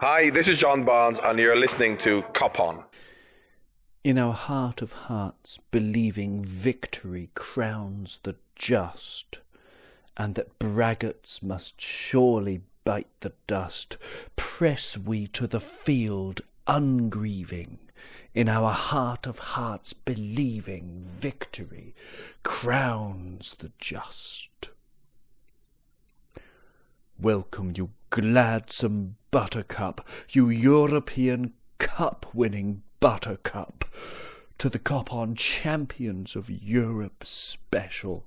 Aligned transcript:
Hi, 0.00 0.30
this 0.30 0.46
is 0.46 0.58
John 0.58 0.84
Barnes, 0.84 1.18
and 1.20 1.40
you're 1.40 1.58
listening 1.58 1.98
to 1.98 2.22
Cop 2.32 2.60
On. 2.60 2.84
In 4.04 4.16
our 4.16 4.32
heart 4.32 4.80
of 4.80 4.92
hearts, 4.92 5.58
believing 5.72 6.40
victory 6.40 7.30
crowns 7.34 8.20
the 8.22 8.36
just, 8.54 9.40
and 10.16 10.36
that 10.36 10.56
braggarts 10.60 11.42
must 11.42 11.80
surely 11.80 12.60
bite 12.84 13.08
the 13.22 13.32
dust, 13.48 13.96
press 14.36 14.96
we 14.96 15.26
to 15.26 15.48
the 15.48 15.58
field 15.58 16.42
ungrieving. 16.68 17.80
In 18.34 18.48
our 18.48 18.70
heart 18.70 19.26
of 19.26 19.40
hearts, 19.40 19.94
believing 19.94 21.00
victory 21.00 21.92
crowns 22.44 23.56
the 23.58 23.72
just. 23.80 24.70
Welcome, 27.18 27.72
you 27.74 27.90
gladsome 28.10 29.16
buttercup, 29.30 30.06
you 30.30 30.48
European 30.48 31.52
Cup 31.78 32.26
winning 32.34 32.82
buttercup 33.00 33.84
to 34.58 34.68
the 34.68 34.78
Cop 34.80 35.14
On 35.14 35.36
Champions 35.36 36.34
of 36.34 36.50
Europe 36.50 37.24
special. 37.24 38.26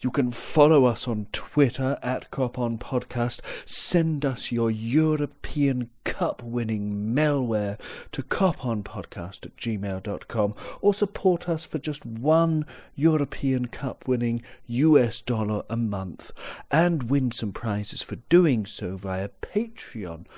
You 0.00 0.10
can 0.10 0.30
follow 0.30 0.84
us 0.84 1.08
on 1.08 1.26
Twitter 1.32 1.98
at 2.02 2.30
Cop 2.30 2.58
On 2.58 2.76
Podcast. 2.76 3.40
Send 3.66 4.26
us 4.26 4.52
your 4.52 4.70
European 4.70 5.88
Cup 6.04 6.42
winning 6.42 7.14
malware 7.14 7.78
to 8.12 8.22
coponpodcast 8.22 9.46
at 9.46 9.56
gmail.com 9.56 10.54
or 10.82 10.92
support 10.92 11.48
us 11.48 11.64
for 11.64 11.78
just 11.78 12.04
one 12.04 12.66
European 12.94 13.68
Cup 13.68 14.06
winning 14.06 14.42
US 14.66 15.22
dollar 15.22 15.62
a 15.70 15.78
month 15.78 16.30
and 16.70 17.04
win 17.04 17.30
some 17.30 17.52
prizes 17.52 18.02
for 18.02 18.16
doing 18.16 18.66
so 18.66 18.98
via 18.98 19.30
patreon.com 19.40 20.28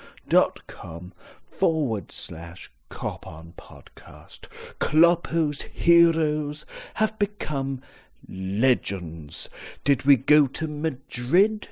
forward 1.49 2.11
slash 2.13 2.71
Cop 2.89 3.25
On 3.25 3.53
podcast. 3.57 4.47
Kloppo's 4.79 5.63
heroes 5.63 6.65
have 6.95 7.17
become 7.19 7.81
legends. 8.27 9.49
Did 9.83 10.05
we 10.05 10.15
go 10.15 10.47
to 10.47 10.67
Madrid 10.67 11.69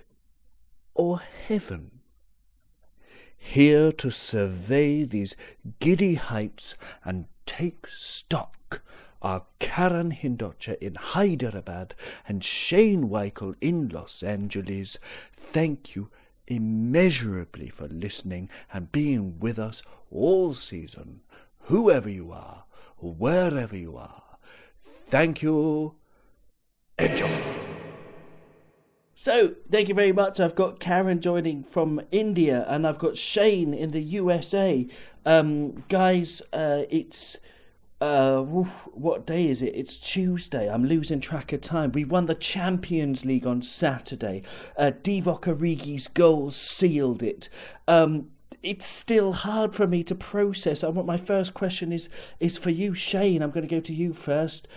or 0.94 1.20
heaven? 1.20 2.00
Here 3.38 3.92
to 3.94 4.12
survey 4.12 5.04
these 5.04 5.36
giddy 5.80 6.16
heights 6.16 6.76
and 7.04 7.26
take 7.45 7.88
stock 7.88 8.82
are 9.22 9.45
Karen 9.59 10.12
Hindocha 10.12 10.78
in 10.80 10.95
Hyderabad 10.95 11.94
and 12.28 12.44
Shane 12.44 13.09
Weichel 13.09 13.56
in 13.62 13.89
Los 13.89 14.23
Angeles. 14.23 14.98
Thank 15.34 15.95
you 15.95 16.09
immeasurably 16.52 17.70
for 17.70 17.88
listening 17.88 18.50
and 18.74 18.92
being 18.92 19.40
with 19.40 19.58
us 19.58 19.82
all 20.10 20.54
season, 20.54 21.22
whoever 21.62 22.10
you 22.10 22.32
are, 22.32 22.66
wherever 22.98 23.76
you 23.76 23.96
are. 23.98 24.38
Thank 24.80 25.42
you. 25.42 25.96
Enjoy. 27.00 27.30
So, 29.16 29.54
thank 29.70 29.88
you 29.88 29.94
very 29.94 30.12
much. 30.12 30.40
I've 30.40 30.56
got 30.56 30.80
Karen 30.80 31.22
joining 31.22 31.64
from 31.64 32.02
India 32.12 32.66
and 32.68 32.88
I've 32.88 32.98
got 32.98 33.18
Shane 33.18 33.74
in 33.74 33.92
the 33.92 34.02
USA. 34.02 34.88
Um, 35.26 35.84
guys, 35.90 36.42
uh, 36.52 36.84
it's 36.90 37.38
uh, 38.02 38.42
what 38.42 39.28
day 39.28 39.48
is 39.48 39.62
it? 39.62 39.76
It's 39.76 39.98
Tuesday. 39.98 40.68
I'm 40.68 40.84
losing 40.84 41.22
track 41.22 41.54
of 41.54 41.62
time. 41.62 41.92
We 41.92 42.04
won 42.04 42.26
the 42.26 42.34
Champions 42.34 43.26
League 43.26 43.46
on 43.46 43.62
Saturday. 43.62 44.42
Uh, 44.76 44.92
Divock 45.04 45.44
Origi's 45.44 46.08
goals 46.08 46.56
sealed 46.56 47.22
it. 47.22 47.48
Um, 47.88 48.32
it's 48.64 48.88
still 48.88 49.34
hard 49.34 49.76
for 49.76 49.86
me 49.86 50.04
to 50.04 50.16
process. 50.16 50.84
I 50.84 50.90
want 50.90 51.08
my 51.08 51.18
first 51.18 51.54
question 51.54 51.92
is 51.92 52.10
is 52.40 52.58
for 52.58 52.72
you, 52.72 52.96
Shane. 52.96 53.44
I'm 53.44 53.52
going 53.52 53.68
to 53.68 53.76
go 53.76 53.80
to 53.82 53.94
you 53.94 54.14
first. 54.14 54.68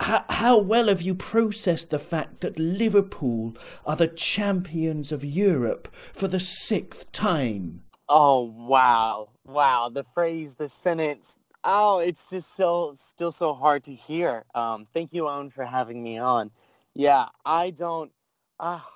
How, 0.00 0.24
how 0.28 0.58
well 0.58 0.88
have 0.88 1.00
you 1.00 1.14
processed 1.14 1.90
the 1.90 1.98
fact 1.98 2.40
that 2.40 2.58
Liverpool 2.58 3.56
are 3.86 3.96
the 3.96 4.08
champions 4.08 5.10
of 5.10 5.24
Europe 5.24 5.88
for 6.12 6.28
the 6.28 6.40
sixth 6.40 7.10
time? 7.12 7.82
Oh 8.08 8.42
wow, 8.42 9.28
wow! 9.44 9.88
The 9.92 10.04
phrase, 10.14 10.50
the 10.58 10.70
sentence 10.84 11.26
Oh, 11.68 11.98
it's 11.98 12.20
just 12.30 12.46
so 12.56 12.96
still 13.12 13.32
so 13.32 13.52
hard 13.52 13.82
to 13.86 13.92
hear. 13.92 14.44
Um, 14.54 14.86
thank 14.94 15.12
you, 15.12 15.28
Owen, 15.28 15.50
for 15.50 15.64
having 15.64 16.00
me 16.00 16.16
on. 16.16 16.52
Yeah, 16.94 17.26
I 17.44 17.70
don't. 17.70 18.12
Ah, 18.60 18.86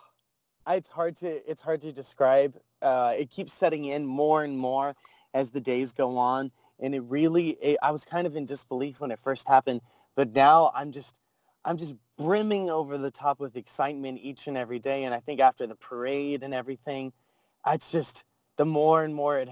uh, 0.68 0.74
it's 0.74 0.88
hard 0.88 1.18
to 1.18 1.50
it's 1.50 1.60
hard 1.60 1.80
to 1.80 1.90
describe. 1.90 2.54
Uh, 2.80 3.12
it 3.18 3.28
keeps 3.28 3.52
setting 3.58 3.86
in 3.86 4.06
more 4.06 4.44
and 4.44 4.56
more 4.56 4.94
as 5.34 5.50
the 5.50 5.58
days 5.58 5.90
go 5.90 6.16
on, 6.16 6.52
and 6.78 6.94
it 6.94 7.00
really. 7.00 7.58
It, 7.60 7.78
I 7.82 7.90
was 7.90 8.02
kind 8.04 8.24
of 8.24 8.36
in 8.36 8.46
disbelief 8.46 9.00
when 9.00 9.10
it 9.10 9.18
first 9.24 9.42
happened, 9.48 9.80
but 10.14 10.32
now 10.32 10.70
I'm 10.72 10.92
just 10.92 11.12
I'm 11.64 11.76
just 11.76 11.94
brimming 12.18 12.70
over 12.70 12.98
the 12.98 13.10
top 13.10 13.40
with 13.40 13.56
excitement 13.56 14.20
each 14.22 14.46
and 14.46 14.56
every 14.56 14.78
day. 14.78 15.02
And 15.02 15.12
I 15.12 15.18
think 15.18 15.40
after 15.40 15.66
the 15.66 15.74
parade 15.74 16.44
and 16.44 16.54
everything, 16.54 17.12
it's 17.66 17.90
just 17.90 18.22
the 18.58 18.64
more 18.64 19.02
and 19.02 19.12
more 19.12 19.40
it 19.40 19.48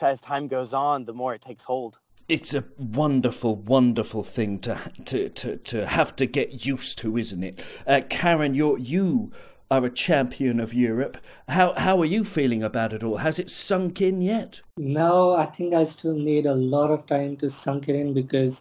as 0.00 0.20
time 0.20 0.48
goes 0.48 0.72
on, 0.72 1.04
the 1.04 1.12
more 1.12 1.34
it 1.34 1.42
takes 1.42 1.64
hold 1.64 1.98
it's 2.28 2.54
a 2.54 2.64
wonderful, 2.78 3.56
wonderful 3.56 4.22
thing 4.22 4.58
to 4.60 4.78
to 5.04 5.28
to, 5.28 5.56
to 5.56 5.86
have 5.86 6.16
to 6.16 6.26
get 6.26 6.66
used 6.66 6.98
to, 6.98 7.16
isn't 7.16 7.42
it? 7.42 7.62
Uh, 7.86 8.00
Karen, 8.08 8.54
you 8.54 8.76
you 8.78 9.32
are 9.70 9.84
a 9.84 9.90
champion 9.90 10.60
of 10.60 10.74
Europe. 10.74 11.16
How 11.48 11.74
how 11.76 12.00
are 12.00 12.06
you 12.06 12.24
feeling 12.24 12.62
about 12.62 12.92
it 12.92 13.02
all? 13.02 13.18
Has 13.18 13.38
it 13.38 13.50
sunk 13.50 14.00
in 14.00 14.20
yet? 14.20 14.60
No, 14.76 15.34
I 15.34 15.46
think 15.46 15.74
I 15.74 15.84
still 15.86 16.14
need 16.14 16.46
a 16.46 16.54
lot 16.54 16.90
of 16.90 17.06
time 17.06 17.36
to 17.38 17.50
sunk 17.50 17.88
it 17.88 17.96
in 17.96 18.14
because 18.14 18.60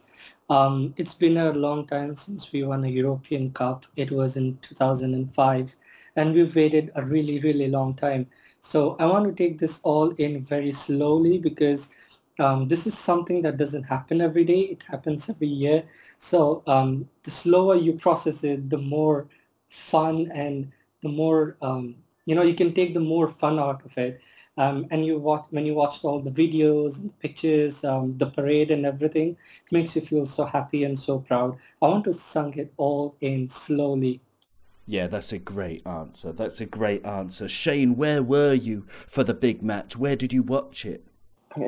um, 0.50 0.94
it's 0.98 1.14
been 1.14 1.38
a 1.38 1.52
long 1.52 1.88
time 1.88 2.18
since 2.18 2.52
we 2.52 2.64
won 2.64 2.84
a 2.84 2.90
European 2.90 3.52
Cup. 3.52 3.86
It 3.96 4.12
was 4.12 4.36
in 4.36 4.58
2005, 4.62 5.70
and 6.16 6.34
we've 6.34 6.56
waited 6.56 6.92
a 6.96 7.04
really 7.04 7.40
really 7.40 7.68
long 7.68 7.94
time. 7.94 8.28
So 8.62 8.96
I 9.00 9.06
want 9.06 9.26
to 9.26 9.44
take 9.44 9.60
this 9.60 9.80
all 9.84 10.12
in 10.12 10.46
very 10.46 10.72
slowly 10.72 11.38
because 11.38 11.88
um, 12.42 12.68
this 12.68 12.88
is 12.88 12.98
something 12.98 13.42
that 13.44 13.58
doesn't 13.58 13.84
happen 13.84 14.20
every 14.20 14.44
day. 14.44 14.62
It 14.74 14.82
happens 14.90 15.30
every 15.30 15.48
year. 15.48 15.84
So 16.20 16.64
um, 16.68 17.08
the 17.24 17.32
slower 17.32 17.76
you 17.76 17.94
process 17.94 18.36
it, 18.44 18.70
the 18.70 18.78
more 18.78 19.28
fun 19.90 20.32
and 20.34 20.72
the 21.04 21.10
more 21.10 21.58
um, 21.62 21.96
you 22.26 22.36
know 22.36 22.44
you 22.44 22.56
can 22.56 22.74
take 22.74 22.94
the 22.94 23.00
more 23.00 23.32
fun 23.40 23.60
out 23.60 23.86
of 23.86 23.98
it. 23.98 24.20
Um, 24.58 24.86
and 24.92 25.06
you 25.06 25.18
watch 25.18 25.46
when 25.52 25.66
you 25.66 25.74
watch 25.74 26.00
all 26.04 26.20
the 26.22 26.30
videos 26.30 26.96
and 26.96 27.18
pictures, 27.20 27.76
um, 27.86 28.18
the 28.18 28.26
parade 28.26 28.70
and 28.70 28.86
everything, 28.86 29.30
it 29.30 29.72
makes 29.72 29.96
you 29.96 30.02
feel 30.02 30.28
so 30.28 30.44
happy 30.44 30.84
and 30.84 31.00
so 31.00 31.20
proud. 31.20 31.58
I 31.82 31.88
want 31.88 32.04
to 32.06 32.20
sunk 32.34 32.58
it 32.58 32.74
all 32.78 33.16
in 33.22 33.50
slowly. 33.66 34.20
Yeah, 34.86 35.08
that's 35.08 35.32
a 35.32 35.40
great 35.40 35.88
answer. 35.88 36.34
That's 36.34 36.60
a 36.60 36.66
great 36.66 37.06
answer. 37.06 37.48
Shane, 37.48 37.96
where 37.96 38.22
were 38.22 38.54
you 38.54 38.86
for 39.08 39.24
the 39.24 39.34
big 39.34 39.64
match? 39.64 39.96
Where 39.96 40.18
did 40.18 40.34
you 40.34 40.44
watch 40.44 40.86
it? 40.86 41.06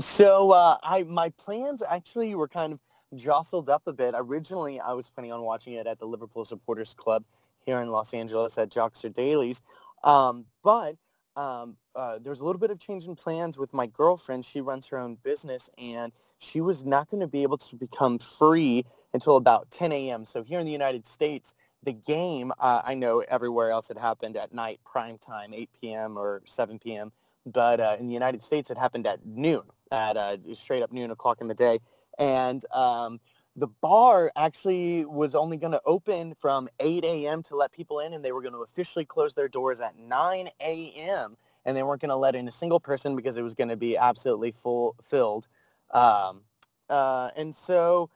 So 0.02 0.52
uh, 0.52 0.78
I 0.84 1.04
my 1.04 1.30
plans 1.32 1.82
actually 1.88 2.36
were 2.36 2.48
kind 2.48 2.74
of 2.74 2.80
jostled 3.20 3.70
up 3.70 3.84
a 3.88 3.94
bit. 3.94 4.14
Originally, 4.18 4.80
I 4.80 4.94
was 4.94 5.08
planning 5.10 5.32
on 5.32 5.42
watching 5.42 5.74
it 5.74 5.88
at 5.88 6.00
the 6.00 6.06
Liverpool 6.06 6.46
Supporters 6.46 6.94
Club 6.98 7.24
here 7.66 7.82
in 7.82 7.90
Los 7.90 8.14
Angeles 8.14 8.58
at 8.58 8.70
Joxer 8.72 9.14
Daly's, 9.14 9.62
um, 10.04 10.46
but 10.64 10.96
um, 11.36 11.78
uh, 11.96 12.20
there's 12.24 12.40
a 12.40 12.46
little 12.46 12.60
bit 12.60 12.72
of 12.72 12.80
change 12.80 13.06
in 13.06 13.16
plans 13.16 13.58
with 13.58 13.74
my 13.74 13.88
girlfriend. 13.88 14.46
She 14.52 14.62
runs 14.62 14.86
her 14.88 14.98
own 15.00 15.18
business, 15.24 15.64
and 15.78 16.12
she 16.40 16.62
was 16.62 16.86
not 16.86 17.10
going 17.10 17.22
to 17.22 17.28
be 17.28 17.44
able 17.44 17.58
to 17.60 17.76
become 17.76 18.20
free 18.40 18.86
until 19.14 19.38
about 19.38 19.72
10 19.72 19.92
a.m. 19.92 20.26
So 20.26 20.44
here 20.44 20.60
in 20.60 20.66
the 20.66 20.72
United 20.72 21.08
States, 21.08 21.50
the 21.84 21.94
game 21.94 22.52
uh, 22.60 22.82
I 22.86 22.96
know 22.96 23.24
everywhere 23.28 23.72
else 23.72 23.88
it 23.90 23.98
happened 23.98 24.38
at 24.38 24.54
night, 24.54 24.80
prime 24.86 25.18
time, 25.20 25.54
8 25.54 25.70
p.m. 25.82 26.18
or 26.18 26.42
7 26.56 26.80
p.m 26.80 27.12
but 27.46 27.80
uh, 27.80 27.96
in 28.00 28.08
the 28.08 28.14
United 28.14 28.44
States, 28.44 28.70
it 28.70 28.78
happened 28.78 29.08
at 29.08 29.26
noon, 29.26 29.64
at 29.92 30.18
uh, 30.18 30.38
straight 30.62 30.84
up 30.84 30.92
noon 30.92 31.12
o'clock 31.12 31.40
in 31.42 31.48
the 31.48 31.54
day. 31.54 31.80
And 32.20 32.64
um, 32.74 33.20
the 33.56 33.68
bar 33.68 34.32
actually 34.36 35.06
was 35.06 35.36
only 35.36 35.58
going 35.58 35.74
to 35.74 35.82
open 35.86 36.36
from 36.42 36.70
8 36.80 37.04
a.m. 37.04 37.44
to 37.44 37.56
let 37.56 37.72
people 37.72 38.00
in, 38.00 38.14
and 38.14 38.24
they 38.24 38.32
were 38.32 38.42
going 38.42 38.54
to 38.54 38.64
officially 38.64 39.06
close 39.06 39.34
their 39.34 39.48
doors 39.48 39.80
at 39.80 39.98
9 39.98 40.50
a.m. 40.62 41.38
And 41.66 41.78
they 41.78 41.84
weren't 41.84 42.02
going 42.02 42.10
to 42.10 42.16
let 42.16 42.36
in 42.36 42.48
a 42.48 42.52
single 42.52 42.80
person 42.80 43.16
because 43.16 43.38
it 43.38 43.42
was 43.42 43.54
going 43.54 43.70
to 43.70 43.78
be 43.78 43.98
absolutely 43.98 44.54
full 44.64 44.96
filled. 45.10 45.48
Um, 45.92 46.42
uh, 46.90 47.30
and 47.36 47.56
so 47.66 48.10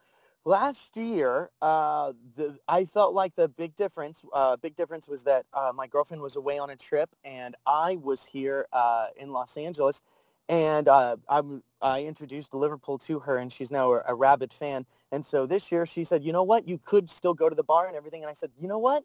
last 0.47 0.95
year, 0.95 1.49
uh, 1.61 2.13
the, 2.37 2.57
I 2.69 2.85
felt 2.85 3.13
like 3.13 3.35
the 3.35 3.49
big 3.49 3.75
difference, 3.75 4.17
uh, 4.33 4.55
big 4.55 4.77
difference 4.77 5.05
was 5.07 5.21
that 5.23 5.45
uh, 5.53 5.71
my 5.75 5.87
girlfriend 5.87 6.23
was 6.23 6.37
away 6.37 6.57
on 6.57 6.69
a 6.69 6.75
trip 6.77 7.09
and 7.25 7.55
I 7.67 7.97
was 7.97 8.21
here 8.31 8.65
uh, 8.71 9.07
in 9.17 9.33
Los 9.33 9.55
Angeles, 9.57 10.01
and 10.47 10.87
uh, 10.87 11.17
i 11.81 12.01
introduced 12.03 12.53
Liverpool 12.53 12.97
to 12.99 13.19
her, 13.19 13.37
and 13.37 13.51
she's 13.51 13.69
now 13.69 13.91
a, 13.91 14.03
a 14.07 14.15
rabid 14.15 14.53
fan. 14.57 14.85
And 15.11 15.25
so 15.25 15.45
this 15.45 15.69
year, 15.69 15.85
she 15.85 16.05
said, 16.05 16.23
"You 16.23 16.31
know 16.31 16.43
what? 16.43 16.65
You 16.65 16.79
could 16.85 17.09
still 17.09 17.33
go 17.33 17.49
to 17.49 17.55
the 17.55 17.63
bar 17.63 17.87
and 17.87 17.97
everything." 17.97 18.23
And 18.23 18.29
I 18.29 18.33
said, 18.39 18.51
"You 18.59 18.69
know 18.69 18.77
what? 18.79 19.03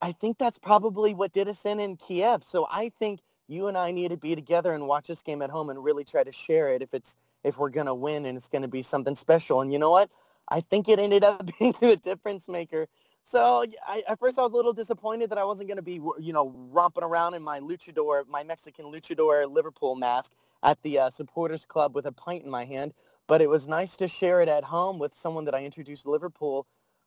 I 0.00 0.12
think 0.12 0.38
that's 0.38 0.58
probably 0.58 1.12
what 1.14 1.32
did 1.32 1.48
us 1.48 1.58
in 1.64 1.80
in 1.80 1.96
Kiev. 1.96 2.44
So 2.52 2.68
I 2.70 2.92
think 3.00 3.20
you 3.48 3.66
and 3.66 3.76
I 3.76 3.90
need 3.90 4.10
to 4.10 4.16
be 4.16 4.36
together 4.36 4.72
and 4.72 4.86
watch 4.86 5.08
this 5.08 5.22
game 5.22 5.42
at 5.42 5.50
home 5.50 5.70
and 5.70 5.82
really 5.82 6.04
try 6.04 6.22
to 6.22 6.32
share 6.32 6.72
it 6.72 6.82
if 6.82 6.94
it's 6.94 7.10
if 7.42 7.58
we're 7.58 7.70
gonna 7.70 7.94
win 7.94 8.26
and 8.26 8.38
it's 8.38 8.48
gonna 8.48 8.68
be 8.68 8.82
something 8.84 9.16
special. 9.16 9.60
And 9.62 9.72
you 9.72 9.80
know 9.80 9.90
what? 9.90 10.08
I 10.48 10.60
think 10.60 10.88
it 10.88 10.98
ended 10.98 11.24
up 11.24 11.48
being 11.58 11.74
a 11.82 11.96
difference 11.96 12.42
maker. 12.48 12.86
So 13.32 13.64
I, 13.86 14.02
at 14.08 14.18
first 14.20 14.38
I 14.38 14.42
was 14.42 14.52
a 14.52 14.56
little 14.56 14.72
disappointed 14.72 15.30
that 15.30 15.38
I 15.38 15.44
wasn't 15.44 15.68
going 15.68 15.76
to 15.76 15.82
be, 15.82 15.94
you 16.20 16.32
know, 16.32 16.54
romping 16.70 17.02
around 17.02 17.34
in 17.34 17.42
my 17.42 17.58
luchador, 17.58 18.26
my 18.28 18.44
Mexican 18.44 18.86
luchador 18.86 19.52
Liverpool 19.52 19.96
mask 19.96 20.30
at 20.62 20.78
the 20.82 20.98
uh, 20.98 21.10
supporters 21.10 21.64
club 21.66 21.94
with 21.94 22.06
a 22.06 22.12
pint 22.12 22.44
in 22.44 22.50
my 22.50 22.64
hand. 22.64 22.92
But 23.26 23.40
it 23.40 23.48
was 23.48 23.66
nice 23.66 23.96
to 23.96 24.06
share 24.06 24.40
it 24.42 24.48
at 24.48 24.62
home 24.62 25.00
with 25.00 25.12
someone 25.20 25.44
that 25.46 25.54
I 25.54 25.64
introduced 25.64 26.06
Liverpool 26.06 26.66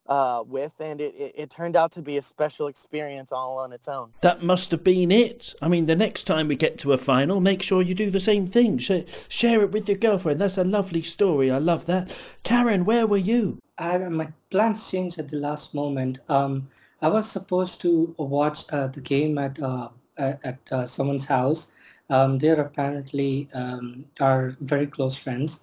uh, 0.10 0.44
with, 0.46 0.72
and 0.80 1.00
it, 1.00 1.14
it, 1.16 1.34
it, 1.38 1.52
turned 1.52 1.76
out 1.76 1.92
to 1.92 2.02
be 2.02 2.18
a 2.18 2.22
special 2.24 2.68
experience 2.68 3.30
all 3.32 3.60
on 3.60 3.72
its 3.72 3.88
own. 3.88 4.10
That 4.22 4.42
must 4.42 4.72
have 4.72 4.84
been 4.84 5.12
it. 5.12 5.54
I 5.62 5.68
mean, 5.68 5.86
the 5.86 5.96
next 5.96 6.24
time 6.24 6.48
we 6.48 6.56
get 6.56 6.80
to 6.80 6.94
a 6.94 6.98
final, 6.98 7.40
make 7.40 7.62
sure 7.62 7.84
you 7.84 7.94
do 7.94 8.10
the 8.10 8.20
same 8.20 8.48
thing. 8.48 8.80
Share, 8.80 9.06
share 9.28 9.62
it 9.62 9.72
with 9.72 9.88
your 9.88 9.98
girlfriend. 9.98 10.40
That's 10.40 10.58
a 10.58 10.64
lovely 10.64 11.04
story. 11.04 11.52
I 11.52 11.60
love 11.60 11.86
that. 11.86 12.12
Karen, 12.42 12.86
where 12.86 13.06
were 13.06 13.18
you? 13.18 13.60
I, 13.78 14.00
my 14.00 14.30
plans 14.50 14.90
changed 14.90 15.20
at 15.20 15.30
the 15.30 15.38
last 15.38 15.76
moment. 15.76 16.18
Um, 16.28 16.68
I 17.04 17.08
was 17.08 17.30
supposed 17.30 17.80
to 17.82 18.16
watch 18.18 18.66
uh, 18.72 18.88
the 18.88 19.02
game 19.02 19.38
at 19.38 19.62
uh, 19.62 19.90
at 20.18 20.60
uh, 20.72 20.88
someone's 20.88 21.26
house. 21.26 21.68
Um, 22.10 22.40
they're 22.40 22.60
apparently 22.60 23.48
um, 23.54 24.06
are 24.20 24.58
very 24.62 24.88
close 24.88 25.16
friends. 25.16 25.60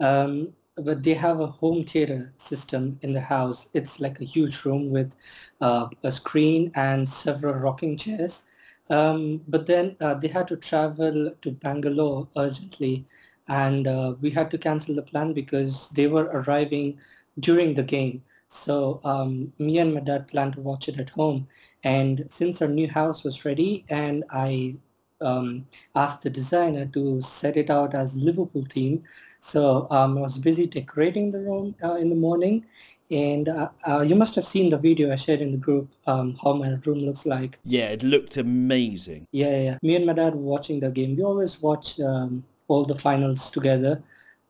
Um, 0.00 0.54
but 0.84 1.02
they 1.02 1.14
have 1.14 1.40
a 1.40 1.46
home 1.46 1.84
theater 1.84 2.32
system 2.38 2.98
in 3.02 3.12
the 3.12 3.20
house. 3.20 3.66
It's 3.74 4.00
like 4.00 4.20
a 4.20 4.24
huge 4.24 4.64
room 4.64 4.90
with 4.90 5.12
uh, 5.60 5.88
a 6.02 6.12
screen 6.12 6.70
and 6.74 7.08
several 7.08 7.54
rocking 7.54 7.96
chairs. 7.96 8.42
Um, 8.90 9.42
but 9.48 9.66
then 9.66 9.96
uh, 10.00 10.14
they 10.14 10.28
had 10.28 10.48
to 10.48 10.56
travel 10.56 11.32
to 11.42 11.50
Bangalore 11.50 12.28
urgently, 12.36 13.04
and 13.48 13.86
uh, 13.86 14.14
we 14.20 14.30
had 14.30 14.50
to 14.50 14.58
cancel 14.58 14.94
the 14.94 15.02
plan 15.02 15.32
because 15.32 15.88
they 15.94 16.06
were 16.06 16.24
arriving 16.24 16.98
during 17.40 17.74
the 17.74 17.82
game. 17.82 18.22
So 18.48 19.00
um, 19.04 19.52
me 19.58 19.78
and 19.78 19.94
my 19.94 20.00
dad 20.00 20.28
planned 20.28 20.54
to 20.54 20.60
watch 20.60 20.88
it 20.88 20.98
at 20.98 21.10
home. 21.10 21.46
And 21.84 22.28
since 22.30 22.60
our 22.62 22.68
new 22.68 22.88
house 22.88 23.22
was 23.24 23.44
ready, 23.44 23.84
and 23.88 24.24
I 24.30 24.76
um, 25.20 25.66
asked 25.94 26.22
the 26.22 26.30
designer 26.30 26.86
to 26.86 27.20
set 27.22 27.56
it 27.56 27.70
out 27.70 27.94
as 27.94 28.14
Liverpool 28.14 28.64
theme, 28.72 29.02
so 29.40 29.86
um, 29.90 30.18
I 30.18 30.22
was 30.22 30.38
busy 30.38 30.66
decorating 30.66 31.30
the 31.30 31.40
room 31.40 31.74
uh, 31.82 31.94
in 31.94 32.08
the 32.08 32.14
morning, 32.14 32.64
and 33.10 33.48
uh, 33.48 33.68
uh, 33.86 34.00
you 34.00 34.14
must 34.14 34.34
have 34.34 34.46
seen 34.46 34.70
the 34.70 34.76
video 34.78 35.12
I 35.12 35.16
shared 35.16 35.40
in 35.40 35.52
the 35.52 35.58
group 35.58 35.88
um, 36.06 36.38
how 36.42 36.52
my 36.52 36.68
room 36.84 37.00
looks 37.00 37.24
like. 37.24 37.58
Yeah, 37.64 37.88
it 37.88 38.02
looked 38.02 38.36
amazing. 38.36 39.26
Yeah, 39.32 39.56
yeah. 39.56 39.78
Me 39.82 39.96
and 39.96 40.06
my 40.06 40.12
dad 40.12 40.34
were 40.34 40.40
watching 40.40 40.80
the 40.80 40.90
game. 40.90 41.16
We 41.16 41.22
always 41.22 41.60
watch 41.60 41.98
um, 42.00 42.44
all 42.68 42.84
the 42.84 42.98
finals 42.98 43.50
together. 43.50 44.02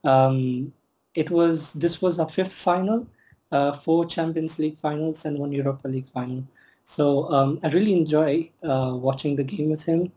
Um, 0.05 0.73
it 1.15 1.31
was 1.31 1.71
this 1.75 2.01
was 2.01 2.19
our 2.19 2.31
fifth 2.31 2.55
final, 2.65 3.07
uh, 3.53 3.79
four 3.81 4.07
Champions 4.07 4.59
League 4.59 4.79
finals 4.81 5.25
and 5.25 5.39
one 5.39 5.53
Europa 5.53 5.89
League 5.89 6.11
final. 6.13 6.45
So 6.97 7.31
um, 7.33 7.61
I 7.63 7.69
really 7.69 7.93
enjoy 7.93 8.51
uh, 8.63 8.93
watching 8.95 9.37
the 9.37 9.45
game 9.45 9.71
with 9.71 9.83
him. 9.83 10.13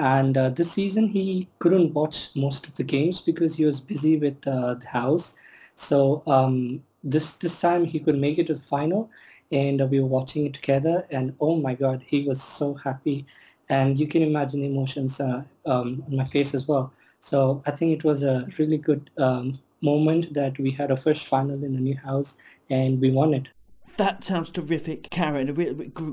And 0.00 0.38
uh, 0.38 0.48
this 0.48 0.72
season, 0.72 1.08
he 1.08 1.46
couldn't 1.58 1.92
watch 1.92 2.30
most 2.34 2.66
of 2.66 2.74
the 2.76 2.82
games 2.82 3.20
because 3.20 3.54
he 3.54 3.66
was 3.66 3.80
busy 3.80 4.16
with 4.16 4.38
uh, 4.46 4.74
the 4.74 4.86
house. 4.86 5.32
So 5.76 6.22
um, 6.26 6.82
this 7.04 7.32
this 7.32 7.60
time 7.60 7.84
he 7.84 8.00
could 8.00 8.18
make 8.18 8.38
it 8.38 8.46
to 8.46 8.54
the 8.54 8.62
final, 8.70 9.10
and 9.52 9.82
uh, 9.82 9.84
we 9.84 10.00
were 10.00 10.06
watching 10.06 10.46
it 10.46 10.54
together. 10.54 11.06
And 11.10 11.34
oh 11.38 11.56
my 11.56 11.74
God, 11.74 12.02
he 12.06 12.26
was 12.26 12.42
so 12.42 12.72
happy, 12.72 13.26
and 13.68 14.00
you 14.00 14.08
can 14.08 14.22
imagine 14.22 14.64
emotions 14.64 15.20
uh, 15.20 15.42
um, 15.66 16.02
on 16.06 16.16
my 16.16 16.26
face 16.28 16.54
as 16.54 16.66
well. 16.66 16.94
So 17.20 17.62
I 17.66 17.70
think 17.72 17.92
it 17.92 18.02
was 18.02 18.22
a 18.22 18.48
really 18.58 18.78
good 18.78 19.10
um, 19.18 19.58
moment 19.82 20.32
that 20.32 20.58
we 20.58 20.70
had 20.70 20.90
a 20.90 20.96
first 20.96 21.26
final 21.26 21.62
in 21.62 21.76
a 21.76 21.80
new 21.88 21.96
house, 21.96 22.32
and 22.70 22.98
we 23.02 23.10
won 23.10 23.34
it. 23.34 23.48
That 23.96 24.24
sounds 24.24 24.50
terrific, 24.50 25.10
Karen. 25.10 25.52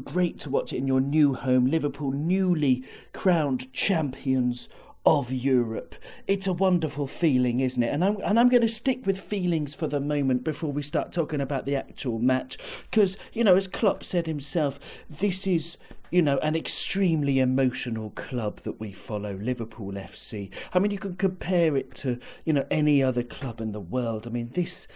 Great 0.03 0.39
to 0.39 0.49
watch 0.49 0.73
it 0.73 0.77
in 0.77 0.87
your 0.87 1.01
new 1.01 1.35
home. 1.35 1.65
Liverpool, 1.65 2.11
newly 2.11 2.83
crowned 3.13 3.71
champions 3.73 4.67
of 5.05 5.31
Europe. 5.31 5.95
It's 6.27 6.47
a 6.47 6.53
wonderful 6.53 7.07
feeling, 7.07 7.61
isn't 7.61 7.81
it? 7.81 7.93
And 7.93 8.03
I'm 8.03 8.17
and 8.25 8.37
I'm 8.37 8.49
going 8.49 8.61
to 8.61 8.67
stick 8.67 9.05
with 9.05 9.17
feelings 9.17 9.73
for 9.73 9.87
the 9.87 10.01
moment 10.01 10.43
before 10.43 10.73
we 10.73 10.81
start 10.81 11.13
talking 11.13 11.39
about 11.39 11.65
the 11.65 11.77
actual 11.77 12.19
match, 12.19 12.57
because 12.91 13.17
you 13.31 13.45
know, 13.45 13.55
as 13.55 13.67
Klopp 13.69 14.03
said 14.03 14.27
himself, 14.27 15.05
this 15.09 15.47
is 15.47 15.77
you 16.09 16.21
know, 16.21 16.37
an 16.37 16.55
extremely 16.55 17.39
emotional 17.39 18.11
club 18.11 18.61
that 18.61 18.79
we 18.79 18.91
follow, 18.91 19.33
Liverpool 19.33 19.91
FC. 19.91 20.53
I 20.73 20.79
mean, 20.79 20.91
you 20.91 20.97
can 20.97 21.17
compare 21.17 21.75
it 21.75 21.95
to, 21.95 22.17
you 22.45 22.53
know, 22.53 22.65
any 22.71 23.03
other 23.03 23.23
club 23.23 23.59
in 23.59 23.73
the 23.73 23.81
world. 23.81 24.25
I 24.25 24.29
mean, 24.29 24.51
this 24.53 24.87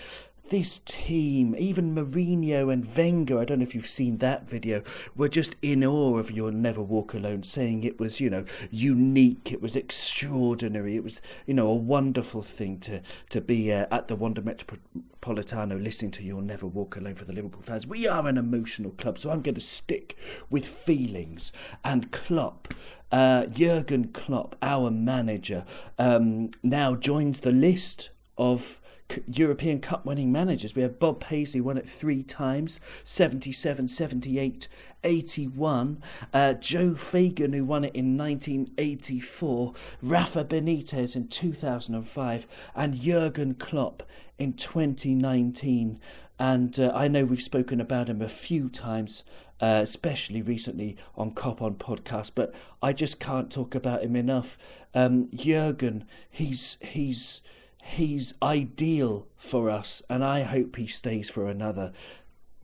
this 0.51 0.79
team, 0.79 1.55
even 1.57 1.95
Mourinho 1.95 2.71
and 2.71 2.85
Wenger, 2.95 3.39
I 3.39 3.45
don't 3.45 3.59
know 3.59 3.63
if 3.63 3.73
you've 3.73 3.87
seen 3.87 4.17
that 4.17 4.49
video, 4.49 4.83
were 5.15 5.29
just 5.29 5.55
in 5.61 5.81
awe 5.81 6.17
of 6.17 6.29
You'll 6.29 6.51
Never 6.51 6.81
Walk 6.81 7.13
Alone, 7.13 7.43
saying 7.43 7.85
it 7.85 8.01
was, 8.01 8.19
you 8.19 8.29
know, 8.29 8.43
unique, 8.69 9.53
it 9.53 9.61
was 9.61 9.77
extraordinary, 9.77 10.97
it 10.97 11.05
was, 11.05 11.21
you 11.47 11.53
know, 11.53 11.67
a 11.67 11.75
wonderful 11.75 12.41
thing 12.41 12.79
to, 12.81 13.01
to 13.29 13.39
be 13.39 13.71
uh, 13.71 13.85
at 13.91 14.09
the 14.09 14.15
Wanda 14.17 14.41
Metropolitano 14.41 15.81
listening 15.81 16.11
to 16.11 16.23
You'll 16.23 16.41
Never 16.41 16.67
Walk 16.67 16.97
Alone 16.97 17.15
for 17.15 17.23
the 17.23 17.33
Liverpool 17.33 17.61
fans. 17.61 17.87
We 17.87 18.05
are 18.05 18.27
an 18.27 18.37
emotional 18.37 18.91
club, 18.91 19.17
so 19.17 19.31
I'm 19.31 19.41
going 19.41 19.55
to 19.55 19.61
stick 19.61 20.17
with 20.49 20.65
feelings. 20.65 21.53
And 21.85 22.11
Klopp, 22.11 22.73
uh, 23.09 23.45
Jurgen 23.45 24.09
Klopp, 24.09 24.57
our 24.61 24.91
manager, 24.91 25.63
um, 25.97 26.51
now 26.61 26.95
joins 26.95 27.39
the 27.39 27.53
list 27.53 28.09
of 28.41 28.81
European 29.27 29.79
Cup 29.79 30.03
winning 30.03 30.31
managers. 30.31 30.75
We 30.75 30.81
have 30.81 30.97
Bob 30.97 31.19
Paisley 31.19 31.61
won 31.61 31.77
it 31.77 31.87
three 31.87 32.23
times 32.23 32.79
77, 33.03 33.87
78, 33.87 34.67
81. 35.03 36.01
Uh, 36.33 36.53
Joe 36.55 36.95
Fagan, 36.95 37.53
who 37.53 37.63
won 37.63 37.83
it 37.83 37.95
in 37.95 38.17
1984. 38.17 39.73
Rafa 40.01 40.43
Benitez 40.43 41.15
in 41.15 41.27
2005. 41.27 42.47
And 42.75 42.95
Jurgen 42.95 43.53
Klopp 43.53 44.03
in 44.39 44.53
2019. 44.53 45.99
And 46.39 46.79
uh, 46.79 46.91
I 46.95 47.07
know 47.07 47.23
we've 47.23 47.43
spoken 47.43 47.79
about 47.79 48.09
him 48.09 48.23
a 48.23 48.29
few 48.29 48.69
times, 48.69 49.23
uh, 49.59 49.81
especially 49.83 50.41
recently 50.41 50.97
on 51.15 51.31
Cop 51.31 51.61
on 51.61 51.75
podcast, 51.75 52.31
but 52.33 52.55
I 52.81 52.93
just 52.93 53.19
can't 53.19 53.51
talk 53.51 53.75
about 53.75 54.01
him 54.01 54.15
enough. 54.15 54.57
Um, 54.95 55.29
Jurgen, 55.35 56.05
he's 56.31 56.77
he's 56.81 57.41
he's 57.83 58.33
ideal 58.41 59.27
for 59.35 59.69
us, 59.69 60.01
and 60.09 60.23
I 60.23 60.43
hope 60.43 60.75
he 60.75 60.87
stays 60.87 61.29
for 61.29 61.47
another 61.47 61.91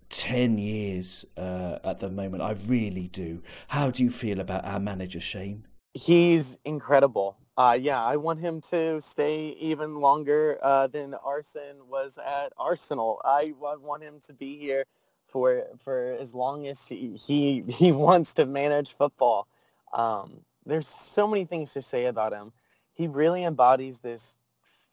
10 0.10 0.58
years 0.58 1.26
uh, 1.36 1.80
at 1.84 2.00
the 2.00 2.10
moment. 2.10 2.44
I 2.44 2.52
really 2.66 3.08
do. 3.08 3.42
How 3.70 3.92
do 3.92 4.04
you 4.04 4.10
feel 4.10 4.40
about 4.40 4.66
our 4.66 4.80
manager, 4.80 5.20
Shane? 5.20 5.66
He's 5.94 6.46
incredible. 6.64 7.38
Uh, 7.58 7.78
yeah, 7.80 8.04
I 8.04 8.18
want 8.18 8.40
him 8.40 8.62
to 8.70 9.02
stay 9.12 9.58
even 9.60 9.96
longer 9.96 10.60
uh, 10.62 10.88
than 10.88 11.16
Arsene 11.16 11.88
was 11.90 12.12
at 12.24 12.54
Arsenal. 12.58 13.20
I, 13.26 13.54
I 13.66 13.76
want 13.78 14.04
him 14.04 14.22
to 14.28 14.34
be 14.34 14.60
here 14.60 14.86
for 15.30 15.64
for 15.84 16.16
as 16.22 16.34
long 16.34 16.68
as 16.68 16.78
he 16.88 17.20
he, 17.26 17.64
he 17.68 17.92
wants 17.92 18.32
to 18.34 18.46
manage 18.46 18.96
football. 18.98 19.48
Um, 19.92 20.42
there's 20.68 20.88
so 21.16 21.28
many 21.28 21.46
things 21.46 21.72
to 21.74 21.82
say 21.82 22.06
about 22.06 22.32
him. 22.32 22.52
He 22.94 23.08
really 23.08 23.44
embodies 23.44 23.98
this 24.04 24.22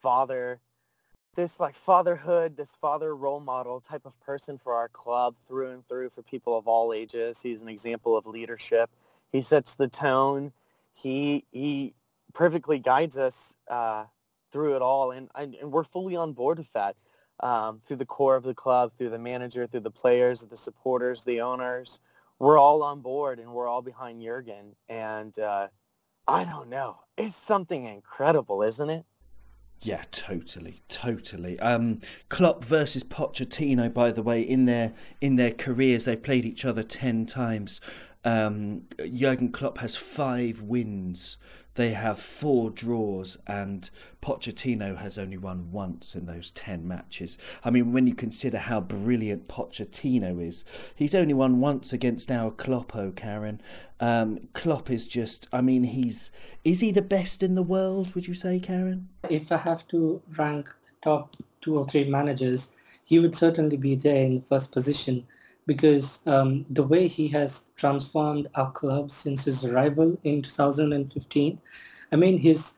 father 0.04 0.60
this 1.34 1.50
like 1.58 1.74
fatherhood 1.84 2.56
this 2.56 2.68
father 2.80 3.16
role 3.16 3.40
model 3.40 3.82
type 3.88 4.02
of 4.04 4.12
person 4.20 4.60
for 4.62 4.74
our 4.74 4.88
club 4.88 5.34
through 5.48 5.70
and 5.70 5.88
through 5.88 6.10
for 6.14 6.22
people 6.22 6.56
of 6.56 6.68
all 6.68 6.92
ages. 6.92 7.36
He's 7.42 7.60
an 7.60 7.68
example 7.68 8.16
of 8.16 8.26
leadership. 8.26 8.90
He 9.32 9.42
sets 9.42 9.74
the 9.74 9.88
tone. 9.88 10.52
He 10.92 11.44
he 11.50 11.94
perfectly 12.34 12.78
guides 12.78 13.16
us 13.16 13.34
uh, 13.70 14.04
through 14.52 14.76
it 14.76 14.82
all 14.82 15.10
and, 15.12 15.28
and, 15.34 15.54
and 15.54 15.72
we're 15.72 15.84
fully 15.84 16.16
on 16.16 16.34
board 16.34 16.58
with 16.58 16.72
that 16.74 16.96
um, 17.40 17.80
through 17.86 17.96
the 17.96 18.04
core 18.04 18.36
of 18.36 18.44
the 18.44 18.54
club 18.54 18.92
through 18.98 19.10
the 19.10 19.18
manager 19.18 19.66
through 19.66 19.80
the 19.80 19.90
players 19.90 20.44
the 20.50 20.56
supporters 20.56 21.22
the 21.24 21.40
owners. 21.40 21.98
We're 22.38 22.58
all 22.58 22.82
on 22.82 23.00
board 23.00 23.38
and 23.38 23.52
we're 23.52 23.68
all 23.68 23.82
behind 23.82 24.22
Jurgen 24.22 24.76
and 24.90 25.36
uh, 25.38 25.68
I 26.28 26.44
don't 26.44 26.68
know. 26.68 26.98
It's 27.16 27.34
something 27.48 27.86
incredible 27.86 28.62
isn't 28.62 28.90
it 28.90 29.04
yeah, 29.80 30.04
totally, 30.10 30.82
totally. 30.88 31.58
Um, 31.60 32.00
Klopp 32.28 32.64
versus 32.64 33.04
Pochettino, 33.04 33.92
by 33.92 34.10
the 34.10 34.22
way, 34.22 34.40
in 34.40 34.64
their 34.66 34.92
in 35.20 35.36
their 35.36 35.50
careers, 35.50 36.04
they've 36.04 36.22
played 36.22 36.44
each 36.44 36.64
other 36.64 36.82
ten 36.82 37.26
times. 37.26 37.80
Um, 38.24 38.84
Jurgen 38.98 39.52
Klopp 39.52 39.78
has 39.78 39.96
five 39.96 40.62
wins 40.62 41.36
they 41.74 41.90
have 41.90 42.18
four 42.18 42.70
draws, 42.70 43.36
and 43.46 43.88
Pochettino 44.22 44.96
has 44.96 45.18
only 45.18 45.36
won 45.36 45.72
once 45.72 46.14
in 46.14 46.26
those 46.26 46.50
10 46.52 46.86
matches. 46.86 47.36
I 47.64 47.70
mean, 47.70 47.92
when 47.92 48.06
you 48.06 48.14
consider 48.14 48.58
how 48.58 48.80
brilliant 48.80 49.48
Pochettino 49.48 50.40
is, 50.44 50.64
he's 50.94 51.14
only 51.14 51.34
won 51.34 51.60
once 51.60 51.92
against 51.92 52.30
our 52.30 52.50
Kloppo, 52.50 53.14
Karen. 53.14 53.60
Um, 54.00 54.48
Klopp 54.52 54.90
is 54.90 55.06
just, 55.06 55.48
I 55.52 55.60
mean, 55.60 55.84
he's, 55.84 56.30
is 56.64 56.80
he 56.80 56.92
the 56.92 57.02
best 57.02 57.42
in 57.42 57.54
the 57.54 57.62
world, 57.62 58.14
would 58.14 58.28
you 58.28 58.34
say, 58.34 58.60
Karen? 58.60 59.08
If 59.28 59.50
I 59.50 59.56
have 59.56 59.86
to 59.88 60.22
rank 60.36 60.68
top 61.02 61.36
two 61.60 61.78
or 61.78 61.88
three 61.88 62.04
managers, 62.04 62.66
he 63.04 63.18
would 63.18 63.36
certainly 63.36 63.76
be 63.76 63.96
there 63.96 64.24
in 64.24 64.36
the 64.36 64.42
first 64.48 64.70
position 64.70 65.26
because 65.66 66.18
um, 66.26 66.66
the 66.70 66.82
way 66.82 67.08
he 67.08 67.28
has 67.28 67.60
transformed 67.76 68.48
our 68.54 68.70
club 68.72 69.10
since 69.10 69.44
his 69.44 69.64
arrival 69.64 70.16
in 70.24 70.42
2015, 70.42 71.60
I 72.12 72.16
mean, 72.16 72.38
his 72.38 72.72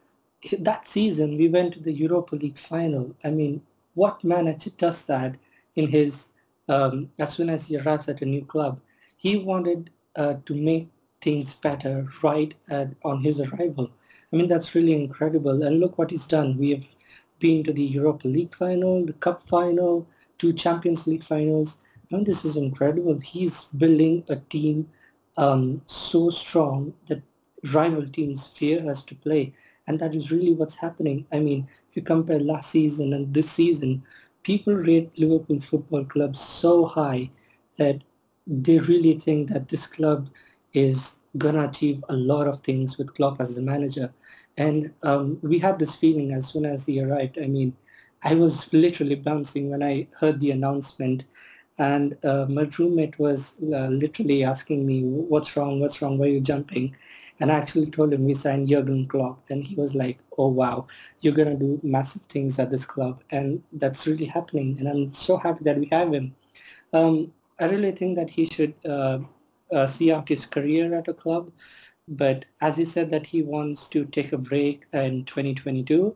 that 0.60 0.88
season 0.88 1.36
we 1.36 1.48
went 1.48 1.74
to 1.74 1.80
the 1.80 1.92
Europa 1.92 2.36
League 2.36 2.58
final. 2.58 3.14
I 3.24 3.30
mean, 3.30 3.62
what 3.94 4.22
manager 4.22 4.70
does 4.78 5.02
that 5.02 5.36
in 5.74 5.88
his 5.88 6.14
um, 6.68 7.10
as 7.18 7.34
soon 7.34 7.50
as 7.50 7.64
he 7.64 7.78
arrives 7.78 8.08
at 8.08 8.22
a 8.22 8.26
new 8.26 8.44
club? 8.44 8.80
He 9.16 9.36
wanted 9.36 9.90
uh, 10.14 10.34
to 10.46 10.54
make 10.54 10.88
things 11.22 11.54
better 11.62 12.08
right 12.22 12.54
at, 12.70 12.88
on 13.04 13.22
his 13.22 13.40
arrival. 13.40 13.90
I 14.32 14.36
mean, 14.36 14.48
that's 14.48 14.74
really 14.74 14.92
incredible. 14.92 15.62
And 15.62 15.80
look 15.80 15.98
what 15.98 16.10
he's 16.10 16.26
done. 16.26 16.56
We 16.58 16.70
have 16.70 16.84
been 17.40 17.64
to 17.64 17.72
the 17.72 17.82
Europa 17.82 18.28
League 18.28 18.54
final, 18.56 19.04
the 19.04 19.12
Cup 19.14 19.42
final, 19.48 20.06
two 20.38 20.52
Champions 20.52 21.06
League 21.06 21.24
finals 21.24 21.76
and 22.10 22.26
this 22.26 22.44
is 22.44 22.56
incredible. 22.56 23.18
He's 23.18 23.62
building 23.76 24.24
a 24.28 24.36
team 24.36 24.88
um, 25.36 25.82
so 25.86 26.30
strong 26.30 26.94
that 27.08 27.22
rival 27.72 28.06
teams 28.08 28.48
fear 28.58 28.88
us 28.90 29.02
to 29.04 29.14
play. 29.14 29.52
And 29.86 29.98
that 30.00 30.14
is 30.14 30.30
really 30.30 30.52
what's 30.54 30.76
happening. 30.76 31.26
I 31.32 31.38
mean, 31.40 31.66
if 31.90 31.96
you 31.96 32.02
compare 32.02 32.38
last 32.40 32.70
season 32.70 33.12
and 33.12 33.32
this 33.34 33.50
season, 33.50 34.02
people 34.42 34.74
rate 34.74 35.10
Liverpool 35.16 35.60
Football 35.60 36.04
Club 36.04 36.36
so 36.36 36.86
high 36.86 37.30
that 37.78 38.00
they 38.46 38.78
really 38.78 39.18
think 39.18 39.48
that 39.50 39.68
this 39.68 39.86
club 39.86 40.28
is 40.72 41.12
gonna 41.38 41.68
achieve 41.68 42.04
a 42.08 42.14
lot 42.14 42.46
of 42.46 42.62
things 42.62 42.96
with 42.98 43.14
Klopp 43.14 43.40
as 43.40 43.54
the 43.54 43.60
manager. 43.60 44.12
And 44.56 44.92
um, 45.02 45.38
we 45.42 45.58
had 45.58 45.78
this 45.78 45.94
feeling 45.96 46.32
as 46.32 46.48
soon 46.48 46.64
as 46.64 46.84
he 46.84 47.00
arrived. 47.02 47.38
I 47.38 47.46
mean, 47.46 47.76
I 48.22 48.34
was 48.34 48.66
literally 48.72 49.16
bouncing 49.16 49.70
when 49.70 49.82
I 49.82 50.08
heard 50.18 50.40
the 50.40 50.50
announcement 50.50 51.24
and 51.78 52.16
uh, 52.24 52.46
my 52.48 52.68
roommate 52.78 53.18
was 53.18 53.52
uh, 53.62 53.88
literally 53.88 54.44
asking 54.44 54.86
me, 54.86 55.02
"What's 55.04 55.56
wrong? 55.56 55.80
What's 55.80 56.00
wrong? 56.02 56.18
Why 56.18 56.26
are 56.26 56.30
you 56.30 56.40
jumping?" 56.40 56.94
And 57.40 57.52
I 57.52 57.56
actually 57.56 57.90
told 57.90 58.12
him 58.12 58.24
we 58.24 58.34
signed 58.34 58.68
Jurgen 58.68 59.06
Klopp, 59.06 59.42
and 59.50 59.62
he 59.64 59.74
was 59.76 59.94
like, 59.94 60.18
"Oh 60.38 60.48
wow, 60.48 60.86
you're 61.20 61.34
gonna 61.34 61.56
do 61.56 61.80
massive 61.82 62.22
things 62.30 62.58
at 62.58 62.70
this 62.70 62.84
club," 62.84 63.22
and 63.30 63.62
that's 63.72 64.06
really 64.06 64.24
happening. 64.26 64.76
And 64.78 64.88
I'm 64.88 65.14
so 65.14 65.36
happy 65.36 65.64
that 65.64 65.78
we 65.78 65.86
have 65.92 66.12
him. 66.12 66.34
Um, 66.92 67.32
I 67.60 67.66
really 67.66 67.92
think 67.92 68.16
that 68.16 68.30
he 68.30 68.46
should 68.46 68.74
uh, 68.84 69.18
uh 69.72 69.86
see 69.86 70.12
out 70.12 70.28
his 70.28 70.46
career 70.46 70.94
at 70.94 71.08
a 71.08 71.14
club, 71.14 71.50
but 72.08 72.44
as 72.60 72.76
he 72.76 72.84
said 72.84 73.10
that 73.10 73.26
he 73.26 73.42
wants 73.42 73.88
to 73.88 74.04
take 74.06 74.32
a 74.32 74.38
break 74.38 74.84
in 74.92 75.24
2022. 75.26 76.14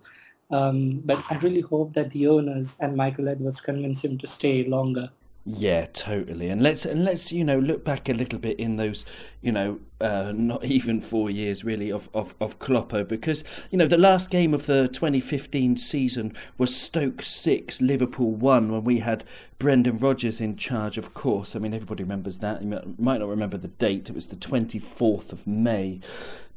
Um, 0.51 1.01
but 1.05 1.25
I 1.31 1.37
really 1.39 1.61
hope 1.61 1.95
that 1.95 2.11
the 2.11 2.27
owners 2.29 2.77
and 2.81 2.97
Michael 2.97 3.29
Edwards 3.29 3.61
convince 3.61 4.01
him 4.03 4.19
to 4.19 4.27
stay 4.27 4.65
longer. 4.65 5.11
Yeah, 5.53 5.87
totally. 5.87 6.49
And 6.49 6.63
let's 6.63 6.85
and 6.87 7.05
let's 7.05 7.33
you 7.33 7.43
know 7.43 7.59
look 7.59 7.85
back 7.85 8.09
a 8.09 8.13
little 8.13 8.39
bit 8.39 8.61
in 8.61 8.77
those 8.77 9.05
you 9.41 9.51
know 9.51 9.81
uh, 10.01 10.33
not 10.35 10.65
even 10.77 11.01
four 11.01 11.29
years 11.29 11.65
really 11.65 11.91
of 11.91 12.09
of 12.15 12.37
of 12.41 12.61
Kloppo 12.61 13.07
because 13.07 13.43
you 13.71 13.77
know 13.79 13.87
the 13.87 13.99
last 13.99 14.31
game 14.31 14.55
of 14.55 14.67
the 14.67 14.87
2015 14.87 15.77
season 15.77 16.35
was 16.57 16.75
Stoke 16.75 17.23
six 17.23 17.81
Liverpool 17.81 18.31
one 18.31 18.71
when 18.71 18.85
we 18.85 18.99
had 19.01 19.25
Brendan 19.59 19.99
Rodgers 19.99 20.41
in 20.41 20.57
charge. 20.57 20.97
Of 20.97 21.15
course, 21.15 21.57
I 21.57 21.59
mean 21.59 21.75
everybody 21.75 22.05
remembers 22.05 22.39
that. 22.39 22.63
You 22.63 22.95
might 22.99 23.19
not 23.19 23.29
remember 23.29 23.57
the 23.57 23.69
date. 23.69 24.09
It 24.09 24.15
was 24.15 24.29
the 24.29 24.37
24th 24.37 25.33
of 25.33 25.49
May, 25.49 26.01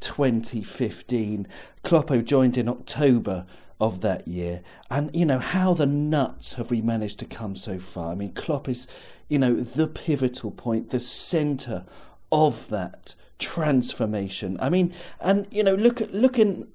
2015. 0.02 1.48
Kloppo 1.84 2.24
joined 2.24 2.58
in 2.58 2.70
October 2.70 3.48
of 3.84 4.00
that 4.00 4.26
year. 4.26 4.62
And, 4.90 5.14
you 5.14 5.26
know, 5.26 5.40
how 5.40 5.74
the 5.74 5.86
nuts 5.86 6.54
have 6.54 6.72
we 6.72 6.82
managed 6.82 7.20
to 7.20 7.26
come 7.26 7.58
so 7.58 7.80
far? 7.80 8.14
I 8.14 8.16
mean, 8.16 8.32
Klopp 8.32 8.70
is, 8.70 8.88
you 9.28 9.38
know, 9.38 9.56
the 9.56 9.90
pivotal 9.90 10.52
point, 10.52 10.92
the 10.92 11.02
centre 11.02 11.84
of 12.32 12.70
that 12.70 13.14
transformation. 13.40 14.58
I 14.62 14.70
mean, 14.70 14.94
and, 15.20 15.48
you 15.52 15.64
know, 15.64 15.76
look 15.76 16.00
at, 16.00 16.14
looking 16.14 16.70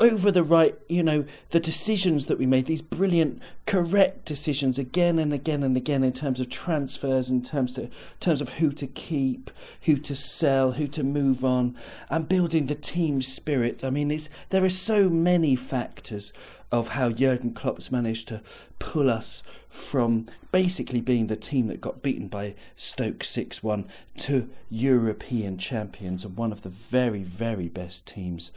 over 0.00 0.30
the 0.30 0.42
right, 0.42 0.76
you 0.88 1.02
know, 1.02 1.24
the 1.50 1.60
decisions 1.60 2.26
that 2.26 2.38
we 2.38 2.46
made, 2.46 2.66
these 2.66 2.82
brilliant, 2.82 3.40
correct 3.64 4.24
decisions 4.24 4.78
again 4.78 5.18
and 5.18 5.32
again 5.32 5.62
and 5.62 5.76
again 5.76 6.02
in 6.02 6.12
terms 6.12 6.40
of 6.40 6.50
transfers, 6.50 7.30
in 7.30 7.42
terms 7.42 7.78
in 7.78 7.90
terms 8.18 8.40
of 8.40 8.50
who 8.54 8.72
to 8.72 8.86
keep, 8.86 9.50
who 9.82 9.96
to 9.96 10.16
sell, 10.16 10.72
who 10.72 10.88
to 10.88 11.04
move 11.04 11.44
on, 11.44 11.76
and 12.10 12.28
building 12.28 12.66
the 12.66 12.74
team 12.74 13.22
spirit. 13.22 13.84
I 13.84 13.90
mean, 13.90 14.10
it's, 14.10 14.28
there 14.50 14.64
are 14.64 14.70
so 14.70 15.08
many 15.08 15.54
factors 15.54 16.32
of 16.72 16.88
how 16.88 17.10
Jurgen 17.10 17.54
Klopp's 17.54 17.92
managed 17.92 18.26
to 18.28 18.42
pull 18.80 19.08
us 19.08 19.44
from 19.68 20.26
basically 20.50 21.00
being 21.00 21.28
the 21.28 21.36
team 21.36 21.68
that 21.68 21.80
got 21.80 22.02
beaten 22.02 22.26
by 22.26 22.56
Stoke 22.74 23.22
6 23.22 23.62
1 23.62 23.86
to 24.18 24.50
European 24.70 25.56
champions 25.56 26.24
and 26.24 26.36
one 26.36 26.50
of 26.50 26.62
the 26.62 26.68
very, 26.68 27.22
very 27.22 27.68
best 27.68 28.06
teams 28.06 28.50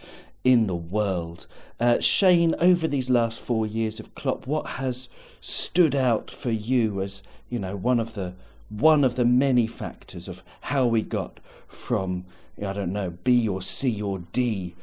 in 0.47 0.65
the 0.65 0.75
world. 0.75 1.45
Uh, 1.77 1.99
Shane, 1.99 2.55
over 2.61 2.87
these 2.87 3.09
last 3.09 3.37
four 3.37 3.67
years 3.67 3.99
of 3.99 4.15
Klopp, 4.15 4.47
what 4.47 4.65
has 4.81 5.09
stood 5.41 5.93
out 5.93 6.31
for 6.31 6.51
you 6.51 7.01
as 7.01 7.21
you 7.49 7.59
know 7.59 7.75
one 7.75 7.99
of 7.99 8.13
the 8.13 8.33
one 8.69 9.03
of 9.03 9.15
the 9.15 9.25
many 9.25 9.67
factors 9.67 10.29
of 10.29 10.43
how 10.61 10.87
we 10.87 11.01
got 11.01 11.41
from 11.67 12.25
I 12.65 12.71
don't 12.71 12.93
know 12.93 13.09
B 13.09 13.47
or 13.47 13.61
C 13.61 14.01
or 14.01 14.19
D 14.19 14.73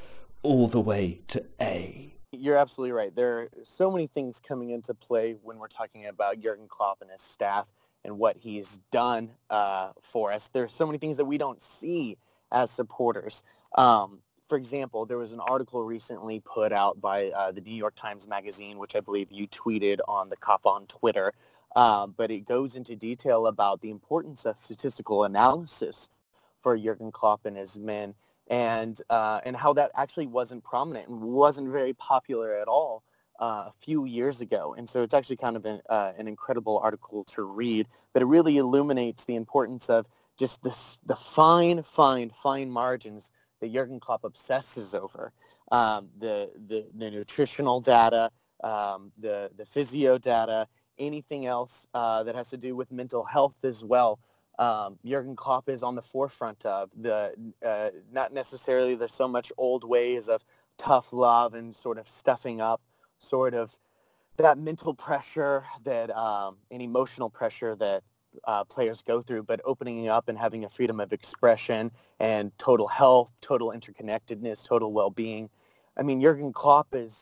all 0.43 0.69
the 0.69 0.81
way 0.81 1.21
to 1.29 1.43
A? 1.59 2.13
You're 2.31 2.59
absolutely 2.59 2.93
right. 2.93 3.17
There 3.17 3.39
are 3.39 3.49
so 3.79 3.91
many 3.91 4.07
things 4.09 4.37
coming 4.47 4.69
into 4.69 4.93
play 4.93 5.37
when 5.43 5.59
we're 5.59 5.69
talking 5.69 6.07
about 6.09 6.41
Jurgen 6.41 6.69
Klopp 6.69 7.01
and 7.01 7.11
his 7.11 7.23
staff 7.33 7.67
and 8.05 8.19
what 8.19 8.37
he's 8.37 8.69
done 8.93 9.31
uh, 9.49 9.93
for 10.13 10.31
us. 10.31 10.47
There's 10.53 10.73
so 10.77 10.85
many 10.85 10.99
things 10.99 11.17
that 11.17 11.25
we 11.25 11.39
don't 11.39 11.63
see 11.81 12.19
as 12.53 12.71
supporters. 12.73 13.41
Um, 13.79 14.19
for 14.55 14.59
example, 14.59 15.05
there 15.05 15.19
was 15.19 15.33
an 15.33 15.41
article 15.41 15.83
recently 15.83 16.39
put 16.39 16.73
out 16.73 17.01
by 17.01 17.27
uh, 17.31 17.51
the 17.51 17.61
New 17.61 17.75
York 17.75 17.97
Times 17.97 18.25
Magazine, 18.25 18.79
which 18.79 18.95
I 18.95 19.01
believe 19.01 19.33
you 19.33 19.49
tweeted 19.49 19.99
on 20.07 20.29
the 20.29 20.37
Cop 20.37 20.65
on 20.65 20.87
Twitter. 20.87 21.33
Um, 21.75 22.15
but 22.17 22.31
it 22.31 22.47
goes 22.47 22.77
into 22.77 22.95
detail 22.95 23.49
about 23.49 23.81
the 23.81 23.91
importance 23.91 24.43
of 24.45 24.57
statistical 24.63 25.25
analysis 25.25 26.07
for 26.63 26.79
Jurgen 26.79 27.11
Klopp 27.11 27.47
and 27.47 27.57
his 27.57 27.75
men, 27.75 28.15
and 28.47 29.03
uh, 29.11 29.41
and 29.45 29.57
how 29.57 29.73
that 29.73 29.91
actually 29.97 30.29
wasn't 30.29 30.63
prominent 30.63 31.09
and 31.09 31.21
wasn't 31.21 31.73
very 31.73 31.95
popular 31.95 32.55
at 32.55 32.69
all 32.69 33.03
uh, 33.43 33.67
a 33.67 33.73
few 33.85 34.05
years 34.05 34.41
ago. 34.41 34.77
And 34.79 34.89
so 34.89 35.03
it's 35.03 35.15
actually 35.15 35.39
kind 35.39 35.57
of 35.57 35.65
an, 35.65 35.81
uh, 35.91 36.13
an 36.17 36.29
incredible 36.29 36.79
article 36.79 37.25
to 37.35 37.43
read, 37.43 37.89
but 38.13 38.23
it 38.23 38.27
really 38.27 38.59
illuminates 38.59 39.25
the 39.25 39.35
importance 39.35 39.87
of 39.89 40.07
just 40.39 40.63
this, 40.63 40.79
the 41.07 41.17
fine, 41.17 41.83
fine, 41.83 42.31
fine 42.41 42.71
margins 42.71 43.25
that 43.65 43.73
Jurgen 43.73 43.99
Klopp 44.01 44.25
obsesses 44.25 44.95
over. 44.95 45.33
Um, 45.73 46.09
the, 46.21 46.51
the, 46.69 46.85
the 46.97 47.11
nutritional 47.11 47.81
data, 47.81 48.31
um, 48.63 49.11
the 49.19 49.51
the 49.57 49.65
physio 49.65 50.19
data, 50.19 50.67
anything 50.99 51.47
else 51.47 51.71
uh, 51.95 52.23
that 52.25 52.35
has 52.35 52.49
to 52.49 52.57
do 52.57 52.77
with 52.77 52.93
mental 52.93 53.25
health 53.25 53.55
as 53.63 53.83
well. 53.83 54.19
Um, 54.59 54.99
Jurgen 55.05 55.35
Klopp 55.35 55.69
is 55.69 55.83
on 55.83 55.95
the 55.95 56.03
forefront 56.13 56.65
of 56.65 56.91
the 57.01 57.33
uh, 57.67 57.89
not 58.13 58.33
necessarily 58.33 58.95
there's 58.95 59.15
so 59.17 59.27
much 59.27 59.51
old 59.57 59.83
ways 59.85 60.29
of 60.29 60.43
tough 60.79 61.07
love 61.11 61.55
and 61.55 61.75
sort 61.75 61.99
of 61.99 62.07
stuffing 62.21 62.61
up, 62.61 62.81
sort 63.19 63.55
of 63.55 63.71
that 64.37 64.59
mental 64.59 64.95
pressure 64.95 65.65
that 65.85 66.11
um, 66.11 66.57
and 66.71 66.83
emotional 66.83 67.31
pressure 67.31 67.75
that 67.77 68.03
uh, 68.45 68.65
players 68.65 69.03
go 69.07 69.23
through, 69.23 69.45
but 69.45 69.61
opening 69.65 70.09
up 70.09 70.29
and 70.29 70.39
having 70.39 70.65
a 70.65 70.69
freedom 70.69 71.01
of 71.01 71.13
expression 71.13 71.91
and 72.21 72.53
total 72.59 72.89
health, 72.89 73.31
total 73.43 73.73
interconnectedness, 73.73 74.65
total 74.65 74.93
well-being. 74.93 75.49
I 75.97 76.03
mean, 76.03 76.21
Jurgen 76.21 76.53
Klopp 76.53 76.89
is 76.95 77.13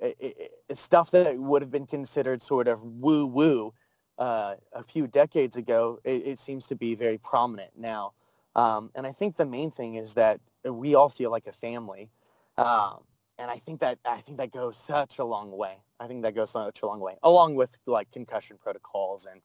it, 0.00 0.52
stuff 0.76 1.10
that 1.10 1.36
would 1.36 1.62
have 1.62 1.70
been 1.70 1.86
considered 1.86 2.42
sort 2.42 2.68
of 2.68 2.82
woo-woo 2.82 3.72
uh, 4.18 4.54
a 4.72 4.84
few 4.84 5.06
decades 5.06 5.56
ago. 5.56 5.98
It, 6.04 6.26
it, 6.26 6.38
seems 6.44 6.66
to 6.66 6.74
be 6.74 6.94
very 6.94 7.18
prominent 7.18 7.70
now, 7.76 8.12
um, 8.56 8.90
and 8.94 9.06
I 9.06 9.12
think 9.12 9.36
the 9.36 9.44
main 9.44 9.70
thing 9.70 9.96
is 9.96 10.12
that 10.14 10.40
we 10.64 10.94
all 10.94 11.08
feel 11.08 11.30
like 11.30 11.46
a 11.46 11.52
family, 11.52 12.10
um, 12.58 12.98
and 13.38 13.50
I 13.50 13.60
think 13.64 13.80
that 13.80 13.98
I 14.04 14.20
think 14.20 14.38
that 14.38 14.52
goes 14.52 14.76
such 14.86 15.18
a 15.18 15.24
long 15.24 15.50
way. 15.50 15.76
I 15.98 16.06
think 16.06 16.22
that 16.22 16.34
goes 16.34 16.50
such 16.50 16.80
a 16.82 16.86
long 16.86 17.00
way, 17.00 17.16
along 17.22 17.54
with 17.54 17.70
like 17.86 18.10
concussion 18.12 18.58
protocols 18.62 19.26
and 19.30 19.40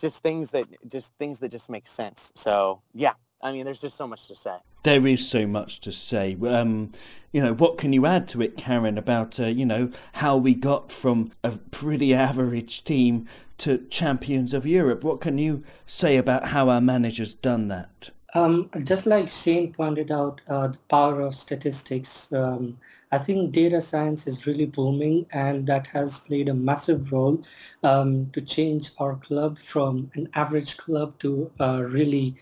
just 0.00 0.18
things 0.22 0.50
that 0.50 0.64
just 0.88 1.08
things 1.18 1.38
that 1.40 1.50
just 1.50 1.68
make 1.68 1.88
sense. 1.88 2.20
So 2.36 2.80
yeah, 2.94 3.12
I 3.42 3.52
mean, 3.52 3.64
there's 3.64 3.78
just 3.78 3.96
so 3.96 4.06
much 4.06 4.26
to 4.28 4.34
say. 4.34 4.56
There 4.82 5.06
is 5.06 5.28
so 5.28 5.46
much 5.46 5.80
to 5.80 5.92
say. 5.92 6.36
Um, 6.46 6.92
you 7.32 7.42
know, 7.42 7.54
what 7.54 7.78
can 7.78 7.92
you 7.92 8.06
add 8.06 8.26
to 8.28 8.42
it, 8.42 8.56
Karen, 8.56 8.98
about, 8.98 9.38
uh, 9.38 9.46
you 9.46 9.64
know, 9.64 9.90
how 10.14 10.36
we 10.36 10.54
got 10.54 10.90
from 10.90 11.32
a 11.44 11.52
pretty 11.52 12.14
average 12.28 12.84
team 12.84 13.28
to 13.58 13.78
champions 13.90 14.54
of 14.54 14.66
Europe? 14.66 15.04
What 15.04 15.20
can 15.20 15.38
you 15.38 15.62
say 15.86 16.16
about 16.16 16.46
how 16.48 16.68
our 16.68 16.80
manager's 16.80 17.34
done 17.34 17.68
that? 17.68 18.10
Um, 18.34 18.70
just 18.84 19.06
like 19.06 19.28
Shane 19.28 19.72
pointed 19.72 20.10
out, 20.10 20.40
uh, 20.48 20.68
the 20.68 20.78
power 20.90 21.20
of 21.22 21.34
statistics. 21.34 22.26
Um, 22.32 22.78
I 23.12 23.18
think 23.18 23.52
data 23.52 23.80
science 23.82 24.26
is 24.26 24.46
really 24.46 24.66
booming, 24.66 25.26
and 25.32 25.66
that 25.66 25.86
has 25.88 26.18
played 26.18 26.48
a 26.48 26.54
massive 26.54 27.12
role 27.12 27.42
um, 27.82 28.30
to 28.32 28.40
change 28.40 28.90
our 28.98 29.16
club 29.16 29.58
from 29.72 30.10
an 30.14 30.28
average 30.34 30.76
club 30.76 31.18
to 31.20 31.50
a 31.60 31.84
really 31.84 32.36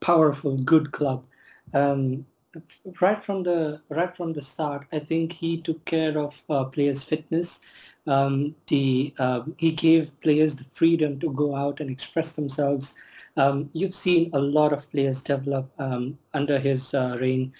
powerful, 0.00 0.56
good 0.58 0.92
club. 0.92 1.24
Um, 1.74 2.26
right 3.00 3.24
from 3.24 3.42
the 3.42 3.80
right 3.88 4.14
from 4.16 4.32
the 4.32 4.42
start, 4.42 4.86
I 4.92 4.98
think 5.00 5.32
he 5.32 5.60
took 5.62 5.84
care 5.84 6.18
of 6.18 6.34
uh, 6.50 6.64
players' 6.64 7.02
fitness. 7.02 7.58
Um, 8.06 8.54
the 8.68 9.14
uh, 9.18 9.42
he 9.56 9.72
gave 9.72 10.10
players 10.22 10.54
the 10.54 10.64
freedom 10.74 11.18
to 11.20 11.30
go 11.32 11.54
out 11.56 11.80
and 11.80 11.90
express 11.90 12.32
themselves. 12.32 12.92
Um, 13.36 13.70
you've 13.72 13.94
seen 13.94 14.30
a 14.34 14.38
lot 14.38 14.72
of 14.72 14.88
players 14.90 15.22
develop 15.22 15.70
um, 15.78 16.18
under 16.34 16.58
his 16.58 16.92
uh, 16.94 17.16
reign. 17.20 17.52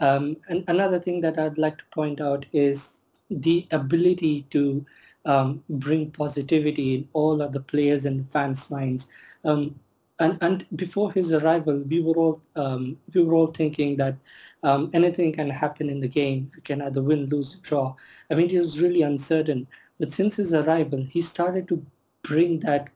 Um, 0.00 0.36
and 0.48 0.64
another 0.68 0.98
thing 1.00 1.20
that 1.22 1.38
I'd 1.38 1.58
like 1.58 1.78
to 1.78 1.84
point 1.94 2.20
out 2.20 2.46
is 2.52 2.88
the 3.30 3.66
ability 3.70 4.46
to 4.50 4.84
um, 5.24 5.62
bring 5.68 6.10
positivity 6.10 6.94
in 6.94 7.08
all 7.12 7.40
of 7.40 7.52
the 7.52 7.60
players 7.60 8.04
and 8.04 8.30
fans' 8.32 8.68
minds. 8.70 9.04
Um, 9.44 9.78
and, 10.20 10.38
and 10.40 10.66
before 10.76 11.12
his 11.12 11.32
arrival, 11.32 11.78
we 11.88 12.00
were 12.02 12.14
all 12.14 12.40
um, 12.56 12.96
we 13.12 13.22
were 13.22 13.34
all 13.34 13.48
thinking 13.48 13.96
that 13.96 14.16
um, 14.62 14.90
anything 14.94 15.32
can 15.32 15.50
happen 15.50 15.90
in 15.90 16.00
the 16.00 16.08
game. 16.08 16.50
You 16.56 16.62
can 16.62 16.82
either 16.82 17.02
win, 17.02 17.26
lose, 17.26 17.56
draw. 17.62 17.94
I 18.30 18.34
mean, 18.34 18.50
it 18.50 18.60
was 18.60 18.78
really 18.78 19.02
uncertain. 19.02 19.66
But 19.98 20.12
since 20.12 20.36
his 20.36 20.52
arrival, 20.52 21.04
he 21.10 21.22
started 21.22 21.68
to 21.68 21.84
bring 22.22 22.60
that 22.60 22.88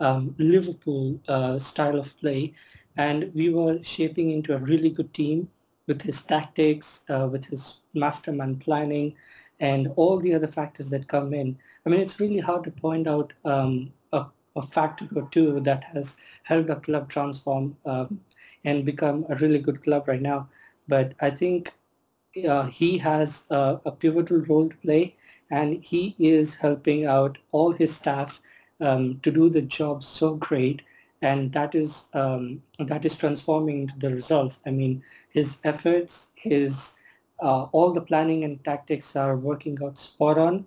um, 0.00 0.34
Liverpool 0.38 1.20
uh, 1.28 1.58
style 1.58 1.98
of 1.98 2.08
play, 2.20 2.54
and 2.96 3.30
we 3.34 3.52
were 3.52 3.78
shaping 3.82 4.30
into 4.30 4.54
a 4.54 4.58
really 4.58 4.90
good 4.90 5.12
team 5.12 5.48
with 5.90 6.02
his 6.02 6.22
tactics, 6.22 6.86
uh, 7.08 7.28
with 7.30 7.44
his 7.46 7.62
mastermind 7.94 8.60
planning, 8.60 9.12
and 9.58 9.88
all 9.96 10.20
the 10.20 10.32
other 10.32 10.46
factors 10.46 10.88
that 10.88 11.08
come 11.08 11.34
in. 11.34 11.58
I 11.84 11.88
mean, 11.88 12.00
it's 12.00 12.20
really 12.20 12.38
hard 12.38 12.62
to 12.64 12.70
point 12.70 13.08
out 13.08 13.32
um, 13.44 13.92
a, 14.12 14.26
a, 14.54 14.66
factor 14.68 15.08
or 15.16 15.28
two 15.32 15.58
that 15.64 15.82
has 15.92 16.12
helped 16.44 16.70
a 16.70 16.76
club 16.76 17.10
transform 17.10 17.76
um, 17.84 18.20
and 18.64 18.86
become 18.86 19.26
a 19.28 19.34
really 19.34 19.58
good 19.58 19.82
club 19.82 20.06
right 20.06 20.22
now. 20.22 20.48
But 20.86 21.14
I 21.20 21.30
think 21.30 21.72
uh, 22.48 22.66
he 22.66 22.96
has 22.98 23.40
a, 23.50 23.90
pivotal 23.98 24.42
role 24.42 24.68
to 24.68 24.76
play, 24.76 25.16
and 25.50 25.82
he 25.82 26.14
is 26.20 26.54
helping 26.54 27.06
out 27.06 27.36
all 27.50 27.72
his 27.72 27.94
staff 27.96 28.38
um, 28.80 29.18
to 29.24 29.32
do 29.32 29.50
the 29.50 29.62
job 29.62 30.04
so 30.04 30.36
great 30.36 30.82
and 31.22 31.52
that 31.52 31.74
is 31.74 32.04
um, 32.14 32.62
that 32.78 33.04
is 33.04 33.16
transforming 33.16 33.90
the 33.98 34.10
results. 34.14 34.56
I 34.66 34.70
mean, 34.70 35.02
his 35.30 35.56
efforts, 35.64 36.26
his 36.34 36.74
uh, 37.42 37.64
all 37.72 37.92
the 37.92 38.00
planning 38.00 38.44
and 38.44 38.62
tactics 38.64 39.16
are 39.16 39.36
working 39.36 39.78
out 39.82 39.98
spot 39.98 40.38
on. 40.38 40.66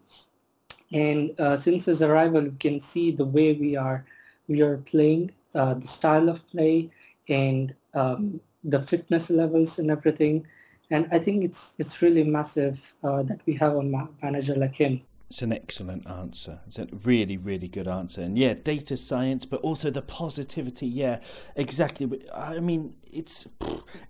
And 0.91 1.37
uh, 1.39 1.57
since 1.57 1.85
his 1.85 2.01
arrival, 2.01 2.43
you 2.43 2.55
can 2.59 2.79
see 2.79 3.11
the 3.11 3.25
way 3.25 3.53
we 3.53 3.75
are 3.75 4.05
we 4.47 4.61
are 4.61 4.77
playing, 4.77 5.31
uh, 5.55 5.73
the 5.75 5.87
style 5.87 6.29
of 6.29 6.45
play, 6.49 6.89
and 7.29 7.73
um, 7.93 8.39
the 8.63 8.81
fitness 8.83 9.29
levels 9.29 9.79
and 9.79 9.89
everything. 9.91 10.45
And 10.91 11.07
I 11.11 11.19
think 11.19 11.43
it's 11.43 11.59
it's 11.79 12.01
really 12.01 12.23
massive 12.23 12.79
uh, 13.03 13.23
that 13.23 13.39
we 13.45 13.53
have 13.55 13.75
a 13.75 13.83
manager 14.21 14.55
like 14.55 14.75
him. 14.75 15.01
It's 15.33 15.41
an 15.41 15.51
excellent 15.51 16.07
answer. 16.07 16.59
It's 16.67 16.77
a 16.77 16.87
really, 17.03 17.37
really 17.37 17.67
good 17.67 17.87
answer. 17.87 18.21
And 18.21 18.37
yeah, 18.37 18.53
data 18.53 18.95
science, 18.95 19.45
but 19.45 19.61
also 19.61 19.89
the 19.89 20.03
positivity. 20.03 20.85
Yeah, 20.85 21.21
exactly. 21.55 22.21
I 22.31 22.59
mean, 22.59 22.93
it's 23.11 23.47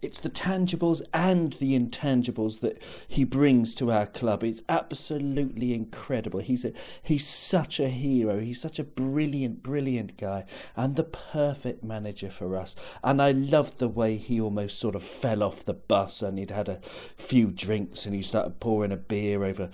it's 0.01 0.19
the 0.19 0.29
tangibles 0.29 1.01
and 1.13 1.53
the 1.53 1.79
intangibles 1.79 2.59
that 2.59 2.81
he 3.07 3.23
brings 3.23 3.73
to 3.75 3.89
our 3.89 4.05
club. 4.05 4.43
It's 4.43 4.63
absolutely 4.67 5.73
incredible. 5.73 6.41
He's 6.41 6.65
a 6.65 6.73
he's 7.01 7.25
such 7.25 7.79
a 7.79 7.87
hero. 7.87 8.41
He's 8.41 8.59
such 8.59 8.77
a 8.77 8.83
brilliant, 8.83 9.63
brilliant 9.63 10.17
guy, 10.17 10.43
and 10.75 10.97
the 10.97 11.05
perfect 11.05 11.85
manager 11.85 12.31
for 12.31 12.57
us. 12.57 12.75
And 13.01 13.21
I 13.21 13.31
loved 13.31 13.77
the 13.77 13.87
way 13.87 14.17
he 14.17 14.41
almost 14.41 14.77
sort 14.77 14.93
of 14.93 15.03
fell 15.03 15.41
off 15.41 15.63
the 15.63 15.73
bus 15.73 16.21
and 16.21 16.37
he'd 16.37 16.51
had 16.51 16.67
a 16.67 16.81
few 17.15 17.47
drinks 17.47 18.05
and 18.05 18.13
he 18.13 18.21
started 18.21 18.59
pouring 18.59 18.91
a 18.91 18.97
beer 18.97 19.45
over 19.45 19.69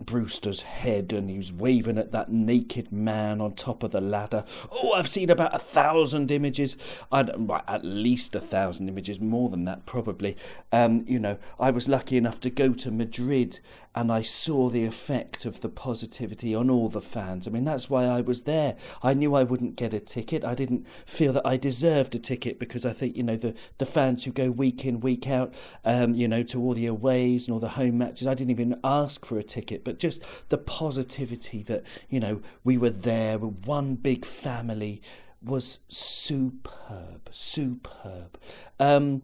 Brewster's 0.00 0.62
head 0.62 1.12
and 1.12 1.30
he 1.30 1.36
was 1.36 1.52
waving 1.52 1.98
at 1.98 2.12
that 2.12 2.32
naked 2.32 2.90
man 2.90 3.40
on 3.40 3.54
top 3.54 3.82
of 3.82 3.92
the 3.92 4.00
ladder. 4.00 4.44
Oh, 4.70 4.92
I've 4.92 5.08
seen 5.08 5.30
about 5.30 5.54
a 5.54 5.58
thousand 5.58 6.30
images. 6.30 6.76
I'd, 7.10 7.36
well, 7.38 7.62
at 7.68 7.84
least 7.84 8.34
a 8.34 8.40
thousand 8.40 8.88
images, 8.88 9.20
more 9.20 9.48
than 9.48 9.64
that 9.64 9.86
probably. 9.86 10.36
Um, 10.72 11.04
you 11.06 11.18
know, 11.18 11.38
I 11.58 11.70
was 11.70 11.88
lucky 11.88 12.16
enough 12.16 12.40
to 12.40 12.50
go 12.50 12.72
to 12.72 12.90
Madrid 12.90 13.60
and 13.94 14.10
I 14.10 14.22
saw 14.22 14.70
the 14.70 14.84
effect 14.84 15.44
of 15.44 15.60
the 15.60 15.68
positivity 15.68 16.54
on 16.54 16.70
all 16.70 16.88
the 16.88 17.00
fans. 17.00 17.46
I 17.46 17.50
mean, 17.50 17.64
that's 17.64 17.90
why 17.90 18.04
I 18.06 18.22
was 18.22 18.42
there. 18.42 18.76
I 19.02 19.12
knew 19.12 19.34
I 19.34 19.42
wouldn't 19.42 19.76
get 19.76 19.92
a 19.92 20.00
ticket. 20.00 20.44
I 20.44 20.54
didn't 20.54 20.86
feel 21.04 21.32
that 21.34 21.46
I 21.46 21.58
deserved 21.58 22.14
a 22.14 22.18
ticket 22.18 22.58
because 22.58 22.86
I 22.86 22.92
think, 22.92 23.16
you 23.16 23.22
know, 23.22 23.36
the, 23.36 23.54
the 23.78 23.86
fans 23.86 24.24
who 24.24 24.32
go 24.32 24.50
week 24.50 24.86
in, 24.86 25.00
week 25.00 25.28
out, 25.28 25.52
um, 25.84 26.14
you 26.14 26.26
know, 26.26 26.42
to 26.44 26.60
all 26.60 26.72
the 26.72 26.86
aways 26.86 27.46
and 27.46 27.52
all 27.52 27.60
the 27.60 27.70
home 27.70 27.98
matches, 27.98 28.26
I 28.26 28.34
didn't 28.34 28.50
even 28.50 28.80
ask 28.82 29.26
for 29.26 29.38
a 29.38 29.42
ticket, 29.42 29.81
but 29.84 29.98
just 29.98 30.22
the 30.48 30.58
positivity 30.58 31.62
that, 31.64 31.84
you 32.08 32.20
know, 32.20 32.40
we 32.64 32.76
were 32.76 32.90
there 32.90 33.38
with 33.38 33.66
one 33.66 33.94
big 33.94 34.24
family 34.24 35.02
was 35.42 35.80
superb, 35.88 37.28
superb. 37.30 38.38
Um, 38.78 39.22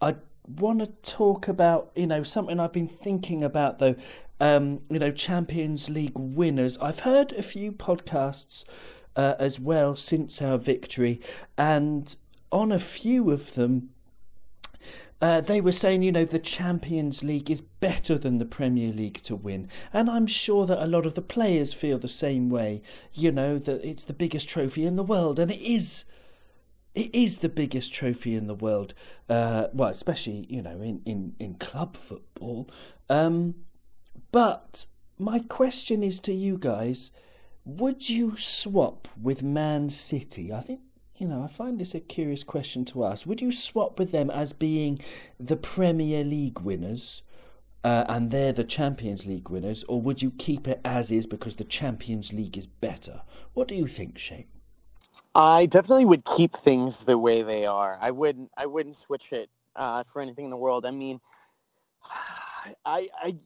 I 0.00 0.16
want 0.46 0.80
to 0.80 0.86
talk 0.86 1.48
about 1.48 1.92
you 1.94 2.06
know 2.06 2.22
something 2.22 2.58
I've 2.58 2.72
been 2.72 2.88
thinking 2.88 3.42
about 3.44 3.78
though. 3.78 3.94
Um, 4.40 4.80
you 4.90 4.98
know, 4.98 5.12
Champions 5.12 5.88
League 5.88 6.18
winners. 6.18 6.76
I've 6.78 7.00
heard 7.00 7.32
a 7.32 7.42
few 7.42 7.70
podcasts 7.70 8.64
uh, 9.14 9.34
as 9.38 9.60
well 9.60 9.94
since 9.94 10.42
our 10.42 10.58
victory, 10.58 11.20
and 11.56 12.14
on 12.50 12.72
a 12.72 12.80
few 12.80 13.30
of 13.30 13.54
them. 13.54 13.90
Uh, 15.22 15.40
they 15.40 15.60
were 15.60 15.70
saying, 15.70 16.02
you 16.02 16.10
know, 16.10 16.24
the 16.24 16.40
Champions 16.40 17.22
League 17.22 17.48
is 17.48 17.60
better 17.60 18.18
than 18.18 18.38
the 18.38 18.44
Premier 18.44 18.92
League 18.92 19.22
to 19.22 19.36
win. 19.36 19.68
And 19.92 20.10
I'm 20.10 20.26
sure 20.26 20.66
that 20.66 20.82
a 20.82 20.88
lot 20.88 21.06
of 21.06 21.14
the 21.14 21.22
players 21.22 21.72
feel 21.72 21.96
the 21.96 22.08
same 22.08 22.50
way, 22.50 22.82
you 23.14 23.30
know, 23.30 23.56
that 23.58 23.88
it's 23.88 24.02
the 24.02 24.12
biggest 24.12 24.48
trophy 24.48 24.84
in 24.84 24.96
the 24.96 25.04
world. 25.04 25.38
And 25.38 25.52
it 25.52 25.62
is 25.62 26.04
it 26.94 27.14
is 27.14 27.38
the 27.38 27.48
biggest 27.48 27.94
trophy 27.94 28.34
in 28.34 28.48
the 28.48 28.54
world. 28.54 28.94
Uh, 29.28 29.68
well, 29.72 29.90
especially 29.90 30.46
you 30.48 30.60
know 30.60 30.80
in 30.80 31.00
in 31.04 31.34
in 31.38 31.54
club 31.54 31.96
football. 31.96 32.68
Um, 33.08 33.54
but 34.30 34.86
my 35.18 35.38
question 35.38 36.02
is 36.02 36.20
to 36.20 36.32
you 36.32 36.58
guys: 36.58 37.12
Would 37.64 38.10
you 38.10 38.36
swap 38.36 39.08
with 39.20 39.42
Man 39.42 39.88
City? 39.88 40.52
I 40.52 40.60
think 40.60 40.80
you 41.22 41.28
know, 41.28 41.44
I 41.44 41.46
find 41.46 41.78
this 41.78 41.94
a 41.94 42.00
curious 42.00 42.42
question 42.42 42.84
to 42.86 43.04
ask. 43.04 43.26
Would 43.26 43.40
you 43.40 43.52
swap 43.52 43.96
with 43.96 44.10
them 44.10 44.28
as 44.28 44.52
being 44.52 44.98
the 45.38 45.56
Premier 45.56 46.24
League 46.24 46.58
winners, 46.58 47.22
uh, 47.84 48.04
and 48.08 48.32
they're 48.32 48.52
the 48.52 48.64
Champions 48.64 49.24
League 49.24 49.48
winners, 49.48 49.84
or 49.84 50.02
would 50.02 50.20
you 50.20 50.32
keep 50.32 50.66
it 50.66 50.80
as 50.84 51.12
is 51.12 51.28
because 51.28 51.54
the 51.54 51.64
Champions 51.64 52.32
League 52.32 52.58
is 52.58 52.66
better? 52.66 53.22
What 53.54 53.68
do 53.68 53.76
you 53.76 53.86
think, 53.86 54.18
Shane? 54.18 54.46
I 55.36 55.66
definitely 55.66 56.06
would 56.06 56.24
keep 56.24 56.56
things 56.64 56.96
the 57.06 57.16
way 57.16 57.44
they 57.44 57.66
are. 57.66 57.96
I 58.00 58.10
wouldn't. 58.10 58.50
I 58.56 58.66
wouldn't 58.66 58.96
switch 58.98 59.30
it 59.30 59.48
uh, 59.76 60.02
for 60.12 60.22
anything 60.22 60.46
in 60.46 60.50
the 60.50 60.56
world. 60.56 60.84
I 60.84 60.90
mean, 60.90 61.20
I, 62.84 63.08
I, 63.14 63.36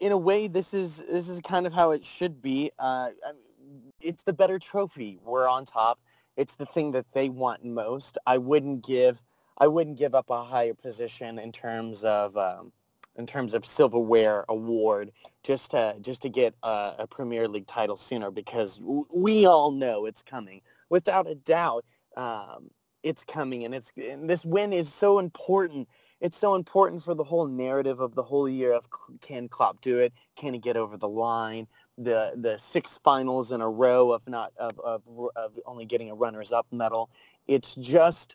in 0.00 0.12
a 0.12 0.16
way, 0.16 0.46
this 0.46 0.72
is 0.72 0.92
this 1.10 1.28
is 1.28 1.40
kind 1.40 1.66
of 1.66 1.72
how 1.72 1.90
it 1.90 2.02
should 2.16 2.40
be. 2.40 2.70
Uh, 2.78 3.10
I 3.26 3.32
mean, 3.32 3.92
it's 4.00 4.22
the 4.24 4.32
better 4.32 4.60
trophy. 4.60 5.18
We're 5.24 5.48
on 5.48 5.66
top. 5.66 5.98
It's 6.36 6.54
the 6.56 6.66
thing 6.66 6.92
that 6.92 7.06
they 7.14 7.28
want 7.28 7.64
most. 7.64 8.18
I 8.26 8.38
wouldn't 8.38 8.86
give. 8.86 9.18
I 9.58 9.68
wouldn't 9.68 9.98
give 9.98 10.14
up 10.14 10.30
a 10.30 10.44
higher 10.44 10.74
position 10.74 11.38
in 11.38 11.52
terms 11.52 12.02
of 12.02 12.36
um, 12.36 12.72
in 13.16 13.26
terms 13.26 13.54
of 13.54 13.64
silverware 13.64 14.44
award 14.48 15.12
just 15.44 15.70
to 15.70 15.94
just 16.00 16.22
to 16.22 16.28
get 16.28 16.54
a, 16.62 16.94
a 17.00 17.06
Premier 17.06 17.46
League 17.46 17.66
title 17.66 17.96
sooner 17.96 18.30
because 18.30 18.80
we 19.12 19.46
all 19.46 19.70
know 19.70 20.06
it's 20.06 20.22
coming 20.22 20.60
without 20.88 21.28
a 21.28 21.34
doubt, 21.34 21.84
um, 22.16 22.70
it's 23.02 23.22
coming, 23.32 23.64
and 23.64 23.74
it's 23.74 23.90
and 23.96 24.28
this 24.28 24.44
win 24.44 24.72
is 24.72 24.88
so 24.98 25.18
important. 25.18 25.88
It's 26.20 26.38
so 26.38 26.54
important 26.54 27.04
for 27.04 27.14
the 27.14 27.24
whole 27.24 27.46
narrative 27.46 28.00
of 28.00 28.14
the 28.14 28.22
whole 28.22 28.48
year 28.48 28.72
of 28.72 28.84
can 29.20 29.48
Klopp 29.48 29.82
do 29.82 29.98
it? 29.98 30.12
Can 30.36 30.54
he 30.54 30.60
get 30.60 30.76
over 30.76 30.96
the 30.96 31.08
line? 31.08 31.66
The 31.96 32.32
the 32.36 32.58
six 32.72 32.90
finals 33.04 33.52
in 33.52 33.60
a 33.60 33.68
row 33.68 34.12
of 34.12 34.26
not 34.26 34.52
of 34.58 34.78
of, 34.80 35.02
of 35.36 35.52
only 35.66 35.84
getting 35.84 36.10
a 36.10 36.14
runners 36.14 36.50
up 36.50 36.66
medal. 36.72 37.10
It's 37.46 37.72
just 37.80 38.34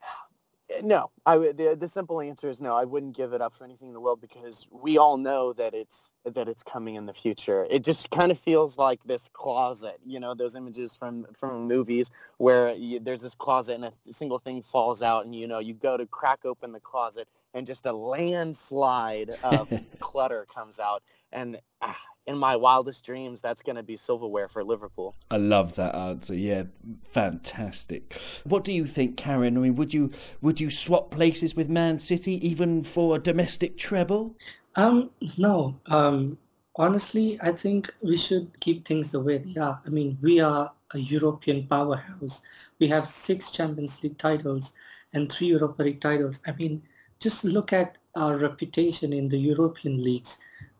no, 0.82 1.10
I. 1.26 1.36
The, 1.36 1.76
the 1.78 1.88
simple 1.88 2.20
answer 2.20 2.48
is 2.48 2.60
no. 2.60 2.74
I 2.74 2.84
wouldn't 2.84 3.16
give 3.16 3.34
it 3.34 3.42
up 3.42 3.52
for 3.58 3.64
anything 3.64 3.88
in 3.88 3.94
the 3.94 4.00
world 4.00 4.20
because 4.20 4.66
we 4.70 4.96
all 4.96 5.18
know 5.18 5.52
that 5.54 5.74
it's 5.74 5.96
that 6.24 6.48
it's 6.48 6.62
coming 6.62 6.94
in 6.94 7.06
the 7.06 7.12
future. 7.12 7.66
It 7.68 7.84
just 7.84 8.10
kind 8.10 8.30
of 8.30 8.38
feels 8.38 8.78
like 8.78 9.00
this 9.04 9.22
closet, 9.32 9.98
you 10.06 10.20
know, 10.20 10.34
those 10.34 10.54
images 10.54 10.92
from 10.98 11.26
from 11.38 11.66
movies 11.66 12.06
where 12.38 12.72
you, 12.74 13.00
there's 13.00 13.20
this 13.20 13.34
closet 13.38 13.74
and 13.74 13.84
a 13.86 13.92
single 14.18 14.38
thing 14.38 14.62
falls 14.70 15.02
out, 15.02 15.24
and 15.24 15.34
you 15.34 15.46
know, 15.46 15.58
you 15.58 15.74
go 15.74 15.96
to 15.96 16.06
crack 16.06 16.40
open 16.44 16.72
the 16.72 16.80
closet 16.80 17.28
and 17.54 17.66
just 17.66 17.84
a 17.86 17.92
landslide 17.92 19.30
of 19.42 19.70
clutter 20.00 20.46
comes 20.54 20.78
out, 20.78 21.02
and 21.32 21.60
ah, 21.82 21.96
in 22.26 22.38
my 22.38 22.54
wildest 22.56 23.04
dreams, 23.04 23.40
that's 23.42 23.62
going 23.62 23.76
to 23.76 23.82
be 23.82 23.98
silverware 24.06 24.48
for 24.48 24.62
Liverpool. 24.62 25.14
I 25.30 25.38
love 25.38 25.74
that 25.74 25.94
answer. 25.94 26.34
Yeah, 26.34 26.64
fantastic. 27.10 28.14
What 28.44 28.64
do 28.64 28.72
you 28.72 28.86
think, 28.86 29.16
Karen? 29.16 29.56
I 29.56 29.60
mean, 29.60 29.76
would 29.76 29.92
you 29.92 30.10
would 30.40 30.60
you 30.60 30.70
swap 30.70 31.10
places 31.10 31.56
with 31.56 31.68
Man 31.68 31.98
City 31.98 32.46
even 32.46 32.82
for 32.82 33.16
a 33.16 33.18
domestic 33.18 33.76
treble? 33.76 34.36
Um, 34.76 35.10
no. 35.36 35.74
Um, 35.86 36.38
honestly, 36.76 37.38
I 37.42 37.52
think 37.52 37.92
we 38.02 38.16
should 38.16 38.58
keep 38.60 38.86
things 38.86 39.10
the 39.10 39.20
way 39.20 39.38
they 39.38 39.60
are. 39.60 39.80
I 39.84 39.88
mean, 39.90 40.16
we 40.22 40.40
are 40.40 40.72
a 40.94 40.98
European 40.98 41.66
powerhouse. 41.66 42.40
We 42.78 42.88
have 42.88 43.08
six 43.08 43.50
Champions 43.50 44.02
League 44.02 44.18
titles 44.18 44.70
and 45.12 45.30
three 45.30 45.48
Europa 45.48 45.82
League 45.82 46.00
titles. 46.00 46.36
I 46.46 46.52
mean, 46.52 46.82
just 47.20 47.44
look 47.44 47.72
at 47.72 47.96
our 48.14 48.36
reputation 48.36 49.12
in 49.12 49.28
the 49.28 49.38
European 49.38 50.02
leagues 50.02 50.36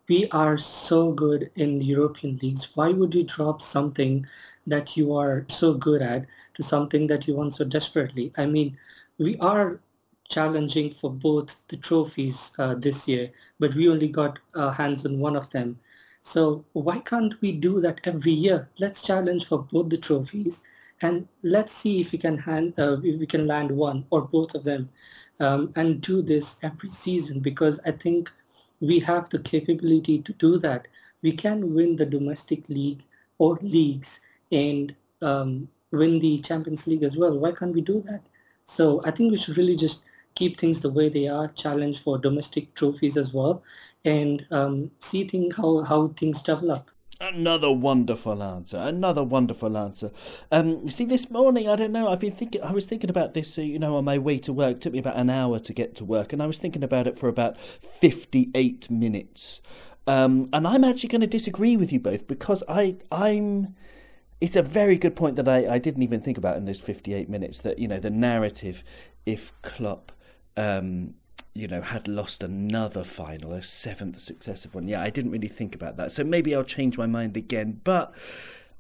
we 0.09 0.29
are 0.31 0.59
so 0.59 1.13
good 1.13 1.51
in 1.57 1.79
the 1.79 1.85
European 1.85 2.39
leagues. 2.43 2.69
Why 2.75 2.91
would 2.91 3.15
you 3.15 3.25
drop 3.25 3.63
something 3.63 4.27
that 4.67 4.97
you 4.97 5.15
are 5.15 5.47
so 5.49 5.75
good 5.75 6.03
at 6.03 6.27
to 6.55 6.63
something 6.63 7.07
that 7.09 7.27
you 7.27 7.35
want 7.35 7.55
so 7.55 7.65
desperately? 7.65 8.33
I 8.37 8.47
mean, 8.47 8.77
we 9.19 9.37
are 9.39 9.81
challenging 10.29 10.95
for 11.01 11.11
both 11.11 11.55
the 11.69 11.77
trophies 11.77 12.51
uh, 12.59 12.75
this 12.75 13.07
year, 13.07 13.31
but 13.61 13.75
we 13.75 13.89
only 13.89 14.09
got 14.09 14.39
uh, 14.55 14.71
hands 14.71 15.05
on 15.07 15.21
one 15.21 15.37
of 15.37 15.51
them. 15.51 15.79
So 16.25 16.65
why 16.73 16.99
can't 17.01 17.41
we 17.41 17.53
do 17.53 17.81
that 17.81 18.01
every 18.05 18.33
year? 18.33 18.69
Let's 18.79 19.03
challenge 19.03 19.47
for 19.47 19.67
both 19.73 19.89
the 19.91 19.99
trophies, 19.99 20.57
and 21.01 21.27
let's 21.43 21.73
see 21.75 22.01
if 22.01 22.13
we 22.13 22.19
can 22.19 22.39
hand 22.39 22.75
uh, 22.79 22.99
if 23.03 23.19
we 23.21 23.27
can 23.27 23.47
land 23.47 23.71
one 23.71 24.05
or 24.11 24.23
both 24.23 24.55
of 24.55 24.65
them, 24.65 24.89
um, 25.41 25.73
and 25.77 26.01
do 26.01 26.23
this 26.23 26.55
every 26.63 26.91
season. 26.91 27.41
Because 27.41 27.81
I 27.85 27.93
think 27.93 28.31
we 28.83 28.99
have 29.01 29.31
the 29.31 29.39
capability 29.39 30.21
to 30.23 30.33
do 30.35 30.59
that. 30.59 30.89
We 31.23 31.33
can 31.37 31.75
win 31.75 31.97
the 31.97 32.07
domestic 32.07 32.69
league 32.69 33.03
or 33.39 33.59
leagues 33.63 34.09
and 34.51 34.95
um, 35.23 35.69
win 35.93 36.19
the 36.19 36.43
Champions 36.43 36.87
League 36.87 37.05
as 37.05 37.17
well. 37.17 37.39
Why 37.39 37.53
can't 37.53 37.75
we 37.75 37.81
do 37.81 38.03
that? 38.09 38.23
So 38.67 39.03
I 39.05 39.13
think 39.13 39.33
we 39.33 39.39
should 39.39 39.57
really 39.57 39.77
just 39.77 40.01
keep 40.35 40.59
things 40.59 40.81
the 40.81 40.91
way 40.91 41.09
they 41.09 41.29
are, 41.29 41.49
challenge 41.49 42.03
for 42.03 42.19
domestic 42.19 42.75
trophies 42.75 43.17
as 43.17 43.33
well, 43.33 43.63
and 44.05 44.45
um, 44.51 44.91
see 45.01 45.29
thing, 45.29 45.51
how, 45.51 45.83
how 45.83 46.09
things 46.19 46.43
develop. 46.43 46.91
Another 47.23 47.71
wonderful 47.71 48.43
answer. 48.43 48.79
Another 48.79 49.23
wonderful 49.23 49.79
answer. 49.79 50.11
Um, 50.51 50.89
see, 50.89 51.05
this 51.05 51.31
morning, 51.31 51.69
I 51.69 51.77
don't 51.77 51.93
know. 51.93 52.09
I've 52.09 52.19
been 52.19 52.35
thinking. 52.35 52.61
I 52.63 52.73
was 52.73 52.87
thinking 52.87 53.11
about 53.11 53.33
this. 53.33 53.57
Uh, 53.57 53.63
you 53.63 53.79
know, 53.79 53.95
on 53.95 54.05
my 54.05 54.19
way 54.19 54.39
to 54.39 54.53
work. 54.53 54.77
It 54.77 54.81
took 54.81 54.93
me 54.93 54.99
about 54.99 55.17
an 55.17 55.31
hour 55.31 55.61
to 55.61 55.73
get 55.73 55.95
to 55.97 56.05
work, 56.05 56.33
and 56.33 56.43
I 56.43 56.47
was 56.47 56.59
thinking 56.59 56.83
about 56.83 57.07
it 57.07 57.17
for 57.17 57.29
about 57.29 57.61
fifty-eight 57.61 58.91
minutes. 58.91 59.61
Um, 60.09 60.49
and 60.53 60.67
I'm 60.67 60.83
actually 60.83 61.11
going 61.11 61.21
to 61.21 61.29
disagree 61.29 61.77
with 61.77 61.93
you 61.93 62.01
both 62.01 62.27
because 62.27 62.65
I, 62.69 62.97
I'm. 63.13 63.77
It's 64.41 64.57
a 64.57 64.63
very 64.63 64.99
good 64.99 65.15
point 65.15 65.37
that 65.37 65.49
I, 65.49 65.75
I 65.75 65.79
didn't 65.79 66.03
even 66.03 66.21
think 66.21 66.37
about 66.39 66.57
in 66.57 66.65
those 66.65 66.81
fifty-eight 66.81 67.29
minutes. 67.29 67.61
That 67.61 67.79
you 67.79 67.87
know 67.87 68.01
the 68.01 68.11
narrative, 68.11 68.83
if 69.27 69.53
Klopp 69.63 70.11
um, 70.57 71.15
you 71.55 71.69
know, 71.69 71.83
had 71.83 72.09
lost 72.09 72.43
another 72.43 73.05
final, 73.05 73.53
a 73.53 73.63
seventh 73.63 74.21
successive 74.21 74.75
one. 74.75 74.89
Yeah, 74.89 75.03
I 75.03 75.11
didn't 75.11 75.33
really 75.33 75.49
think 75.49 75.75
about 75.75 75.97
that. 75.97 76.13
So 76.13 76.25
maybe 76.25 76.55
I'll 76.55 76.65
change 76.65 76.97
my 76.97 77.07
mind 77.07 77.37
again. 77.37 77.81
But 77.85 78.15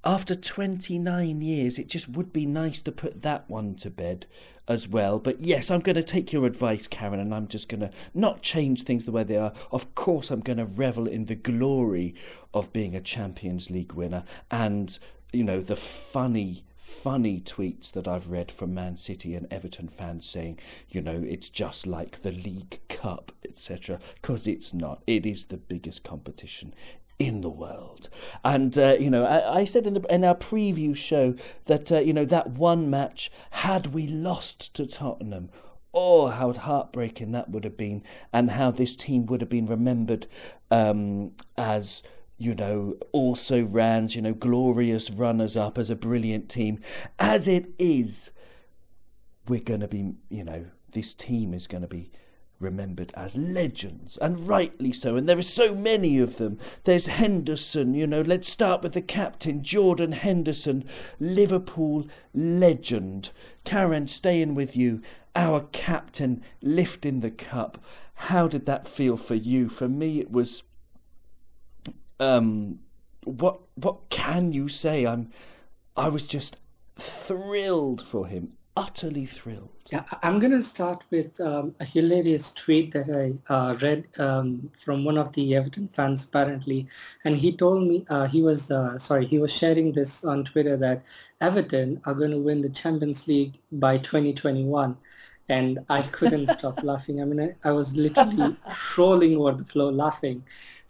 after 0.04 0.34
29 0.34 1.42
years, 1.42 1.78
it 1.78 1.88
just 1.88 2.08
would 2.08 2.32
be 2.32 2.46
nice 2.46 2.82
to 2.82 2.92
put 2.92 3.22
that 3.22 3.48
one 3.48 3.74
to 3.76 3.90
bed 3.90 4.26
as 4.66 4.88
well. 4.88 5.18
But 5.18 5.40
yes, 5.40 5.70
I'm 5.70 5.80
going 5.80 5.96
to 5.96 6.02
take 6.02 6.32
your 6.32 6.46
advice, 6.46 6.86
Karen, 6.86 7.20
and 7.20 7.34
I'm 7.34 7.46
just 7.46 7.68
going 7.68 7.80
to 7.80 7.90
not 8.14 8.42
change 8.42 8.82
things 8.82 9.04
the 9.04 9.12
way 9.12 9.22
they 9.22 9.36
are. 9.36 9.52
Of 9.70 9.94
course, 9.94 10.30
I'm 10.30 10.40
going 10.40 10.58
to 10.58 10.64
revel 10.64 11.06
in 11.06 11.26
the 11.26 11.34
glory 11.34 12.14
of 12.54 12.72
being 12.72 12.94
a 12.94 13.00
Champions 13.00 13.70
League 13.70 13.92
winner 13.92 14.24
and, 14.50 14.98
you 15.32 15.44
know, 15.44 15.60
the 15.60 15.76
funny 15.76 16.64
funny 16.92 17.40
tweets 17.40 17.90
that 17.92 18.06
I've 18.06 18.28
read 18.28 18.52
from 18.52 18.74
Man 18.74 18.96
City 18.96 19.34
and 19.34 19.50
Everton 19.50 19.88
fans 19.88 20.28
saying, 20.28 20.60
you 20.88 21.00
know, 21.00 21.24
it's 21.26 21.48
just 21.48 21.86
like 21.86 22.22
the 22.22 22.30
League 22.30 22.80
Cup, 22.88 23.32
etc. 23.44 23.98
Because 24.14 24.46
it's 24.46 24.72
not. 24.72 25.02
It 25.06 25.26
is 25.26 25.46
the 25.46 25.56
biggest 25.56 26.04
competition 26.04 26.74
in 27.18 27.40
the 27.40 27.50
world. 27.50 28.08
And 28.44 28.76
uh, 28.78 28.96
you 29.00 29.10
know, 29.10 29.24
I, 29.24 29.60
I, 29.60 29.64
said 29.64 29.86
in, 29.86 29.94
the, 29.94 30.14
in 30.14 30.24
our 30.24 30.34
preview 30.34 30.94
show 30.94 31.34
that 31.66 31.90
uh, 31.90 32.00
you 32.00 32.12
know 32.12 32.24
that 32.26 32.50
one 32.50 32.90
match 32.90 33.30
had 33.50 33.88
we 33.88 34.06
lost 34.06 34.74
to 34.76 34.86
Tottenham. 34.86 35.50
Oh, 35.94 36.28
how 36.28 36.52
heartbreaking 36.52 37.32
that 37.32 37.50
would 37.50 37.64
have 37.64 37.76
been, 37.76 38.02
and 38.32 38.52
how 38.52 38.70
this 38.70 38.96
team 38.96 39.26
would 39.26 39.40
have 39.40 39.50
been 39.50 39.66
remembered 39.66 40.26
um, 40.70 41.32
as 41.56 42.02
you 42.42 42.54
know, 42.54 42.96
also 43.12 43.64
Rans, 43.64 44.16
you 44.16 44.22
know, 44.22 44.34
glorious 44.34 45.10
runners 45.10 45.56
up 45.56 45.78
as 45.78 45.90
a 45.90 45.96
brilliant 45.96 46.48
team. 46.48 46.80
As 47.18 47.46
it 47.46 47.70
is, 47.78 48.30
we're 49.46 49.60
going 49.60 49.80
to 49.80 49.88
be, 49.88 50.14
you 50.28 50.44
know, 50.44 50.66
this 50.90 51.14
team 51.14 51.54
is 51.54 51.66
going 51.66 51.82
to 51.82 51.88
be 51.88 52.10
remembered 52.58 53.12
as 53.16 53.36
legends, 53.36 54.16
and 54.18 54.48
rightly 54.48 54.92
so. 54.92 55.16
And 55.16 55.28
there 55.28 55.38
are 55.38 55.42
so 55.42 55.74
many 55.74 56.18
of 56.18 56.36
them. 56.36 56.58
There's 56.84 57.06
Henderson, 57.06 57.94
you 57.94 58.06
know, 58.06 58.22
let's 58.22 58.48
start 58.48 58.82
with 58.82 58.92
the 58.92 59.02
captain, 59.02 59.62
Jordan 59.62 60.12
Henderson, 60.12 60.84
Liverpool 61.18 62.06
legend. 62.32 63.30
Karen, 63.64 64.06
staying 64.06 64.54
with 64.54 64.76
you, 64.76 65.02
our 65.34 65.62
captain 65.72 66.42
lifting 66.60 67.20
the 67.20 67.30
cup. 67.30 67.82
How 68.14 68.46
did 68.46 68.66
that 68.66 68.86
feel 68.86 69.16
for 69.16 69.34
you? 69.34 69.68
For 69.68 69.88
me, 69.88 70.20
it 70.20 70.30
was 70.30 70.62
um, 72.20 72.80
what 73.24 73.60
what 73.74 74.08
can 74.10 74.52
you 74.52 74.68
say? 74.68 75.06
I'm 75.06 75.30
I 75.96 76.08
was 76.08 76.26
just 76.26 76.56
thrilled 76.98 78.06
for 78.06 78.26
him, 78.26 78.54
utterly 78.76 79.26
thrilled. 79.26 79.70
Yeah, 79.90 80.04
I'm 80.22 80.38
gonna 80.38 80.62
start 80.62 81.04
with 81.10 81.38
um, 81.40 81.74
a 81.80 81.84
hilarious 81.84 82.52
tweet 82.64 82.92
that 82.94 83.10
I 83.10 83.52
uh, 83.52 83.76
read 83.82 84.04
um, 84.18 84.70
from 84.84 85.04
one 85.04 85.18
of 85.18 85.32
the 85.34 85.54
Everton 85.54 85.88
fans 85.94 86.22
apparently, 86.22 86.88
and 87.24 87.36
he 87.36 87.56
told 87.56 87.86
me 87.86 88.06
uh, 88.08 88.26
he 88.26 88.42
was 88.42 88.70
uh, 88.70 88.98
sorry 88.98 89.26
he 89.26 89.38
was 89.38 89.52
sharing 89.52 89.92
this 89.92 90.10
on 90.24 90.44
Twitter 90.44 90.76
that 90.78 91.02
Everton 91.40 92.00
are 92.06 92.14
going 92.14 92.30
to 92.30 92.38
win 92.38 92.62
the 92.62 92.70
Champions 92.70 93.26
League 93.26 93.54
by 93.72 93.98
2021 93.98 94.96
and 95.48 95.80
I 95.90 96.02
couldn't 96.02 96.50
stop 96.58 96.82
laughing. 96.90 97.20
I 97.20 97.24
mean, 97.24 97.40
I, 97.40 97.68
I 97.68 97.72
was 97.72 97.92
literally 97.92 98.56
rolling 98.96 99.36
over 99.36 99.52
the 99.52 99.64
floor 99.64 99.92
laughing. 99.92 100.44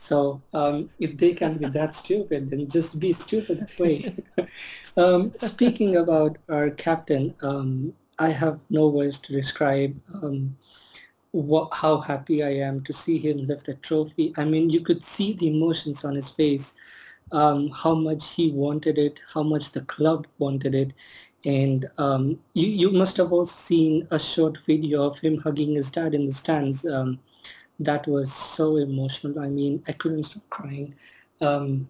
So 0.08 0.42
um, 0.52 0.90
if 0.98 1.16
they 1.16 1.32
can 1.32 1.58
be 1.58 1.66
that 1.66 1.94
stupid, 1.94 2.50
then 2.50 2.68
just 2.68 2.98
be 2.98 3.12
stupid 3.12 3.60
that 3.60 3.78
way. 3.78 4.14
um, 4.96 5.32
speaking 5.46 5.96
about 5.96 6.38
our 6.48 6.70
captain, 6.70 7.34
um, 7.42 7.94
I 8.18 8.30
have 8.30 8.58
no 8.68 8.88
words 8.88 9.18
to 9.20 9.32
describe 9.32 9.96
um, 10.14 10.56
what, 11.30 11.70
how 11.72 11.98
happy 11.98 12.42
I 12.42 12.50
am 12.50 12.82
to 12.84 12.92
see 12.92 13.18
him 13.18 13.46
lift 13.46 13.66
the 13.66 13.74
trophy. 13.74 14.34
I 14.36 14.44
mean, 14.44 14.70
you 14.70 14.80
could 14.80 15.04
see 15.04 15.34
the 15.34 15.48
emotions 15.48 16.04
on 16.04 16.16
his 16.16 16.28
face, 16.30 16.72
um, 17.30 17.70
how 17.70 17.94
much 17.94 18.24
he 18.34 18.50
wanted 18.50 18.98
it, 18.98 19.18
how 19.32 19.42
much 19.42 19.72
the 19.72 19.82
club 19.82 20.26
wanted 20.38 20.74
it. 20.74 20.92
And 21.44 21.88
um, 21.98 22.38
you, 22.54 22.68
you 22.68 22.90
must 22.90 23.16
have 23.16 23.32
also 23.32 23.54
seen 23.66 24.06
a 24.10 24.18
short 24.18 24.58
video 24.66 25.04
of 25.04 25.18
him 25.18 25.38
hugging 25.38 25.74
his 25.74 25.90
dad 25.90 26.14
in 26.14 26.26
the 26.26 26.34
stands 26.34 26.84
that 27.84 28.06
was 28.06 28.32
so 28.32 28.76
emotional. 28.76 29.38
I 29.38 29.48
mean, 29.48 29.82
I 29.88 29.92
couldn't 29.92 30.24
stop 30.24 30.42
crying. 30.50 30.94
Um, 31.40 31.88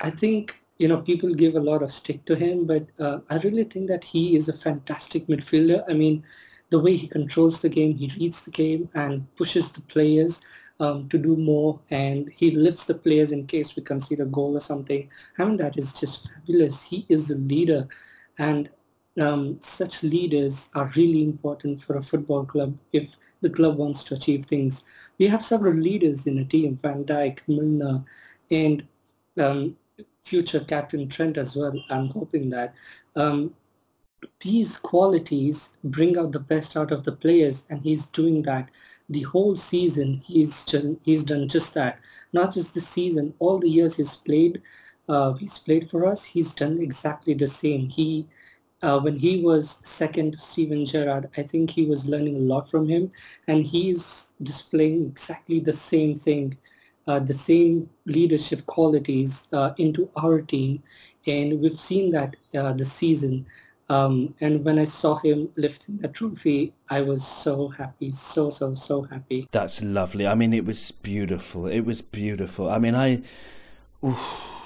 I 0.00 0.10
think 0.10 0.54
you 0.78 0.88
know 0.88 0.98
people 0.98 1.34
give 1.34 1.54
a 1.56 1.60
lot 1.60 1.82
of 1.82 1.92
stick 1.92 2.24
to 2.26 2.34
him, 2.36 2.66
but 2.66 2.86
uh, 2.98 3.20
I 3.30 3.36
really 3.38 3.64
think 3.64 3.88
that 3.88 4.04
he 4.04 4.36
is 4.36 4.48
a 4.48 4.52
fantastic 4.58 5.26
midfielder. 5.26 5.84
I 5.88 5.92
mean, 5.94 6.22
the 6.70 6.78
way 6.78 6.96
he 6.96 7.06
controls 7.08 7.60
the 7.60 7.68
game, 7.68 7.94
he 7.96 8.12
reads 8.18 8.40
the 8.42 8.50
game 8.50 8.88
and 8.94 9.26
pushes 9.36 9.70
the 9.72 9.80
players 9.82 10.40
um, 10.80 11.08
to 11.10 11.18
do 11.18 11.36
more, 11.36 11.80
and 11.90 12.28
he 12.30 12.50
lifts 12.50 12.84
the 12.86 12.94
players 12.94 13.30
in 13.32 13.46
case 13.46 13.74
we 13.76 13.82
concede 13.82 14.20
a 14.20 14.26
goal 14.26 14.56
or 14.56 14.60
something. 14.60 15.08
I 15.38 15.44
mean, 15.44 15.56
that 15.58 15.76
is 15.78 15.92
just 15.94 16.28
fabulous. 16.28 16.82
He 16.82 17.06
is 17.08 17.28
the 17.28 17.34
leader, 17.36 17.88
and 18.38 18.68
um, 19.20 19.58
such 19.62 20.02
leaders 20.02 20.68
are 20.74 20.90
really 20.96 21.22
important 21.22 21.82
for 21.82 21.96
a 21.96 22.02
football 22.02 22.44
club 22.44 22.76
if 22.92 23.08
the 23.42 23.50
club 23.50 23.76
wants 23.76 24.02
to 24.04 24.14
achieve 24.14 24.46
things 24.46 24.82
we 25.20 25.28
have 25.28 25.44
several 25.44 25.74
leaders 25.74 26.26
in 26.26 26.36
the 26.36 26.44
team, 26.44 26.78
Van 26.82 27.04
Dijk, 27.04 27.40
Milner, 27.46 28.02
and 28.50 28.82
um, 29.38 29.76
future 30.24 30.64
captain 30.64 31.08
Trent 31.10 31.36
as 31.36 31.54
well. 31.54 31.74
I'm 31.90 32.08
hoping 32.08 32.48
that. 32.50 32.74
Um, 33.14 33.54
these 34.42 34.78
qualities 34.78 35.68
bring 35.84 36.16
out 36.18 36.32
the 36.32 36.40
best 36.40 36.74
out 36.74 36.90
of 36.90 37.04
the 37.04 37.12
players, 37.12 37.58
and 37.68 37.82
he's 37.82 38.06
doing 38.06 38.42
that 38.42 38.70
the 39.10 39.22
whole 39.22 39.56
season. 39.56 40.22
He's 40.24 40.54
done, 40.64 40.98
he's 41.02 41.22
done 41.22 41.48
just 41.48 41.74
that. 41.74 41.98
Not 42.32 42.54
just 42.54 42.72
this 42.72 42.88
season, 42.88 43.34
all 43.40 43.58
the 43.58 43.68
years 43.68 43.96
he's 43.96 44.14
played, 44.14 44.62
uh, 45.06 45.34
he's 45.34 45.58
played 45.58 45.90
for 45.90 46.06
us. 46.06 46.24
He's 46.24 46.54
done 46.54 46.80
exactly 46.80 47.34
the 47.34 47.48
same. 47.48 47.90
He 47.90 48.26
uh, 48.82 48.98
when 48.98 49.18
he 49.18 49.42
was 49.42 49.76
second 49.84 50.32
to 50.32 50.38
Steven 50.38 50.86
Gerrard, 50.86 51.28
I 51.36 51.42
think 51.42 51.70
he 51.70 51.86
was 51.86 52.04
learning 52.04 52.36
a 52.36 52.40
lot 52.40 52.70
from 52.70 52.88
him, 52.88 53.10
and 53.46 53.64
he's 53.64 54.02
displaying 54.42 55.06
exactly 55.06 55.60
the 55.60 55.74
same 55.74 56.18
thing, 56.18 56.56
uh, 57.06 57.18
the 57.18 57.34
same 57.34 57.90
leadership 58.06 58.64
qualities 58.66 59.32
uh, 59.52 59.72
into 59.76 60.08
our 60.16 60.40
team, 60.40 60.82
and 61.26 61.60
we've 61.60 61.78
seen 61.78 62.10
that 62.12 62.36
uh, 62.54 62.72
this 62.72 62.92
season. 62.92 63.46
Um, 63.90 64.34
and 64.40 64.64
when 64.64 64.78
I 64.78 64.84
saw 64.84 65.18
him 65.18 65.50
lifting 65.56 65.98
the 65.98 66.08
trophy, 66.08 66.72
I 66.88 67.00
was 67.00 67.26
so 67.26 67.68
happy, 67.68 68.14
so 68.32 68.50
so 68.50 68.76
so 68.76 69.02
happy. 69.02 69.48
That's 69.50 69.82
lovely. 69.82 70.28
I 70.28 70.36
mean, 70.36 70.54
it 70.54 70.64
was 70.64 70.92
beautiful. 70.92 71.66
It 71.66 71.80
was 71.80 72.00
beautiful. 72.00 72.70
I 72.70 72.78
mean, 72.78 72.94
I. 72.94 73.22
Oof 74.02 74.59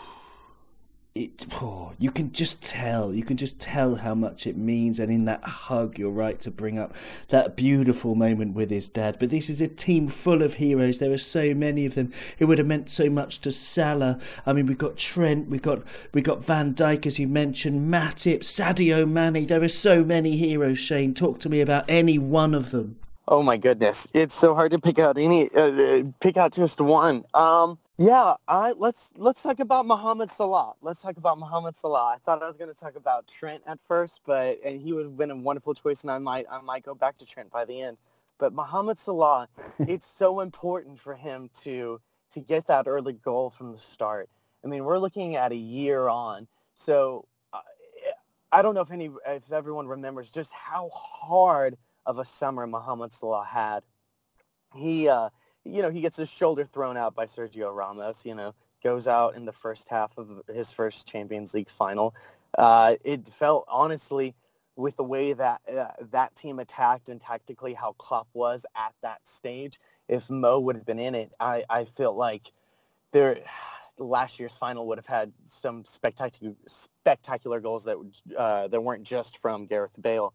it 1.15 1.47
oh, 1.63 1.93
you 1.97 2.11
can 2.11 2.33
just 2.33 2.61
tell 2.61 3.15
you 3.15 3.23
can 3.23 3.37
just 3.37 3.61
tell 3.61 3.95
how 3.95 4.17
much 4.17 4.49
it 4.49 4.57
means 4.57 4.99
and 4.99 5.13
in 5.13 5.27
that 5.27 5.45
hug 5.45 5.97
you're 5.97 6.11
right 6.11 6.41
to 6.41 6.51
bring 6.51 6.77
up 6.77 6.93
that 7.29 7.55
beautiful 7.55 8.17
moment 8.17 8.53
with 8.53 8.69
his 8.69 8.89
dad. 8.89 9.17
But 9.21 9.31
this 9.31 9.49
is 9.49 9.61
a 9.61 9.69
team 9.69 10.09
full 10.09 10.43
of 10.43 10.55
heroes. 10.55 10.99
There 10.99 11.13
are 11.13 11.19
so 11.19 11.55
many 11.55 11.87
of 11.87 11.95
them. 11.95 12.13
It 12.41 12.47
would 12.47 12.59
have 12.59 12.67
meant 12.67 12.91
so 12.91 13.09
much 13.09 13.39
to 13.43 13.53
Salah. 13.53 14.19
I 14.45 14.53
mean 14.53 14.67
we've 14.67 14.77
got 14.77 14.97
Trent 14.97 15.49
we've 15.49 15.63
got 15.63 15.83
we 16.13 16.21
got 16.21 16.45
Van 16.45 16.75
Dijk 16.75 17.07
as 17.07 17.21
you 17.21 17.29
mentioned 17.29 17.89
Matip 17.93 18.41
Sadio 18.41 19.09
Mane. 19.09 19.47
There 19.47 19.63
are 19.63 19.69
so 19.69 20.03
many 20.03 20.37
heroes 20.37 20.81
Shane. 20.81 21.15
Talk 21.15 21.39
to 21.41 21.49
me 21.49 21.61
about 21.61 21.85
any 21.89 22.19
one 22.19 22.57
of 22.57 22.73
them. 22.73 22.99
Oh 23.29 23.43
my 23.43 23.57
goodness, 23.57 24.07
it's 24.13 24.35
so 24.35 24.55
hard 24.55 24.73
to 24.73 24.79
pick 24.79 24.99
out 24.99 25.17
any, 25.17 25.49
uh, 25.55 25.63
uh, 25.63 26.03
pick 26.21 26.37
out 26.37 26.53
just 26.53 26.79
one. 26.79 27.25
Um, 27.33 27.79
yeah, 27.97 28.35
I 28.49 28.73
let's 28.77 28.99
let's 29.17 29.41
talk 29.41 29.61
about 29.61 29.87
Mohamed 29.87 30.31
Salah. 30.37 30.75
Let's 30.83 31.01
talk 31.01 31.17
about 31.17 31.39
Mohamed 31.39 31.75
Salah. 31.81 32.15
I 32.15 32.17
thought 32.25 32.43
I 32.43 32.49
was 32.49 32.57
going 32.57 32.73
to 32.73 32.81
talk 32.81 32.97
about 32.97 33.27
Trent 33.39 33.63
at 33.67 33.79
first, 33.87 34.21
but 34.27 34.59
and 34.65 34.81
he 34.81 34.93
would 34.93 35.05
have 35.05 35.17
been 35.17 35.31
a 35.31 35.37
wonderful 35.37 35.75
choice, 35.75 35.99
and 36.03 36.11
I 36.11 36.19
might 36.19 36.47
I 36.51 36.61
might 36.61 36.85
go 36.85 36.95
back 36.95 37.19
to 37.19 37.25
Trent 37.25 37.51
by 37.51 37.65
the 37.65 37.81
end. 37.81 37.97
But 38.39 38.53
Mohamed 38.53 38.99
Salah, 39.05 39.49
it's 39.79 40.05
so 40.19 40.41
important 40.41 41.01
for 41.01 41.15
him 41.15 41.51
to 41.63 42.01
to 42.33 42.41
get 42.41 42.67
that 42.67 42.89
early 42.89 43.13
goal 43.13 43.55
from 43.57 43.73
the 43.73 43.79
start. 43.93 44.29
I 44.65 44.67
mean, 44.67 44.85
we're 44.85 44.99
looking 44.99 45.37
at 45.37 45.53
a 45.53 45.57
year 45.57 46.09
on, 46.09 46.49
so 46.85 47.27
uh, 47.53 47.61
I 48.51 48.63
don't 48.63 48.75
know 48.75 48.81
if 48.81 48.91
any 48.91 49.09
if 49.27 49.53
everyone 49.53 49.87
remembers 49.87 50.31
just 50.31 50.51
how 50.51 50.91
hard 50.93 51.77
of 52.07 52.19
a 52.19 52.25
summer 52.41 52.67
Mohamed 52.67 53.13
Salah 53.21 53.47
had. 53.49 53.85
He, 54.75 55.09
uh, 55.09 55.29
you 55.65 55.83
know, 55.83 55.91
he 55.91 56.01
gets 56.01 56.17
his 56.17 56.29
shoulder 56.29 56.69
thrown 56.73 56.97
out 56.97 57.15
by 57.15 57.27
Sergio 57.27 57.75
Ramos. 57.75 58.17
You 58.25 58.35
know, 58.35 58.55
goes 58.83 59.07
out 59.07 59.35
in 59.35 59.45
the 59.45 59.53
first 59.53 59.85
half 59.89 60.13
of 60.17 60.29
his 60.55 60.71
first 60.71 61.07
Champions 61.07 61.55
League 61.55 61.71
final. 61.79 62.15
Uh, 62.57 62.95
it 63.03 63.21
felt 63.39 63.65
honestly 63.69 64.35
with 64.77 64.97
the 64.97 65.05
way 65.05 65.33
that 65.33 65.61
uh, 65.69 65.87
that 66.13 66.35
team 66.37 66.59
attacked 66.59 67.09
and 67.09 67.21
tactically 67.21 67.75
how 67.75 67.95
Klopp 67.99 68.29
was 68.35 68.61
at 68.77 68.93
that 69.03 69.21
stage. 69.39 69.79
If 70.09 70.29
Mo 70.29 70.61
would 70.61 70.77
have 70.77 70.85
been 70.85 70.99
in 70.99 71.15
it, 71.15 71.33
I, 71.41 71.65
I 71.71 71.87
feel 71.97 72.15
like 72.15 72.43
there 73.13 73.39
last 73.99 74.39
year's 74.39 74.53
final 74.59 74.87
would 74.89 74.99
have 74.99 75.07
had 75.07 75.33
some 75.63 75.85
spectacular 75.95 76.55
spectacular 77.01 77.61
goals 77.61 77.85
that 77.85 77.97
uh, 78.37 78.69
that 78.69 78.81
weren't 78.81 79.05
just 79.05 79.39
from 79.41 79.67
Gareth 79.67 79.93
Bale. 80.01 80.35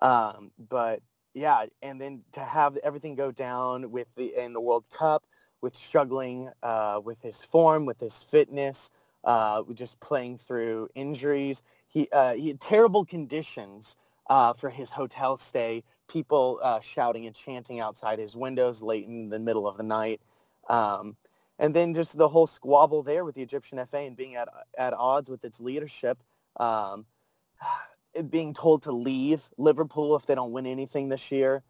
Um, 0.00 0.52
but 0.70 1.00
yeah, 1.38 1.66
and 1.82 2.00
then 2.00 2.22
to 2.32 2.40
have 2.40 2.76
everything 2.78 3.14
go 3.14 3.30
down 3.30 3.90
with 3.90 4.08
the 4.16 4.34
in 4.36 4.52
the 4.52 4.60
World 4.60 4.84
Cup, 4.96 5.24
with 5.60 5.74
struggling 5.88 6.50
uh, 6.62 7.00
with 7.02 7.20
his 7.22 7.36
form, 7.50 7.86
with 7.86 7.98
his 8.00 8.14
fitness, 8.30 8.76
uh, 9.24 9.62
just 9.74 9.98
playing 10.00 10.40
through 10.46 10.88
injuries. 10.94 11.62
He, 11.88 12.08
uh, 12.12 12.34
he 12.34 12.48
had 12.48 12.60
terrible 12.60 13.04
conditions 13.04 13.86
uh, 14.28 14.52
for 14.54 14.70
his 14.70 14.90
hotel 14.90 15.40
stay. 15.48 15.82
People 16.08 16.60
uh, 16.62 16.80
shouting 16.94 17.26
and 17.26 17.34
chanting 17.34 17.80
outside 17.80 18.18
his 18.18 18.34
windows 18.34 18.80
late 18.80 19.06
in 19.06 19.28
the 19.28 19.38
middle 19.38 19.66
of 19.68 19.76
the 19.76 19.82
night. 19.82 20.20
Um, 20.68 21.16
and 21.58 21.74
then 21.74 21.94
just 21.94 22.16
the 22.16 22.28
whole 22.28 22.46
squabble 22.46 23.02
there 23.02 23.24
with 23.24 23.34
the 23.34 23.42
Egyptian 23.42 23.78
FA 23.90 23.98
and 23.98 24.16
being 24.16 24.36
at, 24.36 24.48
at 24.78 24.94
odds 24.94 25.28
with 25.28 25.44
its 25.44 25.58
leadership. 25.58 26.18
Um, 26.58 27.04
being 28.30 28.54
told 28.54 28.82
to 28.84 28.92
leave 28.92 29.40
Liverpool 29.56 30.16
if 30.16 30.26
they 30.26 30.34
don't 30.34 30.52
win 30.52 30.66
anything 30.66 31.08
this 31.08 31.30
year. 31.30 31.62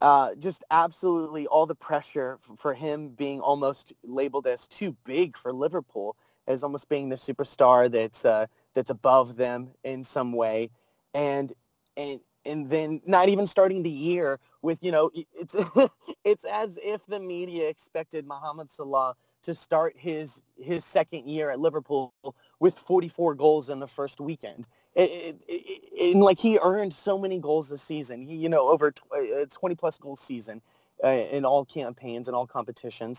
Uh, 0.00 0.34
just 0.38 0.64
absolutely 0.70 1.46
all 1.46 1.66
the 1.66 1.74
pressure 1.74 2.38
for 2.58 2.72
him 2.72 3.10
being 3.10 3.40
almost 3.40 3.92
labeled 4.02 4.46
as 4.46 4.60
too 4.66 4.96
big 5.04 5.36
for 5.36 5.52
Liverpool, 5.52 6.16
as 6.46 6.62
almost 6.62 6.88
being 6.88 7.08
the 7.10 7.16
superstar 7.16 7.90
that's 7.90 8.24
uh, 8.24 8.46
that's 8.74 8.88
above 8.90 9.36
them 9.36 9.68
in 9.84 10.02
some 10.04 10.32
way, 10.32 10.70
and 11.12 11.52
and 11.98 12.20
and 12.46 12.70
then 12.70 13.02
not 13.04 13.28
even 13.28 13.46
starting 13.46 13.82
the 13.82 13.90
year 13.90 14.38
with 14.62 14.78
you 14.80 14.90
know 14.90 15.10
it's 15.14 15.54
it's 16.24 16.44
as 16.50 16.70
if 16.76 17.02
the 17.06 17.18
media 17.18 17.68
expected 17.68 18.26
Mohamed 18.26 18.68
Salah 18.74 19.14
to 19.44 19.54
start 19.54 19.94
his 19.98 20.30
his 20.58 20.82
second 20.86 21.28
year 21.28 21.50
at 21.50 21.60
Liverpool 21.60 22.14
with 22.58 22.74
44 22.86 23.34
goals 23.34 23.68
in 23.68 23.80
the 23.80 23.86
first 23.88 24.18
weekend 24.20 24.66
it, 24.94 25.36
it, 25.46 26.12
and 26.12 26.22
like 26.22 26.38
he 26.38 26.58
earned 26.58 26.94
so 27.04 27.18
many 27.18 27.38
goals 27.38 27.68
this 27.68 27.82
season. 27.82 28.22
He, 28.22 28.34
you 28.34 28.48
know, 28.48 28.68
over 28.68 28.92
a 29.14 29.46
20 29.46 29.74
plus 29.76 29.96
goal 29.98 30.18
season 30.26 30.60
uh, 31.04 31.08
in 31.08 31.44
all 31.44 31.64
campaigns 31.64 32.26
and 32.26 32.36
all 32.36 32.46
competitions, 32.46 33.18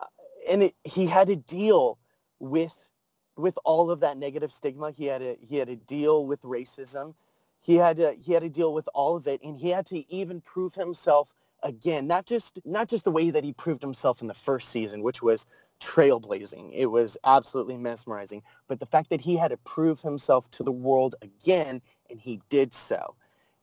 uh, 0.00 0.06
and 0.50 0.64
it, 0.64 0.74
he 0.84 1.06
had 1.06 1.28
to 1.28 1.36
deal 1.36 1.98
with 2.40 2.72
with 3.36 3.56
all 3.64 3.90
of 3.90 4.00
that 4.00 4.16
negative 4.16 4.50
stigma. 4.56 4.90
He 4.90 5.04
had 5.06 5.18
to 5.18 5.36
he 5.40 5.56
had 5.56 5.68
to 5.68 5.76
deal 5.76 6.26
with 6.26 6.42
racism. 6.42 7.14
He 7.60 7.74
had 7.76 7.98
to 7.98 8.14
he 8.20 8.32
had 8.32 8.42
to 8.42 8.48
deal 8.48 8.72
with 8.74 8.88
all 8.94 9.16
of 9.16 9.26
it, 9.26 9.40
and 9.42 9.56
he 9.56 9.68
had 9.68 9.86
to 9.88 10.12
even 10.12 10.40
prove 10.40 10.74
himself 10.74 11.28
again. 11.62 12.06
Not 12.06 12.26
just 12.26 12.58
not 12.64 12.88
just 12.88 13.04
the 13.04 13.10
way 13.10 13.30
that 13.30 13.44
he 13.44 13.52
proved 13.52 13.82
himself 13.82 14.20
in 14.22 14.26
the 14.26 14.34
first 14.44 14.70
season, 14.72 15.02
which 15.02 15.22
was 15.22 15.46
trailblazing. 15.82 16.72
It 16.74 16.86
was 16.86 17.16
absolutely 17.24 17.76
mesmerizing. 17.76 18.42
But 18.68 18.80
the 18.80 18.86
fact 18.86 19.10
that 19.10 19.20
he 19.20 19.36
had 19.36 19.48
to 19.48 19.56
prove 19.58 20.00
himself 20.00 20.50
to 20.52 20.62
the 20.62 20.72
world 20.72 21.14
again, 21.22 21.80
and 22.10 22.20
he 22.20 22.40
did 22.50 22.72
so. 22.88 23.14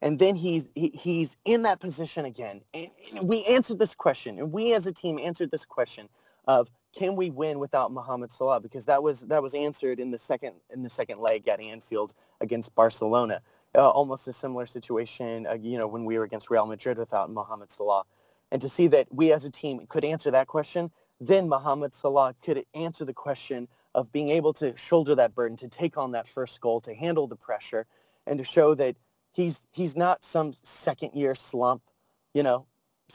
And 0.02 0.20
then 0.20 0.36
he's 0.36 0.64
he, 0.76 0.90
he's 0.90 1.30
in 1.46 1.62
that 1.64 1.80
position 1.80 2.26
again. 2.26 2.62
And, 2.74 2.88
and 3.16 3.28
we 3.28 3.46
answered 3.46 3.80
this 3.80 3.96
question, 3.96 4.38
and 4.38 4.52
we 4.52 4.74
as 4.74 4.86
a 4.86 4.92
team 4.92 5.18
answered 5.18 5.50
this 5.50 5.66
question 5.66 6.10
of 6.46 6.68
can 6.98 7.16
we 7.16 7.30
win 7.32 7.58
without 7.58 7.92
Mohamed 7.92 8.32
Salah? 8.38 8.60
Because 8.60 8.84
that 8.86 9.02
was 9.02 9.20
that 9.22 9.42
was 9.42 9.54
answered 9.54 10.00
in 10.00 10.12
the 10.12 10.20
second 10.20 10.56
in 10.72 10.84
the 10.84 10.90
second 10.90 11.20
leg 11.20 11.48
at 11.48 11.60
Anfield 11.60 12.14
against 12.42 12.74
Barcelona. 12.76 13.42
Uh, 13.76 13.90
almost 13.90 14.28
a 14.28 14.34
similar 14.34 14.68
situation, 14.68 15.48
uh, 15.48 15.54
you 15.54 15.80
know, 15.80 15.88
when 15.88 16.06
we 16.06 16.16
were 16.18 16.24
against 16.24 16.52
Real 16.52 16.68
Madrid 16.68 16.98
without 17.00 17.32
Mohamed 17.32 17.70
Salah. 17.76 18.04
And 18.52 18.62
to 18.62 18.70
see 18.70 18.88
that 18.90 19.08
we 19.12 19.34
as 19.34 19.46
a 19.46 19.50
team 19.50 19.84
could 19.90 20.06
answer 20.06 20.30
that 20.30 20.46
question, 20.46 20.92
then 21.28 21.50
Mohamed 21.50 21.94
Salah 22.02 22.36
could 22.44 22.66
answer 22.74 23.06
the 23.06 23.14
question 23.14 23.68
of 23.96 24.12
being 24.12 24.30
able 24.30 24.54
to 24.54 24.76
shoulder 24.78 25.16
that 25.16 25.36
burden, 25.36 25.58
to 25.58 25.68
take 25.68 25.98
on 25.98 26.12
that 26.12 26.28
first 26.34 26.60
goal, 26.62 26.82
to 26.82 26.94
handle 26.94 27.28
the 27.28 27.36
pressure, 27.36 27.86
and 28.26 28.40
to 28.40 28.44
show 28.44 28.74
that 28.76 28.96
he's 29.34 29.56
he's 29.72 29.96
not 29.96 30.24
some 30.32 30.54
second 30.84 31.12
year 31.14 31.36
slump, 31.36 31.82
you 32.34 32.44
know, 32.44 32.66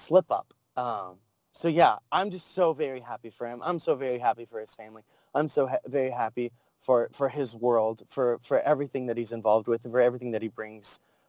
slip 0.07 0.31
up. 0.31 0.53
Um, 0.77 1.17
so 1.61 1.69
yeah, 1.69 1.97
I'm 2.13 2.31
just 2.31 2.55
so 2.55 2.73
very 2.73 3.01
happy 3.01 3.33
for 3.37 3.47
him. 3.47 3.61
I'm 3.65 3.81
so 3.81 3.95
very 3.97 4.19
happy 4.19 4.47
for 4.49 4.61
his 4.61 4.71
family. 4.71 5.03
I'm 5.35 5.49
so 5.49 5.67
ha- 5.67 5.79
very 5.87 6.11
happy 6.11 6.53
for 6.85 7.11
for 7.17 7.29
his 7.29 7.55
world, 7.55 8.03
for 8.11 8.39
for 8.47 8.61
everything 8.61 9.07
that 9.07 9.17
he's 9.17 9.33
involved 9.33 9.67
with, 9.67 9.83
for 9.83 10.01
everything 10.01 10.33
that 10.33 10.43
he 10.43 10.49
brings 10.49 10.87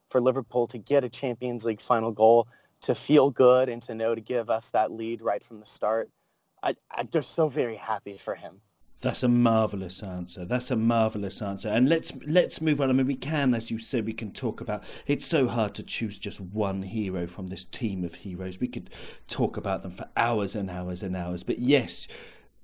for 0.09 0.21
Liverpool 0.21 0.67
to 0.67 0.77
get 0.77 1.03
a 1.03 1.09
Champions 1.09 1.63
League 1.63 1.81
final 1.81 2.11
goal, 2.11 2.47
to 2.81 2.95
feel 2.95 3.29
good 3.29 3.69
and 3.69 3.81
to 3.83 3.95
know 3.95 4.15
to 4.15 4.21
give 4.21 4.49
us 4.49 4.65
that 4.71 4.91
lead 4.91 5.21
right 5.21 5.43
from 5.45 5.59
the 5.59 5.65
start. 5.65 6.09
I, 6.63 6.76
I'm 6.91 7.10
just 7.12 7.36
so 7.36 7.50
very 7.50 7.78
happy 7.78 8.19
for 8.24 8.36
him. 8.36 8.62
That's 9.02 9.24
a 9.24 9.30
marvelous 9.30 10.04
answer. 10.04 10.43
That's 10.43 10.72
a 10.72 10.76
marvelous 10.76 11.41
answer. 11.41 11.69
And 11.69 11.88
let's 11.88 12.12
let's 12.28 12.60
move 12.60 12.82
on. 12.82 12.89
I 12.89 12.93
mean, 12.93 13.08
we 13.08 13.15
can, 13.15 13.54
as 13.54 13.72
you 13.72 13.80
said, 13.80 14.06
we 14.06 14.12
can 14.12 14.32
talk 14.32 14.60
about. 14.60 14.84
It's 15.08 15.26
so 15.26 15.48
hard 15.48 15.74
to 15.76 15.84
choose 15.84 16.17
just 16.17 16.41
one 16.41 16.82
hero 16.82 17.26
from 17.26 17.48
this 17.48 17.63
team 17.63 18.04
of 18.04 18.15
heroes. 18.15 18.60
We 18.60 18.67
could 18.67 18.89
talk 19.28 19.56
about 19.56 19.84
them 19.84 19.91
for 19.91 20.10
hours 20.17 20.54
and 20.54 20.69
hours 20.69 21.02
and 21.02 21.15
hours. 21.15 21.43
But 21.43 21.60
yes, 21.60 22.10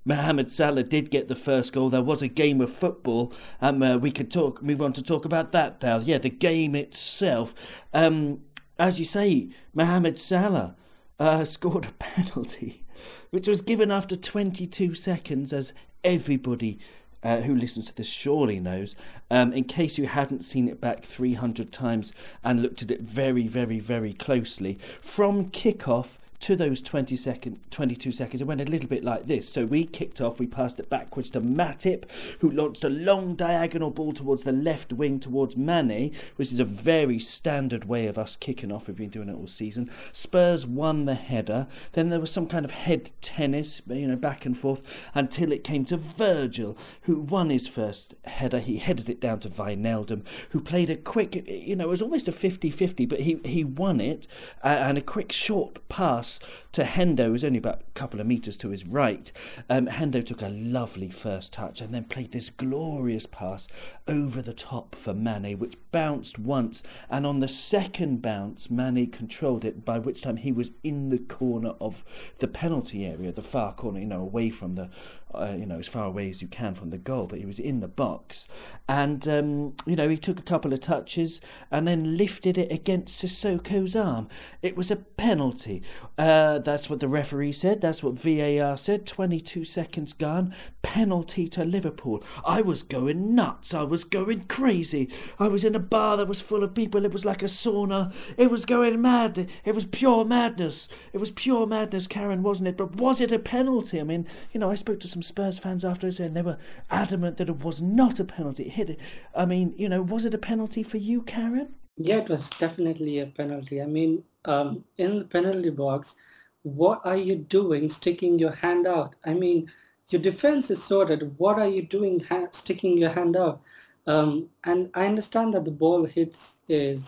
Mohamed 0.03 0.51
Salah 0.51 0.83
did 0.83 1.09
get 1.09 1.29
the 1.29 1.35
first 1.35 1.71
goal. 1.71 1.89
There 1.89 2.01
was 2.01 2.21
a 2.21 2.27
game 2.27 2.59
of 2.59 2.69
football. 2.69 3.33
Um, 3.61 3.81
uh, 3.81 3.97
we 3.97 4.11
could 4.11 4.29
talk, 4.29 4.61
move 4.61 4.81
on 4.81 4.91
to 4.93 5.01
talk 5.01 5.23
about 5.23 5.53
that 5.53 5.81
now. 5.81 5.97
Yeah, 5.97 6.19
the 6.19 6.29
game 6.29 6.75
itself. 6.75 7.55
Um, 7.93 8.41
as 8.77 8.99
you 8.99 9.05
say, 9.05 9.49
Mohamed 9.73 10.19
Salah 10.19 10.75
uh, 11.17 11.43
scored 11.45 11.85
a 11.85 11.91
penalty 11.93 12.84
which 13.29 13.47
was 13.47 13.61
given 13.61 13.91
after 13.91 14.15
22 14.15 14.93
seconds 14.95 15.53
as 15.53 15.73
everybody 16.03 16.79
uh, 17.23 17.41
who 17.41 17.55
listens 17.55 17.87
to 17.87 17.95
this 17.95 18.07
surely 18.07 18.59
knows. 18.59 18.95
Um, 19.31 19.51
in 19.51 19.63
case 19.63 19.97
you 19.97 20.05
hadn't 20.05 20.43
seen 20.43 20.67
it 20.67 20.79
back 20.79 21.03
300 21.03 21.71
times 21.71 22.13
and 22.43 22.61
looked 22.61 22.83
at 22.83 22.91
it 22.91 23.01
very, 23.01 23.47
very, 23.47 23.79
very 23.79 24.13
closely, 24.13 24.77
from 25.01 25.49
kickoff 25.49 26.17
to 26.45 26.55
those 26.55 26.79
20 26.79 27.15
second, 27.15 27.59
22 27.71 28.11
seconds, 28.11 28.39
it 28.39 28.45
went 28.45 28.61
a 28.61 28.65
little 28.65 28.87
bit 28.87 29.03
like 29.03 29.25
this. 29.25 29.49
So 29.49 29.65
we 29.65 29.83
kicked 29.83 30.21
off, 30.21 30.37
we 30.37 30.45
passed 30.45 30.79
it 30.79 30.91
backwards 30.91 31.31
to 31.31 31.41
Matip, 31.41 32.03
who 32.39 32.51
launched 32.51 32.83
a 32.83 32.89
long 32.89 33.33
diagonal 33.33 33.89
ball 33.89 34.13
towards 34.13 34.43
the 34.43 34.51
left 34.51 34.93
wing 34.93 35.19
towards 35.19 35.57
Mane, 35.57 36.13
which 36.35 36.51
is 36.51 36.59
a 36.59 36.63
very 36.63 37.17
standard 37.17 37.85
way 37.85 38.05
of 38.05 38.19
us 38.19 38.35
kicking 38.35 38.71
off. 38.71 38.85
We've 38.85 38.95
been 38.95 39.09
doing 39.09 39.27
it 39.27 39.33
all 39.33 39.47
season. 39.47 39.89
Spurs 40.11 40.67
won 40.67 41.05
the 41.05 41.15
header. 41.15 41.65
Then 41.93 42.11
there 42.11 42.19
was 42.19 42.29
some 42.29 42.45
kind 42.45 42.63
of 42.63 42.69
head 42.69 43.09
tennis, 43.21 43.81
you 43.87 44.07
know, 44.07 44.15
back 44.15 44.45
and 44.45 44.55
forth 44.55 44.83
until 45.15 45.51
it 45.51 45.63
came 45.63 45.83
to 45.85 45.97
Virgil, 45.97 46.77
who 47.01 47.21
won 47.21 47.49
his 47.49 47.67
first 47.67 48.13
header. 48.25 48.59
He 48.59 48.77
headed 48.77 49.09
it 49.09 49.19
down 49.19 49.39
to 49.39 49.49
Wijnaldum, 49.49 50.21
who 50.51 50.61
played 50.61 50.91
a 50.91 50.95
quick, 50.95 51.43
you 51.47 51.75
know, 51.75 51.85
it 51.85 51.89
was 51.89 52.03
almost 52.03 52.27
a 52.27 52.31
50 52.31 52.69
50, 52.69 53.07
but 53.07 53.21
he, 53.21 53.39
he 53.43 53.63
won 53.63 53.99
it, 53.99 54.27
uh, 54.63 54.67
and 54.67 54.99
a 54.99 55.01
quick 55.01 55.31
short 55.31 55.79
pass 55.89 56.34
to 56.71 56.83
Hendo, 56.83 57.27
who's 57.27 57.43
only 57.43 57.57
about 57.57 57.81
a 57.81 57.91
couple 57.93 58.19
of 58.19 58.27
metres 58.27 58.57
to 58.57 58.69
his 58.69 58.85
right. 58.85 59.31
Um, 59.69 59.87
Hendo 59.87 60.25
took 60.25 60.41
a 60.41 60.49
lovely 60.49 61.09
first 61.09 61.53
touch 61.53 61.81
and 61.81 61.93
then 61.93 62.05
played 62.05 62.31
this 62.31 62.49
glorious 62.49 63.25
pass 63.25 63.67
over 64.07 64.41
the 64.41 64.53
top 64.53 64.95
for 64.95 65.13
Mane, 65.13 65.57
which 65.57 65.77
bounced 65.91 66.37
once. 66.37 66.83
And 67.09 67.25
on 67.25 67.39
the 67.39 67.47
second 67.47 68.21
bounce, 68.21 68.69
Mane 68.69 69.09
controlled 69.09 69.65
it, 69.65 69.85
by 69.85 69.99
which 69.99 70.21
time 70.21 70.37
he 70.37 70.51
was 70.51 70.71
in 70.83 71.09
the 71.09 71.19
corner 71.19 71.73
of 71.79 72.03
the 72.39 72.47
penalty 72.47 73.05
area, 73.05 73.31
the 73.31 73.41
far 73.41 73.73
corner, 73.73 73.99
you 73.99 74.05
know, 74.05 74.21
away 74.21 74.49
from 74.49 74.75
the, 74.75 74.89
uh, 75.33 75.55
you 75.57 75.65
know, 75.65 75.79
as 75.79 75.87
far 75.87 76.05
away 76.05 76.29
as 76.29 76.41
you 76.41 76.47
can 76.47 76.75
from 76.75 76.89
the 76.89 76.97
goal, 76.97 77.27
but 77.27 77.39
he 77.39 77.45
was 77.45 77.59
in 77.59 77.79
the 77.79 77.87
box. 77.87 78.47
And, 78.87 79.27
um, 79.27 79.75
you 79.85 79.95
know, 79.95 80.09
he 80.09 80.17
took 80.17 80.39
a 80.39 80.43
couple 80.43 80.73
of 80.73 80.79
touches 80.79 81.41
and 81.71 81.87
then 81.87 82.17
lifted 82.17 82.57
it 82.57 82.71
against 82.71 83.23
Sissoko's 83.23 83.95
arm. 83.95 84.27
It 84.61 84.75
was 84.75 84.91
a 84.91 84.95
penalty. 84.95 85.83
Uh, 86.17 86.59
that's 86.59 86.89
what 86.89 87.01
the 87.01 87.07
referee 87.07 87.51
said. 87.51 87.81
That's 87.81 88.01
what 88.01 88.13
VAR 88.15 88.77
said. 88.77 89.05
22 89.05 89.65
seconds 89.65 90.13
gone. 90.13 90.53
Penalty 90.81 91.47
to 91.49 91.65
Liverpool. 91.65 92.23
I 92.45 92.61
was 92.61 92.83
going 92.83 93.35
nuts. 93.35 93.73
I 93.73 93.83
was 93.83 94.03
going 94.05 94.45
crazy. 94.45 95.11
I 95.39 95.47
was 95.49 95.65
in 95.65 95.75
a 95.75 95.79
bar 95.79 96.15
that 96.17 96.27
was 96.27 96.39
full 96.39 96.63
of 96.63 96.73
people. 96.73 97.03
It 97.03 97.11
was 97.11 97.25
like 97.25 97.41
a 97.41 97.47
sauna. 97.47 98.13
It 98.37 98.49
was 98.49 98.65
going 98.65 99.01
mad. 99.01 99.49
It 99.65 99.75
was 99.75 99.85
pure 99.85 100.23
madness. 100.23 100.87
It 101.11 101.17
was 101.17 101.31
pure 101.31 101.67
madness, 101.67 102.07
Karen, 102.07 102.43
wasn't 102.43 102.69
it? 102.69 102.77
But 102.77 102.95
was 102.95 103.19
it 103.19 103.31
a 103.31 103.39
penalty? 103.39 103.99
I 103.99 104.03
mean, 104.03 104.25
you 104.53 104.59
know, 104.59 104.71
I 104.71 104.75
spoke 104.75 105.01
to 105.01 105.07
some 105.07 105.21
Spurs 105.21 105.59
fans 105.59 105.83
afterwards 105.83 106.19
and 106.19 106.35
they 106.35 106.41
were 106.41 106.57
adamant 106.89 107.37
that 107.37 107.49
it 107.49 107.63
was 107.63 107.81
not 107.81 108.19
a 108.19 108.25
penalty. 108.25 108.67
It 108.67 108.73
hit 108.73 108.89
it. 108.89 108.99
I 109.35 109.45
mean, 109.45 109.73
you 109.77 109.89
know, 109.89 110.01
was 110.01 110.23
it 110.23 110.33
a 110.33 110.37
penalty 110.37 110.81
for 110.81 110.97
you, 110.97 111.21
Karen? 111.23 111.75
Yeah, 111.97 112.17
it 112.17 112.29
was 112.29 112.49
definitely 112.59 113.19
a 113.19 113.25
penalty. 113.25 113.81
I 113.81 113.85
mean, 113.85 114.23
um, 114.47 114.83
in 114.97 115.19
the 115.19 115.25
penalty 115.25 115.69
box, 115.69 116.15
what 116.63 117.01
are 117.05 117.17
you 117.17 117.35
doing 117.35 117.89
sticking 117.89 118.39
your 118.39 118.51
hand 118.51 118.87
out? 118.87 119.15
I 119.25 119.33
mean, 119.33 119.71
your 120.09 120.21
defense 120.21 120.69
is 120.71 120.83
sorted. 120.83 121.37
What 121.37 121.59
are 121.59 121.67
you 121.67 121.83
doing 121.83 122.19
ha- 122.21 122.47
sticking 122.51 122.97
your 122.97 123.11
hand 123.11 123.35
out? 123.35 123.61
Um, 124.07 124.49
and 124.63 124.89
I 124.93 125.05
understand 125.05 125.53
that 125.53 125.65
the 125.65 125.71
ball 125.71 126.05
hits 126.05 126.37
his 126.67 126.99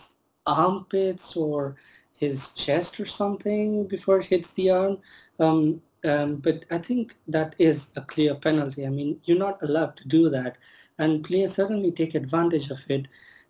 armpits 0.46 1.36
or 1.36 1.76
his 2.14 2.48
chest 2.56 3.00
or 3.00 3.06
something 3.06 3.88
before 3.88 4.20
it 4.20 4.26
hits 4.28 4.50
the 4.54 4.70
arm. 4.72 4.98
Um, 5.40 5.82
um, 6.04 6.38
but 6.38 6.66
I 6.72 6.78
think 6.80 7.16
that 7.28 7.56
is 7.60 7.82
a 7.96 8.02
clear 8.02 8.36
penalty. 8.36 8.86
I 8.86 8.90
mean, 8.90 9.20
you're 9.26 9.38
not 9.38 9.62
allowed 9.64 9.98
to 9.98 10.08
do 10.08 10.30
that. 10.30 10.58
And 11.00 11.24
players 11.24 11.56
certainly 11.56 11.92
take 11.92 12.16
advantage 12.16 12.70
of 12.72 12.80
it. 12.90 13.08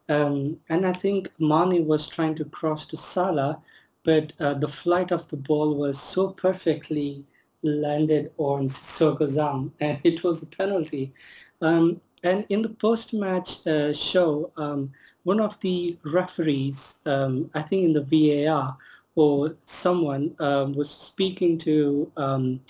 Um, 0.09 0.57
and 0.69 0.85
I 0.85 0.93
think 0.93 1.31
Mane 1.39 1.85
was 1.85 2.07
trying 2.07 2.35
to 2.35 2.45
cross 2.45 2.85
to 2.87 2.97
Salah, 2.97 3.61
but 4.03 4.31
uh, 4.39 4.53
the 4.53 4.69
flight 4.69 5.11
of 5.11 5.27
the 5.27 5.37
ball 5.37 5.75
was 5.75 6.01
so 6.01 6.29
perfectly 6.29 7.25
landed 7.61 8.31
on 8.37 8.69
Sissoko's 8.69 9.37
arm, 9.49 9.73
and 9.79 9.99
it 10.03 10.23
was 10.23 10.41
a 10.41 10.45
penalty. 10.45 11.13
Um, 11.61 11.99
and 12.23 12.45
in 12.49 12.61
the 12.61 12.69
post-match 12.69 13.65
uh, 13.67 13.93
show, 13.93 14.51
um, 14.57 14.91
one 15.23 15.41
of 15.41 15.55
the 15.61 15.97
referees, 16.05 16.77
um, 17.05 17.51
I 17.53 17.61
think 17.61 17.83
in 17.83 17.93
the 17.93 18.01
VAR 18.45 18.77
or 19.15 19.55
someone, 19.65 20.35
um, 20.39 20.73
was 20.73 20.89
speaking 20.89 21.59
to 21.59 22.09
um, 22.15 22.61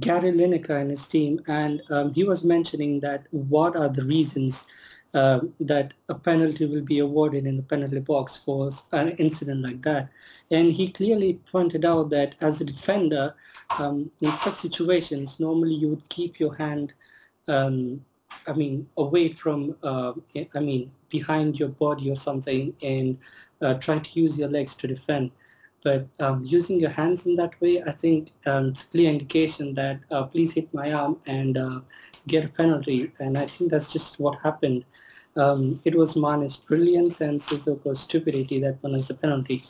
Gary 0.00 0.32
Lineker 0.32 0.80
and 0.80 0.90
his 0.90 1.06
team, 1.06 1.40
and 1.46 1.82
he 2.14 2.24
was 2.24 2.42
mentioning 2.42 3.00
that 3.00 3.26
what 3.30 3.76
are 3.76 3.88
the 3.88 4.04
reasons 4.04 4.64
uh, 5.16 5.40
that 5.60 5.94
a 6.10 6.14
penalty 6.14 6.66
will 6.66 6.84
be 6.84 6.98
awarded 6.98 7.46
in 7.46 7.56
the 7.56 7.62
penalty 7.62 8.00
box 8.00 8.38
for 8.44 8.70
an 8.92 9.08
incident 9.16 9.62
like 9.62 9.80
that. 9.82 10.10
And 10.50 10.70
he 10.70 10.92
clearly 10.92 11.40
pointed 11.50 11.86
out 11.86 12.10
that 12.10 12.34
as 12.42 12.60
a 12.60 12.64
defender, 12.64 13.34
um, 13.78 14.10
in 14.20 14.36
such 14.44 14.58
situations, 14.58 15.36
normally 15.38 15.74
you 15.74 15.88
would 15.88 16.08
keep 16.10 16.38
your 16.38 16.54
hand, 16.54 16.92
um, 17.48 18.04
I 18.46 18.52
mean, 18.52 18.86
away 18.98 19.32
from, 19.32 19.74
uh, 19.82 20.12
I 20.54 20.60
mean, 20.60 20.92
behind 21.08 21.58
your 21.58 21.70
body 21.70 22.10
or 22.10 22.16
something 22.16 22.74
and 22.82 23.16
uh, 23.62 23.74
try 23.74 23.98
to 23.98 24.10
use 24.12 24.36
your 24.36 24.48
legs 24.48 24.74
to 24.76 24.86
defend. 24.86 25.30
But 25.82 26.06
um, 26.20 26.44
using 26.44 26.78
your 26.78 26.90
hands 26.90 27.24
in 27.24 27.36
that 27.36 27.58
way, 27.60 27.82
I 27.82 27.92
think 27.92 28.32
um, 28.44 28.68
it's 28.68 28.82
a 28.82 28.86
clear 28.86 29.10
indication 29.10 29.74
that 29.76 30.00
uh, 30.10 30.24
please 30.24 30.52
hit 30.52 30.72
my 30.74 30.92
arm 30.92 31.20
and 31.26 31.56
uh, 31.56 31.80
get 32.26 32.44
a 32.44 32.48
penalty. 32.48 33.12
And 33.18 33.38
I 33.38 33.46
think 33.46 33.70
that's 33.70 33.90
just 33.90 34.20
what 34.20 34.38
happened. 34.40 34.84
Um, 35.36 35.80
it 35.84 35.94
was 35.94 36.16
Mane's 36.16 36.56
brilliance 36.56 37.20
and 37.20 37.40
Sissoko's 37.42 38.00
stupidity 38.00 38.60
that 38.60 38.82
won 38.82 38.94
us 38.94 39.08
the 39.08 39.14
penalty. 39.14 39.64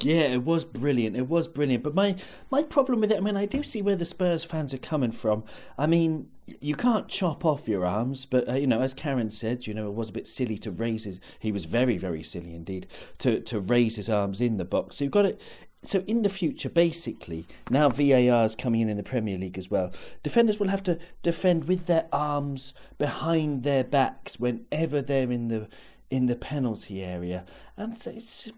Yeah, 0.00 0.22
it 0.22 0.42
was 0.42 0.64
brilliant. 0.64 1.16
It 1.16 1.28
was 1.28 1.48
brilliant. 1.48 1.84
But 1.84 1.94
my 1.94 2.16
my 2.50 2.62
problem 2.62 3.00
with 3.00 3.12
it, 3.12 3.18
I 3.18 3.20
mean, 3.20 3.36
I 3.36 3.46
do 3.46 3.62
see 3.62 3.82
where 3.82 3.96
the 3.96 4.04
Spurs 4.04 4.44
fans 4.44 4.74
are 4.74 4.78
coming 4.78 5.12
from. 5.12 5.44
I 5.78 5.86
mean, 5.86 6.28
you 6.60 6.74
can't 6.74 7.08
chop 7.08 7.44
off 7.44 7.68
your 7.68 7.86
arms, 7.86 8.26
but 8.26 8.48
uh, 8.48 8.54
you 8.54 8.66
know, 8.66 8.80
as 8.80 8.94
Karen 8.94 9.30
said, 9.30 9.66
you 9.66 9.74
know, 9.74 9.88
it 9.88 9.94
was 9.94 10.10
a 10.10 10.12
bit 10.12 10.26
silly 10.26 10.58
to 10.58 10.70
raise 10.70 11.04
his. 11.04 11.20
He 11.38 11.52
was 11.52 11.66
very, 11.66 11.98
very 11.98 12.22
silly 12.22 12.54
indeed 12.54 12.86
to 13.18 13.40
to 13.40 13.60
raise 13.60 13.96
his 13.96 14.08
arms 14.08 14.40
in 14.40 14.56
the 14.56 14.64
box. 14.64 14.96
So 14.96 15.04
you've 15.04 15.12
got 15.12 15.26
it. 15.26 15.40
So 15.86 16.02
in 16.06 16.22
the 16.22 16.28
future, 16.28 16.68
basically, 16.68 17.46
now 17.70 17.88
VAR 17.88 18.44
is 18.44 18.56
coming 18.56 18.80
in 18.80 18.88
in 18.88 18.96
the 18.96 19.04
Premier 19.04 19.38
League 19.38 19.56
as 19.56 19.70
well. 19.70 19.92
Defenders 20.22 20.58
will 20.58 20.68
have 20.68 20.82
to 20.82 20.98
defend 21.22 21.64
with 21.64 21.86
their 21.86 22.06
arms 22.12 22.74
behind 22.98 23.62
their 23.62 23.84
backs 23.84 24.40
whenever 24.40 25.00
they're 25.00 25.30
in 25.30 25.48
the 25.48 25.68
in 26.10 26.26
the 26.26 26.36
penalty 26.36 27.02
area, 27.02 27.44
and 27.76 28.00
it's 28.06 28.50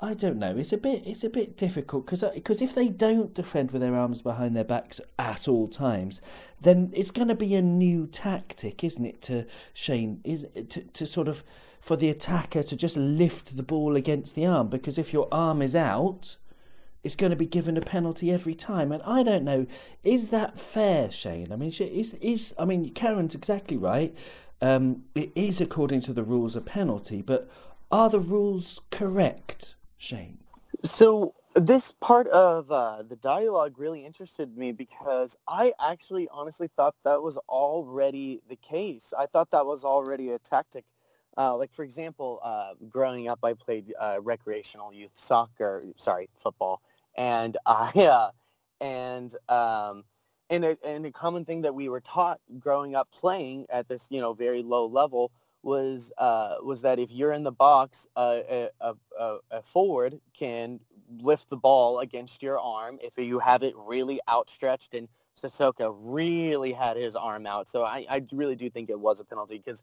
I 0.00 0.12
don't 0.12 0.38
know. 0.38 0.56
It's 0.56 0.72
a 0.72 0.78
bit 0.78 1.02
it's 1.06 1.24
a 1.24 1.30
bit 1.30 1.56
difficult 1.56 2.06
because 2.06 2.24
because 2.34 2.60
uh, 2.60 2.64
if 2.64 2.74
they 2.74 2.88
don't 2.88 3.34
defend 3.34 3.70
with 3.70 3.82
their 3.82 3.94
arms 3.94 4.22
behind 4.22 4.56
their 4.56 4.64
backs 4.64 5.00
at 5.18 5.46
all 5.46 5.68
times, 5.68 6.20
then 6.60 6.90
it's 6.94 7.10
going 7.10 7.28
to 7.28 7.34
be 7.34 7.54
a 7.54 7.62
new 7.62 8.06
tactic, 8.06 8.82
isn't 8.82 9.04
it? 9.04 9.22
To 9.22 9.46
Shane 9.72 10.20
is 10.24 10.46
to 10.70 10.80
to 10.80 11.06
sort 11.06 11.28
of 11.28 11.44
for 11.84 11.96
the 11.96 12.08
attacker 12.08 12.62
to 12.62 12.74
just 12.74 12.96
lift 12.96 13.58
the 13.58 13.62
ball 13.62 13.94
against 13.94 14.34
the 14.34 14.46
arm 14.46 14.68
because 14.68 14.96
if 14.96 15.12
your 15.12 15.28
arm 15.30 15.60
is 15.60 15.76
out, 15.76 16.38
it's 17.02 17.14
going 17.14 17.28
to 17.28 17.36
be 17.36 17.44
given 17.44 17.76
a 17.76 17.82
penalty 17.82 18.32
every 18.32 18.54
time. 18.54 18.90
And 18.90 19.02
I 19.02 19.22
don't 19.22 19.44
know, 19.44 19.66
is 20.02 20.30
that 20.30 20.58
fair, 20.58 21.10
Shane? 21.10 21.52
I 21.52 21.56
mean, 21.56 21.68
is 21.78 22.14
is 22.14 22.54
I 22.58 22.64
mean, 22.64 22.88
Karen's 22.94 23.34
exactly 23.34 23.76
right. 23.76 24.16
Um, 24.62 25.04
it 25.14 25.30
is 25.34 25.60
according 25.60 26.00
to 26.02 26.14
the 26.14 26.22
rules 26.22 26.56
a 26.56 26.62
penalty, 26.62 27.20
but 27.20 27.50
are 27.92 28.08
the 28.08 28.18
rules 28.18 28.80
correct? 28.90 29.74
Shane? 29.98 30.38
So 30.84 31.34
this 31.54 31.92
part 32.00 32.28
of 32.28 32.72
uh, 32.72 33.02
the 33.06 33.16
dialogue 33.16 33.74
really 33.76 34.06
interested 34.06 34.56
me 34.56 34.72
because 34.72 35.36
I 35.46 35.74
actually 35.78 36.28
honestly 36.32 36.70
thought 36.76 36.94
that 37.04 37.20
was 37.20 37.36
already 37.46 38.40
the 38.48 38.56
case. 38.56 39.02
I 39.16 39.26
thought 39.26 39.50
that 39.50 39.66
was 39.66 39.84
already 39.84 40.30
a 40.30 40.38
tactic. 40.38 40.86
Uh, 41.36 41.56
like 41.56 41.70
for 41.74 41.84
example, 41.84 42.40
uh, 42.44 42.72
growing 42.88 43.28
up, 43.28 43.40
I 43.42 43.54
played 43.54 43.92
uh, 44.00 44.16
recreational 44.20 44.92
youth 44.92 45.10
soccer, 45.26 45.84
sorry, 45.96 46.28
football, 46.42 46.80
and 47.16 47.56
I 47.66 47.90
uh, 47.90 48.30
and 48.80 49.34
um, 49.48 50.04
and 50.50 50.64
a, 50.64 50.76
and 50.84 51.06
a 51.06 51.12
common 51.12 51.44
thing 51.44 51.62
that 51.62 51.74
we 51.74 51.88
were 51.88 52.00
taught 52.00 52.40
growing 52.58 52.94
up 52.94 53.08
playing 53.12 53.66
at 53.70 53.88
this 53.88 54.02
you 54.10 54.20
know 54.20 54.32
very 54.32 54.62
low 54.62 54.86
level 54.86 55.32
was 55.64 56.02
uh, 56.18 56.56
was 56.62 56.80
that 56.82 56.98
if 56.98 57.10
you're 57.10 57.32
in 57.32 57.42
the 57.42 57.50
box, 57.50 57.96
a, 58.16 58.68
a, 58.80 58.92
a, 59.18 59.62
forward 59.72 60.20
can 60.38 60.78
lift 61.20 61.48
the 61.50 61.56
ball 61.56 62.00
against 62.00 62.42
your 62.42 62.60
arm 62.60 62.98
if 63.02 63.12
you 63.16 63.38
have 63.38 63.62
it 63.62 63.74
really 63.76 64.20
outstretched. 64.28 64.94
And 64.94 65.08
Sissoko 65.42 65.96
really 65.98 66.72
had 66.72 66.96
his 66.96 67.16
arm 67.16 67.46
out, 67.46 67.66
so 67.72 67.82
I, 67.82 68.06
I 68.08 68.22
really 68.32 68.54
do 68.54 68.70
think 68.70 68.90
it 68.90 68.98
was 68.98 69.20
a 69.20 69.24
penalty 69.24 69.60
because 69.64 69.80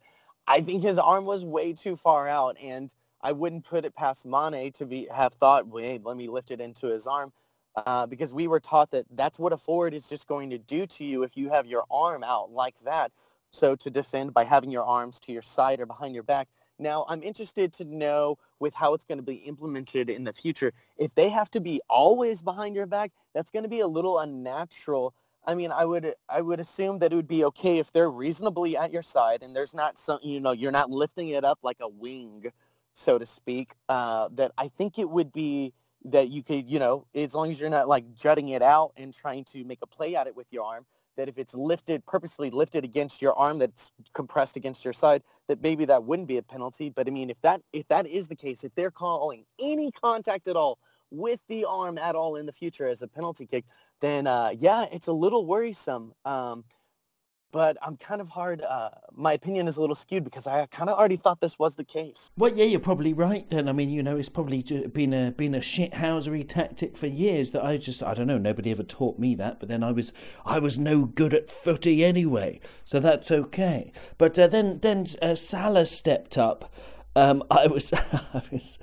I 0.51 0.61
think 0.61 0.83
his 0.83 0.97
arm 0.97 1.23
was 1.23 1.45
way 1.45 1.71
too 1.71 1.95
far 1.95 2.27
out, 2.27 2.57
and 2.61 2.89
I 3.21 3.31
wouldn't 3.31 3.63
put 3.63 3.85
it 3.85 3.95
past 3.95 4.25
Mane 4.25 4.73
to 4.73 4.85
be 4.85 5.07
have 5.09 5.33
thought, 5.35 5.65
wait, 5.65 6.03
let 6.03 6.17
me 6.17 6.27
lift 6.27 6.51
it 6.51 6.59
into 6.59 6.87
his 6.87 7.07
arm. 7.07 7.31
Uh, 7.77 8.05
because 8.05 8.33
we 8.33 8.47
were 8.47 8.59
taught 8.59 8.91
that 8.91 9.05
that's 9.15 9.39
what 9.39 9.53
a 9.53 9.57
forward 9.57 9.93
is 9.93 10.03
just 10.09 10.27
going 10.27 10.49
to 10.49 10.57
do 10.57 10.85
to 10.85 11.05
you 11.05 11.23
if 11.23 11.37
you 11.37 11.49
have 11.49 11.65
your 11.65 11.85
arm 11.89 12.21
out 12.21 12.51
like 12.51 12.75
that 12.83 13.13
so 13.51 13.77
to 13.77 13.89
defend 13.89 14.33
by 14.33 14.43
having 14.43 14.69
your 14.69 14.83
arms 14.83 15.15
to 15.25 15.31
your 15.31 15.41
side 15.55 15.79
or 15.79 15.85
behind 15.85 16.13
your 16.13 16.23
back. 16.23 16.49
Now, 16.79 17.05
I'm 17.07 17.23
interested 17.23 17.73
to 17.77 17.85
know 17.85 18.37
with 18.59 18.73
how 18.73 18.93
it's 18.93 19.05
going 19.05 19.19
to 19.19 19.23
be 19.23 19.35
implemented 19.35 20.09
in 20.09 20.25
the 20.25 20.33
future. 20.33 20.73
If 20.97 21.15
they 21.15 21.29
have 21.29 21.49
to 21.51 21.61
be 21.61 21.79
always 21.89 22.41
behind 22.41 22.75
your 22.75 22.87
back, 22.87 23.11
that's 23.33 23.51
going 23.51 23.63
to 23.63 23.69
be 23.69 23.79
a 23.79 23.87
little 23.87 24.19
unnatural. 24.19 25.13
I 25.45 25.55
mean, 25.55 25.71
I 25.71 25.85
would 25.85 26.13
I 26.29 26.41
would 26.41 26.59
assume 26.59 26.99
that 26.99 27.11
it 27.11 27.15
would 27.15 27.27
be 27.27 27.45
okay 27.45 27.79
if 27.79 27.91
they're 27.93 28.11
reasonably 28.11 28.77
at 28.77 28.91
your 28.91 29.03
side 29.03 29.41
and 29.41 29.55
there's 29.55 29.73
not 29.73 29.95
some 30.05 30.19
you 30.21 30.39
know 30.39 30.51
you're 30.51 30.71
not 30.71 30.89
lifting 30.89 31.29
it 31.29 31.43
up 31.43 31.59
like 31.63 31.77
a 31.81 31.87
wing, 31.87 32.51
so 33.05 33.17
to 33.17 33.25
speak. 33.25 33.71
Uh, 33.89 34.29
that 34.33 34.51
I 34.57 34.69
think 34.77 34.99
it 34.99 35.09
would 35.09 35.33
be 35.33 35.73
that 36.05 36.29
you 36.29 36.43
could 36.43 36.69
you 36.69 36.79
know 36.79 37.05
as 37.15 37.33
long 37.33 37.51
as 37.51 37.59
you're 37.59 37.69
not 37.69 37.87
like 37.87 38.05
jutting 38.15 38.49
it 38.49 38.61
out 38.61 38.93
and 38.97 39.15
trying 39.15 39.45
to 39.53 39.63
make 39.63 39.79
a 39.81 39.87
play 39.87 40.15
at 40.15 40.27
it 40.27 40.35
with 40.35 40.47
your 40.51 40.63
arm, 40.63 40.85
that 41.17 41.27
if 41.27 41.37
it's 41.37 41.53
lifted 41.53 42.05
purposely 42.05 42.49
lifted 42.49 42.83
against 42.83 43.21
your 43.21 43.33
arm 43.33 43.59
that's 43.59 43.91
compressed 44.13 44.55
against 44.55 44.83
your 44.83 44.93
side 44.93 45.21
that 45.47 45.61
maybe 45.61 45.85
that 45.85 46.03
wouldn't 46.03 46.27
be 46.27 46.37
a 46.37 46.41
penalty 46.41 46.89
but 46.89 47.07
i 47.07 47.11
mean 47.11 47.29
if 47.29 47.37
that 47.41 47.61
if 47.73 47.87
that 47.89 48.07
is 48.07 48.27
the 48.27 48.35
case 48.35 48.59
if 48.63 48.73
they're 48.75 48.91
calling 48.91 49.43
any 49.59 49.91
contact 49.91 50.47
at 50.47 50.55
all 50.55 50.79
with 51.11 51.39
the 51.47 51.65
arm 51.65 51.97
at 51.97 52.15
all 52.15 52.35
in 52.37 52.45
the 52.45 52.53
future 52.53 52.87
as 52.87 53.01
a 53.01 53.07
penalty 53.07 53.45
kick 53.45 53.65
then 54.01 54.25
uh, 54.27 54.49
yeah 54.59 54.85
it's 54.91 55.07
a 55.07 55.11
little 55.11 55.45
worrisome 55.45 56.13
um, 56.25 56.63
but 57.51 57.77
I'm 57.81 57.97
kind 57.97 58.21
of 58.21 58.29
hard. 58.29 58.61
Uh, 58.61 58.89
my 59.13 59.33
opinion 59.33 59.67
is 59.67 59.77
a 59.77 59.81
little 59.81 59.95
skewed 59.95 60.23
because 60.23 60.47
I 60.47 60.65
kind 60.67 60.89
of 60.89 60.97
already 60.97 61.17
thought 61.17 61.41
this 61.41 61.59
was 61.59 61.73
the 61.75 61.83
case. 61.83 62.15
Well, 62.37 62.51
yeah, 62.51 62.65
you're 62.65 62.79
probably 62.79 63.13
right. 63.13 63.47
Then 63.49 63.67
I 63.67 63.73
mean, 63.73 63.89
you 63.89 64.01
know, 64.01 64.17
it's 64.17 64.29
probably 64.29 64.63
been 64.63 65.13
a 65.13 65.31
been 65.31 65.53
a 65.53 65.59
shithousery 65.59 66.47
tactic 66.47 66.97
for 66.97 67.07
years 67.07 67.51
that 67.51 67.63
I 67.63 67.77
just 67.77 68.01
I 68.01 68.13
don't 68.13 68.27
know. 68.27 68.37
Nobody 68.37 68.71
ever 68.71 68.83
taught 68.83 69.19
me 69.19 69.35
that. 69.35 69.59
But 69.59 69.69
then 69.69 69.83
I 69.83 69.91
was 69.91 70.13
I 70.45 70.59
was 70.59 70.77
no 70.77 71.05
good 71.05 71.33
at 71.33 71.49
footy 71.49 72.03
anyway, 72.03 72.59
so 72.85 72.99
that's 72.99 73.31
okay. 73.31 73.91
But 74.17 74.39
uh, 74.39 74.47
then 74.47 74.79
then 74.79 75.05
uh, 75.21 75.35
Salah 75.35 75.85
stepped 75.85 76.37
up. 76.37 76.73
Um, 77.15 77.43
I 77.51 77.67
was 77.67 77.93
I 77.93 78.41
was 78.51 78.79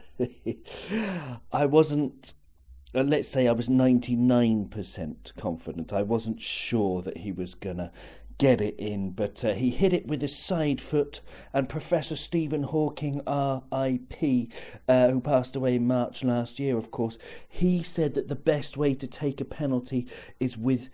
I 1.53 1.67
wasn't 1.67 2.35
uh, 2.95 3.03
let's 3.03 3.29
say 3.29 3.47
I 3.47 3.53
was 3.53 3.69
99% 3.69 5.37
confident. 5.37 5.93
I 5.93 6.03
wasn't 6.03 6.41
sure 6.41 7.03
that 7.03 7.19
he 7.19 7.33
was 7.33 7.55
to 7.55 7.91
get 8.39 8.61
it 8.61 8.77
in, 8.79 9.11
but 9.11 9.45
uh, 9.45 9.53
he 9.53 9.71
hit 9.71 9.93
it 9.93 10.07
with 10.07 10.23
his 10.23 10.35
side 10.35 10.81
foot. 10.81 11.21
And 11.53 11.69
Professor 11.69 12.17
Stephen 12.17 12.63
Hawking, 12.63 13.21
R.I.P., 13.27 14.49
uh, 14.89 15.09
who 15.11 15.21
passed 15.21 15.57
away 15.57 15.75
in 15.75 15.87
March 15.87 16.25
last 16.25 16.59
year, 16.59 16.79
of 16.79 16.91
course, 16.91 17.19
he 17.49 17.83
said 17.83 18.15
that 18.15 18.29
the 18.29 18.37
best 18.37 18.77
way 18.77 18.95
to 18.95 19.07
take 19.07 19.41
a 19.41 19.45
penalty 19.45 20.07
is 20.41 20.57
with 20.57 20.89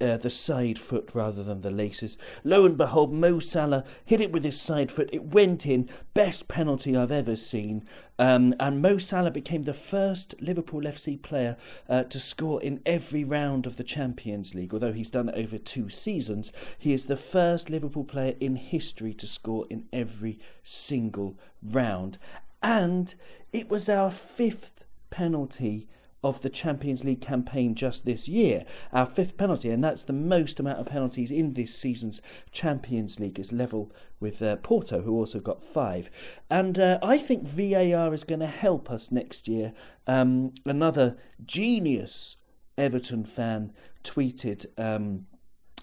uh, 0.00 0.16
the 0.16 0.30
side 0.30 0.78
foot 0.78 1.10
rather 1.14 1.42
than 1.42 1.60
the 1.60 1.70
laces. 1.70 2.18
Lo 2.44 2.64
and 2.64 2.76
behold, 2.76 3.12
Mo 3.12 3.38
Salah 3.38 3.84
hit 4.04 4.20
it 4.20 4.32
with 4.32 4.44
his 4.44 4.60
side 4.60 4.90
foot. 4.90 5.10
It 5.12 5.26
went 5.26 5.66
in. 5.66 5.88
Best 6.14 6.48
penalty 6.48 6.96
I've 6.96 7.12
ever 7.12 7.36
seen. 7.36 7.86
Um, 8.18 8.54
and 8.58 8.82
Mo 8.82 8.98
Salah 8.98 9.30
became 9.30 9.62
the 9.62 9.74
first 9.74 10.34
Liverpool 10.40 10.82
FC 10.82 11.20
player 11.20 11.56
uh, 11.88 12.02
to 12.04 12.18
score 12.18 12.60
in 12.60 12.80
every 12.84 13.22
round 13.22 13.66
of 13.66 13.76
the 13.76 13.84
Champions 13.84 14.54
League. 14.54 14.74
Although 14.74 14.92
he's 14.92 15.10
done 15.10 15.28
it 15.28 15.36
over 15.36 15.58
two 15.58 15.88
seasons, 15.88 16.52
he 16.76 16.92
is 16.92 17.06
the 17.06 17.16
first 17.16 17.70
Liverpool 17.70 18.04
player 18.04 18.34
in 18.40 18.56
history 18.56 19.14
to 19.14 19.26
score 19.26 19.66
in 19.70 19.86
every 19.92 20.40
single 20.62 21.38
round. 21.62 22.18
And 22.62 23.14
it 23.52 23.70
was 23.70 23.88
our 23.88 24.10
fifth 24.10 24.84
penalty 25.10 25.88
of 26.22 26.40
the 26.40 26.50
Champions 26.50 27.04
League 27.04 27.20
campaign 27.20 27.74
just 27.74 28.04
this 28.04 28.28
year. 28.28 28.64
Our 28.92 29.06
fifth 29.06 29.36
penalty, 29.36 29.70
and 29.70 29.82
that's 29.82 30.04
the 30.04 30.12
most 30.12 30.58
amount 30.58 30.80
of 30.80 30.86
penalties 30.86 31.30
in 31.30 31.54
this 31.54 31.74
season's 31.74 32.20
Champions 32.50 33.20
League, 33.20 33.38
is 33.38 33.52
level 33.52 33.92
with 34.20 34.42
uh, 34.42 34.56
Porto, 34.56 35.02
who 35.02 35.14
also 35.14 35.38
got 35.40 35.62
five. 35.62 36.10
And 36.50 36.78
uh, 36.78 36.98
I 37.02 37.18
think 37.18 37.46
VAR 37.46 38.12
is 38.12 38.24
going 38.24 38.40
to 38.40 38.46
help 38.46 38.90
us 38.90 39.12
next 39.12 39.46
year. 39.46 39.72
Um, 40.06 40.54
another 40.64 41.16
genius 41.44 42.36
Everton 42.76 43.24
fan 43.24 43.72
tweeted. 44.02 44.66
Um, 44.76 45.26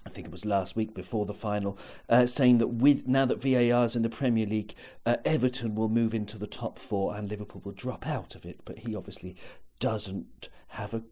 I 0.05 0.11
think 0.11 0.27
it 0.27 0.31
was 0.31 0.45
last 0.45 0.75
week 0.75 0.93
before 0.93 1.25
the 1.25 1.33
final, 1.33 1.79
uh, 2.09 2.27
saying 2.27 2.59
that 2.59 2.67
with 2.67 3.07
now 3.07 3.25
that 3.25 3.41
VAR 3.41 3.85
is 3.85 3.95
in 3.95 4.03
the 4.03 4.09
Premier 4.09 4.45
League, 4.45 4.75
uh, 5.05 5.17
Everton 5.25 5.73
will 5.73 5.89
move 5.89 6.13
into 6.13 6.37
the 6.37 6.45
top 6.45 6.77
four 6.77 7.15
and 7.15 7.27
Liverpool 7.27 7.61
will 7.65 7.71
drop 7.71 8.05
out 8.05 8.35
of 8.35 8.45
it. 8.45 8.59
But 8.65 8.79
he 8.79 8.95
obviously 8.95 9.35
doesn't 9.79 10.49
have 10.69 10.93
a 10.93 11.03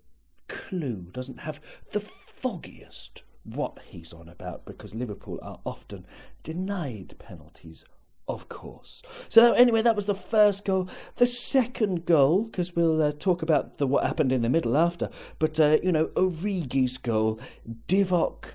clue, 0.48 1.10
doesn't 1.12 1.42
have 1.42 1.60
the 1.92 2.00
foggiest 2.00 3.24
what 3.44 3.80
he's 3.88 4.14
on 4.14 4.30
about 4.30 4.66
because 4.66 4.96
Liverpool 4.96 5.40
are 5.42 5.60
often 5.66 6.06
denied 6.44 7.16
penalties 7.20 7.84
of 8.28 8.48
course. 8.48 9.02
So 9.28 9.54
anyway, 9.54 9.82
that 9.82 9.96
was 9.96 10.06
the 10.06 10.16
first 10.16 10.64
goal. 10.66 10.90
The 11.16 11.26
second 11.26 12.06
goal, 12.06 12.46
because 12.46 12.76
we'll 12.76 13.02
uh, 13.02 13.12
talk 13.12 13.42
about 13.42 13.78
the 13.78 13.88
what 13.88 14.06
happened 14.06 14.32
in 14.32 14.42
the 14.42 14.50
middle 14.50 14.78
after. 14.78 15.10
But 15.40 15.60
uh, 15.60 15.78
you 15.84 15.92
know, 15.92 16.08
Origi's 16.16 16.98
goal, 16.98 17.40
Divock, 17.88 18.54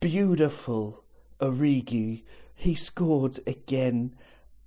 beautiful 0.00 1.04
Origi. 1.40 2.24
He 2.54 2.74
scored 2.74 3.38
again. 3.46 4.14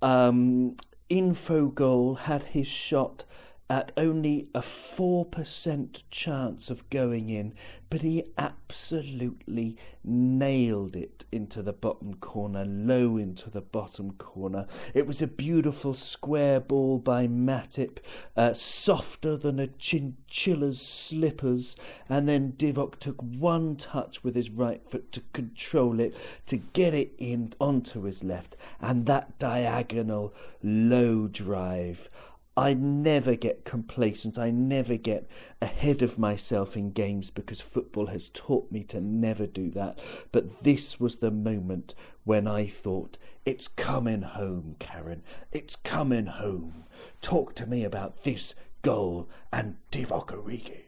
Um, 0.00 0.76
Infogol 1.10 2.20
had 2.20 2.44
his 2.44 2.66
shot 2.66 3.24
at 3.72 3.90
only 3.96 4.50
a 4.54 4.60
4% 4.60 6.02
chance 6.10 6.68
of 6.68 6.90
going 6.90 7.30
in, 7.30 7.54
but 7.88 8.02
he 8.02 8.22
absolutely 8.36 9.78
nailed 10.04 10.94
it 10.94 11.24
into 11.32 11.62
the 11.62 11.72
bottom 11.72 12.12
corner, 12.16 12.66
low 12.66 13.16
into 13.16 13.48
the 13.48 13.62
bottom 13.62 14.12
corner. 14.12 14.66
It 14.92 15.06
was 15.06 15.22
a 15.22 15.26
beautiful 15.26 15.94
square 15.94 16.60
ball 16.60 16.98
by 16.98 17.26
Matip, 17.26 18.00
uh, 18.36 18.52
softer 18.52 19.38
than 19.38 19.58
a 19.58 19.68
chinchilla's 19.68 20.82
slippers, 20.82 21.74
and 22.10 22.28
then 22.28 22.52
Divock 22.52 22.98
took 22.98 23.22
one 23.22 23.76
touch 23.76 24.22
with 24.22 24.34
his 24.34 24.50
right 24.50 24.86
foot 24.86 25.12
to 25.12 25.22
control 25.32 25.98
it, 25.98 26.14
to 26.44 26.58
get 26.58 26.92
it 26.92 27.14
in 27.16 27.54
onto 27.58 28.02
his 28.02 28.22
left, 28.22 28.54
and 28.82 29.06
that 29.06 29.38
diagonal 29.38 30.34
low 30.62 31.26
drive. 31.26 32.10
I 32.56 32.74
never 32.74 33.34
get 33.34 33.64
complacent. 33.64 34.38
I 34.38 34.50
never 34.50 34.96
get 34.98 35.26
ahead 35.62 36.02
of 36.02 36.18
myself 36.18 36.76
in 36.76 36.90
games 36.90 37.30
because 37.30 37.60
football 37.60 38.06
has 38.06 38.28
taught 38.28 38.70
me 38.70 38.82
to 38.84 39.00
never 39.00 39.46
do 39.46 39.70
that. 39.70 39.98
But 40.32 40.62
this 40.62 41.00
was 41.00 41.18
the 41.18 41.30
moment 41.30 41.94
when 42.24 42.46
I 42.46 42.66
thought, 42.66 43.16
it's 43.46 43.68
coming 43.68 44.22
home, 44.22 44.76
Karen. 44.78 45.22
It's 45.50 45.76
coming 45.76 46.26
home. 46.26 46.84
Talk 47.22 47.54
to 47.54 47.66
me 47.66 47.84
about 47.84 48.24
this 48.24 48.54
goal 48.82 49.30
and 49.50 49.76
Divock 49.90 50.26
Origi. 50.26 50.82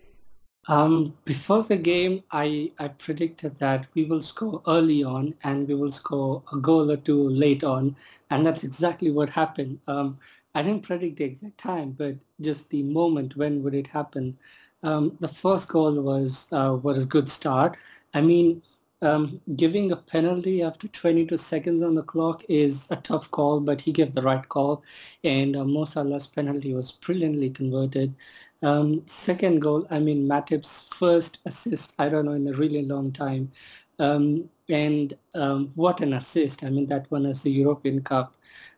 Um, 0.67 1.15
before 1.25 1.63
the 1.63 1.77
game, 1.77 2.23
I, 2.31 2.73
I 2.79 2.89
predicted 2.89 3.59
that 3.59 3.87
we 3.95 4.05
will 4.05 4.23
score 4.23 4.63
early 4.67 5.03
on 5.03 5.35
and 5.45 5.69
we 5.69 5.75
will 5.75 5.93
score 5.93 6.43
a 6.53 6.57
goal 6.57 6.91
or 6.91 6.97
two 6.97 7.29
late 7.29 7.65
on, 7.65 7.97
and 8.31 8.47
that's 8.47 8.65
exactly 8.65 9.11
what 9.11 9.29
happened. 9.29 9.79
Um, 9.87 10.19
I 10.55 10.63
didn't 10.63 10.83
predict 10.85 11.19
the 11.19 11.25
exact 11.25 11.59
time, 11.59 11.93
but 11.93 12.17
just 12.41 12.69
the 12.71 12.83
moment 12.83 13.37
when 13.37 13.63
would 13.63 13.75
it 13.75 13.87
happen. 13.89 14.39
Um, 14.83 15.17
the 15.21 15.29
first 15.29 15.69
goal 15.69 16.01
was 16.01 16.47
uh, 16.53 16.77
was 16.83 16.99
a 16.99 17.07
good 17.07 17.31
start. 17.31 17.77
I 18.15 18.21
mean, 18.21 18.63
um, 19.03 19.41
giving 19.57 19.93
a 19.93 19.97
penalty 19.97 20.63
after 20.63 20.89
22 20.89 21.37
seconds 21.39 21.83
on 21.83 21.95
the 21.95 22.03
clock 22.03 22.43
is 22.49 22.79
a 22.91 22.97
tough 22.97 23.31
call, 23.31 23.61
but 23.61 23.81
he 23.81 23.93
gave 23.93 24.15
the 24.15 24.23
right 24.23 24.49
call, 24.49 24.83
and 25.25 25.57
uh, 25.57 25.65
Mo 25.65 25.85
Salah's 25.85 26.27
penalty 26.27 26.75
was 26.75 26.93
brilliantly 26.93 27.51
converted. 27.51 28.15
Um, 28.63 29.05
second 29.07 29.61
goal, 29.61 29.87
I 29.91 29.99
mean, 29.99 30.27
Matip's 30.29 30.85
first 30.99 31.39
assist, 31.45 31.93
I 31.99 32.09
don't 32.09 32.25
know, 32.27 32.33
in 32.33 32.49
a 32.49 32.57
really 32.57 32.83
long 32.85 33.13
time. 33.13 33.53
Um, 33.99 34.49
and 34.69 35.15
um, 35.35 35.71
what 35.75 36.01
an 36.01 36.15
assist. 36.15 36.63
I 36.65 36.71
mean, 36.71 36.87
that 36.89 37.11
one 37.11 37.27
is 37.27 37.41
the 37.43 37.51
European 37.51 38.03
Cup. 38.03 38.35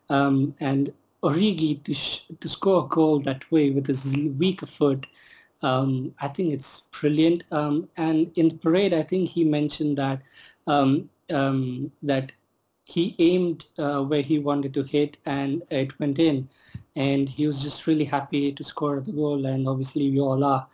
Um, 0.09 0.53
and 0.59 0.91
Origi 1.23 1.83
to 1.85 1.93
sh- 1.93 2.21
to 2.39 2.49
score 2.49 2.85
a 2.85 2.87
goal 2.87 3.19
that 3.21 3.49
way 3.51 3.69
with 3.71 3.87
his 3.87 4.03
weaker 4.05 4.67
foot, 4.67 5.05
um, 5.61 6.13
I 6.19 6.27
think 6.29 6.53
it's 6.53 6.81
brilliant. 6.99 7.43
Um, 7.51 7.89
and 7.97 8.31
in 8.35 8.49
the 8.49 8.55
parade, 8.55 8.93
I 8.93 9.03
think 9.03 9.29
he 9.29 9.43
mentioned 9.43 9.97
that 9.97 10.21
um, 10.67 11.09
um 11.29 11.91
that 12.03 12.31
he 12.85 13.15
aimed 13.19 13.65
uh, 13.77 14.01
where 14.03 14.21
he 14.21 14.39
wanted 14.39 14.73
to 14.75 14.83
hit 14.83 15.17
and 15.25 15.61
it 15.71 15.97
went 15.99 16.19
in, 16.19 16.47
and 16.95 17.27
he 17.27 17.47
was 17.47 17.59
just 17.61 17.87
really 17.87 18.05
happy 18.05 18.51
to 18.53 18.63
score 18.63 18.99
the 19.01 19.11
goal. 19.11 19.45
And 19.45 19.67
obviously, 19.67 20.09
we 20.11 20.19
all 20.19 20.43
are. 20.43 20.67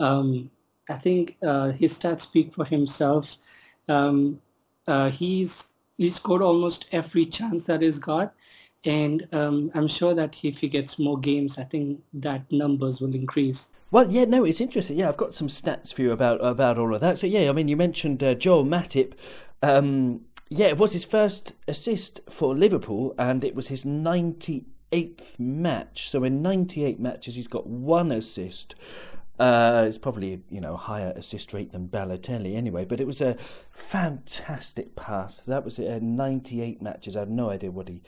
Um, 0.00 0.50
I 0.88 0.98
think 0.98 1.36
uh, 1.42 1.70
his 1.72 1.92
stats 1.94 2.22
speak 2.22 2.54
for 2.54 2.64
himself. 2.64 3.26
Um, 3.88 4.40
uh, 4.86 5.10
he's 5.10 5.52
he 5.98 6.10
scored 6.10 6.42
almost 6.42 6.86
every 6.92 7.26
chance 7.26 7.64
that 7.66 7.82
he's 7.82 7.98
got 7.98 8.34
and 8.84 9.26
um, 9.32 9.70
I'm 9.74 9.88
sure 9.88 10.14
that 10.14 10.34
if 10.42 10.58
he 10.58 10.68
gets 10.68 10.98
more 10.98 11.18
games, 11.18 11.54
I 11.58 11.64
think 11.64 12.00
that 12.14 12.50
numbers 12.50 13.00
will 13.00 13.14
increase. 13.14 13.58
Well, 13.90 14.10
yeah, 14.10 14.24
no, 14.24 14.44
it's 14.44 14.60
interesting. 14.60 14.98
Yeah, 14.98 15.08
I've 15.08 15.16
got 15.16 15.34
some 15.34 15.48
stats 15.48 15.92
for 15.92 16.02
you 16.02 16.12
about 16.12 16.44
about 16.44 16.78
all 16.78 16.94
of 16.94 17.00
that. 17.00 17.18
So, 17.18 17.26
yeah, 17.26 17.48
I 17.48 17.52
mean, 17.52 17.68
you 17.68 17.76
mentioned 17.76 18.22
uh, 18.22 18.34
Joel 18.34 18.64
Matip. 18.64 19.14
Um, 19.62 20.22
Yeah, 20.52 20.66
it 20.66 20.78
was 20.78 20.92
his 20.94 21.04
first 21.04 21.52
assist 21.68 22.20
for 22.28 22.56
Liverpool, 22.56 23.14
and 23.18 23.44
it 23.44 23.54
was 23.54 23.68
his 23.68 23.84
98th 23.84 25.38
match. 25.38 26.08
So 26.10 26.24
in 26.24 26.42
98 26.42 26.98
matches, 26.98 27.36
he's 27.36 27.46
got 27.48 27.66
one 27.68 28.10
assist. 28.10 28.74
Uh, 29.38 29.84
it's 29.86 29.96
probably 29.98 30.42
you 30.50 30.60
know 30.60 30.76
higher 30.76 31.12
assist 31.16 31.52
rate 31.52 31.72
than 31.72 31.88
Balotelli 31.88 32.56
anyway, 32.56 32.84
but 32.84 33.00
it 33.00 33.06
was 33.06 33.20
a 33.20 33.36
fantastic 33.70 34.96
pass. 34.96 35.38
That 35.38 35.64
was 35.64 35.78
uh, 35.78 35.98
98 36.02 36.82
matches. 36.82 37.16
I 37.16 37.20
have 37.20 37.30
no 37.30 37.50
idea 37.50 37.70
what 37.70 37.88
he 37.88 38.02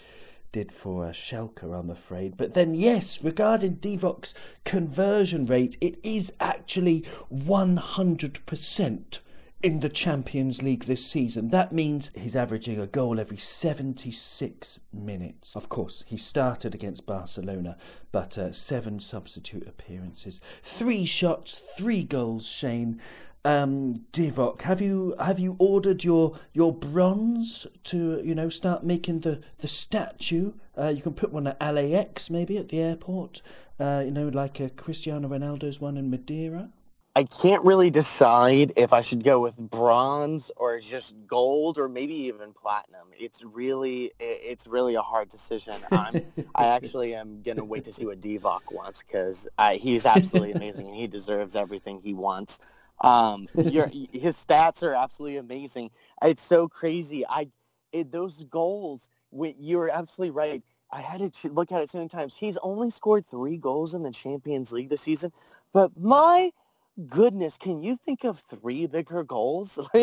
did 0.52 0.70
for 0.70 1.06
a 1.06 1.10
Schalke, 1.10 1.62
I'm 1.62 1.90
afraid. 1.90 2.36
But 2.36 2.54
then, 2.54 2.74
yes, 2.74 3.22
regarding 3.24 3.76
Divock's 3.76 4.34
conversion 4.64 5.46
rate, 5.46 5.76
it 5.80 5.98
is 6.02 6.32
actually 6.40 7.04
100% 7.32 9.18
in 9.62 9.78
the 9.78 9.88
Champions 9.88 10.62
League 10.62 10.84
this 10.84 11.06
season. 11.06 11.50
That 11.50 11.72
means 11.72 12.10
he's 12.14 12.34
averaging 12.34 12.80
a 12.80 12.86
goal 12.86 13.20
every 13.20 13.36
76 13.36 14.80
minutes. 14.92 15.56
Of 15.56 15.68
course, 15.68 16.04
he 16.06 16.16
started 16.16 16.74
against 16.74 17.06
Barcelona, 17.06 17.76
but 18.10 18.36
uh, 18.36 18.52
seven 18.52 18.98
substitute 19.00 19.66
appearances, 19.66 20.40
three 20.62 21.04
shots, 21.04 21.62
three 21.76 22.02
goals, 22.02 22.46
Shane. 22.48 23.00
Um, 23.44 24.06
Divock, 24.12 24.62
have 24.62 24.80
you 24.80 25.16
have 25.18 25.40
you 25.40 25.56
ordered 25.58 26.04
your 26.04 26.38
your 26.52 26.72
bronze 26.72 27.66
to 27.84 28.22
you 28.24 28.36
know 28.36 28.48
start 28.48 28.84
making 28.84 29.20
the 29.20 29.40
the 29.58 29.66
statue? 29.66 30.52
Uh, 30.78 30.88
you 30.88 31.02
can 31.02 31.12
put 31.12 31.32
one 31.32 31.48
at 31.48 31.60
LAX 31.60 32.30
maybe 32.30 32.56
at 32.56 32.68
the 32.68 32.78
airport. 32.80 33.42
Uh, 33.80 34.02
you 34.04 34.12
know, 34.12 34.28
like 34.28 34.60
a 34.60 34.70
Cristiano 34.70 35.28
Ronaldo's 35.28 35.80
one 35.80 35.96
in 35.96 36.08
Madeira. 36.08 36.70
I 37.14 37.24
can't 37.24 37.62
really 37.64 37.90
decide 37.90 38.72
if 38.76 38.92
I 38.92 39.02
should 39.02 39.22
go 39.22 39.40
with 39.40 39.56
bronze 39.56 40.50
or 40.56 40.80
just 40.80 41.12
gold 41.26 41.76
or 41.76 41.88
maybe 41.88 42.14
even 42.14 42.54
platinum. 42.54 43.08
It's 43.18 43.42
really 43.42 44.12
it's 44.20 44.68
really 44.68 44.94
a 44.94 45.02
hard 45.02 45.30
decision. 45.30 45.74
I'm 45.90 46.22
I 46.54 46.66
actually 46.76 47.16
am 47.16 47.42
gonna 47.42 47.64
wait 47.64 47.84
to 47.86 47.92
see 47.92 48.06
what 48.06 48.20
Divock 48.20 48.70
wants 48.70 49.00
because 49.04 49.36
he's 49.80 50.06
absolutely 50.06 50.52
amazing 50.52 50.86
and 50.86 50.94
he 50.94 51.08
deserves 51.08 51.56
everything 51.56 52.00
he 52.04 52.14
wants. 52.14 52.56
Um, 53.00 53.48
your 53.54 53.88
his 53.88 54.36
stats 54.36 54.82
are 54.82 54.94
absolutely 54.94 55.38
amazing. 55.38 55.90
It's 56.22 56.42
so 56.46 56.68
crazy. 56.68 57.26
I 57.26 57.48
it, 57.92 58.12
those 58.12 58.34
goals. 58.50 59.00
You're 59.32 59.88
absolutely 59.88 60.30
right. 60.30 60.62
I 60.90 61.00
had 61.00 61.32
to 61.42 61.48
look 61.48 61.72
at 61.72 61.80
it 61.80 61.90
so 61.90 61.98
many 61.98 62.10
times. 62.10 62.34
He's 62.36 62.58
only 62.62 62.90
scored 62.90 63.24
three 63.30 63.56
goals 63.56 63.94
in 63.94 64.02
the 64.02 64.12
Champions 64.12 64.70
League 64.72 64.90
this 64.90 65.00
season, 65.00 65.32
but 65.72 65.90
my 65.98 66.50
goodness, 67.08 67.54
can 67.58 67.82
you 67.82 67.98
think 68.04 68.24
of 68.24 68.42
three 68.50 68.86
bigger 68.86 69.24
goals? 69.24 69.70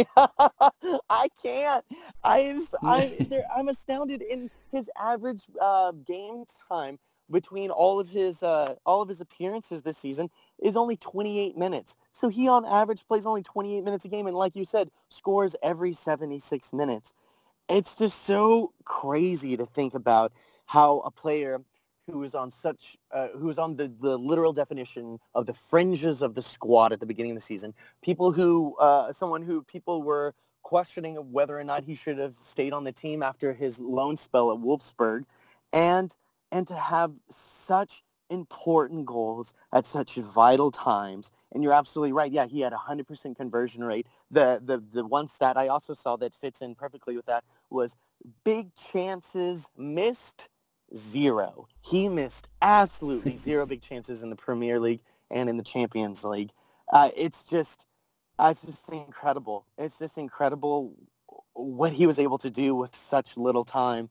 I 1.09 1.27
can't. 1.41 1.85
I, 2.23 2.59
I 2.83 3.13
I'm 3.55 3.69
astounded 3.69 4.21
in 4.21 4.49
his 4.71 4.89
average 4.99 5.41
uh, 5.61 5.91
game 5.91 6.45
time 6.67 6.97
between 7.31 7.69
all 7.69 7.99
of 7.99 8.09
his 8.09 8.41
uh, 8.41 8.75
all 8.85 9.01
of 9.01 9.09
his 9.09 9.21
appearances 9.21 9.83
this 9.83 9.97
season 10.01 10.29
is 10.61 10.75
only 10.75 10.97
28 10.97 11.57
minutes. 11.57 11.93
So 12.19 12.27
he 12.27 12.47
on 12.47 12.65
average 12.65 13.01
plays 13.07 13.25
only 13.25 13.43
28 13.43 13.83
minutes 13.83 14.05
a 14.05 14.09
game, 14.09 14.27
and 14.27 14.35
like 14.35 14.55
you 14.55 14.65
said, 14.65 14.89
scores 15.09 15.55
every 15.63 15.93
76 15.93 16.73
minutes. 16.73 17.11
It's 17.69 17.95
just 17.95 18.25
so 18.25 18.73
crazy 18.83 19.55
to 19.55 19.65
think 19.65 19.93
about 19.93 20.33
how 20.65 20.99
a 21.05 21.11
player 21.11 21.61
who 22.11 22.23
is 22.23 22.35
on 22.35 22.51
such 22.61 22.97
uh, 23.11 23.27
who 23.37 23.49
is 23.49 23.59
on 23.59 23.75
the, 23.75 23.91
the 24.01 24.17
literal 24.17 24.53
definition 24.53 25.19
of 25.35 25.45
the 25.45 25.53
fringes 25.69 26.21
of 26.21 26.33
the 26.35 26.41
squad 26.41 26.91
at 26.91 26.99
the 26.99 27.05
beginning 27.05 27.31
of 27.31 27.37
the 27.37 27.45
season. 27.45 27.73
People 28.01 28.31
who 28.31 28.75
uh, 28.77 29.13
someone 29.13 29.43
who 29.43 29.61
people 29.63 30.01
were 30.01 30.33
questioning 30.63 31.17
of 31.17 31.27
whether 31.27 31.57
or 31.57 31.63
not 31.63 31.83
he 31.83 31.95
should 31.95 32.17
have 32.17 32.33
stayed 32.51 32.73
on 32.73 32.83
the 32.83 32.91
team 32.91 33.23
after 33.23 33.53
his 33.53 33.77
loan 33.79 34.17
spell 34.17 34.51
at 34.51 34.57
Wolfsburg, 34.57 35.25
and 35.71 36.13
and 36.51 36.67
to 36.67 36.75
have 36.75 37.11
such 37.67 38.03
important 38.29 39.05
goals 39.05 39.47
at 39.73 39.85
such 39.85 40.15
vital 40.15 40.71
times. 40.71 41.27
And 41.51 41.63
you're 41.63 41.73
absolutely 41.73 42.13
right. 42.13 42.31
Yeah, 42.31 42.45
he 42.45 42.61
had 42.61 42.73
a 42.73 42.77
hundred 42.77 43.07
percent 43.07 43.37
conversion 43.37 43.83
rate. 43.83 44.07
The 44.31 44.61
the 44.63 44.83
the 44.93 45.05
one 45.05 45.27
stat 45.27 45.57
I 45.57 45.67
also 45.67 45.95
saw 45.95 46.15
that 46.17 46.33
fits 46.39 46.61
in 46.61 46.75
perfectly 46.75 47.15
with 47.15 47.25
that 47.25 47.43
was 47.69 47.91
big 48.43 48.69
chances 48.91 49.61
missed 49.77 50.47
zero. 51.11 51.67
He 51.81 52.07
missed 52.07 52.47
absolutely 52.61 53.37
zero 53.43 53.65
big 53.65 53.81
chances 53.81 54.21
in 54.21 54.29
the 54.29 54.35
Premier 54.35 54.79
League 54.79 55.01
and 55.31 55.49
in 55.49 55.57
the 55.57 55.63
Champions 55.63 56.23
League. 56.23 56.51
Uh, 56.91 57.09
it's 57.15 57.43
just, 57.49 57.85
uh, 58.39 58.53
it's 58.55 58.61
just 58.61 58.79
incredible. 58.91 59.65
It's 59.77 59.97
just 59.99 60.17
incredible 60.17 60.93
what 61.53 61.93
he 61.93 62.07
was 62.07 62.19
able 62.19 62.39
to 62.39 62.49
do 62.49 62.75
with 62.75 62.91
such 63.09 63.27
little 63.37 63.65
time. 63.65 64.09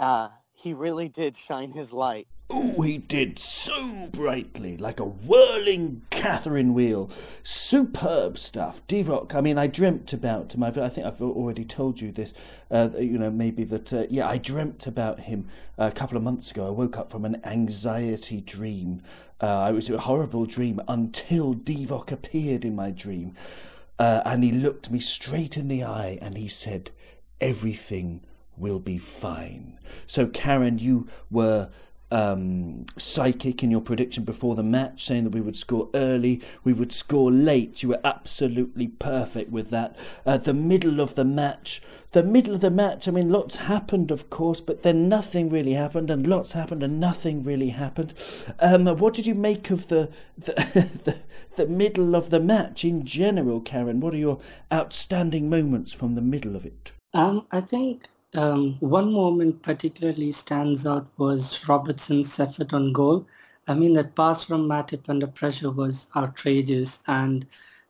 Uh, 0.00 0.28
he 0.52 0.72
really 0.72 1.08
did 1.08 1.36
shine 1.46 1.70
his 1.70 1.92
light. 1.92 2.26
Oh, 2.50 2.80
he 2.80 2.96
did 2.96 3.38
so 3.38 4.06
brightly, 4.06 4.78
like 4.78 5.00
a 5.00 5.04
whirling 5.04 6.00
Catherine 6.08 6.72
wheel. 6.72 7.10
Superb 7.42 8.38
stuff. 8.38 8.80
Divock, 8.86 9.34
I 9.34 9.42
mean, 9.42 9.58
I 9.58 9.66
dreamt 9.66 10.14
about 10.14 10.54
him. 10.54 10.62
I've, 10.62 10.78
i 10.78 10.88
think 10.88 11.06
I've 11.06 11.20
already 11.20 11.66
told 11.66 12.00
you 12.00 12.10
this, 12.10 12.32
uh, 12.70 12.88
you 12.98 13.18
know, 13.18 13.30
maybe 13.30 13.64
that, 13.64 13.92
uh, 13.92 14.06
yeah, 14.08 14.26
I 14.26 14.38
dreamt 14.38 14.86
about 14.86 15.20
him 15.20 15.46
a 15.76 15.90
couple 15.90 16.16
of 16.16 16.22
months 16.22 16.50
ago. 16.50 16.66
I 16.66 16.70
woke 16.70 16.96
up 16.96 17.10
from 17.10 17.26
an 17.26 17.38
anxiety 17.44 18.40
dream. 18.40 19.02
Uh, 19.42 19.68
it 19.70 19.74
was 19.74 19.90
a 19.90 19.98
horrible 19.98 20.46
dream 20.46 20.80
until 20.88 21.54
Divock 21.54 22.10
appeared 22.10 22.64
in 22.64 22.74
my 22.74 22.90
dream. 22.90 23.34
Uh, 23.98 24.22
and 24.24 24.42
he 24.42 24.52
looked 24.52 24.90
me 24.90 25.00
straight 25.00 25.58
in 25.58 25.68
the 25.68 25.84
eye 25.84 26.18
and 26.22 26.38
he 26.38 26.48
said, 26.48 26.92
Everything 27.42 28.22
will 28.56 28.80
be 28.80 28.98
fine. 28.98 29.78
So, 30.06 30.26
Karen, 30.26 30.78
you 30.78 31.08
were 31.30 31.70
um, 32.10 32.86
psychic 32.96 33.62
in 33.62 33.70
your 33.70 33.80
prediction 33.80 34.24
before 34.24 34.54
the 34.54 34.62
match, 34.62 35.04
saying 35.04 35.24
that 35.24 35.34
we 35.34 35.40
would 35.40 35.56
score 35.56 35.88
early, 35.94 36.40
we 36.64 36.72
would 36.72 36.92
score 36.92 37.30
late. 37.30 37.82
You 37.82 37.90
were 37.90 38.00
absolutely 38.04 38.88
perfect 38.88 39.50
with 39.50 39.70
that. 39.70 39.96
Uh, 40.24 40.38
the 40.38 40.54
middle 40.54 41.00
of 41.00 41.14
the 41.14 41.24
match, 41.24 41.82
the 42.12 42.22
middle 42.22 42.54
of 42.54 42.60
the 42.60 42.70
match, 42.70 43.06
I 43.06 43.10
mean, 43.10 43.30
lots 43.30 43.56
happened, 43.56 44.10
of 44.10 44.30
course, 44.30 44.60
but 44.60 44.82
then 44.82 45.08
nothing 45.08 45.48
really 45.48 45.74
happened, 45.74 46.10
and 46.10 46.26
lots 46.26 46.52
happened, 46.52 46.82
and 46.82 46.98
nothing 46.98 47.42
really 47.42 47.70
happened. 47.70 48.14
Um, 48.60 48.86
what 48.86 49.14
did 49.14 49.26
you 49.26 49.34
make 49.34 49.70
of 49.70 49.88
the, 49.88 50.10
the, 50.36 50.52
the, 51.04 51.16
the 51.56 51.66
middle 51.66 52.14
of 52.14 52.30
the 52.30 52.40
match 52.40 52.84
in 52.84 53.04
general, 53.04 53.60
Karen? 53.60 54.00
What 54.00 54.14
are 54.14 54.18
your 54.18 54.40
outstanding 54.72 55.50
moments 55.50 55.92
from 55.92 56.14
the 56.14 56.22
middle 56.22 56.56
of 56.56 56.64
it? 56.64 56.92
Um, 57.14 57.46
I 57.50 57.60
think 57.60 58.06
um, 58.34 58.76
one 58.80 59.12
moment 59.12 59.62
particularly 59.62 60.32
stands 60.32 60.86
out 60.86 61.06
was 61.16 61.58
Robertson's 61.68 62.38
effort 62.38 62.72
on 62.72 62.92
goal. 62.92 63.26
I 63.66 63.74
mean, 63.74 63.94
that 63.94 64.14
pass 64.16 64.44
from 64.44 64.68
Matip 64.68 65.08
under 65.08 65.26
pressure 65.26 65.70
was 65.70 66.06
outrageous. 66.16 66.98
And 67.06 67.46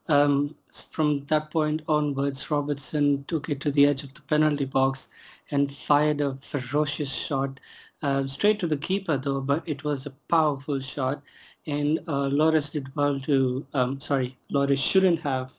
um, 0.08 0.54
from 0.92 1.26
that 1.28 1.50
point 1.50 1.82
onwards, 1.88 2.50
Robertson 2.50 3.24
took 3.28 3.48
it 3.48 3.60
to 3.62 3.70
the 3.70 3.86
edge 3.86 4.02
of 4.02 4.14
the 4.14 4.20
penalty 4.22 4.64
box 4.64 5.08
and 5.50 5.74
fired 5.86 6.20
a 6.20 6.38
ferocious 6.50 7.10
shot 7.10 7.58
uh, 8.02 8.26
straight 8.26 8.60
to 8.60 8.66
the 8.66 8.76
keeper, 8.76 9.18
though, 9.18 9.40
but 9.40 9.62
it 9.66 9.82
was 9.84 10.06
a 10.06 10.14
powerful 10.30 10.80
shot. 10.80 11.22
And 11.66 11.98
uh, 12.06 12.28
Lloris 12.30 12.70
did 12.70 12.94
well 12.94 13.20
to, 13.20 13.66
um, 13.74 14.00
sorry, 14.00 14.36
Lloris 14.52 14.78
shouldn't 14.78 15.20
have 15.20 15.50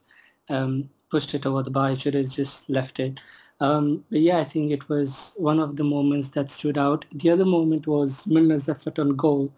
um, 0.48 0.90
pushed 1.12 1.34
it 1.34 1.46
over 1.46 1.64
the 1.64 1.70
bar, 1.70 1.92
He 1.92 2.00
should 2.00 2.14
have 2.14 2.30
just 2.30 2.68
left 2.70 3.00
it. 3.00 3.20
Um, 3.62 4.06
but 4.10 4.20
yeah, 4.22 4.40
I 4.40 4.46
think 4.46 4.72
it 4.72 4.88
was 4.90 5.32
one 5.36 5.60
of 5.60 5.76
the 5.76 5.84
moments 5.84 6.30
that 6.30 6.50
stood 6.50 6.78
out. 6.78 7.06
The 7.14 7.30
other 7.30 7.46
moment 7.46 7.88
was 7.88 8.26
Milner's 8.26 8.70
effort 8.70 9.00
on 9.00 9.16
goal. 9.18 9.52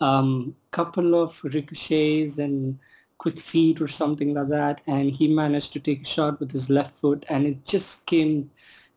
Um, 0.00 0.54
couple 0.72 1.14
of 1.14 1.34
ricochets 1.42 2.36
and 2.38 2.78
quick 3.18 3.40
feet 3.40 3.80
or 3.80 3.88
something 3.88 4.34
like 4.34 4.48
that, 4.48 4.82
and 4.86 5.10
he 5.10 5.26
managed 5.26 5.72
to 5.72 5.80
take 5.80 6.02
a 6.02 6.10
shot 6.10 6.38
with 6.38 6.50
his 6.52 6.68
left 6.68 6.98
foot, 7.00 7.24
and 7.30 7.46
it 7.46 7.64
just 7.64 8.04
came 8.06 8.50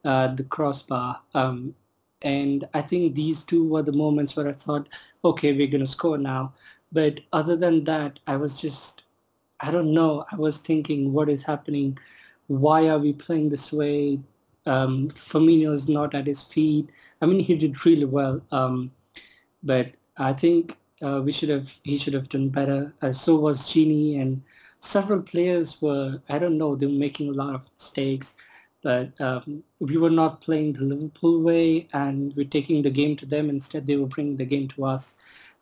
uh, 0.03 0.35
the 0.35 0.43
crossbar. 0.43 1.21
Um, 1.33 1.73
and 2.21 2.67
I 2.73 2.81
think 2.81 3.15
these 3.15 3.43
two 3.45 3.65
were 3.67 3.83
the 3.83 3.93
moments 3.93 4.35
where 4.35 4.47
I 4.49 4.53
thought, 4.53 4.89
okay, 5.23 5.53
we're 5.53 5.67
gonna 5.67 5.87
score 5.87 6.17
now. 6.17 6.53
But 6.91 7.21
other 7.31 7.55
than 7.55 7.85
that, 7.85 8.19
I 8.27 8.35
was 8.35 8.59
just, 8.59 9.03
I 9.61 9.71
don't 9.71 9.93
know. 9.93 10.25
I 10.31 10.35
was 10.35 10.57
thinking, 10.57 11.13
what 11.13 11.29
is 11.29 11.43
happening? 11.43 11.97
Why 12.47 12.89
are 12.89 12.99
we 12.99 13.13
playing 13.13 13.49
this 13.49 13.71
way? 13.71 14.19
Um, 14.69 15.13
Firmino 15.31 15.73
is 15.75 15.89
not 15.89 16.15
at 16.15 16.27
his 16.27 16.43
feet. 16.43 16.89
I 17.21 17.27
mean, 17.27 17.39
he 17.41 17.55
did 17.55 17.85
really 17.85 18.05
well, 18.05 18.41
um, 18.51 18.91
but 19.63 19.87
I 20.17 20.33
think 20.33 20.77
uh, 21.03 21.21
we 21.23 21.31
should 21.31 21.49
have 21.49 21.67
he 21.83 21.97
should 21.99 22.13
have 22.13 22.29
done 22.29 22.49
better. 22.49 22.93
Uh, 23.01 23.13
so 23.13 23.35
was 23.35 23.59
Gini, 23.69 24.21
and 24.21 24.41
several 24.81 25.21
players 25.21 25.81
were 25.81 26.21
I 26.29 26.39
don't 26.39 26.57
know 26.57 26.75
they 26.75 26.87
were 26.87 27.05
making 27.07 27.29
a 27.29 27.33
lot 27.43 27.55
of 27.55 27.61
mistakes, 27.79 28.27
but 28.83 29.19
um, 29.21 29.63
we 29.79 29.97
were 29.97 30.09
not 30.11 30.41
playing 30.41 30.73
the 30.73 30.81
Liverpool 30.85 31.41
way, 31.41 31.87
and 31.93 32.33
we're 32.35 32.47
taking 32.57 32.83
the 32.83 32.91
game 32.91 33.15
to 33.17 33.25
them. 33.25 33.49
Instead, 33.49 33.87
they 33.87 33.97
were 33.97 34.07
bringing 34.07 34.37
the 34.37 34.45
game 34.45 34.67
to 34.69 34.85
us. 34.85 35.13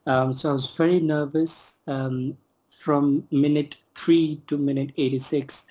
Um, 0.05 0.33
so 0.33 0.49
I 0.49 0.53
was 0.53 0.71
very 0.77 0.99
nervous 0.99 1.73
um, 1.87 2.37
from 2.83 3.27
minute 3.31 3.75
three 3.95 4.41
to 4.47 4.57
minute 4.57 4.91
86. 4.97 5.65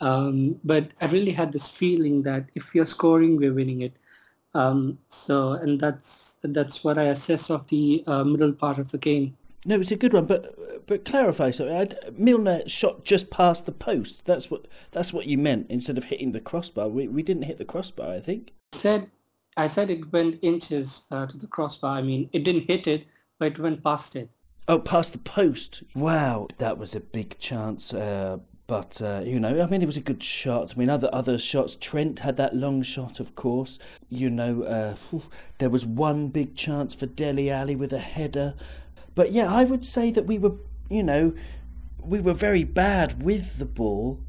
Um, 0.00 0.60
but 0.64 0.88
I 1.00 1.06
really 1.06 1.32
had 1.32 1.52
this 1.52 1.68
feeling 1.68 2.22
that 2.22 2.46
if 2.54 2.64
you're 2.74 2.86
scoring, 2.86 3.36
we're 3.36 3.54
winning 3.54 3.80
it. 3.82 3.96
Um, 4.54 4.98
so, 5.26 5.52
and 5.52 5.80
that's 5.80 6.08
that's 6.42 6.84
what 6.84 6.98
I 6.98 7.04
assess 7.04 7.50
of 7.50 7.66
the 7.68 8.04
uh, 8.06 8.24
middle 8.24 8.52
part 8.52 8.78
of 8.78 8.90
the 8.90 8.98
game. 8.98 9.36
No, 9.64 9.80
it's 9.80 9.90
a 9.90 9.96
good 9.96 10.12
one, 10.12 10.26
but 10.26 10.86
but 10.86 11.04
clarify 11.04 11.50
something. 11.50 11.76
I'd, 11.76 12.18
Milner 12.18 12.68
shot 12.68 13.04
just 13.04 13.30
past 13.30 13.66
the 13.66 13.72
post. 13.72 14.24
That's 14.24 14.50
what 14.50 14.66
that's 14.92 15.12
what 15.12 15.26
you 15.26 15.38
meant 15.38 15.66
instead 15.68 15.98
of 15.98 16.04
hitting 16.04 16.32
the 16.32 16.40
crossbar. 16.40 16.88
We 16.88 17.08
we 17.08 17.22
didn't 17.22 17.44
hit 17.44 17.58
the 17.58 17.64
crossbar, 17.64 18.12
I 18.12 18.20
think. 18.20 18.52
I 18.74 18.78
said 18.78 19.10
I 19.56 19.68
said 19.68 19.90
it 19.90 20.12
went 20.12 20.38
inches 20.42 21.02
uh, 21.10 21.26
to 21.26 21.36
the 21.36 21.46
crossbar. 21.46 21.98
I 21.98 22.02
mean, 22.02 22.28
it 22.32 22.44
didn't 22.44 22.66
hit 22.66 22.86
it, 22.86 23.06
but 23.38 23.52
it 23.52 23.58
went 23.58 23.82
past 23.82 24.14
it. 24.14 24.30
Oh, 24.68 24.78
past 24.78 25.12
the 25.12 25.18
post. 25.18 25.82
Wow, 25.94 26.48
that 26.58 26.76
was 26.76 26.94
a 26.94 27.00
big 27.00 27.38
chance. 27.38 27.94
Uh, 27.94 28.38
but 28.66 29.00
uh, 29.00 29.22
you 29.24 29.38
know, 29.38 29.62
I 29.62 29.66
mean, 29.66 29.82
it 29.82 29.86
was 29.86 29.96
a 29.96 30.00
good 30.00 30.22
shot. 30.22 30.74
I 30.74 30.78
mean, 30.78 30.90
other 30.90 31.08
other 31.12 31.38
shots. 31.38 31.76
Trent 31.76 32.20
had 32.20 32.36
that 32.36 32.54
long 32.54 32.82
shot, 32.82 33.20
of 33.20 33.34
course. 33.34 33.78
You 34.08 34.28
know, 34.28 34.62
uh, 34.62 35.20
there 35.58 35.70
was 35.70 35.86
one 35.86 36.28
big 36.28 36.56
chance 36.56 36.92
for 36.94 37.06
Dele 37.06 37.50
Alli 37.50 37.76
with 37.76 37.92
a 37.92 37.98
header. 37.98 38.54
But 39.14 39.32
yeah, 39.32 39.52
I 39.52 39.64
would 39.64 39.84
say 39.84 40.10
that 40.10 40.26
we 40.26 40.38
were, 40.38 40.56
you 40.90 41.02
know, 41.02 41.32
we 41.98 42.20
were 42.20 42.34
very 42.34 42.64
bad 42.64 43.22
with 43.22 43.58
the 43.58 43.66
ball, 43.66 44.20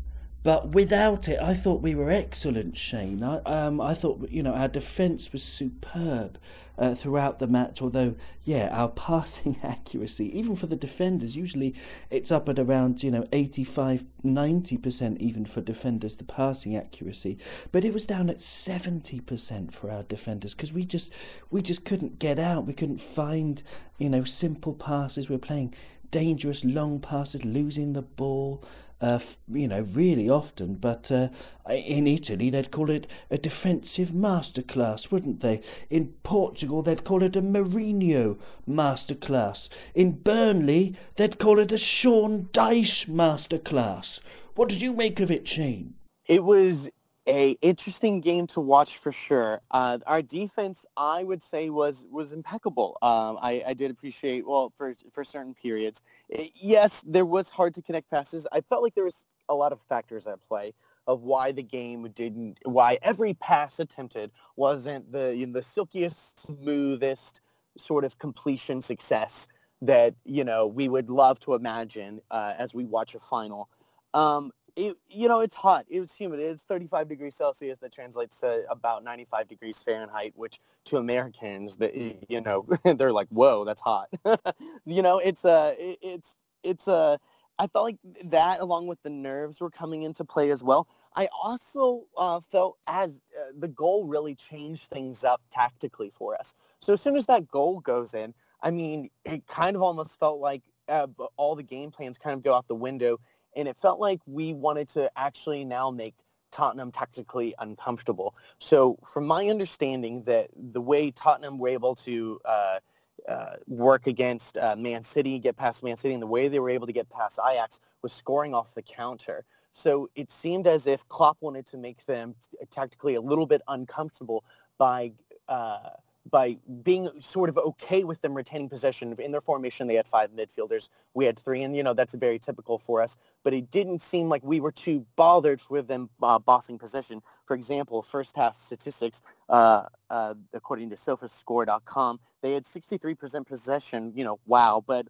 but 0.47 0.69
without 0.69 1.27
it, 1.27 1.41
I 1.41 1.53
thought 1.53 1.81
we 1.81 1.93
were 1.93 2.09
excellent, 2.09 2.77
Shane. 2.77 3.21
I, 3.21 3.39
um, 3.39 3.81
I 3.81 3.93
thought, 3.93 4.29
you 4.29 4.41
know, 4.41 4.53
our 4.53 4.69
defence 4.69 5.33
was 5.33 5.43
superb 5.43 6.37
uh, 6.77 6.95
throughout 6.95 7.39
the 7.39 7.47
match. 7.47 7.81
Although, 7.81 8.15
yeah, 8.45 8.69
our 8.71 8.87
passing 9.07 9.57
accuracy, 9.61 10.31
even 10.39 10.55
for 10.55 10.67
the 10.67 10.77
defenders, 10.77 11.35
usually 11.35 11.75
it's 12.09 12.31
up 12.31 12.47
at 12.47 12.59
around, 12.59 13.03
you 13.03 13.11
know, 13.11 13.25
85, 13.33 14.05
90% 14.23 15.17
even 15.17 15.43
for 15.43 15.59
defenders, 15.59 16.15
the 16.15 16.23
passing 16.23 16.77
accuracy. 16.77 17.37
But 17.73 17.83
it 17.83 17.91
was 17.93 18.05
down 18.05 18.29
at 18.29 18.37
70% 18.37 19.73
for 19.73 19.91
our 19.91 20.03
defenders 20.03 20.53
because 20.53 20.71
we 20.71 20.85
just, 20.85 21.11
we 21.51 21.61
just 21.61 21.83
couldn't 21.83 22.19
get 22.19 22.39
out. 22.39 22.65
We 22.65 22.71
couldn't 22.71 23.01
find, 23.01 23.61
you 23.97 24.09
know, 24.09 24.23
simple 24.23 24.75
passes. 24.75 25.27
We 25.27 25.35
were 25.35 25.39
playing 25.39 25.73
dangerous 26.09 26.63
long 26.63 27.01
passes, 27.01 27.43
losing 27.43 27.91
the 27.91 28.01
ball 28.01 28.63
uh, 29.01 29.19
you 29.51 29.67
know, 29.67 29.81
really 29.93 30.29
often. 30.29 30.75
But 30.75 31.11
uh, 31.11 31.29
in 31.69 32.07
Italy, 32.07 32.49
they'd 32.49 32.71
call 32.71 32.89
it 32.89 33.07
a 33.29 33.37
defensive 33.37 34.09
masterclass, 34.09 35.11
wouldn't 35.11 35.41
they? 35.41 35.61
In 35.89 36.13
Portugal, 36.23 36.81
they'd 36.81 37.03
call 37.03 37.23
it 37.23 37.35
a 37.35 37.41
Mourinho 37.41 38.39
masterclass. 38.67 39.69
In 39.93 40.11
Burnley, 40.11 40.95
they'd 41.15 41.39
call 41.39 41.59
it 41.59 41.71
a 41.71 41.77
Sean 41.77 42.45
Dyche 42.53 43.07
masterclass. 43.07 44.19
What 44.55 44.69
did 44.69 44.81
you 44.81 44.93
make 44.93 45.19
of 45.19 45.29
it, 45.29 45.47
Shane? 45.47 45.93
It 46.25 46.43
was 46.43 46.89
a 47.27 47.57
interesting 47.61 48.21
game 48.21 48.47
to 48.47 48.59
watch 48.61 48.97
for 49.03 49.11
sure. 49.11 49.61
Uh, 49.71 49.99
our 50.07 50.21
defense, 50.21 50.79
I 50.95 51.23
would 51.23 51.41
say, 51.51 51.69
was 51.69 51.95
was 52.09 52.31
impeccable. 52.31 52.97
Um, 53.01 53.37
I, 53.41 53.63
I 53.67 53.73
did 53.73 53.91
appreciate 53.91 54.47
well 54.47 54.73
for 54.77 54.95
for 55.13 55.23
certain 55.23 55.53
periods. 55.53 56.01
It, 56.29 56.51
yes, 56.55 57.01
there 57.05 57.25
was 57.25 57.49
hard 57.49 57.75
to 57.75 57.81
connect 57.81 58.09
passes. 58.09 58.45
I 58.51 58.61
felt 58.61 58.83
like 58.83 58.95
there 58.95 59.03
was 59.03 59.15
a 59.49 59.53
lot 59.53 59.71
of 59.71 59.79
factors 59.89 60.27
at 60.27 60.39
play 60.47 60.73
of 61.07 61.21
why 61.21 61.51
the 61.51 61.63
game 61.63 62.07
didn't, 62.15 62.57
why 62.63 62.99
every 63.01 63.33
pass 63.35 63.79
attempted 63.79 64.31
wasn't 64.55 65.09
the 65.11 65.33
you 65.35 65.45
know, 65.47 65.59
the 65.59 65.65
silkiest, 65.73 66.17
smoothest 66.45 67.41
sort 67.77 68.03
of 68.03 68.17
completion 68.19 68.81
success 68.81 69.47
that 69.81 70.15
you 70.25 70.43
know 70.43 70.65
we 70.67 70.89
would 70.89 71.09
love 71.09 71.39
to 71.39 71.53
imagine 71.53 72.21
uh, 72.31 72.53
as 72.57 72.73
we 72.73 72.85
watch 72.85 73.15
a 73.15 73.19
final. 73.29 73.69
Um, 74.13 74.51
it, 74.77 74.95
you 75.09 75.27
know, 75.27 75.39
it's 75.39 75.55
hot. 75.55 75.85
It 75.89 75.99
was 75.99 76.11
humid. 76.15 76.39
It's 76.39 76.61
35 76.67 77.09
degrees 77.09 77.33
Celsius. 77.35 77.79
That 77.81 77.91
translates 77.91 78.37
to 78.41 78.63
about 78.69 79.03
95 79.03 79.49
degrees 79.49 79.75
Fahrenheit, 79.83 80.33
which 80.35 80.59
to 80.85 80.97
Americans, 80.97 81.75
that 81.77 81.95
you 81.95 82.41
know, 82.41 82.65
they're 82.97 83.11
like, 83.11 83.27
"Whoa, 83.29 83.65
that's 83.65 83.81
hot." 83.81 84.07
you 84.85 85.01
know, 85.01 85.17
it's 85.17 85.43
a, 85.43 85.49
uh, 85.49 85.73
it, 85.77 85.99
it's, 86.01 86.27
it's 86.63 86.87
a. 86.87 86.91
Uh, 86.91 87.17
I 87.59 87.65
felt 87.65 87.85
like 87.85 87.97
that, 88.25 88.59
along 88.59 88.85
with 88.85 89.01
the 89.01 89.09
nerves, 89.09 89.59
were 89.59 89.71
coming 89.71 90.03
into 90.03 90.23
play 90.23 90.51
as 90.51 90.61
well. 90.61 90.87
I 91.15 91.27
also 91.41 92.03
uh, 92.15 92.39
felt 92.51 92.77
as 92.85 93.09
uh, 93.09 93.51
the 93.57 93.67
goal 93.67 94.05
really 94.05 94.35
changed 94.35 94.83
things 94.93 95.23
up 95.23 95.41
tactically 95.51 96.11
for 96.15 96.35
us. 96.39 96.53
So 96.81 96.93
as 96.93 97.01
soon 97.01 97.17
as 97.17 97.25
that 97.25 97.47
goal 97.47 97.79
goes 97.79 98.13
in, 98.13 98.35
I 98.61 98.69
mean, 98.69 99.09
it 99.25 99.47
kind 99.47 99.75
of 99.75 99.81
almost 99.81 100.11
felt 100.19 100.39
like 100.39 100.61
uh, 100.87 101.07
all 101.35 101.55
the 101.55 101.63
game 101.63 101.89
plans 101.89 102.17
kind 102.23 102.35
of 102.35 102.43
go 102.43 102.53
out 102.53 102.67
the 102.67 102.75
window 102.75 103.19
and 103.57 103.67
it 103.67 103.75
felt 103.81 103.99
like 103.99 104.21
we 104.25 104.53
wanted 104.53 104.87
to 104.93 105.11
actually 105.17 105.65
now 105.65 105.89
make 105.91 106.13
Tottenham 106.51 106.91
tactically 106.91 107.53
uncomfortable. 107.59 108.35
So, 108.59 108.97
from 109.11 109.25
my 109.25 109.49
understanding, 109.49 110.23
that 110.23 110.49
the 110.55 110.79
way 110.79 111.11
Tottenham 111.11 111.57
were 111.57 111.69
able 111.69 111.95
to 111.97 112.39
uh, 112.45 112.79
uh, 113.27 113.55
work 113.67 114.07
against 114.07 114.57
uh, 114.57 114.75
Man 114.77 115.03
City, 115.03 115.39
get 115.39 115.57
past 115.57 115.83
Man 115.83 115.97
City, 115.97 116.13
and 116.13 116.21
the 116.21 116.27
way 116.27 116.47
they 116.47 116.59
were 116.59 116.69
able 116.69 116.87
to 116.87 116.93
get 116.93 117.09
past 117.09 117.37
Ajax 117.45 117.79
was 118.01 118.13
scoring 118.13 118.53
off 118.53 118.67
the 118.75 118.81
counter. 118.81 119.43
So 119.73 120.09
it 120.15 120.29
seemed 120.41 120.67
as 120.67 120.87
if 120.87 121.07
Klopp 121.09 121.37
wanted 121.41 121.67
to 121.71 121.77
make 121.77 122.05
them 122.05 122.35
tactically 122.71 123.15
a 123.15 123.21
little 123.21 123.45
bit 123.45 123.61
uncomfortable 123.67 124.43
by 124.77 125.11
uh, 125.49 125.89
by 126.29 126.57
being 126.83 127.09
sort 127.31 127.49
of 127.49 127.57
okay 127.57 128.03
with 128.03 128.21
them 128.21 128.33
retaining 128.33 128.69
possession. 128.69 129.15
In 129.19 129.31
their 129.31 129.41
formation, 129.41 129.87
they 129.87 129.95
had 129.95 130.07
five 130.07 130.29
midfielders. 130.31 130.87
We 131.13 131.25
had 131.25 131.39
three, 131.43 131.63
and 131.63 131.75
you 131.75 131.83
know 131.83 131.93
that's 131.93 132.13
very 132.13 132.39
typical 132.39 132.81
for 132.85 133.01
us. 133.01 133.11
But 133.43 133.53
it 133.53 133.71
didn't 133.71 134.01
seem 134.01 134.29
like 134.29 134.43
we 134.43 134.59
were 134.59 134.71
too 134.71 135.05
bothered 135.15 135.61
with 135.69 135.87
them 135.87 136.09
uh, 136.21 136.39
bossing 136.39 136.77
possession. 136.77 137.21
For 137.45 137.55
example, 137.55 138.05
first 138.11 138.31
half 138.35 138.57
statistics, 138.65 139.19
uh, 139.49 139.83
uh, 140.09 140.33
according 140.53 140.89
to 140.89 140.95
SofaScore.com, 140.97 142.19
they 142.41 142.53
had 142.53 142.65
63% 142.65 143.47
possession. 143.47 144.11
You 144.15 144.23
know, 144.23 144.39
wow, 144.45 144.83
but 144.85 145.07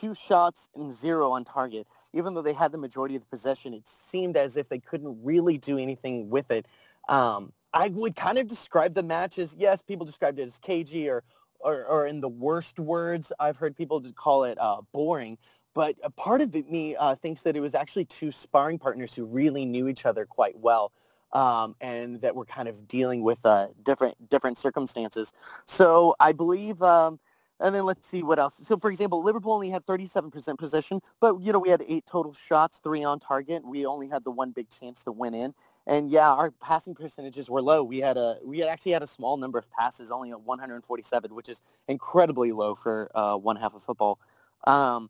two 0.00 0.14
shots 0.28 0.60
and 0.74 0.98
zero 0.98 1.32
on 1.32 1.44
target. 1.44 1.86
Even 2.14 2.34
though 2.34 2.42
they 2.42 2.52
had 2.52 2.72
the 2.72 2.78
majority 2.78 3.16
of 3.16 3.22
the 3.22 3.36
possession, 3.36 3.74
it 3.74 3.82
seemed 4.10 4.36
as 4.36 4.56
if 4.56 4.68
they 4.68 4.78
couldn't 4.78 5.18
really 5.22 5.58
do 5.58 5.78
anything 5.78 6.30
with 6.30 6.50
it. 6.50 6.66
Um, 7.08 7.52
I 7.72 7.88
would 7.88 8.16
kind 8.16 8.38
of 8.38 8.48
describe 8.48 8.94
the 8.94 9.02
match 9.02 9.38
as 9.38 9.50
yes, 9.56 9.80
people 9.82 10.06
described 10.06 10.38
it 10.38 10.48
as 10.48 10.54
cagey 10.62 11.08
or 11.08 11.22
or, 11.60 11.84
or 11.84 12.06
in 12.06 12.20
the 12.20 12.28
worst 12.28 12.78
words, 12.78 13.32
I've 13.38 13.56
heard 13.56 13.76
people 13.76 14.02
call 14.14 14.44
it 14.44 14.58
uh, 14.60 14.82
boring. 14.92 15.38
But 15.74 15.96
a 16.02 16.10
part 16.10 16.40
of 16.40 16.54
me 16.54 16.96
uh, 16.96 17.16
thinks 17.16 17.42
that 17.42 17.56
it 17.56 17.60
was 17.60 17.74
actually 17.74 18.06
two 18.06 18.32
sparring 18.32 18.78
partners 18.78 19.12
who 19.14 19.24
really 19.24 19.64
knew 19.64 19.88
each 19.88 20.06
other 20.06 20.26
quite 20.26 20.58
well, 20.58 20.92
um, 21.32 21.76
and 21.80 22.20
that 22.20 22.34
were 22.34 22.46
kind 22.46 22.68
of 22.68 22.88
dealing 22.88 23.22
with 23.22 23.38
uh, 23.44 23.68
different 23.84 24.28
different 24.28 24.58
circumstances. 24.58 25.30
So 25.66 26.14
I 26.18 26.32
believe. 26.32 26.82
Um, 26.82 27.18
and 27.60 27.74
then 27.74 27.84
let's 27.84 28.00
see 28.08 28.22
what 28.22 28.38
else. 28.38 28.54
So, 28.68 28.76
for 28.76 28.88
example, 28.88 29.20
Liverpool 29.20 29.52
only 29.52 29.68
had 29.68 29.84
37% 29.84 30.56
possession, 30.58 31.00
but 31.20 31.40
you 31.40 31.52
know 31.52 31.58
we 31.58 31.70
had 31.70 31.84
eight 31.88 32.04
total 32.06 32.36
shots, 32.48 32.78
three 32.84 33.02
on 33.02 33.18
target. 33.18 33.66
We 33.66 33.84
only 33.84 34.06
had 34.08 34.22
the 34.22 34.30
one 34.30 34.52
big 34.52 34.68
chance 34.78 35.00
to 35.04 35.10
win 35.10 35.34
in, 35.34 35.54
and 35.88 36.10
yeah, 36.10 36.28
our 36.30 36.50
passing 36.50 36.94
percentages 36.94 37.48
were 37.48 37.62
low. 37.62 37.82
We 37.82 37.98
had 37.98 38.18
a 38.18 38.36
we 38.44 38.58
had 38.58 38.68
actually 38.68 38.92
had 38.92 39.02
a 39.02 39.06
small 39.06 39.38
number 39.38 39.58
of 39.58 39.64
passes, 39.70 40.10
only 40.10 40.30
at 40.30 40.40
147, 40.40 41.34
which 41.34 41.48
is 41.48 41.56
incredibly 41.88 42.52
low 42.52 42.74
for 42.74 43.10
uh, 43.14 43.36
one 43.36 43.56
half 43.56 43.74
of 43.74 43.82
football. 43.82 44.20
Um, 44.66 45.08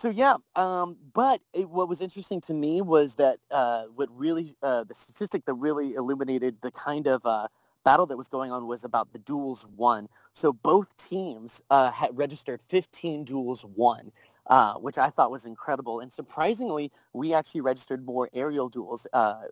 so 0.00 0.10
yeah, 0.10 0.36
um, 0.54 0.96
but 1.14 1.40
it, 1.54 1.68
what 1.68 1.88
was 1.88 2.02
interesting 2.02 2.42
to 2.42 2.52
me 2.52 2.82
was 2.82 3.14
that 3.16 3.38
uh, 3.50 3.84
what 3.94 4.10
really 4.16 4.54
uh, 4.62 4.84
the 4.84 4.94
statistic 4.94 5.46
that 5.46 5.54
really 5.54 5.94
illuminated 5.94 6.56
the 6.62 6.70
kind 6.72 7.06
of 7.06 7.24
uh, 7.24 7.48
battle 7.84 8.04
that 8.04 8.18
was 8.18 8.28
going 8.28 8.52
on 8.52 8.66
was 8.66 8.84
about 8.84 9.10
the 9.14 9.18
duels 9.20 9.64
won. 9.76 10.10
So 10.34 10.52
both 10.52 10.88
teams 11.08 11.52
uh, 11.70 11.90
had 11.90 12.16
registered 12.16 12.60
15 12.68 13.24
duels 13.24 13.64
won. 13.76 14.12
Uh, 14.48 14.74
which 14.74 14.96
I 14.96 15.10
thought 15.10 15.30
was 15.30 15.44
incredible. 15.44 16.00
And 16.00 16.10
surprisingly, 16.14 16.90
we 17.12 17.34
actually 17.34 17.60
registered 17.60 18.06
more 18.06 18.30
aerial 18.32 18.70
duels. 18.70 19.06
Uh, 19.12 19.42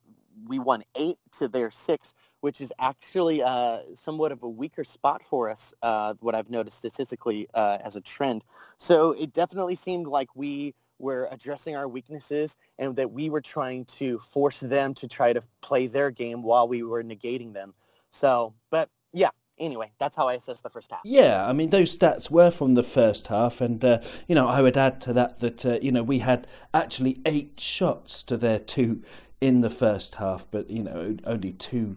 we 0.46 0.58
won 0.58 0.84
eight 0.94 1.18
to 1.38 1.48
their 1.48 1.70
six, 1.70 2.08
which 2.40 2.60
is 2.62 2.70
actually 2.78 3.42
uh, 3.42 3.80
somewhat 4.04 4.32
of 4.32 4.42
a 4.42 4.48
weaker 4.48 4.84
spot 4.84 5.22
for 5.28 5.50
us, 5.50 5.60
uh, 5.82 6.14
what 6.20 6.34
I've 6.34 6.48
noticed 6.48 6.78
statistically 6.78 7.46
uh, 7.52 7.78
as 7.84 7.96
a 7.96 8.00
trend. 8.00 8.42
So 8.78 9.12
it 9.12 9.34
definitely 9.34 9.76
seemed 9.76 10.06
like 10.06 10.28
we 10.34 10.74
were 10.98 11.28
addressing 11.30 11.76
our 11.76 11.88
weaknesses 11.88 12.50
and 12.78 12.96
that 12.96 13.10
we 13.10 13.28
were 13.28 13.42
trying 13.42 13.84
to 13.98 14.18
force 14.32 14.58
them 14.60 14.94
to 14.94 15.08
try 15.08 15.32
to 15.32 15.42
play 15.60 15.88
their 15.88 16.10
game 16.10 16.42
while 16.42 16.68
we 16.68 16.82
were 16.82 17.02
negating 17.04 17.52
them. 17.52 17.74
So, 18.12 18.54
but 18.70 18.88
yeah, 19.12 19.30
anyway, 19.58 19.90
that's 19.98 20.16
how 20.16 20.28
I 20.28 20.34
assess 20.34 20.58
the 20.60 20.70
first 20.70 20.90
half. 20.90 21.00
Yeah, 21.04 21.46
I 21.46 21.52
mean 21.52 21.70
those 21.70 21.96
stats 21.96 22.30
were 22.30 22.50
from 22.50 22.74
the 22.74 22.82
first 22.82 23.28
half, 23.28 23.60
and 23.60 23.84
uh, 23.84 24.00
you 24.26 24.34
know 24.34 24.48
I 24.48 24.62
would 24.62 24.76
add 24.76 25.00
to 25.02 25.12
that 25.14 25.38
that 25.40 25.66
uh, 25.66 25.78
you 25.82 25.92
know 25.92 26.02
we 26.02 26.20
had 26.20 26.46
actually 26.72 27.20
eight 27.26 27.60
shots 27.60 28.22
to 28.24 28.36
their 28.36 28.58
two 28.58 29.02
in 29.40 29.60
the 29.60 29.70
first 29.70 30.16
half, 30.16 30.46
but 30.50 30.70
you 30.70 30.82
know 30.82 31.16
only 31.24 31.52
two 31.52 31.96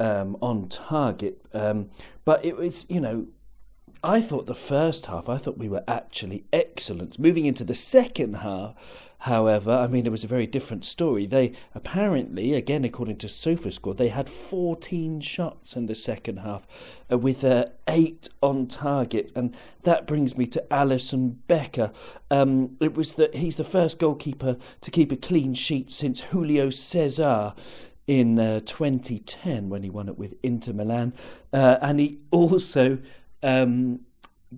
um, 0.00 0.36
on 0.40 0.68
target. 0.68 1.40
Um, 1.52 1.90
but 2.24 2.44
it 2.44 2.56
was 2.56 2.86
you 2.88 3.00
know 3.00 3.26
I 4.04 4.20
thought 4.20 4.46
the 4.46 4.54
first 4.54 5.06
half, 5.06 5.28
I 5.28 5.36
thought 5.36 5.58
we 5.58 5.68
were 5.68 5.84
actually 5.86 6.44
excellent. 6.52 7.20
Moving 7.20 7.46
into 7.46 7.62
the 7.62 7.74
second 7.74 8.38
half, 8.38 9.12
however, 9.20 9.70
I 9.70 9.86
mean, 9.86 10.06
it 10.06 10.10
was 10.10 10.24
a 10.24 10.28
very 10.28 10.48
different 10.48 10.84
story. 10.84 11.24
They 11.24 11.52
apparently, 11.72 12.54
again, 12.54 12.84
according 12.84 13.18
to 13.18 13.28
SofaScore, 13.28 13.96
they 13.96 14.08
had 14.08 14.28
14 14.28 15.20
shots 15.20 15.76
in 15.76 15.86
the 15.86 15.94
second 15.94 16.38
half 16.38 16.66
uh, 17.12 17.16
with 17.16 17.44
uh, 17.44 17.66
eight 17.86 18.28
on 18.42 18.66
target. 18.66 19.30
And 19.36 19.56
that 19.84 20.08
brings 20.08 20.36
me 20.36 20.46
to 20.46 20.64
Alisson 20.68 21.36
Becker. 21.46 21.92
Um, 22.28 22.76
it 22.80 22.94
was 22.94 23.14
that 23.14 23.36
he's 23.36 23.54
the 23.54 23.62
first 23.62 24.00
goalkeeper 24.00 24.56
to 24.80 24.90
keep 24.90 25.12
a 25.12 25.16
clean 25.16 25.54
sheet 25.54 25.92
since 25.92 26.22
Julio 26.22 26.70
Cesar 26.70 27.54
in 28.08 28.36
uh, 28.40 28.58
2010 28.66 29.68
when 29.68 29.84
he 29.84 29.90
won 29.90 30.08
it 30.08 30.18
with 30.18 30.34
Inter 30.42 30.72
Milan. 30.72 31.12
Uh, 31.52 31.78
and 31.80 32.00
he 32.00 32.18
also 32.32 32.98
um, 33.42 34.00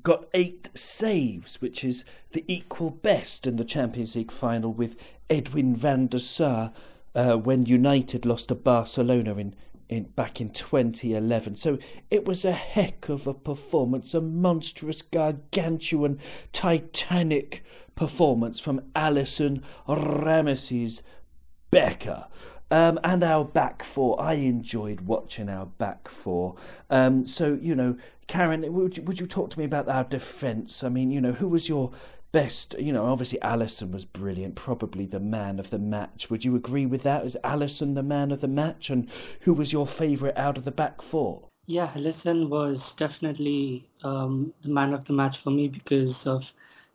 got 0.03 0.27
eight 0.35 0.71
saves, 0.77 1.61
which 1.61 1.85
is 1.85 2.05
the 2.33 2.45
equal 2.47 2.91
best 2.91 3.47
in 3.47 3.57
the 3.57 3.65
Champions 3.65 4.17
League 4.17 4.33
final 4.33 4.73
with 4.73 4.97
Edwin 5.31 5.77
van 5.77 6.09
der 6.09 6.19
Sar 6.19 6.73
uh, 7.15 7.35
when 7.37 7.67
United 7.67 8.27
lost 8.27 8.49
to 8.49 8.55
Barcelona 8.55 9.35
in, 9.35 9.55
in 9.89 10.05
back 10.05 10.41
in 10.41 10.51
2011. 10.51 11.57
So 11.57 11.79
it 12.11 12.25
was 12.25 12.45
a 12.45 12.53
heck 12.53 13.09
of 13.09 13.27
a 13.27 13.35
performance, 13.35 14.15
a 14.15 14.21
monstrous, 14.21 15.03
gargantuan, 15.03 16.19
titanic 16.53 17.65
performance 17.95 18.59
from 18.59 18.81
Alisson 18.97 19.63
Rameses 19.87 21.03
Becker. 21.75 22.27
Um, 22.71 22.99
and 23.05 23.23
our 23.23 23.45
back 23.45 23.83
four. 23.83 24.21
I 24.21 24.35
enjoyed 24.35 25.03
watching 25.03 25.49
our 25.49 25.67
back 25.67 26.09
four. 26.09 26.57
Um, 26.89 27.27
so, 27.27 27.59
you 27.61 27.75
know, 27.75 27.97
Karen, 28.27 28.73
would 28.73 28.97
you, 28.97 29.03
would 29.03 29.21
you 29.21 29.27
talk 29.27 29.51
to 29.51 29.59
me 29.59 29.65
about 29.65 29.89
our 29.89 30.05
defence? 30.05 30.83
I 30.83 30.89
mean, 30.89 31.11
you 31.11 31.21
know, 31.21 31.33
who 31.33 31.49
was 31.49 31.69
your 31.69 31.93
best? 32.33 32.75
You 32.79 32.93
know, 32.93 33.05
obviously 33.07 33.39
Alisson 33.41 33.93
was 33.93 34.05
brilliant, 34.05 34.55
probably 34.55 35.05
the 35.05 35.21
man 35.21 35.61
of 35.61 35.71
the 35.71 35.79
match. 35.79 36.31
Would 36.31 36.45
you 36.45 36.57
agree 36.57 36.87
with 36.87 37.03
that? 37.03 37.25
Is 37.25 37.37
Alisson 37.45 37.95
the 37.95 38.03
man 38.03 38.33
of 38.33 38.41
the 38.41 38.49
match? 38.49 38.89
And 38.89 39.09
who 39.41 39.53
was 39.53 39.73
your 39.73 39.87
favourite 39.87 40.37
out 40.39 40.57
of 40.57 40.65
the 40.65 40.73
back 40.73 41.03
four? 41.03 41.49
Yeah, 41.67 41.93
Alisson 41.95 42.49
was 42.49 42.93
definitely 42.97 43.89
um, 44.03 44.53
the 44.63 44.71
man 44.71 44.95
of 44.95 45.05
the 45.05 45.13
match 45.13 45.39
for 45.43 45.51
me 45.51 45.69
because 45.69 46.27
of 46.27 46.45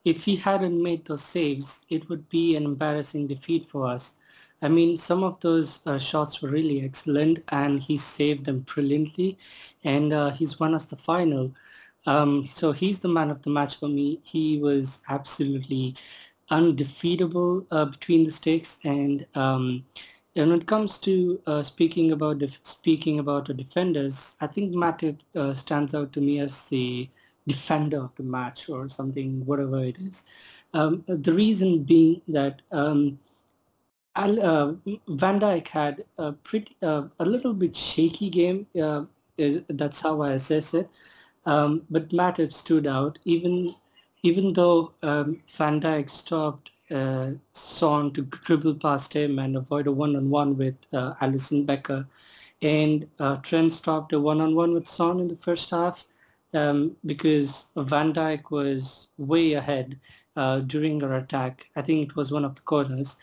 if 0.05 0.23
he 0.23 0.35
hadn't 0.35 0.81
made 0.81 1.05
those 1.05 1.23
saves, 1.23 1.67
it 1.89 2.07
would 2.09 2.27
be 2.29 2.55
an 2.55 2.65
embarrassing 2.65 3.27
defeat 3.27 3.67
for 3.71 3.85
us. 3.85 4.11
I 4.61 4.67
mean, 4.69 4.97
some 4.97 5.23
of 5.23 5.39
those 5.41 5.79
uh, 5.85 5.99
shots 5.99 6.41
were 6.41 6.49
really 6.49 6.81
excellent, 6.83 7.39
and 7.49 7.79
he 7.79 7.97
saved 7.97 8.45
them 8.45 8.59
brilliantly, 8.73 9.37
and 9.83 10.13
uh, 10.13 10.31
he's 10.31 10.59
won 10.59 10.73
us 10.75 10.85
the 10.85 10.95
final. 10.97 11.53
Um, 12.05 12.49
so 12.55 12.71
he's 12.71 12.99
the 12.99 13.07
man 13.09 13.29
of 13.29 13.41
the 13.43 13.49
match 13.49 13.77
for 13.79 13.87
me. 13.89 14.21
He 14.23 14.57
was 14.59 14.99
absolutely 15.09 15.95
undefeatable 16.49 17.65
uh, 17.71 17.85
between 17.85 18.25
the 18.25 18.31
sticks, 18.31 18.77
and 18.83 19.25
um, 19.35 19.83
and 20.35 20.49
when 20.49 20.61
it 20.61 20.67
comes 20.67 20.97
to 20.99 21.41
uh, 21.47 21.63
speaking 21.63 22.11
about 22.11 22.39
def- 22.39 22.59
speaking 22.63 23.19
about 23.19 23.47
the 23.47 23.53
defenders, 23.53 24.15
I 24.41 24.47
think 24.47 24.73
Matip 24.73 25.17
uh, 25.35 25.53
stands 25.53 25.93
out 25.93 26.13
to 26.13 26.21
me 26.21 26.39
as 26.39 26.61
the 26.69 27.09
defender 27.47 27.99
of 28.03 28.15
the 28.15 28.23
match 28.23 28.69
or 28.69 28.89
something, 28.89 29.45
whatever 29.45 29.79
it 29.83 29.97
is. 29.97 30.23
Um, 30.73 31.03
the 31.07 31.33
reason 31.33 31.83
being 31.83 32.21
that 32.27 32.61
um, 32.71 33.19
uh, 34.15 34.73
Van 35.07 35.39
Dijk 35.39 35.67
had 35.67 36.03
a 36.17 36.31
pretty 36.31 36.75
uh, 36.81 37.03
a 37.19 37.25
little 37.25 37.53
bit 37.53 37.75
shaky 37.75 38.29
game. 38.29 38.67
Uh, 38.79 39.05
is, 39.37 39.61
that's 39.69 39.99
how 40.01 40.21
I 40.21 40.33
assess 40.33 40.73
it. 40.73 40.89
Um, 41.45 41.83
but 41.89 42.09
Matip 42.09 42.53
stood 42.53 42.87
out, 42.87 43.17
even 43.25 43.75
even 44.23 44.53
though 44.53 44.91
um, 45.01 45.41
Van 45.57 45.79
Dijk 45.79 46.09
stopped 46.09 46.71
uh, 46.91 47.31
Son 47.53 48.11
to 48.13 48.23
dribble 48.23 48.75
past 48.75 49.13
him 49.13 49.39
and 49.39 49.55
avoid 49.55 49.87
a 49.87 49.91
one-on-one 49.91 50.57
with 50.57 50.75
uh, 50.91 51.13
Alisson 51.21 51.65
Becker, 51.65 52.05
and 52.61 53.07
uh, 53.19 53.37
Trent 53.37 53.73
stopped 53.73 54.11
a 54.13 54.19
one-on-one 54.19 54.73
with 54.73 54.87
Son 54.87 55.19
in 55.19 55.27
the 55.27 55.37
first 55.37 55.69
half 55.69 56.03
um, 56.53 56.95
because 57.05 57.63
Van 57.77 58.13
Dijk 58.13 58.51
was 58.51 59.07
way 59.17 59.53
ahead 59.53 59.97
uh, 60.35 60.59
during 60.59 61.01
our 61.03 61.17
attack. 61.17 61.65
I 61.75 61.81
think 61.81 62.09
it 62.09 62.15
was 62.15 62.31
one 62.31 62.43
of 62.43 62.55
the 62.55 62.61
corners 62.61 63.15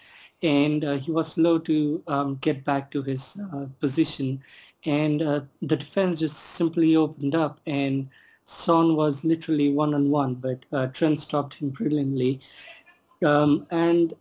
and 0.42 0.84
uh, 0.84 0.96
he 0.96 1.10
was 1.10 1.32
slow 1.32 1.58
to 1.60 2.02
um, 2.08 2.36
get 2.40 2.64
back 2.64 2.90
to 2.92 3.02
his 3.02 3.22
uh, 3.52 3.66
position. 3.80 4.42
And 4.84 5.22
uh, 5.22 5.40
the 5.62 5.76
defense 5.76 6.18
just 6.20 6.36
simply 6.56 6.96
opened 6.96 7.34
up, 7.34 7.60
and 7.66 8.08
Son 8.44 8.96
was 8.96 9.24
literally 9.24 9.72
one 9.72 9.94
on 9.94 10.10
one, 10.10 10.34
but 10.34 10.64
uh, 10.72 10.86
Trent 10.88 11.20
stopped 11.20 11.54
him 11.54 11.70
brilliantly. 11.70 12.40
Um, 13.24 13.66
and 13.70 14.14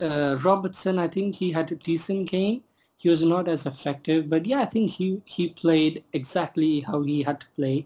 uh, 0.00 0.38
Robertson, 0.42 0.98
I 0.98 1.08
think 1.08 1.34
he 1.36 1.52
had 1.52 1.70
a 1.72 1.76
decent 1.76 2.30
game. 2.30 2.62
He 2.96 3.08
was 3.08 3.22
not 3.22 3.48
as 3.48 3.66
effective, 3.66 4.28
but 4.28 4.46
yeah, 4.46 4.60
I 4.62 4.66
think 4.66 4.90
he 4.92 5.20
he 5.26 5.48
played 5.50 6.04
exactly 6.12 6.80
how 6.80 7.02
he 7.02 7.22
had 7.22 7.40
to 7.40 7.46
play. 7.56 7.84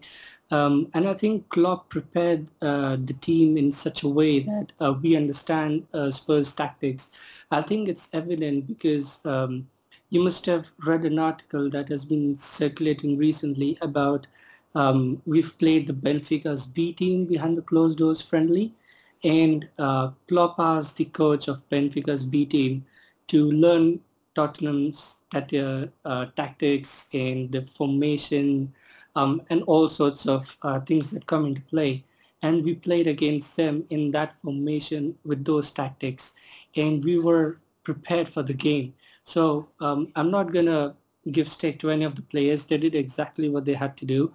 Um, 0.53 0.91
and 0.93 1.07
I 1.07 1.15
think 1.15 1.49
Klopp 1.49 1.89
prepared 1.89 2.47
uh, 2.61 2.97
the 3.03 3.13
team 3.21 3.57
in 3.57 3.71
such 3.71 4.03
a 4.03 4.07
way 4.07 4.41
that 4.41 4.71
uh, 4.79 4.93
we 5.01 5.15
understand 5.15 5.87
uh, 5.95 6.11
Spurs 6.11 6.53
tactics. 6.53 7.07
I 7.49 7.63
think 7.63 7.89
it's 7.89 8.07
evident 8.13 8.67
because 8.67 9.07
um, 9.25 9.67
you 10.11 10.21
must 10.23 10.45
have 10.45 10.67
read 10.85 11.05
an 11.05 11.17
article 11.17 11.71
that 11.71 11.89
has 11.89 12.05
been 12.05 12.37
circulating 12.37 13.17
recently 13.17 13.79
about 13.81 14.27
um, 14.75 15.23
we've 15.25 15.57
played 15.57 15.87
the 15.87 15.93
Benfica's 15.93 16.65
B 16.65 16.93
team 16.93 17.25
behind 17.25 17.57
the 17.57 17.63
closed 17.63 17.97
doors 17.97 18.21
friendly, 18.21 18.75
and 19.23 19.67
uh, 19.79 20.11
Klopp 20.27 20.59
asked 20.59 20.97
the 20.97 21.05
coach 21.05 21.47
of 21.47 21.67
Benfica's 21.71 22.23
B 22.23 22.45
team 22.45 22.85
to 23.29 23.51
learn 23.51 23.99
Tottenham's 24.35 25.15
uh, 25.33 26.25
tactics 26.35 26.89
and 27.11 27.51
the 27.51 27.67
formation 27.75 28.71
um, 29.15 29.41
and 29.49 29.63
all 29.63 29.87
sorts 29.89 30.25
of 30.27 30.45
uh, 30.63 30.79
things 30.81 31.09
that 31.11 31.27
come 31.27 31.45
into 31.45 31.61
play. 31.61 32.03
And 32.41 32.63
we 32.63 32.75
played 32.75 33.07
against 33.07 33.55
them 33.55 33.85
in 33.89 34.11
that 34.11 34.35
formation 34.41 35.17
with 35.23 35.43
those 35.45 35.71
tactics 35.71 36.31
and 36.75 37.03
we 37.03 37.19
were 37.19 37.57
prepared 37.83 38.29
for 38.29 38.43
the 38.43 38.53
game. 38.53 38.93
So 39.25 39.67
um, 39.79 40.11
I'm 40.15 40.31
not 40.31 40.51
gonna 40.53 40.95
give 41.31 41.47
stake 41.47 41.79
to 41.79 41.89
any 41.91 42.03
of 42.05 42.15
the 42.15 42.21
players. 42.21 42.65
They 42.65 42.77
did 42.77 42.95
exactly 42.95 43.49
what 43.49 43.65
they 43.65 43.73
had 43.73 43.97
to 43.97 44.05
do, 44.05 44.31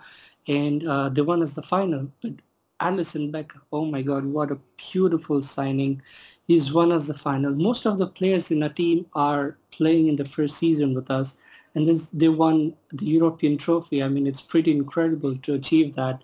and 0.48 0.86
uh, 0.86 1.08
they 1.10 1.20
won 1.22 1.42
us 1.42 1.52
the 1.52 1.62
final. 1.62 2.08
But 2.22 2.32
Alisson 2.80 3.30
Becker, 3.30 3.60
oh 3.72 3.84
my 3.84 4.02
God, 4.02 4.24
what 4.24 4.50
a 4.50 4.58
beautiful 4.92 5.42
signing! 5.42 6.02
He's 6.46 6.72
won 6.72 6.92
us 6.92 7.06
the 7.06 7.14
final. 7.14 7.52
Most 7.54 7.86
of 7.86 7.98
the 7.98 8.06
players 8.06 8.50
in 8.50 8.62
our 8.62 8.68
team 8.70 9.06
are 9.14 9.56
playing 9.70 10.08
in 10.08 10.16
the 10.16 10.24
first 10.24 10.56
season 10.58 10.94
with 10.94 11.10
us, 11.10 11.34
and 11.78 11.88
then 11.88 12.08
they 12.12 12.28
won 12.28 12.74
the 12.92 13.06
European 13.06 13.56
trophy. 13.56 14.02
I 14.02 14.08
mean, 14.08 14.26
it's 14.26 14.40
pretty 14.40 14.72
incredible 14.72 15.36
to 15.44 15.54
achieve 15.54 15.94
that 15.94 16.20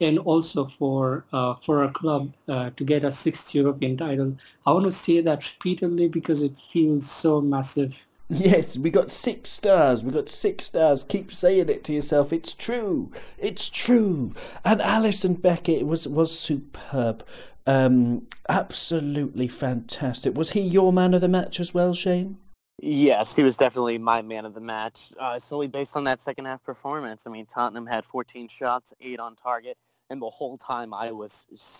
and 0.00 0.18
also 0.20 0.70
for 0.78 1.24
uh, 1.32 1.54
for 1.64 1.84
a 1.84 1.92
club 1.92 2.32
uh, 2.48 2.70
to 2.76 2.84
get 2.84 3.04
a 3.04 3.12
sixth 3.12 3.54
European 3.54 3.98
title. 3.98 4.34
I 4.66 4.72
want 4.72 4.86
to 4.86 4.92
say 4.92 5.20
that 5.20 5.42
repeatedly 5.54 6.08
because 6.08 6.40
it 6.40 6.54
feels 6.72 7.08
so 7.10 7.42
massive. 7.42 7.92
Yes, 8.30 8.78
we 8.78 8.88
got 8.88 9.10
six 9.10 9.50
stars. 9.50 10.02
We 10.02 10.10
got 10.10 10.30
six 10.30 10.64
stars. 10.64 11.04
Keep 11.04 11.30
saying 11.32 11.68
it 11.68 11.84
to 11.84 11.92
yourself. 11.92 12.32
It's 12.32 12.54
true. 12.54 13.12
It's 13.36 13.68
true. 13.68 14.34
And 14.64 14.80
Alisson 14.80 15.40
Becker 15.40 15.84
was 15.84 16.08
was 16.08 16.36
superb. 16.36 17.24
Um, 17.66 18.26
absolutely 18.48 19.48
fantastic. 19.48 20.34
Was 20.34 20.50
he 20.50 20.60
your 20.60 20.92
man 20.92 21.12
of 21.12 21.20
the 21.20 21.28
match 21.28 21.60
as 21.60 21.74
well, 21.74 21.92
Shane? 21.92 22.38
Yes, 22.80 23.34
he 23.34 23.42
was 23.42 23.56
definitely 23.56 23.98
my 23.98 24.20
man 24.20 24.44
of 24.44 24.54
the 24.54 24.60
match, 24.60 24.98
uh, 25.20 25.38
solely 25.38 25.68
based 25.68 25.92
on 25.94 26.04
that 26.04 26.20
second 26.24 26.44
half 26.46 26.62
performance. 26.64 27.22
I 27.24 27.30
mean, 27.30 27.46
Tottenham 27.46 27.86
had 27.86 28.04
14 28.06 28.48
shots, 28.58 28.84
eight 29.00 29.20
on 29.20 29.36
target, 29.36 29.78
and 30.10 30.20
the 30.20 30.28
whole 30.28 30.58
time 30.58 30.92
I 30.92 31.12
was 31.12 31.30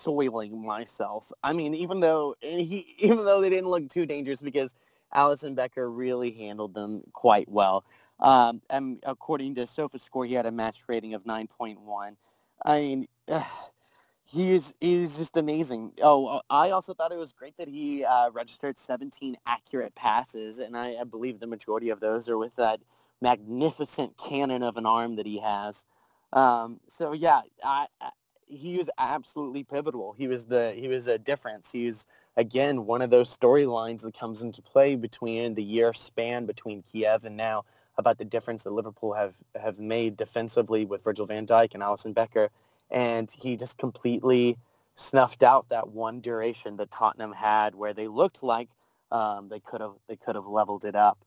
soiling 0.04 0.64
myself. 0.64 1.24
I 1.42 1.52
mean, 1.52 1.74
even 1.74 2.00
though 2.00 2.36
he, 2.40 2.86
even 2.98 3.24
though 3.24 3.40
they 3.40 3.50
didn't 3.50 3.68
look 3.68 3.90
too 3.90 4.06
dangerous, 4.06 4.40
because 4.40 4.70
Alisson 5.14 5.54
Becker 5.54 5.90
really 5.90 6.30
handled 6.30 6.74
them 6.74 7.02
quite 7.12 7.48
well. 7.48 7.84
Um, 8.20 8.62
and 8.70 9.02
according 9.04 9.56
to 9.56 9.66
SofaScore, 9.66 10.26
he 10.28 10.34
had 10.34 10.46
a 10.46 10.52
match 10.52 10.76
rating 10.86 11.14
of 11.14 11.24
9.1. 11.24 12.16
I 12.64 12.80
mean. 12.80 13.08
Uh, 13.26 13.42
He's 14.34 14.72
he's 14.80 15.14
just 15.14 15.36
amazing. 15.36 15.92
Oh, 16.02 16.26
uh, 16.26 16.40
I 16.50 16.70
also 16.70 16.92
thought 16.92 17.12
it 17.12 17.18
was 17.18 17.30
great 17.30 17.56
that 17.56 17.68
he 17.68 18.04
uh, 18.04 18.30
registered 18.32 18.76
17 18.84 19.36
accurate 19.46 19.94
passes, 19.94 20.58
and 20.58 20.76
I, 20.76 20.96
I, 21.00 21.04
believe 21.04 21.38
the 21.38 21.46
majority 21.46 21.90
of 21.90 22.00
those 22.00 22.28
are 22.28 22.36
with 22.36 22.50
that 22.56 22.80
magnificent 23.20 24.12
cannon 24.18 24.64
of 24.64 24.76
an 24.76 24.86
arm 24.86 25.14
that 25.16 25.26
he 25.26 25.38
has. 25.38 25.76
Um, 26.32 26.80
so 26.98 27.12
yeah, 27.12 27.42
I, 27.62 27.86
I, 28.00 28.10
he 28.48 28.76
was 28.76 28.88
absolutely 28.98 29.62
pivotal. 29.62 30.16
He 30.18 30.26
was 30.26 30.42
the 30.46 30.72
he 30.76 30.88
was 30.88 31.06
a 31.06 31.16
difference. 31.16 31.68
He's 31.70 32.04
again 32.36 32.86
one 32.86 33.02
of 33.02 33.10
those 33.10 33.32
storylines 33.36 34.02
that 34.02 34.18
comes 34.18 34.42
into 34.42 34.62
play 34.62 34.96
between 34.96 35.54
the 35.54 35.62
year 35.62 35.92
span 35.94 36.44
between 36.44 36.82
Kiev 36.90 37.24
and 37.24 37.36
now 37.36 37.66
about 37.98 38.18
the 38.18 38.24
difference 38.24 38.64
that 38.64 38.72
Liverpool 38.72 39.12
have 39.12 39.34
have 39.54 39.78
made 39.78 40.16
defensively 40.16 40.84
with 40.86 41.04
Virgil 41.04 41.24
van 41.24 41.46
Dijk 41.46 41.74
and 41.74 41.84
Alisson 41.84 42.12
Becker 42.12 42.50
and 42.90 43.28
he 43.32 43.56
just 43.56 43.76
completely 43.78 44.56
snuffed 44.96 45.42
out 45.42 45.68
that 45.70 45.88
one 45.88 46.20
duration 46.20 46.76
that 46.76 46.90
Tottenham 46.90 47.32
had 47.32 47.74
where 47.74 47.94
they 47.94 48.06
looked 48.08 48.42
like 48.42 48.68
um, 49.10 49.48
they 49.48 49.60
could 49.60 49.80
have 49.80 49.94
they 50.08 50.16
could 50.16 50.34
have 50.34 50.46
leveled 50.46 50.84
it 50.84 50.94
up. 50.94 51.18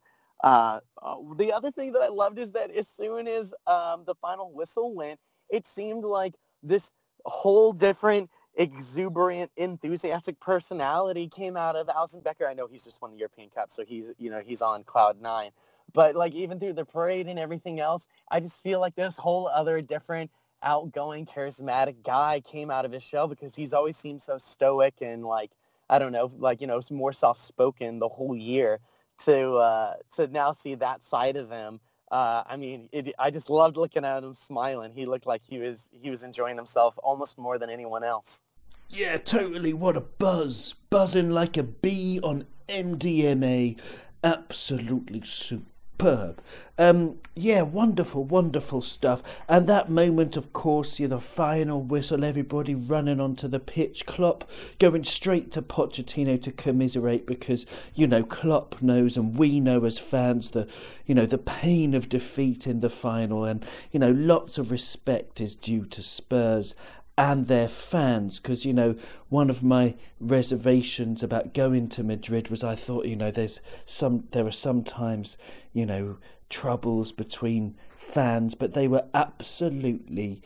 Uh, 0.44 0.80
uh, 1.02 1.16
the 1.38 1.52
other 1.52 1.72
thing 1.72 1.92
that 1.94 2.02
I 2.02 2.10
loved 2.10 2.38
is 2.38 2.52
that 2.52 2.70
as 2.72 2.86
soon 3.00 3.28
as 3.28 3.48
um, 3.66 4.04
the 4.06 4.16
final 4.22 4.52
whistle 4.52 4.94
went, 4.94 5.20
it 5.50 5.66
seemed 5.76 6.04
like 6.04 6.34
this 6.62 6.84
whole 7.26 7.74
different 7.74 8.30
exuberant, 8.56 9.52
enthusiastic 9.58 10.40
personality 10.40 11.30
came 11.30 11.56
out 11.56 11.76
of 11.76 11.88
Alisson 11.88 12.24
Becker. 12.24 12.48
I 12.48 12.54
know 12.54 12.68
he's 12.68 12.84
just 12.84 13.02
won 13.02 13.12
the 13.12 13.18
European 13.18 13.50
Cup, 13.50 13.70
so 13.76 13.84
he's 13.86 14.06
you 14.18 14.30
know 14.30 14.42
he's 14.46 14.62
on 14.62 14.84
cloud 14.84 15.22
nine. 15.22 15.52
But 15.94 16.16
like 16.16 16.34
even 16.34 16.60
through 16.60 16.74
the 16.74 16.86
parade 16.86 17.28
and 17.28 17.40
everything 17.40 17.80
else, 17.80 18.04
I 18.30 18.40
just 18.40 18.56
feel 18.62 18.80
like 18.80 18.96
this 18.96 19.16
whole 19.16 19.48
other 19.48 19.82
different 19.82 20.30
outgoing, 20.64 21.26
charismatic 21.26 21.96
guy 22.06 22.42
came 22.50 22.72
out 22.72 22.86
of 22.86 22.92
his 22.92 23.04
shell 23.04 23.28
because 23.28 23.54
he's 23.56 23.74
always 23.74 23.98
seemed 23.98 24.22
so 24.22 24.40
stoic 24.52 24.96
and 25.02 25.26
like 25.26 25.52
I 25.90 26.00
don't 26.00 26.12
know, 26.12 26.32
like 26.38 26.62
you 26.62 26.68
know, 26.68 26.82
more 26.90 27.14
soft 27.14 27.48
spoken 27.48 28.00
the 28.00 28.10
whole 28.10 28.36
year. 28.36 28.80
To 29.26 29.56
uh, 29.56 29.94
to 30.16 30.28
now 30.28 30.56
see 30.62 30.76
that 30.76 31.02
side 31.10 31.38
of 31.38 31.50
him, 31.50 31.80
uh, 32.12 32.44
I 32.46 32.56
mean, 32.56 32.88
it, 32.92 33.16
I 33.18 33.32
just 33.32 33.50
loved 33.50 33.76
looking 33.76 34.06
at 34.06 34.24
him 34.24 34.38
smiling. 34.48 34.92
He 34.94 35.06
looked 35.06 35.26
like 35.26 35.42
he 35.44 35.58
was 35.58 35.78
he 35.92 36.10
was 36.10 36.24
enjoying 36.24 36.56
himself 36.56 36.94
almost 37.02 37.38
more 37.38 37.58
than 37.58 37.70
anyone 37.70 38.04
else. 38.04 38.26
Yeah, 38.90 39.18
totally. 39.18 39.74
What 39.74 39.98
a 39.98 40.02
buzz. 40.02 40.74
Buzzing 40.90 41.32
like 41.32 41.58
a 41.58 41.64
bee 41.64 42.20
on 42.22 42.46
MDMA. 42.70 43.80
Absolutely 44.24 45.22
superb. 45.98 46.42
Um, 46.78 47.18
yeah, 47.36 47.64
wonderful, 47.64 48.24
wonderful 48.24 48.82
stuff. 48.82 49.42
And 49.48 49.68
that 49.68 49.90
moment, 49.90 50.38
of 50.38 50.54
course, 50.54 51.00
you 51.00 51.08
know, 51.08 51.16
the 51.16 51.22
final 51.22 51.82
whistle, 51.82 52.24
everybody 52.24 52.76
running 52.76 53.20
onto 53.20 53.48
the 53.48 53.60
pitch. 53.60 54.06
Klopp 54.06 54.50
going 54.80 55.04
straight 55.04 55.52
to 55.52 55.62
Pochettino 55.62 56.42
to 56.42 56.52
commiserate 56.52 57.26
because, 57.26 57.66
you 57.96 58.08
know, 58.08 58.24
Klopp 58.24 58.82
knows 58.82 59.18
and 59.18 59.36
we 59.38 59.60
know 59.60 59.86
as 59.86 59.98
fans 59.98 60.52
the, 60.52 60.68
you 61.06 61.16
know, 61.16 61.26
the 61.26 61.38
pain 61.38 61.96
of 61.96 62.10
defeat 62.10 62.68
in 62.68 62.82
the 62.82 62.90
final. 62.90 63.44
And, 63.44 63.66
you 63.92 64.00
know, 64.00 64.12
lots 64.12 64.58
of 64.58 64.72
respect 64.72 65.42
is 65.42 65.56
due 65.56 65.86
to 65.86 66.02
Spurs 66.04 66.76
and 67.18 67.48
their 67.48 67.68
fans 67.68 68.40
because 68.40 68.66
you 68.66 68.74
know 68.74 68.96
one 69.30 69.50
of 69.50 69.64
my 69.64 69.96
reservations 70.20 71.24
about 71.24 71.54
going 71.54 71.90
to 71.90 72.04
Madrid 72.04 72.50
was 72.50 72.64
I 72.64 72.76
thought 72.76 73.06
you 73.06 73.16
know 73.16 73.32
there's 73.32 73.60
some 73.86 74.28
there 74.32 74.46
are 74.46 74.52
sometimes 74.52 75.38
you 75.74 75.86
know 75.86 76.18
troubles 76.50 77.12
between 77.12 77.76
fans 77.96 78.56
but 78.56 78.74
they 78.74 78.88
were 78.88 79.06
absolutely 79.14 80.42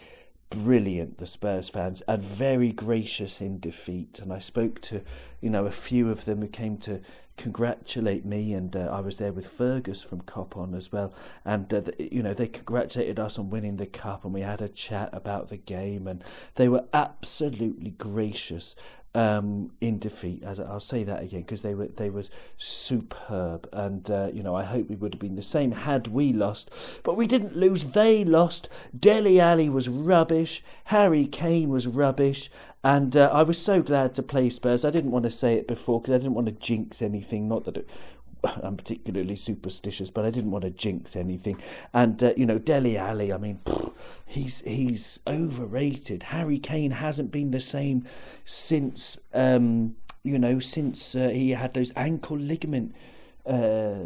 brilliant 0.52 1.18
the 1.18 1.26
Spurs 1.26 1.70
fans 1.70 2.02
and 2.02 2.22
very 2.22 2.72
gracious 2.72 3.42
in 3.42 3.60
defeat. 3.60 4.20
And 4.20 4.32
I 4.32 4.40
spoke 4.40 4.80
to 4.82 5.02
you 5.40 5.50
know 5.50 5.66
a 5.66 5.72
few 5.72 6.12
of 6.12 6.26
them 6.26 6.42
who 6.42 6.48
came 6.48 6.78
to 6.80 7.02
congratulate 7.42 8.24
me, 8.24 8.54
and 8.54 8.76
uh, 8.76 8.88
I 8.92 9.02
was 9.02 9.18
there 9.18 9.34
with 9.34 9.48
Fergus 9.48 10.04
from 10.04 10.22
Cop 10.22 10.56
On 10.56 10.76
as 10.76 10.92
well. 10.92 11.12
And 11.44 11.74
uh, 11.74 11.82
you 11.98 12.22
know, 12.22 12.36
they 12.36 12.48
congratulated 12.48 13.20
us 13.20 13.40
on 13.40 13.50
winning 13.50 13.78
the 13.78 13.88
cup, 13.88 14.24
and 14.24 14.32
we 14.34 14.42
had 14.42 14.62
a 14.62 14.70
chat 14.70 15.10
about 15.12 15.50
the 15.50 15.58
game, 15.58 16.08
and 16.08 16.24
they 16.56 16.70
were 16.70 16.86
absolutely 16.94 17.92
gracious 17.92 18.76
um, 19.14 19.72
in 19.82 20.00
defeat. 20.00 20.44
As 20.44 20.60
I'll 20.60 20.80
say 20.80 21.04
that 21.04 21.24
again 21.24 21.42
because 21.42 21.62
they 21.62 21.74
were 21.74 21.88
they 21.88 22.10
were 22.10 22.24
superb, 22.58 23.68
and 23.74 24.10
uh, 24.10 24.30
you 24.34 24.44
know 24.44 24.56
I 24.56 24.64
hope 24.64 24.90
we 24.90 24.96
would 24.96 25.14
have 25.14 25.20
been 25.20 25.36
the 25.36 25.42
same 25.42 25.72
had 25.72 26.08
we 26.08 26.34
lost, 26.34 26.72
but 27.04 27.18
we 27.18 27.28
didn't 27.28 27.56
lose. 27.56 27.84
They 27.84 28.24
lost. 28.24 28.70
Dele 28.98 29.40
Alli 29.40 29.70
was 29.70 29.90
rubbish. 29.90 30.64
Harry 30.86 31.26
Kane 31.26 31.70
was 31.70 31.88
rubbish, 31.88 32.50
and 32.84 33.16
uh, 33.16 33.30
I 33.32 33.44
was 33.44 33.58
so 33.58 33.82
glad 33.82 34.14
to 34.16 34.24
play 34.24 34.50
Spurs. 34.50 34.86
I 34.86 34.92
didn't 34.92 35.12
want 35.12 35.24
to 35.24 35.32
say 35.32 35.56
it 35.56 35.68
before 35.68 36.00
because 36.00 36.16
I 36.16 36.18
didn't 36.18 36.36
want 36.36 36.48
to 36.48 36.54
jinx 36.54 37.02
anything. 37.02 37.48
Not 37.48 37.66
that 37.66 37.78
it 37.78 37.90
I'm 38.64 38.78
particularly 38.78 39.36
superstitious, 39.36 40.10
but 40.10 40.26
I 40.26 40.30
didn't 40.30 40.52
want 40.52 40.64
to 40.64 40.72
jinx 40.72 41.16
anything. 41.16 41.62
And 41.94 42.22
uh, 42.24 42.34
you 42.36 42.46
know, 42.46 42.58
Dele 42.58 42.98
Alli, 42.98 43.32
I 43.34 43.38
mean, 43.38 43.60
he's 44.26 44.62
he's 44.62 45.20
overrated. 45.28 46.24
Harry 46.24 46.60
Kane 46.60 46.92
hasn't 46.92 47.32
been 47.32 47.52
the 47.52 47.60
same 47.60 48.06
since 48.46 49.20
um, 49.34 49.96
you 50.24 50.40
know 50.40 50.60
since 50.60 51.16
uh, 51.16 51.30
he 51.30 51.52
had 51.52 51.74
those 51.74 51.92
ankle 51.96 52.38
ligament 52.38 52.96
uh, 53.46 54.00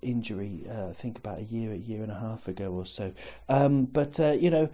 injury. 0.00 0.64
Uh, 0.68 0.88
I 0.88 0.92
think 0.92 1.18
about 1.18 1.38
a 1.38 1.44
year, 1.44 1.72
a 1.72 1.76
year 1.76 2.02
and 2.02 2.12
a 2.12 2.18
half 2.18 2.48
ago 2.48 2.72
or 2.72 2.86
so. 2.86 3.12
Um, 3.48 3.84
but 3.84 4.18
uh, 4.18 4.32
you 4.32 4.50
know, 4.50 4.68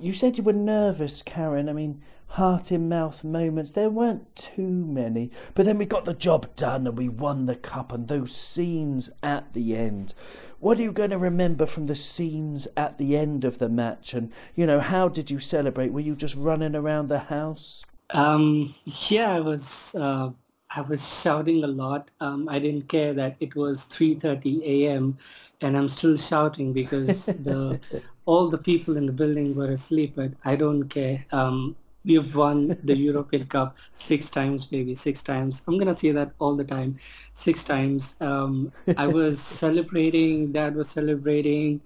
you 0.00 0.12
said 0.12 0.38
you 0.38 0.44
were 0.44 0.52
nervous, 0.52 1.22
Karen. 1.22 1.68
I 1.68 1.72
mean 1.72 2.02
heart 2.28 2.70
in 2.72 2.88
mouth 2.88 3.24
moments. 3.24 3.72
There 3.72 3.90
weren't 3.90 4.34
too 4.34 4.62
many, 4.86 5.30
but 5.54 5.64
then 5.64 5.78
we 5.78 5.86
got 5.86 6.04
the 6.04 6.14
job 6.14 6.54
done 6.56 6.86
and 6.86 6.96
we 6.96 7.08
won 7.08 7.46
the 7.46 7.56
cup. 7.56 7.92
And 7.92 8.08
those 8.08 8.34
scenes 8.34 9.10
at 9.22 9.52
the 9.52 9.76
end. 9.76 10.14
What 10.58 10.78
are 10.78 10.82
you 10.82 10.92
going 10.92 11.10
to 11.10 11.18
remember 11.18 11.66
from 11.66 11.86
the 11.86 11.94
scenes 11.94 12.66
at 12.76 12.98
the 12.98 13.16
end 13.16 13.44
of 13.44 13.58
the 13.58 13.68
match? 13.68 14.14
And 14.14 14.32
you 14.54 14.66
know, 14.66 14.80
how 14.80 15.08
did 15.08 15.30
you 15.30 15.38
celebrate? 15.38 15.92
Were 15.92 16.00
you 16.00 16.16
just 16.16 16.34
running 16.34 16.74
around 16.74 17.08
the 17.08 17.18
house? 17.18 17.84
Um, 18.10 18.74
yeah, 19.08 19.32
I 19.32 19.40
was. 19.40 19.62
Uh, 19.94 20.30
I 20.68 20.80
was 20.82 21.00
shouting 21.22 21.64
a 21.64 21.68
lot. 21.68 22.10
Um, 22.20 22.48
I 22.48 22.58
didn't 22.58 22.88
care 22.88 23.14
that 23.14 23.36
it 23.40 23.54
was 23.56 23.80
3:30 23.96 24.62
a.m. 24.62 25.16
and 25.62 25.76
I'm 25.76 25.88
still 25.88 26.16
shouting 26.16 26.72
because 26.72 27.24
the 27.24 27.80
all 28.26 28.50
the 28.50 28.58
people 28.58 28.96
in 28.96 29.06
the 29.06 29.12
building 29.12 29.54
were 29.54 29.70
asleep. 29.70 30.14
But 30.16 30.32
I 30.44 30.56
don't 30.56 30.88
care. 30.88 31.24
Um, 31.32 31.76
we 32.06 32.14
have 32.14 32.34
won 32.34 32.78
the 32.84 32.96
European 32.96 33.46
Cup 33.46 33.76
six 33.98 34.30
times, 34.30 34.66
baby, 34.66 34.94
six 34.96 35.22
times. 35.22 35.60
I'm 35.68 35.78
gonna 35.78 35.96
say 35.96 36.12
that 36.12 36.32
all 36.40 36.56
the 36.56 36.64
time, 36.64 36.98
six 37.34 37.64
times. 37.64 38.14
Um, 38.20 38.72
I 38.96 39.08
was 39.08 39.42
celebrating. 39.44 40.52
Dad 40.52 40.76
was 40.76 40.90
celebrating. 40.90 41.82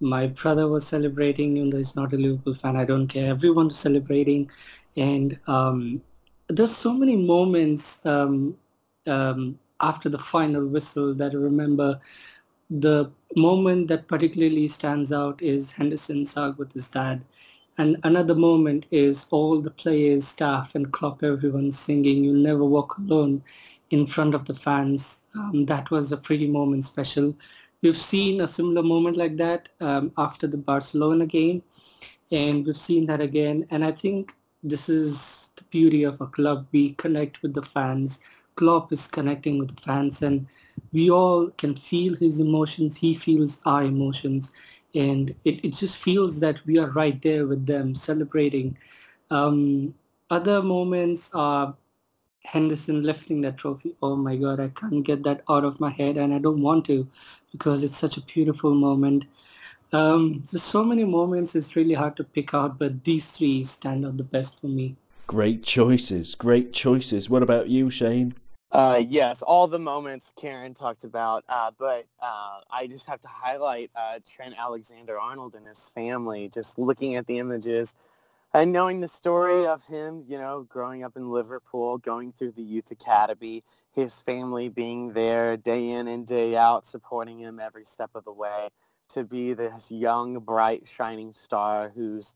My 0.00 0.26
brother 0.28 0.68
was 0.68 0.86
celebrating, 0.86 1.56
even 1.56 1.70
though 1.70 1.78
he's 1.78 1.96
not 1.96 2.12
a 2.14 2.16
Liverpool 2.16 2.54
fan. 2.54 2.76
I 2.76 2.84
don't 2.84 3.08
care. 3.08 3.30
Everyone 3.30 3.68
was 3.68 3.78
celebrating, 3.78 4.50
and 4.96 5.38
um, 5.46 6.02
there's 6.48 6.76
so 6.76 6.92
many 6.92 7.16
moments 7.16 7.98
um, 8.04 8.56
um 9.06 9.58
after 9.80 10.08
the 10.10 10.18
final 10.18 10.66
whistle 10.66 11.14
that 11.14 11.32
I 11.32 11.36
remember. 11.36 12.00
The 12.70 13.10
moment 13.36 13.88
that 13.88 14.08
particularly 14.08 14.68
stands 14.68 15.12
out 15.12 15.42
is 15.42 15.70
Henderson's 15.72 16.34
hug 16.34 16.58
with 16.58 16.72
his 16.72 16.88
dad 16.88 17.24
and 17.78 17.98
another 18.04 18.34
moment 18.34 18.86
is 18.90 19.26
all 19.30 19.60
the 19.60 19.70
players, 19.70 20.26
staff, 20.28 20.74
and 20.74 20.92
Klopp, 20.92 21.22
everyone 21.22 21.72
singing 21.72 22.24
"You'll 22.24 22.42
Never 22.42 22.64
Walk 22.64 22.96
Alone" 22.98 23.42
in 23.90 24.06
front 24.06 24.34
of 24.34 24.46
the 24.46 24.54
fans. 24.54 25.16
Um, 25.34 25.66
that 25.66 25.90
was 25.90 26.12
a 26.12 26.16
pretty 26.16 26.46
moment 26.46 26.86
special. 26.86 27.34
We've 27.82 27.96
seen 28.00 28.40
a 28.40 28.48
similar 28.48 28.82
moment 28.82 29.16
like 29.16 29.36
that 29.38 29.68
um, 29.80 30.12
after 30.18 30.46
the 30.46 30.56
Barcelona 30.56 31.26
game, 31.26 31.62
and 32.30 32.66
we've 32.66 32.76
seen 32.76 33.06
that 33.06 33.20
again. 33.20 33.66
And 33.70 33.84
I 33.84 33.92
think 33.92 34.34
this 34.62 34.88
is 34.88 35.16
the 35.56 35.64
beauty 35.70 36.02
of 36.04 36.20
a 36.20 36.26
club. 36.26 36.66
We 36.72 36.94
connect 36.94 37.42
with 37.42 37.54
the 37.54 37.62
fans. 37.62 38.18
Klopp 38.56 38.92
is 38.92 39.06
connecting 39.06 39.58
with 39.58 39.74
the 39.74 39.80
fans, 39.82 40.22
and 40.22 40.46
we 40.92 41.10
all 41.10 41.50
can 41.58 41.76
feel 41.76 42.14
his 42.16 42.38
emotions. 42.38 42.96
He 42.96 43.14
feels 43.14 43.58
our 43.64 43.84
emotions 43.84 44.48
and 44.94 45.34
it, 45.44 45.64
it 45.64 45.74
just 45.74 45.96
feels 45.96 46.38
that 46.38 46.56
we 46.66 46.78
are 46.78 46.90
right 46.90 47.20
there 47.22 47.46
with 47.46 47.66
them 47.66 47.94
celebrating. 47.94 48.76
Um, 49.30 49.94
other 50.30 50.62
moments 50.62 51.28
are 51.32 51.74
Henderson 52.44 53.02
lifting 53.02 53.40
that 53.42 53.58
trophy. 53.58 53.96
Oh 54.02 54.16
my 54.16 54.36
God, 54.36 54.60
I 54.60 54.68
can't 54.68 55.04
get 55.04 55.24
that 55.24 55.42
out 55.48 55.64
of 55.64 55.80
my 55.80 55.90
head, 55.90 56.16
and 56.16 56.32
I 56.32 56.38
don't 56.38 56.62
want 56.62 56.86
to 56.86 57.06
because 57.52 57.82
it's 57.82 57.98
such 57.98 58.16
a 58.16 58.22
beautiful 58.22 58.74
moment. 58.74 59.24
Um, 59.92 60.46
there's 60.50 60.64
so 60.64 60.82
many 60.82 61.04
moments, 61.04 61.54
it's 61.54 61.76
really 61.76 61.94
hard 61.94 62.16
to 62.16 62.24
pick 62.24 62.52
out, 62.52 62.78
but 62.78 63.04
these 63.04 63.24
three 63.26 63.64
stand 63.64 64.04
out 64.04 64.16
the 64.16 64.24
best 64.24 64.60
for 64.60 64.66
me. 64.66 64.96
Great 65.26 65.62
choices, 65.62 66.34
great 66.34 66.72
choices. 66.72 67.30
What 67.30 67.42
about 67.42 67.68
you, 67.68 67.90
Shane? 67.90 68.34
Uh, 68.74 69.00
yes, 69.08 69.38
all 69.40 69.68
the 69.68 69.78
moments 69.78 70.26
Karen 70.40 70.74
talked 70.74 71.04
about, 71.04 71.44
uh, 71.48 71.70
but 71.78 72.06
uh, 72.20 72.60
I 72.72 72.88
just 72.88 73.06
have 73.06 73.22
to 73.22 73.28
highlight 73.28 73.92
uh, 73.94 74.18
Trent 74.34 74.56
Alexander 74.58 75.16
Arnold 75.16 75.54
and 75.54 75.64
his 75.64 75.78
family. 75.94 76.50
Just 76.52 76.76
looking 76.76 77.14
at 77.14 77.24
the 77.28 77.38
images 77.38 77.88
and 78.52 78.72
knowing 78.72 79.00
the 79.00 79.06
story 79.06 79.64
of 79.64 79.80
him, 79.84 80.24
you 80.28 80.38
know, 80.38 80.66
growing 80.68 81.04
up 81.04 81.16
in 81.16 81.30
Liverpool, 81.30 81.98
going 81.98 82.32
through 82.36 82.52
the 82.56 82.62
youth 82.62 82.90
academy, 82.90 83.62
his 83.92 84.12
family 84.26 84.68
being 84.68 85.12
there 85.12 85.56
day 85.56 85.90
in 85.90 86.08
and 86.08 86.26
day 86.26 86.56
out, 86.56 86.84
supporting 86.90 87.38
him 87.38 87.60
every 87.60 87.84
step 87.84 88.10
of 88.16 88.24
the 88.24 88.32
way, 88.32 88.70
to 89.14 89.22
be 89.22 89.54
this 89.54 89.84
young, 89.88 90.40
bright, 90.40 90.82
shining 90.96 91.32
star 91.44 91.92
who's 91.94 92.26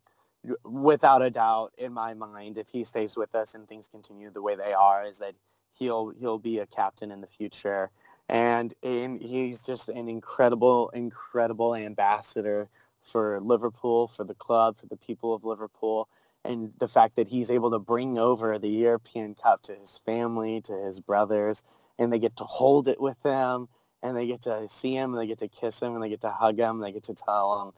without 0.64 1.20
a 1.20 1.30
doubt, 1.30 1.72
in 1.78 1.92
my 1.92 2.14
mind, 2.14 2.58
if 2.58 2.68
he 2.70 2.84
stays 2.84 3.16
with 3.16 3.34
us 3.34 3.48
and 3.54 3.68
things 3.68 3.86
continue 3.90 4.30
the 4.30 4.40
way 4.40 4.54
they 4.54 4.72
are, 4.72 5.04
is 5.04 5.16
that 5.18 5.34
he'll 5.78 6.10
he'll 6.18 6.38
be 6.38 6.58
a 6.58 6.66
captain 6.66 7.10
in 7.10 7.20
the 7.20 7.26
future, 7.26 7.90
and 8.28 8.74
he's 8.82 9.60
just 9.60 9.88
an 9.88 10.08
incredible 10.08 10.90
incredible 10.90 11.74
ambassador 11.74 12.68
for 13.12 13.40
Liverpool, 13.40 14.08
for 14.16 14.24
the 14.24 14.34
club, 14.34 14.76
for 14.78 14.86
the 14.86 14.96
people 14.96 15.34
of 15.34 15.44
Liverpool, 15.44 16.08
and 16.44 16.72
the 16.78 16.88
fact 16.88 17.16
that 17.16 17.28
he's 17.28 17.50
able 17.50 17.70
to 17.70 17.78
bring 17.78 18.18
over 18.18 18.58
the 18.58 18.68
European 18.68 19.34
Cup 19.34 19.62
to 19.62 19.72
his 19.74 19.98
family, 20.04 20.60
to 20.62 20.72
his 20.72 21.00
brothers, 21.00 21.62
and 21.98 22.12
they 22.12 22.18
get 22.18 22.36
to 22.36 22.44
hold 22.44 22.86
it 22.88 23.00
with 23.00 23.16
them, 23.22 23.68
and 24.02 24.16
they 24.16 24.26
get 24.26 24.42
to 24.42 24.68
see 24.80 24.94
him, 24.94 25.14
and 25.14 25.22
they 25.22 25.26
get 25.26 25.38
to 25.38 25.48
kiss 25.48 25.78
him, 25.80 25.94
and 25.94 26.02
they 26.02 26.08
get 26.10 26.20
to 26.20 26.30
hug 26.30 26.58
him, 26.58 26.76
and 26.76 26.84
they 26.84 26.92
get 26.92 27.04
to 27.04 27.14
tell 27.14 27.62
him, 27.62 27.72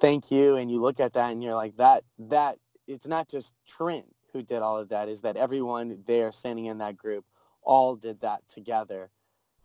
"Thank 0.00 0.30
you." 0.30 0.56
And 0.56 0.70
you 0.70 0.80
look 0.80 1.00
at 1.00 1.12
that, 1.14 1.32
and 1.32 1.42
you're 1.42 1.54
like, 1.54 1.76
"That 1.76 2.04
that 2.18 2.58
it's 2.86 3.06
not 3.06 3.28
just 3.28 3.50
Trent 3.66 4.06
who 4.32 4.42
did 4.42 4.62
all 4.62 4.78
of 4.78 4.88
that; 4.88 5.08
is 5.08 5.20
that 5.20 5.36
everyone 5.36 6.02
there 6.06 6.32
standing 6.32 6.66
in 6.66 6.78
that 6.78 6.96
group 6.96 7.24
all 7.62 7.96
did 7.96 8.20
that 8.20 8.42
together." 8.54 9.10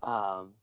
Um, 0.03 0.53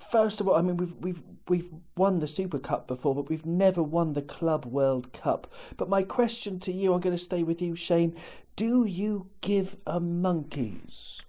first 0.00 0.40
of 0.40 0.48
all, 0.48 0.56
I 0.56 0.62
mean 0.62 0.76
we've 0.76 0.94
we've 0.96 1.22
we've 1.48 1.70
won 1.96 2.20
the 2.20 2.28
Super 2.28 2.58
Cup 2.58 2.86
before, 2.86 3.14
but 3.14 3.28
we've 3.28 3.46
never 3.46 3.82
won 3.82 4.14
the 4.14 4.22
Club 4.22 4.64
World 4.64 5.12
Cup. 5.12 5.52
But 5.76 5.88
my 5.88 6.02
question 6.02 6.58
to 6.60 6.72
you, 6.72 6.94
I'm 6.94 7.00
going 7.00 7.16
to 7.16 7.22
stay 7.22 7.42
with 7.42 7.60
you, 7.60 7.74
Shane. 7.74 8.16
Do 8.56 8.84
you 8.84 9.28
give 9.40 9.76
a 9.86 10.00
monkeys? 10.00 11.24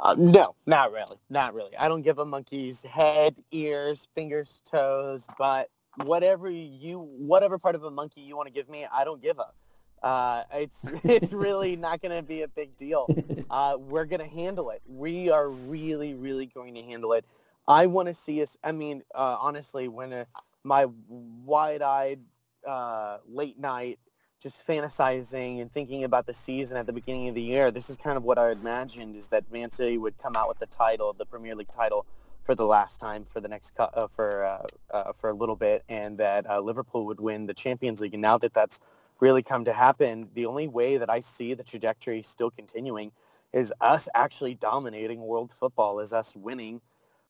Uh, 0.00 0.14
no, 0.18 0.54
not 0.66 0.92
really, 0.92 1.16
not 1.30 1.54
really. 1.54 1.76
I 1.76 1.88
don't 1.88 2.02
give 2.02 2.18
a 2.18 2.24
monkey's 2.24 2.76
head, 2.88 3.34
ears, 3.50 3.98
fingers, 4.14 4.48
toes, 4.70 5.22
but 5.38 5.68
whatever 6.04 6.50
you, 6.50 6.98
whatever 6.98 7.58
part 7.58 7.74
of 7.74 7.84
a 7.84 7.90
monkey 7.90 8.22
you 8.22 8.36
want 8.36 8.48
to 8.48 8.52
give 8.52 8.68
me, 8.68 8.86
I 8.90 9.04
don't 9.04 9.22
give 9.22 9.38
a. 9.38 10.06
Uh, 10.06 10.44
it's 10.52 10.78
it's 11.04 11.32
really 11.32 11.76
not 11.76 12.02
going 12.02 12.14
to 12.16 12.22
be 12.22 12.42
a 12.42 12.48
big 12.48 12.76
deal. 12.78 13.06
Uh, 13.52 13.76
we're 13.78 14.06
going 14.06 14.18
to 14.18 14.34
handle 14.34 14.70
it. 14.70 14.80
We 14.88 15.28
are 15.28 15.50
really, 15.50 16.14
really 16.14 16.46
going 16.46 16.74
to 16.74 16.80
handle 16.80 17.12
it. 17.12 17.26
I 17.66 17.86
want 17.86 18.08
to 18.08 18.14
see 18.26 18.42
us. 18.42 18.48
I 18.64 18.72
mean, 18.72 19.02
uh, 19.14 19.36
honestly, 19.40 19.88
when 19.88 20.12
uh, 20.12 20.24
my 20.64 20.86
wide-eyed 21.08 22.20
uh, 22.66 23.18
late 23.28 23.58
night, 23.58 23.98
just 24.42 24.56
fantasizing 24.66 25.60
and 25.60 25.72
thinking 25.72 26.02
about 26.02 26.26
the 26.26 26.34
season 26.34 26.76
at 26.76 26.86
the 26.86 26.92
beginning 26.92 27.28
of 27.28 27.36
the 27.36 27.42
year, 27.42 27.70
this 27.70 27.88
is 27.88 27.96
kind 27.96 28.16
of 28.16 28.24
what 28.24 28.38
I 28.38 28.50
imagined: 28.50 29.16
is 29.16 29.26
that 29.26 29.44
Man 29.52 29.70
City 29.70 29.98
would 29.98 30.18
come 30.18 30.34
out 30.34 30.48
with 30.48 30.58
the 30.58 30.66
title, 30.66 31.14
the 31.16 31.24
Premier 31.24 31.54
League 31.54 31.72
title, 31.74 32.04
for 32.44 32.56
the 32.56 32.64
last 32.64 32.98
time 32.98 33.24
for 33.32 33.40
the 33.40 33.48
next 33.48 33.70
uh, 33.78 34.08
for 34.16 34.44
uh, 34.44 34.66
uh, 34.96 35.12
for 35.20 35.30
a 35.30 35.34
little 35.34 35.54
bit, 35.56 35.84
and 35.88 36.18
that 36.18 36.48
uh, 36.50 36.60
Liverpool 36.60 37.06
would 37.06 37.20
win 37.20 37.46
the 37.46 37.54
Champions 37.54 38.00
League. 38.00 38.14
And 38.14 38.22
now 38.22 38.38
that 38.38 38.52
that's 38.52 38.80
really 39.20 39.42
come 39.44 39.64
to 39.66 39.72
happen, 39.72 40.28
the 40.34 40.46
only 40.46 40.66
way 40.66 40.96
that 40.98 41.08
I 41.08 41.22
see 41.38 41.54
the 41.54 41.62
trajectory 41.62 42.24
still 42.28 42.50
continuing 42.50 43.12
is 43.52 43.72
us 43.80 44.08
actually 44.14 44.54
dominating 44.54 45.20
world 45.20 45.52
football, 45.60 46.00
is 46.00 46.12
us 46.12 46.32
winning 46.34 46.80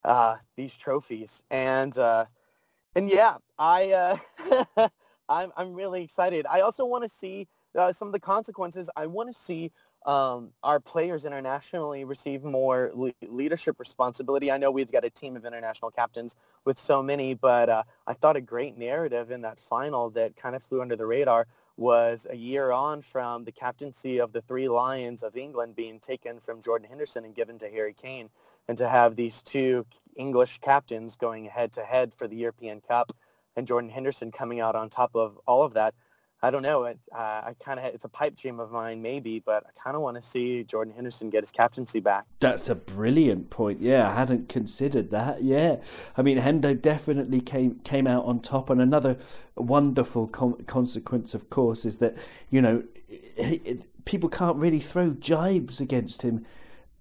uh, 0.04 0.36
these 0.56 0.72
trophies. 0.82 1.30
And 1.50 1.96
uh, 1.96 2.26
and 2.94 3.08
yeah, 3.08 3.36
I 3.58 4.18
uh, 4.50 4.88
I'm 5.28 5.52
I'm 5.56 5.74
really 5.74 6.02
excited. 6.04 6.46
I 6.46 6.60
also 6.60 6.84
want 6.84 7.04
to 7.04 7.10
see 7.20 7.48
uh, 7.78 7.92
some 7.92 8.08
of 8.08 8.12
the 8.12 8.20
consequences. 8.20 8.88
I 8.96 9.06
want 9.06 9.34
to 9.34 9.42
see 9.44 9.70
um, 10.04 10.50
our 10.62 10.80
players 10.80 11.24
internationally 11.24 12.04
receive 12.04 12.42
more 12.42 12.90
le- 12.94 13.12
leadership 13.22 13.78
responsibility. 13.78 14.50
I 14.50 14.58
know 14.58 14.70
we've 14.70 14.90
got 14.90 15.04
a 15.04 15.10
team 15.10 15.36
of 15.36 15.44
international 15.44 15.90
captains 15.90 16.32
with 16.64 16.78
so 16.84 17.02
many, 17.02 17.34
but 17.34 17.68
uh, 17.68 17.82
I 18.06 18.14
thought 18.14 18.36
a 18.36 18.40
great 18.40 18.76
narrative 18.76 19.30
in 19.30 19.42
that 19.42 19.58
final 19.70 20.10
that 20.10 20.36
kind 20.36 20.56
of 20.56 20.62
flew 20.68 20.82
under 20.82 20.96
the 20.96 21.06
radar 21.06 21.46
was 21.76 22.20
a 22.28 22.36
year 22.36 22.70
on 22.70 23.02
from 23.12 23.44
the 23.44 23.52
captaincy 23.52 24.18
of 24.18 24.32
the 24.32 24.42
three 24.42 24.68
Lions 24.68 25.22
of 25.22 25.36
England 25.36 25.74
being 25.74 26.00
taken 26.00 26.38
from 26.44 26.60
Jordan 26.62 26.88
Henderson 26.88 27.24
and 27.24 27.34
given 27.34 27.58
to 27.60 27.68
Harry 27.68 27.94
Kane 27.94 28.28
and 28.68 28.78
to 28.78 28.88
have 28.88 29.16
these 29.16 29.42
two 29.44 29.84
English 30.16 30.58
captains 30.62 31.16
going 31.16 31.46
head 31.46 31.72
to 31.74 31.84
head 31.84 32.12
for 32.16 32.28
the 32.28 32.36
European 32.36 32.80
Cup 32.80 33.14
and 33.56 33.66
Jordan 33.66 33.90
Henderson 33.90 34.30
coming 34.32 34.60
out 34.60 34.74
on 34.74 34.90
top 34.90 35.14
of 35.14 35.38
all 35.46 35.64
of 35.64 35.74
that. 35.74 35.94
I 36.44 36.50
don't 36.50 36.62
know. 36.62 36.84
It, 36.84 36.98
uh, 37.14 37.18
I 37.18 37.54
kind 37.64 37.78
of 37.78 37.86
it's 37.86 38.04
a 38.04 38.08
pipe 38.08 38.36
dream 38.36 38.58
of 38.58 38.72
mine, 38.72 39.00
maybe, 39.00 39.38
but 39.38 39.64
I 39.64 39.80
kind 39.80 39.94
of 39.94 40.02
want 40.02 40.20
to 40.20 40.28
see 40.28 40.64
Jordan 40.64 40.92
Henderson 40.92 41.30
get 41.30 41.44
his 41.44 41.52
captaincy 41.52 42.00
back. 42.00 42.24
That's 42.40 42.68
a 42.68 42.74
brilliant 42.74 43.50
point. 43.50 43.80
Yeah, 43.80 44.10
I 44.10 44.14
hadn't 44.14 44.48
considered 44.48 45.12
that. 45.12 45.44
Yeah, 45.44 45.76
I 46.16 46.22
mean, 46.22 46.38
Hendo 46.38 46.80
definitely 46.80 47.40
came 47.40 47.78
came 47.84 48.08
out 48.08 48.24
on 48.24 48.40
top, 48.40 48.70
and 48.70 48.80
another 48.80 49.18
wonderful 49.54 50.26
com- 50.26 50.64
consequence, 50.64 51.32
of 51.32 51.48
course, 51.48 51.84
is 51.84 51.98
that 51.98 52.16
you 52.50 52.60
know 52.60 52.82
it, 53.08 54.04
people 54.04 54.28
can't 54.28 54.56
really 54.56 54.80
throw 54.80 55.10
jibes 55.10 55.80
against 55.80 56.22
him 56.22 56.44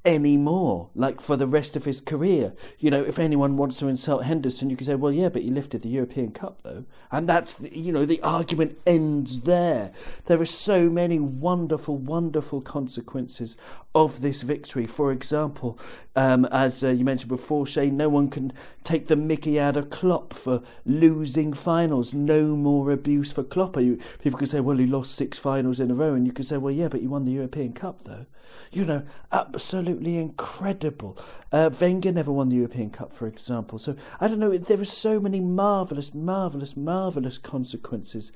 anymore, 0.04 0.89
like 0.95 1.22
for 1.22 1.38
the 1.38 1.45
rest 1.45 1.76
of 1.76 1.86
his 1.86 2.02
career. 2.02 2.54
You 2.80 2.89
know, 2.89 3.04
if 3.04 3.20
anyone 3.20 3.58
wants 3.58 3.78
to 3.78 3.88
insult 3.88 4.26
Henderson, 4.26 4.70
you 4.70 4.76
can 4.76 4.86
say, 4.86 4.95
well, 4.95 5.12
yeah, 5.12 5.30
but 5.30 5.43
he 5.43 5.52
lifted 5.52 5.84
the 5.84 5.89
European 5.89 6.32
Cup, 6.32 6.62
though. 6.64 6.86
And 7.12 7.30
that's, 7.30 7.54
the, 7.54 7.78
you 7.78 7.91
know, 7.91 8.06
the 8.06 8.22
argument 8.22 8.78
ends 8.86 9.41
there. 9.41 9.91
There 10.26 10.41
are 10.41 10.45
so 10.45 10.89
many 10.89 11.20
wonderful, 11.20 11.97
wonderful 11.97 12.62
consequences 12.62 13.58
of 13.93 14.22
this 14.22 14.41
victory. 14.41 14.88
For 14.88 15.12
example, 15.12 15.78
um, 16.16 16.45
as 16.45 16.84
uh, 16.84 16.89
you 16.89 17.06
mentioned 17.06 17.30
before, 17.30 17.68
Shane, 17.68 17.97
no 17.97 18.10
one 18.10 18.30
can 18.30 18.54
take 18.84 19.08
the 19.08 19.16
mickey 19.16 19.60
out 19.60 19.78
of 19.78 19.91
Klopp 19.91 20.34
for 20.34 20.64
losing 20.84 21.54
finals. 21.54 22.14
No 22.14 22.56
more 22.56 22.91
abuse 22.91 23.32
for 23.32 23.43
Klopp. 23.43 23.78
You, 23.78 23.99
people 24.20 24.39
can 24.39 24.47
say, 24.47 24.62
well, 24.62 24.78
he 24.78 24.88
lost 24.88 25.14
six 25.14 25.38
finals 25.38 25.80
in 25.80 25.91
a 25.91 25.93
row. 25.93 26.16
And 26.16 26.26
you 26.26 26.34
can 26.34 26.45
say, 26.45 26.58
well, 26.58 26.74
yeah, 26.74 26.88
but 26.88 27.02
he 27.02 27.08
won 27.08 27.26
the 27.26 27.34
European 27.34 27.74
Cup, 27.74 28.04
though. 28.04 28.26
You 28.71 28.85
know, 28.85 29.03
absolutely 29.31 30.17
incredible. 30.17 31.17
Uh, 31.51 31.69
Wenger 31.79 32.11
never 32.11 32.31
won 32.31 32.49
the 32.49 32.57
European 32.57 32.89
Cup, 32.89 33.13
for 33.13 33.27
example. 33.27 33.79
So 33.79 33.95
I 34.19 34.27
don't 34.27 34.39
know. 34.39 34.57
There 34.57 34.79
are 34.79 34.85
so 34.85 35.19
many 35.19 35.39
marvelous, 35.39 36.13
marvelous, 36.13 36.77
marvelous 36.77 37.37
consequences 37.37 38.31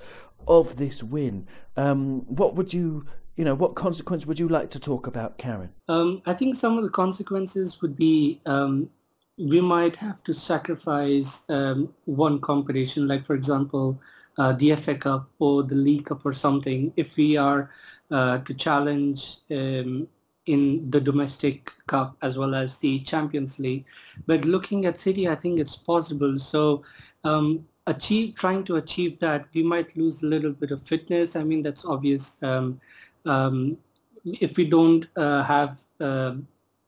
of 0.48 0.78
this 0.78 1.04
win. 1.04 1.48
Um, 1.78 2.22
what 2.26 2.56
would 2.56 2.74
you 2.74 3.06
you 3.36 3.44
know, 3.44 3.54
what 3.54 3.76
consequence 3.76 4.26
would 4.26 4.40
you 4.40 4.48
like 4.48 4.70
to 4.70 4.80
talk 4.80 5.08
about, 5.08 5.38
Karen? 5.38 5.70
Um, 5.90 6.22
I 6.26 6.34
think 6.34 6.58
some 6.58 6.78
of 6.78 6.86
the 6.86 6.90
consequences 6.90 7.82
would 7.82 7.98
be 7.98 8.40
um, 8.46 8.90
we 9.38 9.60
might 9.60 9.96
have 9.98 10.24
to 10.24 10.34
sacrifice 10.34 11.28
um, 11.50 11.94
one 12.06 12.40
competition, 12.40 13.08
like, 13.08 13.26
for 13.26 13.36
example, 13.36 14.00
uh, 14.38 14.54
the 14.54 14.76
FA 14.78 14.96
Cup 14.96 15.30
or 15.40 15.64
the 15.64 15.76
League 15.76 16.06
Cup 16.06 16.26
or 16.26 16.34
something, 16.34 16.94
if 16.96 17.08
we 17.18 17.36
are 17.36 17.70
uh, 18.12 18.40
to 18.40 18.54
challenge 18.54 19.22
um, 19.52 20.08
in 20.46 20.90
the 20.92 21.00
domestic 21.00 21.72
cup 21.88 22.16
as 22.22 22.38
well 22.38 22.54
as 22.54 22.78
the 22.82 23.00
Champions 23.04 23.58
League. 23.58 23.86
But 24.28 24.46
looking 24.46 24.86
at 24.86 25.02
City, 25.02 25.28
I 25.28 25.36
think 25.36 25.60
it's 25.60 25.76
possible. 25.76 26.38
So 26.40 26.84
um, 27.24 27.66
achieve 27.88 28.36
trying 28.38 28.64
to 28.66 28.76
achieve 28.78 29.20
that, 29.20 29.46
we 29.54 29.64
might 29.64 29.96
lose 29.98 30.22
a 30.22 30.26
little 30.26 30.52
bit 30.52 30.72
of 30.72 30.82
fitness. 30.88 31.36
I 31.36 31.44
mean, 31.44 31.64
that's 31.64 31.86
obvious. 31.86 32.24
Um, 32.42 32.80
um, 33.26 33.78
if 34.24 34.56
we 34.58 34.70
don't 34.70 35.06
uh, 35.16 35.44
have 35.44 35.78
uh, 36.00 36.36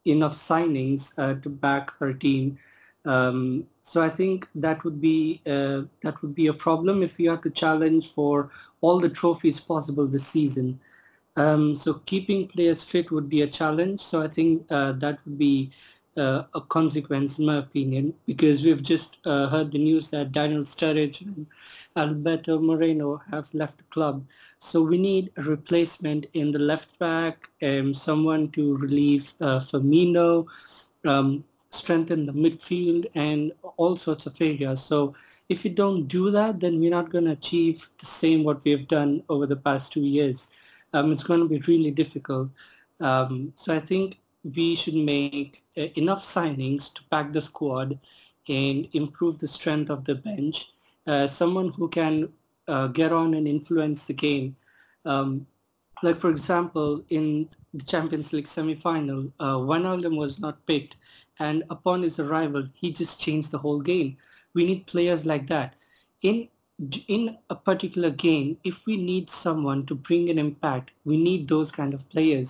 enough 0.04 0.46
signings 0.48 1.02
uh, 1.18 1.34
to 1.42 1.48
back 1.48 1.90
our 2.00 2.12
team, 2.12 2.58
um, 3.04 3.64
so 3.84 4.02
I 4.02 4.10
think 4.10 4.46
that 4.54 4.84
would 4.84 5.00
be 5.00 5.40
uh, 5.46 5.82
that 6.02 6.20
would 6.20 6.34
be 6.34 6.48
a 6.48 6.52
problem 6.52 7.02
if 7.02 7.12
we 7.16 7.26
are 7.28 7.38
to 7.38 7.50
challenge 7.50 8.12
for 8.14 8.50
all 8.80 9.00
the 9.00 9.08
trophies 9.08 9.60
possible 9.60 10.06
this 10.06 10.26
season. 10.26 10.78
Um, 11.38 11.76
so 11.76 11.94
keeping 12.06 12.48
players 12.48 12.82
fit 12.82 13.10
would 13.12 13.28
be 13.28 13.42
a 13.42 13.46
challenge. 13.46 14.00
So 14.02 14.22
I 14.22 14.28
think 14.28 14.66
uh, 14.70 14.92
that 14.94 15.18
would 15.24 15.38
be 15.38 15.70
uh, 16.16 16.42
a 16.54 16.60
consequence, 16.60 17.38
in 17.38 17.46
my 17.46 17.58
opinion, 17.58 18.14
because 18.26 18.62
we've 18.62 18.82
just 18.82 19.16
uh, 19.24 19.48
heard 19.48 19.70
the 19.72 19.78
news 19.78 20.08
that 20.08 20.32
Daniel 20.32 20.64
Sturridge 20.64 21.20
and 21.20 21.46
Alberto 21.96 22.58
Moreno 22.58 23.20
have 23.30 23.46
left 23.54 23.78
the 23.78 23.84
club. 23.84 24.26
So 24.60 24.82
we 24.82 24.98
need 24.98 25.30
a 25.36 25.42
replacement 25.42 26.26
in 26.34 26.50
the 26.50 26.58
left 26.58 26.98
back, 26.98 27.48
um, 27.62 27.94
someone 27.94 28.50
to 28.52 28.76
relieve 28.76 29.32
uh, 29.40 29.60
Firmino, 29.60 30.46
um, 31.04 31.44
strengthen 31.70 32.26
the 32.26 32.32
midfield, 32.32 33.06
and 33.14 33.52
all 33.76 33.96
sorts 33.96 34.26
of 34.26 34.34
areas. 34.40 34.82
So 34.82 35.14
if 35.48 35.62
we 35.62 35.70
don't 35.70 36.08
do 36.08 36.30
that, 36.32 36.60
then 36.60 36.80
we're 36.80 36.90
not 36.90 37.12
going 37.12 37.24
to 37.26 37.32
achieve 37.32 37.80
the 38.00 38.06
same 38.06 38.42
what 38.44 38.64
we 38.64 38.72
have 38.72 38.88
done 38.88 39.22
over 39.28 39.46
the 39.46 39.56
past 39.56 39.92
two 39.92 40.00
years. 40.00 40.38
Um, 40.92 41.12
it's 41.12 41.22
going 41.22 41.40
to 41.40 41.48
be 41.48 41.60
really 41.66 41.90
difficult. 41.90 42.48
Um, 43.00 43.52
so 43.56 43.74
I 43.74 43.80
think 43.80 44.16
we 44.44 44.76
should 44.76 44.94
make 44.94 45.62
uh, 45.76 45.82
enough 45.96 46.24
signings 46.24 46.92
to 46.94 47.02
pack 47.10 47.32
the 47.32 47.42
squad 47.42 47.98
and 48.48 48.88
improve 48.92 49.38
the 49.38 49.48
strength 49.48 49.90
of 49.90 50.04
the 50.04 50.14
bench. 50.14 50.56
Uh, 51.06 51.26
someone 51.28 51.70
who 51.70 51.88
can 51.88 52.28
uh, 52.68 52.86
get 52.88 53.12
on 53.12 53.34
and 53.34 53.46
influence 53.48 54.04
the 54.04 54.14
game. 54.14 54.56
Um, 55.04 55.46
like 56.02 56.20
for 56.20 56.30
example, 56.30 57.02
in 57.10 57.48
the 57.74 57.84
Champions 57.84 58.32
League 58.32 58.48
semi-final, 58.48 59.32
uh, 59.40 59.58
them 60.00 60.16
was 60.16 60.38
not 60.38 60.64
picked, 60.66 60.96
and 61.38 61.64
upon 61.70 62.02
his 62.02 62.18
arrival, 62.18 62.66
he 62.74 62.92
just 62.92 63.20
changed 63.20 63.50
the 63.50 63.58
whole 63.58 63.80
game. 63.80 64.16
We 64.54 64.64
need 64.66 64.86
players 64.86 65.24
like 65.24 65.48
that. 65.48 65.74
In 66.22 66.48
in 67.08 67.36
a 67.50 67.54
particular 67.56 68.10
game, 68.10 68.56
if 68.64 68.74
we 68.86 68.96
need 68.96 69.30
someone 69.30 69.84
to 69.86 69.94
bring 69.94 70.30
an 70.30 70.38
impact, 70.38 70.90
we 71.04 71.16
need 71.16 71.48
those 71.48 71.70
kind 71.70 71.92
of 71.92 72.08
players. 72.10 72.48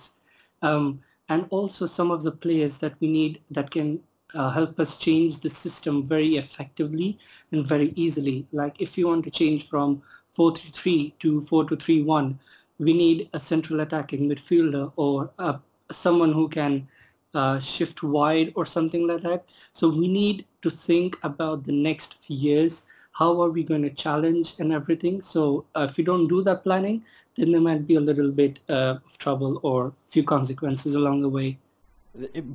Um, 0.61 1.01
and 1.29 1.45
also 1.49 1.87
some 1.87 2.11
of 2.11 2.23
the 2.23 2.31
players 2.31 2.77
that 2.79 2.93
we 2.99 3.07
need 3.07 3.41
that 3.51 3.71
can 3.71 3.99
uh, 4.35 4.51
help 4.51 4.79
us 4.79 4.97
change 4.97 5.41
the 5.41 5.49
system 5.49 6.07
very 6.07 6.37
effectively 6.37 7.17
and 7.51 7.67
very 7.67 7.91
easily. 7.95 8.45
Like 8.51 8.79
if 8.79 8.97
you 8.97 9.07
want 9.07 9.25
to 9.25 9.31
change 9.31 9.67
from 9.69 10.01
4-3-3 10.37 11.13
to 11.19 11.47
4-2-3-1, 11.51 12.37
we 12.77 12.93
need 12.93 13.29
a 13.33 13.39
central 13.39 13.79
attacking 13.81 14.29
midfielder 14.29 14.91
or 14.95 15.31
uh, 15.39 15.57
someone 15.91 16.33
who 16.33 16.47
can 16.49 16.87
uh, 17.33 17.59
shift 17.59 18.03
wide 18.03 18.53
or 18.55 18.65
something 18.65 19.07
like 19.07 19.21
that. 19.23 19.45
So 19.73 19.89
we 19.89 20.07
need 20.07 20.45
to 20.61 20.69
think 20.69 21.15
about 21.23 21.65
the 21.65 21.71
next 21.71 22.15
years 22.27 22.81
how 23.19 23.41
are 23.43 23.49
we 23.49 23.63
going 23.63 23.81
to 23.81 23.89
challenge 23.89 24.53
and 24.59 24.71
everything. 24.71 25.21
So 25.21 25.65
uh, 25.75 25.87
if 25.89 25.97
we 25.97 26.05
don't 26.05 26.29
do 26.29 26.41
that 26.43 26.63
planning, 26.63 27.03
then 27.37 27.51
there 27.51 27.61
might 27.61 27.85
be 27.85 27.95
a 27.95 27.99
little 27.99 28.31
bit 28.31 28.59
uh, 28.69 28.97
of 29.07 29.17
trouble 29.17 29.59
or 29.61 29.93
few 30.11 30.23
consequences 30.23 30.95
along 30.95 31.21
the 31.21 31.29
way. 31.29 31.57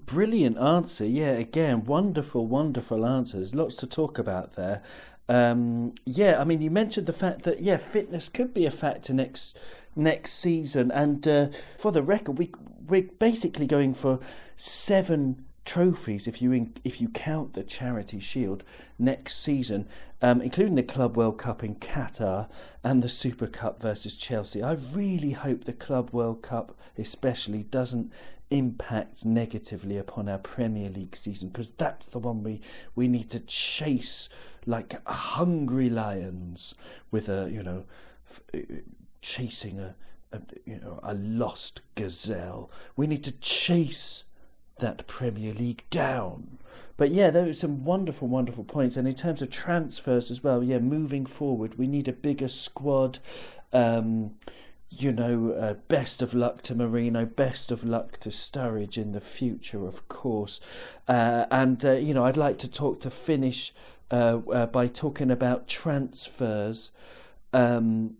Brilliant 0.06 0.58
answer. 0.58 1.06
Yeah, 1.06 1.32
again, 1.32 1.84
wonderful, 1.84 2.46
wonderful 2.46 3.06
answers. 3.06 3.54
Lots 3.54 3.76
to 3.76 3.86
talk 3.86 4.18
about 4.18 4.56
there. 4.56 4.82
Um, 5.28 5.94
yeah, 6.04 6.40
I 6.40 6.44
mean, 6.44 6.60
you 6.60 6.70
mentioned 6.70 7.06
the 7.06 7.12
fact 7.12 7.42
that 7.42 7.62
yeah, 7.62 7.76
fitness 7.76 8.28
could 8.28 8.52
be 8.52 8.66
a 8.66 8.70
factor 8.70 9.14
next 9.14 9.56
next 9.96 10.32
season, 10.32 10.90
and 10.90 11.26
uh, 11.26 11.48
for 11.78 11.92
the 11.92 12.02
record, 12.02 12.36
we 12.36 12.50
we're 12.86 13.08
basically 13.18 13.66
going 13.66 13.94
for 13.94 14.18
seven 14.56 15.46
trophies 15.64 16.28
if 16.28 16.42
you 16.42 16.70
if 16.84 17.00
you 17.00 17.08
count 17.08 17.54
the 17.54 17.62
Charity 17.62 18.20
Shield 18.20 18.64
next 18.98 19.40
season, 19.42 19.88
um, 20.20 20.40
including 20.40 20.74
the 20.74 20.82
Club 20.82 21.16
World 21.16 21.38
Cup 21.38 21.64
in 21.64 21.76
Qatar 21.76 22.48
and 22.82 23.02
the 23.02 23.08
Super 23.08 23.46
Cup 23.46 23.80
versus 23.80 24.16
Chelsea. 24.16 24.62
I 24.62 24.72
really 24.92 25.32
hope 25.32 25.64
the 25.64 25.72
Club 25.72 26.10
World 26.12 26.42
Cup, 26.42 26.76
especially, 26.98 27.62
doesn't 27.62 28.12
impact 28.50 29.24
negatively 29.24 29.96
upon 29.96 30.28
our 30.28 30.38
Premier 30.38 30.90
League 30.90 31.16
season 31.16 31.48
because 31.48 31.70
that's 31.70 32.06
the 32.06 32.18
one 32.18 32.42
we 32.42 32.60
we 32.94 33.08
need 33.08 33.30
to 33.30 33.40
chase 33.40 34.28
like 34.66 35.04
hungry 35.06 35.90
lions 35.90 36.74
with 37.10 37.28
a 37.28 37.50
you 37.50 37.62
know 37.62 37.84
uh, 38.54 38.58
chasing 39.22 39.80
a, 39.80 39.94
a 40.32 40.40
you 40.66 40.78
know 40.78 41.00
a 41.02 41.14
lost 41.14 41.80
gazelle. 41.94 42.70
We 42.96 43.06
need 43.06 43.24
to 43.24 43.32
chase 43.32 44.24
that 44.78 45.06
Premier 45.06 45.54
League 45.54 45.84
down. 45.90 46.58
But 46.96 47.10
yeah, 47.10 47.30
there 47.30 47.48
are 47.48 47.54
some 47.54 47.84
wonderful, 47.84 48.28
wonderful 48.28 48.64
points. 48.64 48.96
And 48.96 49.06
in 49.06 49.14
terms 49.14 49.42
of 49.42 49.50
transfers 49.50 50.30
as 50.30 50.42
well, 50.42 50.62
yeah, 50.62 50.78
moving 50.78 51.26
forward, 51.26 51.78
we 51.78 51.86
need 51.86 52.08
a 52.08 52.12
bigger 52.12 52.48
squad. 52.48 53.18
Um, 53.72 54.32
you 54.90 55.10
know, 55.10 55.50
uh, 55.52 55.74
best 55.88 56.22
of 56.22 56.34
luck 56.34 56.62
to 56.62 56.74
Moreno, 56.74 57.24
best 57.24 57.72
of 57.72 57.82
luck 57.82 58.18
to 58.18 58.28
Sturridge 58.28 58.96
in 58.96 59.12
the 59.12 59.20
future, 59.20 59.86
of 59.86 60.08
course. 60.08 60.60
Uh, 61.08 61.46
and, 61.50 61.84
uh, 61.84 61.92
you 61.92 62.14
know, 62.14 62.24
I'd 62.24 62.36
like 62.36 62.58
to 62.58 62.70
talk 62.70 63.00
to 63.00 63.10
finish 63.10 63.72
uh, 64.10 64.40
uh, 64.52 64.66
by 64.66 64.86
talking 64.86 65.30
about 65.30 65.66
transfers. 65.66 66.92
Um, 67.52 68.18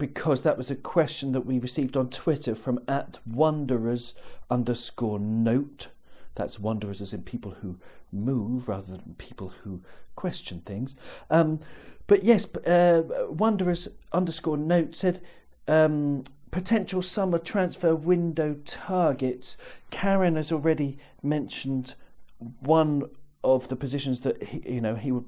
because 0.00 0.42
that 0.42 0.56
was 0.56 0.70
a 0.70 0.76
question 0.76 1.32
that 1.32 1.42
we 1.42 1.58
received 1.58 1.94
on 1.94 2.08
Twitter 2.08 2.54
from 2.54 2.80
at 2.88 3.18
wanderers 3.26 4.14
underscore 4.50 5.20
note. 5.20 5.88
That's 6.34 6.58
wanderers 6.58 7.02
as 7.02 7.12
in 7.12 7.22
people 7.22 7.50
who 7.60 7.78
move 8.10 8.66
rather 8.66 8.96
than 8.96 9.14
people 9.18 9.50
who 9.62 9.82
question 10.16 10.62
things. 10.62 10.96
Um, 11.28 11.60
but 12.06 12.24
yes, 12.24 12.46
uh, 12.56 13.02
wanderers 13.28 13.88
underscore 14.10 14.56
note 14.56 14.96
said 14.96 15.20
um, 15.68 16.24
potential 16.50 17.02
summer 17.02 17.38
transfer 17.38 17.94
window 17.94 18.56
targets. 18.64 19.58
Karen 19.90 20.36
has 20.36 20.50
already 20.50 20.96
mentioned 21.22 21.94
one 22.38 23.02
of 23.44 23.68
the 23.68 23.76
positions 23.76 24.20
that 24.20 24.42
he, 24.44 24.62
you 24.66 24.80
know 24.80 24.94
he 24.94 25.12
would 25.12 25.26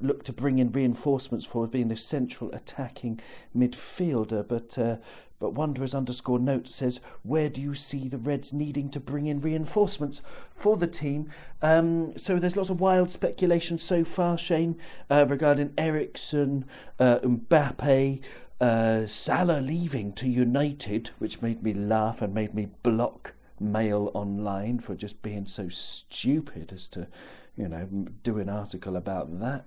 look 0.00 0.24
to 0.24 0.32
bring 0.32 0.58
in 0.58 0.70
reinforcements 0.70 1.44
for 1.44 1.66
being 1.66 1.90
a 1.90 1.96
central 1.96 2.50
attacking 2.52 3.20
midfielder. 3.56 4.46
But 4.46 4.78
uh, 4.78 4.96
but 5.40 5.54
Wanderers 5.54 5.94
underscore 5.94 6.38
note 6.38 6.68
says, 6.68 7.00
where 7.22 7.48
do 7.48 7.62
you 7.62 7.72
see 7.74 8.08
the 8.08 8.18
Reds 8.18 8.52
needing 8.52 8.90
to 8.90 9.00
bring 9.00 9.26
in 9.26 9.40
reinforcements 9.40 10.20
for 10.52 10.76
the 10.76 10.86
team? 10.86 11.30
Um, 11.62 12.16
so 12.18 12.38
there's 12.38 12.58
lots 12.58 12.68
of 12.68 12.78
wild 12.78 13.10
speculation 13.10 13.78
so 13.78 14.04
far, 14.04 14.36
Shane, 14.36 14.76
uh, 15.10 15.24
regarding 15.26 15.72
Eriksen, 15.78 16.66
uh, 16.98 17.18
Mbappe. 17.22 18.22
Uh, 18.60 19.06
Salah 19.06 19.62
leaving 19.62 20.12
to 20.12 20.28
United, 20.28 21.12
which 21.18 21.40
made 21.40 21.62
me 21.62 21.72
laugh 21.72 22.20
and 22.20 22.34
made 22.34 22.52
me 22.52 22.68
block 22.82 23.32
Mail 23.58 24.10
online 24.12 24.80
for 24.80 24.94
just 24.94 25.22
being 25.22 25.46
so 25.46 25.70
stupid 25.70 26.70
as 26.70 26.86
to, 26.88 27.08
you 27.56 27.68
know, 27.68 27.88
do 28.22 28.38
an 28.38 28.50
article 28.50 28.96
about 28.96 29.40
that 29.40 29.64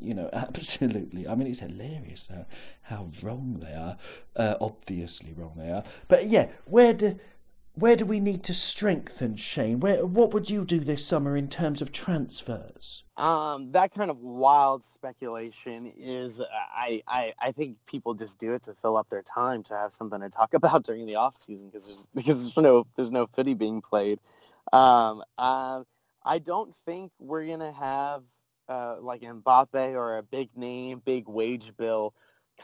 you 0.00 0.14
know, 0.14 0.30
absolutely. 0.32 1.26
I 1.28 1.34
mean, 1.34 1.48
it's 1.48 1.60
hilarious 1.60 2.28
how, 2.28 2.46
how 2.82 3.10
wrong 3.22 3.60
they 3.62 3.72
are. 3.72 3.96
Uh, 4.36 4.56
obviously 4.60 5.32
wrong 5.32 5.54
they 5.56 5.70
are. 5.70 5.84
But 6.08 6.26
yeah, 6.26 6.48
where 6.66 6.92
do 6.92 7.18
where 7.76 7.96
do 7.96 8.06
we 8.06 8.20
need 8.20 8.44
to 8.44 8.54
strengthen, 8.54 9.34
Shane? 9.34 9.80
Where 9.80 10.06
what 10.06 10.32
would 10.32 10.48
you 10.48 10.64
do 10.64 10.78
this 10.78 11.04
summer 11.04 11.36
in 11.36 11.48
terms 11.48 11.82
of 11.82 11.90
transfers? 11.90 13.02
Um, 13.16 13.72
that 13.72 13.92
kind 13.92 14.10
of 14.10 14.18
wild 14.18 14.84
speculation 14.94 15.92
is, 15.98 16.40
I, 16.40 17.02
I, 17.06 17.32
I 17.40 17.52
think 17.52 17.76
people 17.86 18.14
just 18.14 18.38
do 18.38 18.54
it 18.54 18.64
to 18.64 18.74
fill 18.80 18.96
up 18.96 19.08
their 19.08 19.22
time 19.22 19.62
to 19.64 19.74
have 19.74 19.92
something 19.96 20.20
to 20.20 20.30
talk 20.30 20.54
about 20.54 20.84
during 20.84 21.06
the 21.06 21.16
off 21.16 21.34
season 21.44 21.70
because 21.70 21.86
there's 21.86 22.04
because 22.14 22.38
there's 22.40 22.56
no 22.56 22.86
there's 22.96 23.10
no 23.10 23.26
footy 23.26 23.54
being 23.54 23.82
played. 23.82 24.20
Um, 24.72 25.22
um, 25.38 25.84
I 26.24 26.38
don't 26.38 26.74
think 26.86 27.10
we're 27.18 27.46
gonna 27.46 27.72
have 27.72 28.22
uh, 28.68 28.96
like 29.00 29.22
Mbappe 29.22 29.94
or 29.94 30.18
a 30.18 30.22
big 30.22 30.48
name, 30.56 31.02
big 31.04 31.28
wage 31.28 31.72
bill 31.76 32.14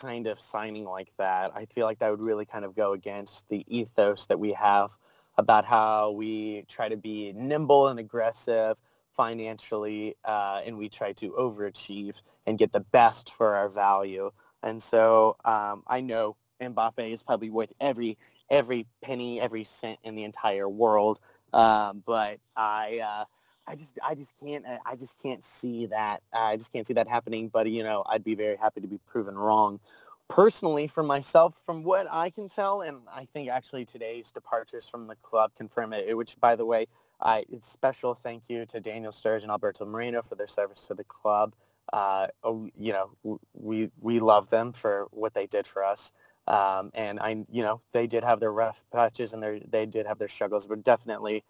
kind 0.01 0.27
of 0.27 0.39
signing 0.52 0.85
like 0.85 1.09
that. 1.18 1.51
I 1.55 1.66
feel 1.74 1.86
like 1.86 1.98
that 1.98 2.10
would 2.10 2.20
really 2.20 2.44
kind 2.44 2.64
of 2.64 2.77
go 2.77 2.93
against 2.93 3.43
the 3.48 3.64
ethos 3.68 4.24
that 4.28 4.39
we 4.39 4.52
have 4.52 4.90
about 5.36 5.64
how 5.64 6.10
we 6.10 6.64
try 6.68 6.89
to 6.89 6.97
be 6.97 7.32
nimble 7.35 7.89
and 7.89 7.98
aggressive 7.98 8.77
financially, 9.16 10.16
uh, 10.24 10.60
and 10.64 10.78
we 10.78 10.89
try 10.89 11.12
to 11.12 11.31
overachieve 11.32 12.14
and 12.47 12.59
get 12.59 12.72
the 12.72 12.81
best 12.81 13.31
for 13.36 13.55
our 13.55 13.68
value. 13.68 14.31
And 14.62 14.82
so 14.90 15.36
um, 15.44 15.82
I 15.86 16.01
know 16.01 16.36
Mbappe 16.60 17.12
is 17.12 17.22
probably 17.22 17.51
worth 17.51 17.72
every 17.81 18.16
every 18.51 18.86
penny, 19.02 19.40
every 19.40 19.66
cent 19.81 19.98
in 20.02 20.14
the 20.16 20.24
entire 20.24 20.68
world. 20.68 21.20
Um, 21.52 22.02
but 22.06 22.39
I, 22.56 22.98
uh, 22.98 23.24
I 23.66 23.76
just, 23.76 23.90
I 24.02 24.14
just 24.14 24.30
can't, 24.42 24.64
I 24.86 24.96
just 24.96 25.12
can't 25.22 25.42
see 25.60 25.86
that. 25.86 26.22
I 26.32 26.56
just 26.56 26.72
can't 26.72 26.86
see 26.86 26.94
that 26.94 27.08
happening. 27.08 27.48
But 27.48 27.68
you 27.70 27.82
know, 27.82 28.04
I'd 28.08 28.24
be 28.24 28.34
very 28.34 28.56
happy 28.56 28.80
to 28.80 28.86
be 28.88 28.98
proven 29.06 29.36
wrong. 29.36 29.80
Personally, 30.28 30.86
for 30.86 31.02
myself, 31.02 31.54
from 31.66 31.82
what 31.82 32.06
I 32.10 32.30
can 32.30 32.48
tell, 32.48 32.82
and 32.82 32.98
I 33.12 33.26
think 33.32 33.48
actually 33.50 33.84
today's 33.84 34.26
departures 34.32 34.84
from 34.90 35.06
the 35.06 35.16
club 35.16 35.50
confirm 35.56 35.92
it. 35.92 36.16
Which, 36.16 36.36
by 36.40 36.56
the 36.56 36.64
way, 36.64 36.86
I 37.20 37.44
it's 37.50 37.66
special 37.72 38.18
thank 38.22 38.42
you 38.48 38.66
to 38.66 38.80
Daniel 38.80 39.12
Sturridge 39.12 39.42
and 39.42 39.50
Alberto 39.50 39.84
Moreno 39.84 40.22
for 40.28 40.34
their 40.34 40.48
service 40.48 40.80
to 40.88 40.94
the 40.94 41.04
club. 41.04 41.54
Uh, 41.92 42.28
oh, 42.44 42.68
you 42.78 42.92
know, 42.92 43.38
we 43.54 43.90
we 44.00 44.20
love 44.20 44.50
them 44.50 44.72
for 44.72 45.08
what 45.10 45.34
they 45.34 45.46
did 45.46 45.66
for 45.66 45.84
us. 45.84 46.10
Um, 46.46 46.90
and 46.94 47.20
I, 47.20 47.44
you 47.50 47.62
know, 47.62 47.80
they 47.92 48.06
did 48.08 48.24
have 48.24 48.40
their 48.40 48.52
rough 48.52 48.76
patches 48.92 49.32
and 49.32 49.42
their, 49.42 49.60
they 49.70 49.86
did 49.86 50.06
have 50.06 50.18
their 50.18 50.28
struggles, 50.28 50.66
but 50.66 50.82
definitely 50.82 51.44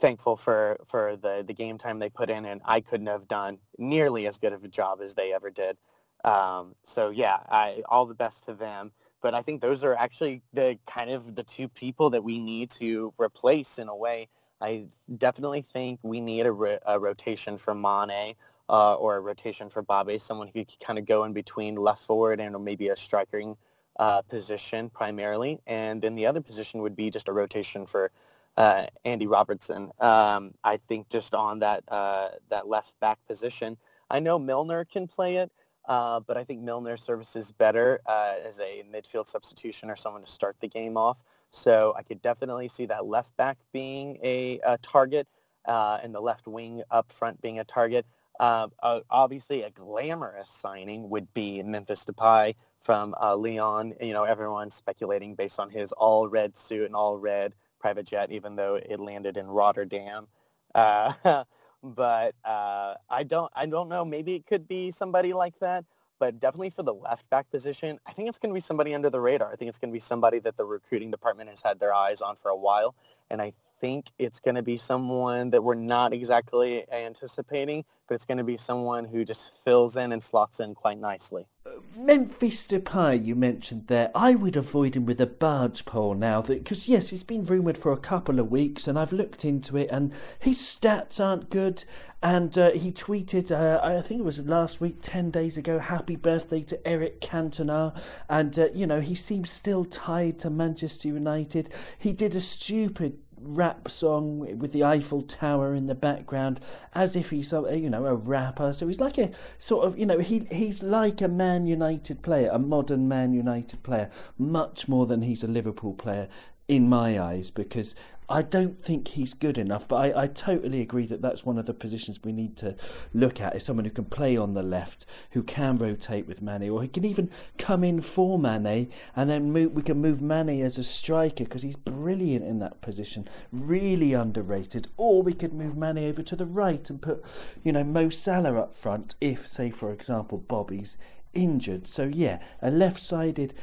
thankful 0.00 0.36
for, 0.36 0.78
for 0.90 1.16
the, 1.16 1.44
the 1.46 1.52
game 1.52 1.78
time 1.78 1.98
they 1.98 2.08
put 2.08 2.30
in. 2.30 2.44
And 2.46 2.60
I 2.64 2.80
couldn't 2.80 3.06
have 3.06 3.28
done 3.28 3.58
nearly 3.78 4.26
as 4.26 4.36
good 4.36 4.52
of 4.52 4.64
a 4.64 4.68
job 4.68 5.00
as 5.02 5.14
they 5.14 5.32
ever 5.32 5.50
did. 5.50 5.76
Um, 6.24 6.74
so 6.94 7.10
yeah, 7.10 7.38
I, 7.48 7.82
all 7.88 8.06
the 8.06 8.14
best 8.14 8.44
to 8.46 8.54
them. 8.54 8.92
But 9.20 9.34
I 9.34 9.42
think 9.42 9.60
those 9.60 9.82
are 9.82 9.94
actually 9.94 10.42
the 10.52 10.78
kind 10.88 11.10
of 11.10 11.34
the 11.34 11.42
two 11.42 11.68
people 11.68 12.10
that 12.10 12.22
we 12.22 12.38
need 12.38 12.70
to 12.78 13.12
replace 13.18 13.68
in 13.78 13.88
a 13.88 13.96
way. 13.96 14.28
I 14.60 14.84
definitely 15.18 15.64
think 15.72 15.98
we 16.02 16.20
need 16.20 16.46
a, 16.46 16.52
ro- 16.52 16.78
a 16.86 16.98
rotation 16.98 17.58
for 17.58 17.74
Mane 17.74 18.34
uh, 18.68 18.94
or 18.94 19.16
a 19.16 19.20
rotation 19.20 19.70
for 19.70 19.82
Bobby, 19.82 20.20
someone 20.24 20.48
who 20.48 20.64
could 20.64 20.80
kind 20.84 20.98
of 20.98 21.06
go 21.06 21.24
in 21.24 21.32
between 21.32 21.74
left 21.76 22.04
forward 22.06 22.40
and 22.40 22.56
maybe 22.64 22.88
a 22.88 22.96
striking 22.96 23.56
uh, 23.98 24.22
position 24.22 24.90
primarily, 24.90 25.58
and 25.66 26.00
then 26.02 26.14
the 26.14 26.26
other 26.26 26.40
position 26.40 26.82
would 26.82 26.94
be 26.94 27.10
just 27.10 27.28
a 27.28 27.32
rotation 27.32 27.86
for 27.86 28.10
uh, 28.58 28.86
Andy 29.04 29.28
Robertson. 29.28 29.92
Um, 30.00 30.52
I 30.64 30.80
think 30.88 31.08
just 31.08 31.32
on 31.32 31.60
that 31.60 31.84
uh, 31.88 32.30
that 32.50 32.66
left 32.66 32.92
back 33.00 33.18
position, 33.28 33.76
I 34.10 34.18
know 34.18 34.36
Milner 34.38 34.84
can 34.84 35.06
play 35.06 35.36
it, 35.36 35.50
uh, 35.88 36.20
but 36.20 36.36
I 36.36 36.42
think 36.42 36.60
Milner 36.60 36.96
services 36.96 37.52
better 37.56 38.00
uh, 38.04 38.34
as 38.46 38.58
a 38.58 38.84
midfield 38.92 39.30
substitution 39.30 39.88
or 39.90 39.96
someone 39.96 40.24
to 40.24 40.30
start 40.30 40.56
the 40.60 40.66
game 40.66 40.96
off. 40.96 41.18
So 41.52 41.94
I 41.96 42.02
could 42.02 42.20
definitely 42.20 42.68
see 42.68 42.84
that 42.86 43.06
left 43.06 43.34
back 43.36 43.56
being 43.72 44.18
a, 44.24 44.58
a 44.66 44.76
target 44.78 45.28
uh, 45.66 45.98
and 46.02 46.12
the 46.12 46.20
left 46.20 46.48
wing 46.48 46.82
up 46.90 47.12
front 47.16 47.40
being 47.40 47.60
a 47.60 47.64
target. 47.64 48.06
obviously, 48.40 49.62
a 49.62 49.70
glamorous 49.70 50.48
signing 50.60 51.08
would 51.10 51.32
be 51.32 51.62
Memphis 51.62 52.04
Depay 52.04 52.56
from 52.82 53.14
uh, 53.22 53.36
Lyon. 53.36 53.94
You 54.00 54.14
know, 54.14 54.24
everyone's 54.24 54.74
speculating 54.74 55.36
based 55.36 55.60
on 55.60 55.70
his 55.70 55.92
all 55.92 56.26
red 56.26 56.54
suit 56.58 56.86
and 56.86 56.96
all 56.96 57.16
red 57.16 57.54
private 57.78 58.06
jet, 58.06 58.30
even 58.30 58.56
though 58.56 58.76
it 58.76 59.00
landed 59.00 59.36
in 59.36 59.46
Rotterdam. 59.46 60.26
Uh, 60.74 61.12
but 61.82 62.34
uh, 62.44 62.94
I 63.08 63.22
don't, 63.26 63.50
I 63.54 63.66
don't 63.66 63.88
know. 63.88 64.04
Maybe 64.04 64.34
it 64.34 64.46
could 64.46 64.68
be 64.68 64.92
somebody 64.92 65.32
like 65.32 65.58
that. 65.60 65.84
But 66.18 66.40
definitely 66.40 66.70
for 66.70 66.82
the 66.82 66.94
left 66.94 67.28
back 67.30 67.48
position, 67.50 68.00
I 68.04 68.12
think 68.12 68.28
it's 68.28 68.38
going 68.38 68.50
to 68.52 68.54
be 68.54 68.64
somebody 68.66 68.92
under 68.92 69.08
the 69.08 69.20
radar. 69.20 69.52
I 69.52 69.56
think 69.56 69.68
it's 69.68 69.78
going 69.78 69.92
to 69.92 69.96
be 69.96 70.04
somebody 70.04 70.40
that 70.40 70.56
the 70.56 70.64
recruiting 70.64 71.12
department 71.12 71.48
has 71.48 71.60
had 71.64 71.78
their 71.78 71.94
eyes 71.94 72.20
on 72.20 72.36
for 72.42 72.48
a 72.50 72.56
while. 72.56 72.96
And 73.30 73.40
I 73.40 73.52
think 73.80 74.06
it's 74.18 74.40
going 74.40 74.54
to 74.54 74.62
be 74.62 74.78
someone 74.78 75.50
that 75.50 75.62
we're 75.62 75.74
not 75.74 76.12
exactly 76.12 76.84
anticipating, 76.92 77.84
but 78.08 78.14
it's 78.14 78.24
going 78.24 78.38
to 78.38 78.44
be 78.44 78.56
someone 78.56 79.04
who 79.04 79.24
just 79.24 79.40
fills 79.64 79.96
in 79.96 80.12
and 80.12 80.22
slots 80.22 80.60
in 80.60 80.74
quite 80.74 80.98
nicely. 80.98 81.46
Uh, 81.66 81.70
Memphis 81.96 82.66
Depay, 82.66 83.22
you 83.22 83.34
mentioned 83.34 83.86
there. 83.88 84.10
I 84.14 84.34
would 84.34 84.56
avoid 84.56 84.96
him 84.96 85.04
with 85.04 85.20
a 85.20 85.26
barge 85.26 85.84
pole 85.84 86.14
now, 86.14 86.40
because 86.40 86.88
yes, 86.88 87.10
he's 87.10 87.24
been 87.24 87.44
rumoured 87.44 87.76
for 87.76 87.92
a 87.92 87.98
couple 87.98 88.40
of 88.40 88.50
weeks, 88.50 88.88
and 88.88 88.98
I've 88.98 89.12
looked 89.12 89.44
into 89.44 89.76
it, 89.76 89.90
and 89.90 90.12
his 90.38 90.58
stats 90.58 91.22
aren't 91.22 91.50
good. 91.50 91.84
And 92.22 92.56
uh, 92.58 92.70
he 92.70 92.90
tweeted, 92.90 93.52
uh, 93.52 93.80
I 93.82 94.00
think 94.00 94.20
it 94.20 94.24
was 94.24 94.40
last 94.40 94.80
week, 94.80 94.98
ten 95.02 95.30
days 95.30 95.56
ago, 95.56 95.78
"Happy 95.78 96.16
birthday 96.16 96.62
to 96.64 96.88
Eric 96.88 97.20
Cantona," 97.20 97.96
and 98.28 98.58
uh, 98.58 98.68
you 98.74 98.86
know 98.86 99.00
he 99.00 99.14
seems 99.14 99.50
still 99.50 99.84
tied 99.84 100.38
to 100.40 100.50
Manchester 100.50 101.08
United. 101.08 101.68
He 101.98 102.12
did 102.12 102.34
a 102.34 102.40
stupid 102.40 103.18
rap 103.54 103.90
song 103.90 104.58
with 104.58 104.72
the 104.72 104.84
Eiffel 104.84 105.22
Tower 105.22 105.74
in 105.74 105.86
the 105.86 105.94
background, 105.94 106.60
as 106.94 107.16
if 107.16 107.30
he's 107.30 107.52
a, 107.52 107.78
you 107.78 107.90
know 107.90 108.06
a 108.06 108.14
rapper. 108.14 108.72
So 108.72 108.86
he's 108.86 109.00
like 109.00 109.18
a 109.18 109.30
sort 109.58 109.86
of 109.86 109.98
you 109.98 110.06
know 110.06 110.18
he 110.18 110.46
he's 110.50 110.82
like 110.82 111.20
a 111.20 111.28
Man 111.28 111.66
United 111.66 112.22
player, 112.22 112.50
a 112.52 112.58
modern 112.58 113.08
Man 113.08 113.32
United 113.32 113.82
player, 113.82 114.10
much 114.36 114.88
more 114.88 115.06
than 115.06 115.22
he's 115.22 115.42
a 115.42 115.48
Liverpool 115.48 115.94
player 115.94 116.28
in 116.68 116.88
my 116.88 117.18
eyes 117.18 117.50
because 117.50 117.94
I 118.30 118.42
don't 118.42 118.84
think 118.84 119.08
he's 119.08 119.32
good 119.32 119.56
enough, 119.56 119.88
but 119.88 119.96
I, 119.96 120.24
I 120.24 120.26
totally 120.26 120.82
agree 120.82 121.06
that 121.06 121.22
that's 121.22 121.46
one 121.46 121.56
of 121.56 121.64
the 121.64 121.72
positions 121.72 122.20
we 122.22 122.32
need 122.32 122.58
to 122.58 122.76
look 123.14 123.40
at 123.40 123.56
is 123.56 123.64
someone 123.64 123.86
who 123.86 123.90
can 123.90 124.04
play 124.04 124.36
on 124.36 124.52
the 124.52 124.62
left, 124.62 125.06
who 125.30 125.42
can 125.42 125.78
rotate 125.78 126.28
with 126.28 126.42
Mane, 126.42 126.68
or 126.68 126.82
he 126.82 126.88
can 126.88 127.06
even 127.06 127.30
come 127.56 127.82
in 127.82 128.02
for 128.02 128.38
Mane, 128.38 128.90
and 129.16 129.30
then 129.30 129.50
move, 129.50 129.72
we 129.72 129.80
can 129.80 130.02
move 130.02 130.20
Mane 130.20 130.62
as 130.62 130.76
a 130.76 130.82
striker 130.82 131.44
because 131.44 131.62
he's 131.62 131.76
brilliant 131.76 132.44
in 132.44 132.58
that 132.58 132.82
position, 132.82 133.26
really 133.50 134.12
underrated. 134.12 134.88
Or 134.98 135.22
we 135.22 135.32
could 135.32 135.54
move 135.54 135.74
Mane 135.74 136.10
over 136.10 136.22
to 136.22 136.36
the 136.36 136.46
right 136.46 136.88
and 136.90 137.00
put, 137.00 137.24
you 137.64 137.72
know, 137.72 137.84
Mo 137.84 138.10
Salah 138.10 138.60
up 138.60 138.74
front 138.74 139.14
if, 139.22 139.48
say, 139.48 139.70
for 139.70 139.90
example, 139.90 140.36
Bobby's 140.36 140.98
injured. 141.32 141.86
So 141.86 142.04
yeah, 142.04 142.40
a 142.60 142.70
left-sided 142.70 143.54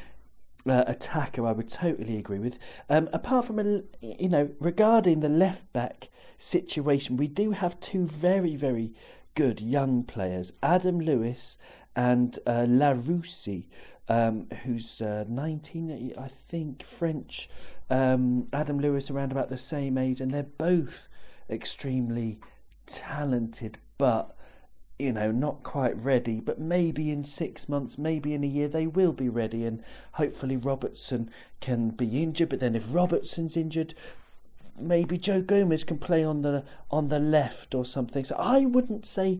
uh, 0.68 0.84
attacker, 0.88 1.46
I 1.46 1.52
would 1.52 1.70
totally 1.70 2.18
agree 2.18 2.40
with. 2.40 2.58
Um, 2.90 3.10
apart 3.14 3.46
from, 3.46 3.60
a, 3.60 3.82
you 4.02 4.30
know, 4.30 4.50
regarding 4.60 5.20
the 5.20 5.30
left 5.30 5.72
back 5.74 6.10
situation, 6.38 7.18
we 7.18 7.28
do 7.28 7.52
have 7.52 7.80
two 7.80 8.06
very, 8.06 8.56
very 8.56 8.94
good 9.36 9.62
young 9.62 10.04
players, 10.04 10.54
Adam 10.64 11.00
Lewis 11.00 11.58
and 11.96 12.38
uh, 12.46 12.66
um, 14.08 14.48
who's 14.64 15.02
uh, 15.02 15.26
19, 15.28 16.14
I 16.18 16.28
think, 16.28 16.84
French. 16.84 17.50
Um, 17.90 18.48
Adam 18.54 18.80
Lewis 18.80 19.10
around 19.10 19.32
about 19.32 19.50
the 19.50 19.58
same 19.58 19.98
age, 19.98 20.22
and 20.22 20.32
they're 20.32 20.44
both 20.44 21.10
extremely 21.50 22.40
talented, 22.86 23.78
but 23.98 24.36
you 24.98 25.12
know, 25.12 25.32
not 25.32 25.64
quite 25.64 26.00
ready, 26.00 26.40
but 26.40 26.60
maybe 26.60 27.12
in 27.12 27.24
six 27.24 27.68
months, 27.68 27.98
maybe 27.98 28.34
in 28.34 28.44
a 28.44 28.48
year, 28.48 28.68
they 28.68 28.88
will 28.88 29.14
be 29.14 29.28
ready. 29.28 29.66
And 29.66 29.84
hopefully, 30.14 30.56
Robertson 30.56 31.30
can 31.60 31.90
be 31.90 32.24
injured. 32.24 32.50
But 32.50 32.60
then, 32.60 32.76
if 32.76 32.94
Robertson's 32.94 33.58
injured, 33.58 33.94
maybe 34.80 35.18
Joe 35.18 35.42
Gomez 35.42 35.84
can 35.84 35.98
play 35.98 36.24
on 36.24 36.42
the 36.42 36.64
on 36.90 37.10
the 37.10 37.20
left 37.20 37.76
or 37.76 37.86
something. 37.86 38.24
So 38.24 38.36
I 38.38 38.66
wouldn't 38.66 39.06
say 39.06 39.40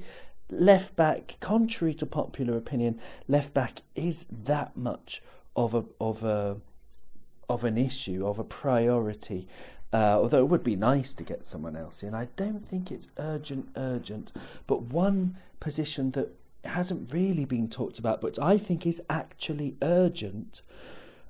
left 0.50 0.96
back, 0.96 1.38
contrary 1.40 1.94
to 1.96 2.06
popular 2.06 2.58
opinion, 2.58 3.00
left 3.28 3.54
back 3.54 3.82
is 3.96 4.26
that 4.30 4.76
much 4.76 5.22
of 5.56 5.74
a 5.74 5.86
of 6.00 6.24
a 6.24 6.58
of 7.48 7.64
an 7.64 7.78
issue, 7.78 8.26
of 8.28 8.40
a 8.40 8.44
priority. 8.44 9.48
Uh, 9.94 10.20
although 10.20 10.40
it 10.40 10.50
would 10.50 10.64
be 10.64 10.76
nice 10.76 11.14
to 11.14 11.24
get 11.24 11.46
someone 11.46 11.78
else 11.78 12.04
in. 12.04 12.14
I 12.14 12.28
don't 12.36 12.68
think 12.68 12.92
it's 12.92 13.08
urgent, 13.18 13.70
urgent. 13.78 14.34
But 14.68 14.82
one 14.82 15.38
position 15.66 16.12
that 16.12 16.30
hasn't 16.64 17.12
really 17.12 17.44
been 17.44 17.68
talked 17.68 17.98
about, 17.98 18.22
but 18.22 18.38
I 18.40 18.56
think 18.60 18.86
is 18.86 19.02
actually 19.10 19.76
urgent. 19.82 20.62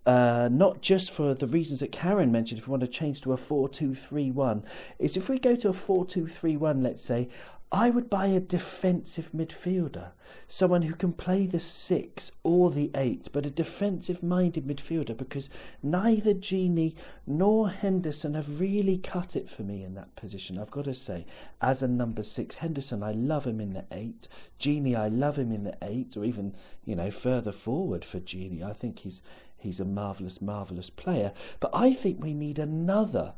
Uh, 0.06 0.50
not 0.52 0.82
just 0.82 1.10
for 1.10 1.34
the 1.34 1.48
reasons 1.48 1.80
that 1.80 1.94
Karen 1.94 2.34
mentioned, 2.34 2.60
if 2.60 2.68
we 2.68 2.72
want 2.72 2.82
to 2.82 2.88
change 2.88 3.22
to 3.22 3.32
a 3.32 3.38
4 3.38 3.70
2 3.70 3.96
3 3.96 4.32
1, 4.32 4.64
is 5.00 5.16
if 5.16 5.30
we 5.30 5.40
go 5.40 5.56
to 5.56 5.70
a 5.70 5.74
4 5.74 6.06
2 6.06 6.28
3 6.28 6.58
1, 6.58 6.84
let's 6.84 7.02
say, 7.02 7.30
I 7.76 7.90
would 7.90 8.10
buy 8.10 8.28
a 8.28 8.40
defensive 8.40 9.32
midfielder, 9.36 10.12
someone 10.48 10.84
who 10.84 10.96
can 10.96 11.12
play 11.12 11.46
the 11.46 11.60
six 11.60 12.32
or 12.42 12.72
the 12.72 12.90
eight, 12.96 13.28
but 13.34 13.46
a 13.46 13.50
defensive 13.50 14.24
minded 14.24 14.66
midfielder 14.66 15.18
because 15.18 15.50
neither 15.84 16.34
Gini 16.34 16.96
nor 17.28 17.70
Henderson 17.70 18.34
have 18.34 18.62
really 18.62 18.98
cut 18.98 19.36
it 19.36 19.50
for 19.50 19.64
me 19.64 19.84
in 19.84 19.94
that 19.96 20.16
position. 20.16 20.58
I've 20.58 20.72
got 20.72 20.86
to 20.86 20.94
say, 20.94 21.26
as 21.60 21.84
a 21.84 21.90
number 21.90 22.24
six, 22.24 22.56
Henderson, 22.56 23.04
I 23.04 23.12
love 23.12 23.46
him 23.46 23.60
in 23.60 23.74
the 23.74 23.84
eight. 23.92 24.30
Gini, 24.58 24.96
I 24.96 25.10
love 25.10 25.38
him 25.38 25.52
in 25.52 25.66
the 25.66 25.78
eight, 25.82 26.16
or 26.16 26.24
even, 26.24 26.56
you 26.86 26.96
know, 26.96 27.12
further 27.12 27.52
forward 27.52 28.06
for 28.06 28.22
Gini. 28.22 28.64
I 28.64 28.72
think 28.72 29.00
he's 29.00 29.22
he's 29.58 29.82
a 29.82 29.86
marvellous, 29.86 30.42
marvellous 30.42 30.90
player. 30.90 31.34
But 31.60 31.72
I 31.74 31.92
think 31.92 32.24
we 32.24 32.34
need 32.34 32.58
another 32.58 33.34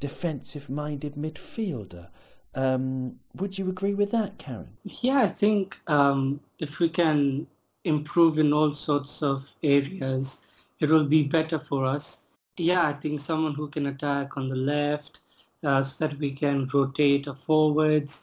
defensive 0.00 0.70
minded 0.70 1.16
midfielder 1.16 2.08
um, 2.54 3.18
would 3.36 3.58
you 3.58 3.68
agree 3.68 3.94
with 3.94 4.10
that, 4.12 4.38
Karen? 4.38 4.68
Yeah, 4.84 5.22
I 5.22 5.28
think 5.28 5.76
um, 5.86 6.40
if 6.58 6.78
we 6.78 6.88
can 6.88 7.46
improve 7.84 8.38
in 8.38 8.52
all 8.52 8.74
sorts 8.74 9.22
of 9.22 9.44
areas. 9.62 10.36
It 10.80 10.88
will 10.88 11.04
be 11.04 11.22
better 11.22 11.60
for 11.68 11.84
us. 11.86 12.16
Yeah, 12.56 12.86
I 12.86 12.94
think 12.94 13.20
someone 13.20 13.54
who 13.54 13.68
can 13.68 13.86
attack 13.86 14.36
on 14.36 14.48
the 14.48 14.56
left 14.56 15.18
uh, 15.62 15.84
so 15.84 15.94
that 16.00 16.18
we 16.18 16.32
can 16.32 16.68
rotate 16.72 17.26
forwards. 17.46 18.18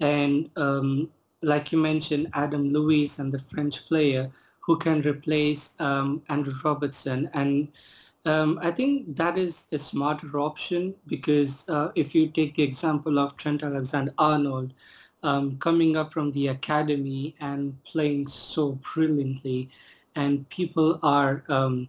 And 0.00 0.50
um, 0.56 1.10
like 1.42 1.72
you 1.72 1.78
mentioned, 1.78 2.28
Adam 2.34 2.72
Lewis 2.72 3.18
and 3.18 3.32
the 3.32 3.42
French 3.50 3.86
player 3.86 4.30
who 4.60 4.78
can 4.78 5.00
replace 5.02 5.70
um, 5.78 6.22
Andrew 6.28 6.54
Robertson. 6.64 7.30
And 7.34 7.68
um, 8.26 8.58
I 8.62 8.72
think 8.72 9.16
that 9.16 9.38
is 9.38 9.54
a 9.72 9.78
smarter 9.78 10.38
option 10.38 10.94
because 11.06 11.52
uh, 11.68 11.90
if 11.94 12.14
you 12.14 12.28
take 12.28 12.56
the 12.56 12.62
example 12.64 13.18
of 13.18 13.36
Trent 13.36 13.62
Alexander 13.62 14.12
Arnold 14.18 14.72
um, 15.22 15.58
coming 15.58 15.96
up 15.96 16.12
from 16.12 16.32
the 16.32 16.48
academy 16.48 17.36
and 17.40 17.76
playing 17.84 18.28
so 18.28 18.78
brilliantly, 18.94 19.70
and 20.16 20.48
people 20.50 20.98
are 21.02 21.44
um, 21.48 21.88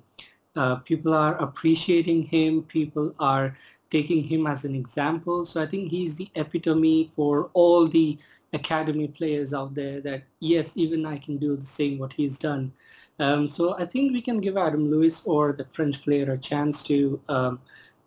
uh, 0.55 0.75
people 0.77 1.13
are 1.13 1.35
appreciating 1.37 2.23
him. 2.23 2.63
People 2.63 3.15
are 3.19 3.57
taking 3.91 4.23
him 4.23 4.47
as 4.47 4.63
an 4.65 4.75
example. 4.75 5.45
So 5.45 5.61
I 5.61 5.67
think 5.67 5.91
he's 5.91 6.15
the 6.15 6.29
epitome 6.35 7.11
for 7.15 7.49
all 7.53 7.87
the 7.87 8.17
academy 8.53 9.07
players 9.07 9.53
out 9.53 9.75
there. 9.75 10.01
That 10.01 10.23
yes, 10.39 10.67
even 10.75 11.05
I 11.05 11.17
can 11.17 11.37
do 11.37 11.55
the 11.57 11.67
same 11.77 11.97
what 11.99 12.13
he's 12.13 12.37
done. 12.37 12.73
Um, 13.19 13.47
so 13.47 13.75
I 13.77 13.85
think 13.85 14.13
we 14.13 14.21
can 14.21 14.39
give 14.39 14.57
Adam 14.57 14.89
Lewis 14.91 15.21
or 15.25 15.53
the 15.53 15.65
French 15.75 16.01
player 16.03 16.31
a 16.31 16.37
chance 16.37 16.83
to 16.83 17.19
um, 17.29 17.59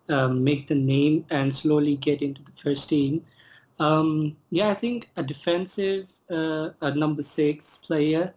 um, 0.09 0.45
make 0.45 0.69
the 0.69 0.75
name 0.75 1.25
and 1.31 1.55
slowly 1.55 1.97
get 1.97 2.23
into 2.23 2.43
the 2.43 2.53
first 2.63 2.89
team. 2.89 3.25
Um, 3.79 4.37
yeah, 4.51 4.69
I 4.69 4.75
think 4.75 5.09
a 5.17 5.23
defensive, 5.23 6.07
uh, 6.31 6.71
a 6.81 6.95
number 6.95 7.23
six 7.23 7.65
player, 7.83 8.33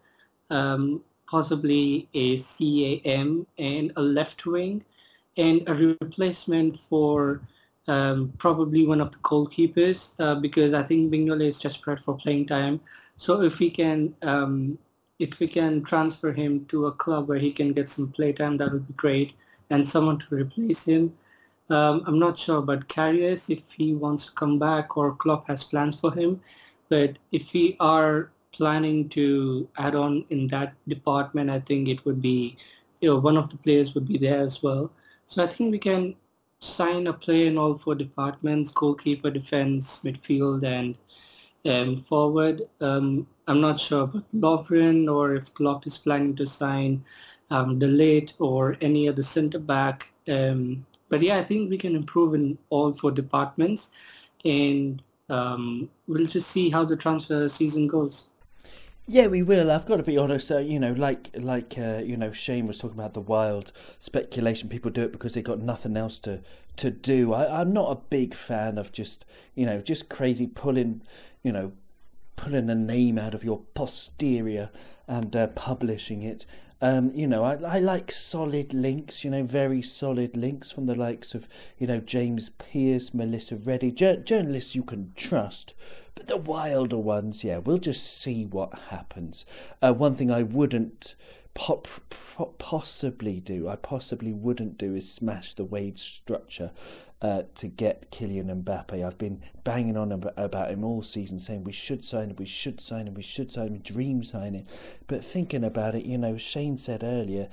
um, 0.50 1.04
possibly 1.30 2.08
a 2.14 2.42
CAM 2.58 3.46
and 3.58 3.92
a 3.96 4.02
left 4.02 4.46
wing, 4.46 4.84
and 5.38 5.68
a 5.68 5.74
replacement 5.74 6.80
for 6.90 7.42
um, 7.88 8.34
probably 8.40 8.88
one 8.88 9.02
of 9.02 9.12
the 9.12 9.18
goalkeepers 9.18 10.00
uh, 10.20 10.36
because 10.36 10.74
I 10.74 10.84
think 10.84 11.12
Mignolet 11.12 11.50
is 11.50 11.60
desperate 11.60 12.00
for 12.06 12.18
playing 12.18 12.48
time. 12.48 12.80
So 13.18 13.42
if 13.42 13.60
we 13.60 13.70
can 13.70 14.14
if 15.20 15.40
we 15.40 15.48
can 15.48 15.84
transfer 15.84 16.32
him 16.32 16.66
to 16.68 16.88
a 16.88 16.92
club 16.92 17.28
where 17.28 17.40
he 17.40 17.52
can 17.52 17.74
get 17.74 17.90
some 17.90 18.12
playtime, 18.12 18.58
that 18.58 18.72
would 18.72 18.88
be 18.88 18.94
great, 18.94 19.34
and 19.70 19.88
someone 19.88 20.20
to 20.20 20.36
replace 20.36 20.84
him. 20.84 21.14
Um, 21.70 22.04
I'm 22.08 22.20
not 22.20 22.38
sure 22.40 22.58
about 22.58 22.88
Karius 22.90 23.50
if 23.50 23.64
he 23.76 23.94
wants 23.94 24.26
to 24.26 24.32
come 24.34 24.60
back 24.60 24.98
or 24.98 25.16
Klopp 25.16 25.48
has 25.48 25.64
plans 25.64 25.96
for 26.00 26.12
him, 26.14 26.42
but 26.90 27.18
if 27.32 27.54
we 27.54 27.76
are 27.80 28.32
planning 28.54 29.10
to 29.10 29.68
add 29.78 29.96
on 29.96 30.26
in 30.30 30.48
that 30.50 30.74
department, 30.88 31.50
I 31.50 31.60
think 31.62 31.88
it 31.88 32.06
would 32.06 32.22
be, 32.22 32.58
you 33.02 33.10
know, 33.10 33.20
one 33.20 33.38
of 33.38 33.50
the 33.50 33.58
players 33.58 33.94
would 33.96 34.08
be 34.08 34.18
there 34.18 34.40
as 34.42 34.62
well. 34.62 34.92
So 35.28 35.44
I 35.44 35.48
think 35.48 35.72
we 35.72 35.80
can 35.80 36.16
sign 36.60 37.08
a 37.08 37.14
player 37.14 37.48
in 37.48 37.58
all 37.58 37.78
four 37.80 37.96
departments: 37.96 38.72
goalkeeper, 38.72 39.32
defense, 39.32 40.00
midfield, 40.04 40.64
and 40.64 40.98
um, 41.66 42.06
forward. 42.08 42.62
Um, 42.82 43.28
I'm 43.48 43.62
not 43.62 43.80
sure 43.80 44.04
about 44.04 44.24
Lovren 44.34 45.12
or 45.12 45.36
if 45.36 45.54
Klopp 45.54 45.86
is 45.86 45.98
planning 45.98 46.36
to 46.38 46.46
sign 46.46 47.04
um, 47.52 47.80
or 48.40 48.78
any 48.82 49.10
other 49.10 49.24
centre 49.24 49.60
back. 49.60 50.08
Um, 50.28 50.86
but 51.10 51.22
yeah, 51.22 51.38
I 51.38 51.44
think 51.44 51.70
we 51.70 51.78
can 51.78 51.96
improve 51.96 52.34
in 52.34 52.58
all 52.70 52.94
four 52.94 53.12
departments, 53.12 53.88
and 54.46 55.02
um, 55.30 55.90
we'll 56.08 56.26
just 56.26 56.50
see 56.52 56.70
how 56.70 56.86
the 56.86 56.96
transfer 56.96 57.48
season 57.50 57.88
goes. 57.88 58.24
Yeah, 59.06 59.28
we 59.28 59.44
will. 59.44 59.70
I've 59.70 59.86
got 59.86 59.98
to 59.98 60.04
be 60.04 60.18
honest. 60.18 60.50
Uh, 60.50 60.60
you 60.60 60.80
know, 60.80 60.94
like 60.94 61.30
like 61.36 61.76
uh, 61.78 62.02
you 62.04 62.16
know, 62.16 62.32
Shane 62.32 62.68
was 62.68 62.78
talking 62.78 62.98
about 62.98 63.14
the 63.14 63.22
wild 63.22 63.74
speculation. 64.00 64.70
People 64.70 64.92
do 64.92 65.04
it 65.04 65.12
because 65.12 65.34
they've 65.34 65.44
got 65.44 65.60
nothing 65.60 65.98
else 65.98 66.20
to 66.20 66.42
to 66.78 66.90
do. 66.90 67.34
I, 67.34 67.62
I'm 67.62 67.74
not 67.74 67.92
a 67.92 67.96
big 67.96 68.34
fan 68.34 68.78
of 68.78 68.94
just 68.94 69.26
you 69.56 69.66
know 69.66 69.82
just 69.82 70.10
crazy 70.10 70.48
pulling 70.48 71.02
you 71.44 71.52
know 71.52 71.74
pulling 72.36 72.70
a 72.70 72.76
name 72.76 73.18
out 73.18 73.34
of 73.34 73.44
your 73.44 73.62
posterior 73.74 74.70
and 75.08 75.36
uh, 75.36 75.48
publishing 75.48 76.24
it. 76.24 76.46
Um, 76.82 77.12
you 77.16 77.28
know, 77.28 77.46
I, 77.46 77.54
I 77.56 77.80
like 77.80 78.12
solid 78.12 78.74
links, 78.74 79.24
you 79.24 79.32
know, 79.32 79.44
very 79.44 79.82
solid 79.82 80.36
links 80.36 80.70
from 80.70 80.86
the 80.86 80.96
likes 80.96 81.34
of, 81.34 81.48
you 81.78 81.88
know, 81.88 82.02
James 82.02 82.50
Pearce, 82.50 83.14
Melissa 83.14 83.56
Reddy, 83.56 83.90
journalists 83.90 84.76
you 84.76 84.84
can 84.84 85.14
trust. 85.16 85.74
But 86.14 86.28
the 86.28 86.36
wilder 86.36 86.98
ones, 86.98 87.44
yeah, 87.46 87.60
we'll 87.60 87.78
just 87.78 88.06
see 88.06 88.46
what 88.46 88.78
happens. 88.90 89.46
Uh, 89.82 89.94
one 89.94 90.16
thing 90.16 90.30
I 90.30 90.44
wouldn't 90.44 91.16
possibly 91.54 93.40
do, 93.40 93.70
I 93.70 93.76
possibly 93.76 94.34
wouldn't 94.34 94.78
do, 94.78 94.96
is 94.96 95.10
smash 95.12 95.54
the 95.54 95.64
wage 95.64 96.00
structure 96.00 96.72
uh, 97.22 97.44
to 97.56 97.68
get 97.68 98.12
Kylian 98.12 98.64
Mbappe. 98.64 99.06
I've 99.06 99.18
been 99.18 99.42
banging 99.64 99.96
on 99.96 100.12
about 100.12 100.72
him 100.72 100.84
all 100.84 101.02
season, 101.02 101.40
saying 101.40 101.64
we 101.64 101.72
should 101.72 102.04
sign 102.04 102.30
him, 102.30 102.36
we 102.38 102.46
should 102.46 102.82
sign 102.82 103.08
him, 103.08 103.14
we 103.14 103.22
should 103.22 103.52
sign 103.52 103.68
him, 103.68 103.80
dream 103.80 104.24
signing. 104.24 104.68
But 105.08 105.24
thinking 105.24 105.64
about 105.64 105.96
it, 105.96 106.06
you 106.06 106.18
know, 106.18 106.38
Shane 106.38 106.78
said 106.78 107.04
earlier, 107.04 107.50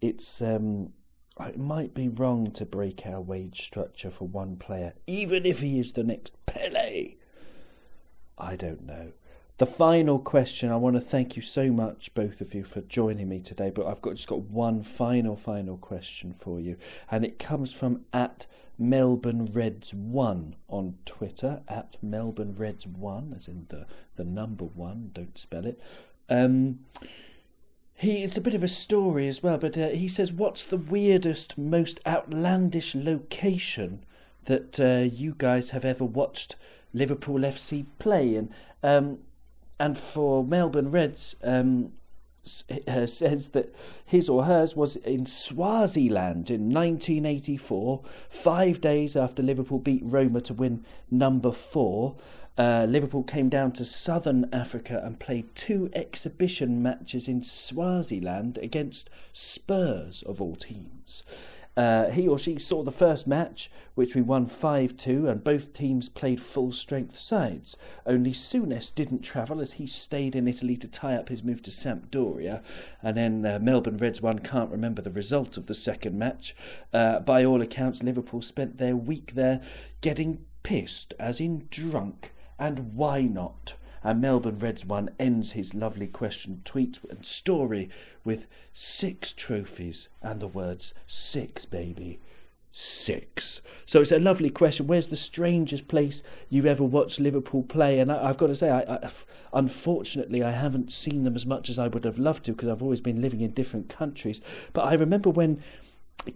it's 0.00 0.42
um, 0.42 0.92
it 1.40 1.58
might 1.58 1.94
be 1.94 2.08
wrong 2.08 2.50
to 2.52 2.66
break 2.66 3.06
our 3.06 3.20
wage 3.20 3.62
structure 3.62 4.10
for 4.10 4.26
one 4.26 4.56
player, 4.56 4.94
even 5.06 5.46
if 5.46 5.60
he 5.60 5.78
is 5.78 5.92
the 5.92 6.04
next 6.04 6.34
Pele. 6.46 7.14
I 8.36 8.56
don't 8.56 8.84
know. 8.84 9.12
The 9.58 9.66
final 9.66 10.18
question, 10.18 10.70
I 10.70 10.76
want 10.76 10.96
to 10.96 11.00
thank 11.00 11.36
you 11.36 11.42
so 11.42 11.70
much, 11.70 12.14
both 12.14 12.40
of 12.40 12.54
you, 12.54 12.64
for 12.64 12.80
joining 12.80 13.28
me 13.28 13.38
today. 13.38 13.70
But 13.70 13.86
I've 13.86 14.00
got 14.00 14.14
just 14.14 14.28
got 14.28 14.40
one 14.40 14.82
final, 14.82 15.36
final 15.36 15.76
question 15.76 16.32
for 16.32 16.58
you, 16.58 16.76
and 17.10 17.24
it 17.24 17.38
comes 17.38 17.72
from 17.72 18.04
at 18.12 18.46
Melbourne 18.78 19.50
Reds 19.52 19.92
One 19.92 20.56
on 20.68 20.96
Twitter 21.04 21.62
at 21.68 21.96
Melbourne 22.02 22.54
Reds 22.56 22.86
One, 22.86 23.34
as 23.36 23.46
in 23.46 23.66
the 23.68 23.86
the 24.16 24.24
number 24.24 24.64
one. 24.64 25.10
Don't 25.12 25.36
spell 25.36 25.66
it. 25.66 25.80
Um, 26.28 26.80
he 27.94 28.22
it's 28.22 28.38
a 28.38 28.40
bit 28.40 28.54
of 28.54 28.64
a 28.64 28.68
story 28.68 29.28
as 29.28 29.42
well, 29.42 29.58
but 29.58 29.76
uh, 29.76 29.90
he 29.90 30.08
says, 30.08 30.32
"What's 30.32 30.64
the 30.64 30.78
weirdest, 30.78 31.58
most 31.58 32.00
outlandish 32.06 32.94
location 32.94 34.04
that 34.46 34.80
uh, 34.80 35.14
you 35.14 35.34
guys 35.36 35.70
have 35.70 35.84
ever 35.84 36.04
watched 36.04 36.56
Liverpool 36.94 37.40
FC 37.40 37.84
play?" 37.98 38.34
And 38.34 38.50
um, 38.82 39.18
and 39.78 39.96
for 39.98 40.44
Melbourne 40.44 40.90
Reds, 40.90 41.36
um, 41.42 41.92
uh, 42.88 43.06
says 43.06 43.50
that 43.50 43.74
his 44.04 44.28
or 44.28 44.44
hers 44.44 44.76
was 44.76 44.96
in 44.96 45.26
Swaziland 45.26 46.50
in 46.50 46.70
1984, 46.70 48.02
five 48.28 48.80
days 48.80 49.16
after 49.16 49.42
Liverpool 49.42 49.78
beat 49.78 50.02
Roma 50.04 50.40
to 50.42 50.54
win 50.54 50.84
number 51.10 51.52
four. 51.52 52.16
Uh, 52.58 52.84
Liverpool 52.86 53.22
came 53.22 53.48
down 53.48 53.72
to 53.72 53.84
southern 53.84 54.46
Africa 54.52 55.00
and 55.02 55.18
played 55.18 55.54
two 55.54 55.88
exhibition 55.94 56.82
matches 56.82 57.26
in 57.26 57.42
Swaziland 57.42 58.58
against 58.58 59.08
Spurs, 59.32 60.22
of 60.22 60.40
all 60.42 60.54
teams. 60.54 61.22
Uh, 61.76 62.10
he 62.10 62.28
or 62.28 62.38
she 62.38 62.58
saw 62.58 62.82
the 62.82 62.92
first 62.92 63.26
match, 63.26 63.70
which 63.94 64.14
we 64.14 64.20
won 64.20 64.46
5 64.46 64.96
2, 64.96 65.28
and 65.28 65.42
both 65.42 65.72
teams 65.72 66.08
played 66.08 66.40
full 66.40 66.72
strength 66.72 67.18
sides. 67.18 67.76
Only 68.04 68.32
Souness 68.32 68.94
didn't 68.94 69.22
travel 69.22 69.60
as 69.60 69.74
he 69.74 69.86
stayed 69.86 70.36
in 70.36 70.48
Italy 70.48 70.76
to 70.76 70.88
tie 70.88 71.14
up 71.14 71.28
his 71.28 71.42
move 71.42 71.62
to 71.62 71.70
Sampdoria. 71.70 72.62
And 73.02 73.16
then 73.16 73.46
uh, 73.46 73.58
Melbourne 73.60 73.96
Reds 73.96 74.20
one 74.20 74.40
can't 74.40 74.70
remember 74.70 75.02
the 75.02 75.10
result 75.10 75.56
of 75.56 75.66
the 75.66 75.74
second 75.74 76.18
match. 76.18 76.54
Uh, 76.92 77.20
by 77.20 77.44
all 77.44 77.62
accounts, 77.62 78.02
Liverpool 78.02 78.42
spent 78.42 78.78
their 78.78 78.96
week 78.96 79.32
there 79.34 79.62
getting 80.00 80.44
pissed, 80.62 81.14
as 81.18 81.40
in 81.40 81.66
drunk. 81.70 82.32
And 82.58 82.94
why 82.94 83.22
not? 83.22 83.74
And 84.04 84.20
Melbourne 84.20 84.58
Reds 84.58 84.84
one 84.84 85.10
ends 85.18 85.52
his 85.52 85.74
lovely 85.74 86.06
question, 86.06 86.62
tweet, 86.64 86.98
and 87.08 87.24
story 87.24 87.88
with 88.24 88.46
six 88.72 89.32
trophies 89.32 90.08
and 90.20 90.40
the 90.40 90.48
words 90.48 90.94
six, 91.06 91.64
baby. 91.64 92.18
Six. 92.74 93.60
So 93.84 94.00
it's 94.00 94.12
a 94.12 94.18
lovely 94.18 94.48
question. 94.48 94.86
Where's 94.86 95.08
the 95.08 95.16
strangest 95.16 95.88
place 95.88 96.22
you've 96.48 96.64
ever 96.64 96.82
watched 96.82 97.20
Liverpool 97.20 97.62
play? 97.64 97.98
And 98.00 98.10
I, 98.10 98.26
have 98.26 98.38
got 98.38 98.46
to 98.46 98.54
say, 98.54 98.70
I, 98.70 98.80
I, 98.80 99.10
unfortunately, 99.52 100.42
I 100.42 100.52
haven't 100.52 100.90
seen 100.90 101.24
them 101.24 101.36
as 101.36 101.44
much 101.44 101.68
as 101.68 101.78
I 101.78 101.88
would 101.88 102.04
have 102.04 102.18
loved 102.18 102.46
to 102.46 102.52
because 102.52 102.70
I've 102.70 102.82
always 102.82 103.02
been 103.02 103.20
living 103.20 103.42
in 103.42 103.50
different 103.50 103.90
countries. 103.90 104.40
But 104.72 104.86
I 104.86 104.94
remember 104.94 105.28
when 105.28 105.62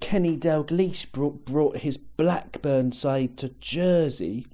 Kenny 0.01 0.37
Dalglish 0.37 1.11
brought, 1.11 1.47
brought 1.47 1.79
his 1.79 1.97
Blackburn 1.97 2.93
side 2.93 3.39
to 3.39 3.49
Jersey 3.61 4.47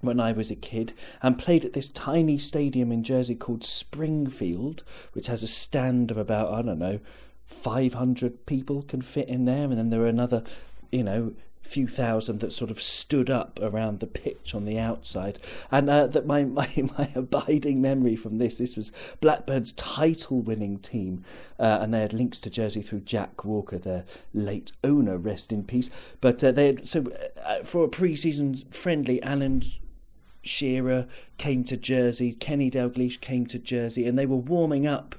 when 0.00 0.20
I 0.20 0.32
was 0.32 0.50
a 0.50 0.56
kid 0.56 0.92
and 1.22 1.38
played 1.38 1.64
at 1.64 1.72
this 1.72 1.88
tiny 1.88 2.38
stadium 2.38 2.90
in 2.92 3.02
Jersey 3.02 3.34
called 3.34 3.64
Springfield, 3.64 4.82
which 5.12 5.26
has 5.26 5.42
a 5.42 5.48
stand 5.48 6.10
of 6.10 6.16
about, 6.16 6.52
I 6.52 6.62
don't 6.62 6.78
know, 6.78 7.00
500 7.46 8.46
people 8.46 8.82
can 8.82 9.02
fit 9.02 9.28
in 9.28 9.44
there. 9.44 9.64
And 9.64 9.78
then 9.78 9.90
there 9.90 10.02
are 10.02 10.06
another, 10.06 10.42
you 10.90 11.02
know, 11.02 11.34
few 11.62 11.86
thousand 11.86 12.40
that 12.40 12.52
sort 12.52 12.70
of 12.70 12.80
stood 12.80 13.30
up 13.30 13.58
around 13.62 14.00
the 14.00 14.06
pitch 14.06 14.54
on 14.54 14.64
the 14.64 14.78
outside. 14.78 15.38
And 15.70 15.90
uh, 15.90 16.06
that 16.08 16.26
my, 16.26 16.44
my, 16.44 16.68
my 16.98 17.10
abiding 17.14 17.80
memory 17.80 18.16
from 18.16 18.38
this, 18.38 18.58
this 18.58 18.76
was 18.76 18.92
Blackburn's 19.20 19.72
title 19.72 20.40
winning 20.40 20.78
team. 20.78 21.24
Uh, 21.58 21.78
and 21.80 21.92
they 21.92 22.00
had 22.00 22.12
links 22.12 22.40
to 22.42 22.50
Jersey 22.50 22.82
through 22.82 23.00
Jack 23.00 23.44
Walker, 23.44 23.78
their 23.78 24.04
late 24.32 24.72
owner, 24.82 25.18
rest 25.18 25.52
in 25.52 25.64
peace. 25.64 25.90
But 26.20 26.42
uh, 26.42 26.52
they 26.52 26.66
had, 26.66 26.88
so 26.88 27.04
uh, 27.44 27.62
for 27.62 27.84
a 27.84 27.88
pre 27.88 28.16
season 28.16 28.54
friendly, 28.70 29.22
Alan 29.22 29.62
Shearer 30.42 31.06
came 31.38 31.64
to 31.64 31.76
Jersey, 31.76 32.32
Kenny 32.32 32.70
Dalglish 32.70 33.20
came 33.20 33.46
to 33.46 33.58
Jersey, 33.58 34.06
and 34.06 34.18
they 34.18 34.26
were 34.26 34.36
warming 34.36 34.86
up. 34.86 35.14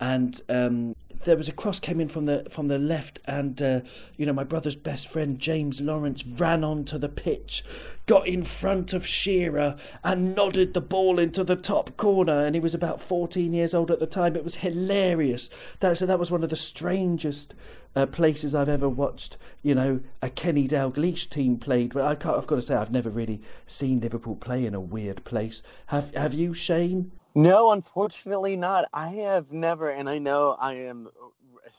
And 0.00 0.40
um, 0.48 0.94
there 1.24 1.36
was 1.36 1.48
a 1.48 1.52
cross 1.52 1.80
came 1.80 2.00
in 2.00 2.08
from 2.08 2.26
the 2.26 2.46
from 2.50 2.68
the 2.68 2.78
left, 2.78 3.18
and 3.24 3.60
uh, 3.60 3.80
you 4.16 4.26
know 4.26 4.32
my 4.32 4.44
brother's 4.44 4.76
best 4.76 5.08
friend 5.08 5.38
James 5.38 5.80
Lawrence 5.80 6.24
ran 6.24 6.64
onto 6.64 6.98
the 6.98 7.08
pitch, 7.08 7.64
got 8.06 8.26
in 8.26 8.42
front 8.42 8.92
of 8.92 9.06
Shearer, 9.06 9.76
and 10.04 10.34
nodded 10.34 10.74
the 10.74 10.80
ball 10.80 11.18
into 11.18 11.44
the 11.44 11.56
top 11.56 11.96
corner. 11.96 12.44
And 12.44 12.54
he 12.54 12.60
was 12.60 12.74
about 12.74 13.00
14 13.00 13.52
years 13.52 13.74
old 13.74 13.90
at 13.90 14.00
the 14.00 14.06
time. 14.06 14.36
It 14.36 14.44
was 14.44 14.56
hilarious. 14.56 15.50
That 15.80 15.98
so 15.98 16.06
that 16.06 16.18
was 16.18 16.30
one 16.30 16.42
of 16.42 16.50
the 16.50 16.56
strangest 16.56 17.54
uh, 17.96 18.06
places 18.06 18.54
I've 18.54 18.68
ever 18.68 18.88
watched. 18.88 19.36
You 19.62 19.74
know, 19.74 20.00
a 20.22 20.30
Kenny 20.30 20.68
Dalglish 20.68 21.30
team 21.30 21.58
played. 21.58 21.94
But 21.94 22.04
I 22.04 22.14
can't, 22.14 22.36
I've 22.36 22.46
got 22.46 22.56
to 22.56 22.62
say 22.62 22.76
I've 22.76 22.92
never 22.92 23.10
really 23.10 23.42
seen 23.66 24.00
Liverpool 24.00 24.36
play 24.36 24.66
in 24.66 24.74
a 24.74 24.80
weird 24.80 25.24
place. 25.24 25.62
Have 25.86 26.14
Have 26.14 26.34
you, 26.34 26.54
Shane? 26.54 27.12
No, 27.38 27.70
unfortunately 27.70 28.56
not. 28.56 28.86
I 28.92 29.10
have 29.10 29.52
never, 29.52 29.90
and 29.90 30.10
I 30.10 30.18
know 30.18 30.56
I 30.58 30.74
am 30.74 31.08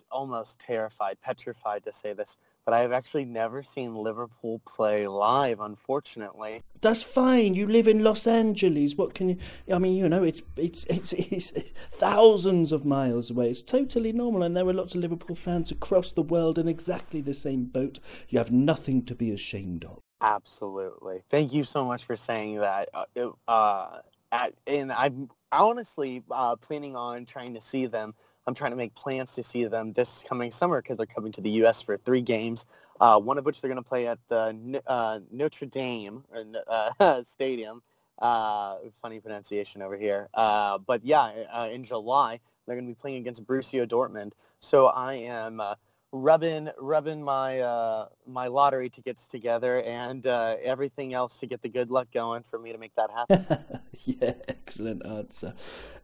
almost 0.10 0.56
terrified, 0.66 1.18
petrified 1.22 1.84
to 1.84 1.92
say 2.02 2.14
this, 2.14 2.30
but 2.64 2.74
I 2.74 2.80
have 2.80 2.94
actually 2.94 3.26
never 3.26 3.62
seen 3.76 3.94
Liverpool 3.94 4.62
play 4.66 5.06
live, 5.06 5.60
unfortunately. 5.60 6.64
That's 6.80 7.04
fine. 7.04 7.56
You 7.56 7.68
live 7.68 7.90
in 7.90 8.06
Los 8.06 8.26
Angeles. 8.26 8.96
What 8.96 9.14
can 9.14 9.28
you? 9.28 9.38
I 9.70 9.80
mean, 9.80 9.98
you 9.98 10.08
know, 10.08 10.24
it's 10.24 10.42
it's 10.56 10.86
it's, 10.86 11.12
it's 11.12 11.52
thousands 11.92 12.72
of 12.72 12.86
miles 12.86 13.30
away. 13.30 13.50
It's 13.50 13.62
totally 13.62 14.14
normal, 14.14 14.44
and 14.44 14.56
there 14.56 14.66
are 14.66 14.74
lots 14.74 14.96
of 14.96 15.02
Liverpool 15.02 15.36
fans 15.36 15.74
across 15.74 16.14
the 16.14 16.22
world 16.22 16.58
in 16.58 16.70
exactly 16.70 17.20
the 17.20 17.34
same 17.34 17.66
boat. 17.66 18.00
You 18.30 18.38
have 18.38 18.50
nothing 18.50 19.04
to 19.08 19.14
be 19.14 19.34
ashamed 19.34 19.84
of. 19.84 20.00
Absolutely. 20.22 21.22
Thank 21.30 21.52
you 21.52 21.66
so 21.66 21.84
much 21.84 22.06
for 22.06 22.16
saying 22.16 22.60
that. 22.62 22.88
Uh, 22.94 23.52
uh, 23.52 24.00
at, 24.32 24.54
and 24.68 24.92
I'm 24.92 25.30
honestly 25.52 26.24
uh, 26.32 26.56
planning 26.56 26.96
on 26.96 27.26
trying 27.26 27.54
to 27.54 27.62
see 27.72 27.86
them. 27.86 28.14
I'm 28.48 28.56
trying 28.56 28.72
to 28.72 28.78
make 28.78 28.96
plans 28.96 29.30
to 29.36 29.44
see 29.44 29.66
them 29.66 29.94
this 29.94 30.10
coming 30.28 30.52
summer 30.52 30.82
because 30.82 30.98
they're 30.98 31.06
coming 31.06 31.32
to 31.34 31.42
the 31.42 31.50
U.S. 31.52 31.82
for 31.82 31.98
three 31.98 32.22
games. 32.22 32.66
Uh, 33.00 33.20
one 33.20 33.38
of 33.38 33.46
which 33.46 33.62
they're 33.62 33.70
going 33.70 33.82
to 33.82 33.88
play 33.88 34.08
at 34.08 34.20
the 34.28 34.82
uh, 34.88 35.20
Notre 35.32 35.66
Dame 35.66 36.24
uh, 36.68 37.22
Stadium. 37.36 37.82
Uh, 38.22 38.78
funny 39.02 39.20
pronunciation 39.20 39.82
over 39.82 39.98
here. 39.98 40.28
Uh, 40.34 40.78
but 40.78 41.06
yeah, 41.06 41.66
in 41.68 41.86
July 41.86 42.40
they're 42.66 42.76
going 42.76 42.88
to 42.88 42.92
be 42.92 43.00
playing 43.00 43.18
against 43.18 43.44
Borussia 43.46 43.90
Dortmund. 43.90 44.32
So 44.62 44.88
I 44.88 45.14
am 45.14 45.62
rubbing 46.12 46.70
rubbing 46.80 47.22
my 47.24 47.60
uh, 47.60 48.08
my 48.28 48.48
lottery 48.48 48.90
tickets 48.90 49.22
together 49.30 49.82
and 49.84 50.26
uh, 50.26 50.56
everything 50.64 51.14
else 51.14 51.34
to 51.40 51.46
get 51.46 51.62
the 51.62 51.70
good 51.70 51.92
luck 51.92 52.08
going 52.14 52.44
for 52.50 52.58
me 52.60 52.72
to 52.72 52.78
make 52.78 52.94
that 52.96 53.10
happen. 53.12 53.80
yeah, 54.06 54.34
excellent 54.48 55.06
answer, 55.06 55.54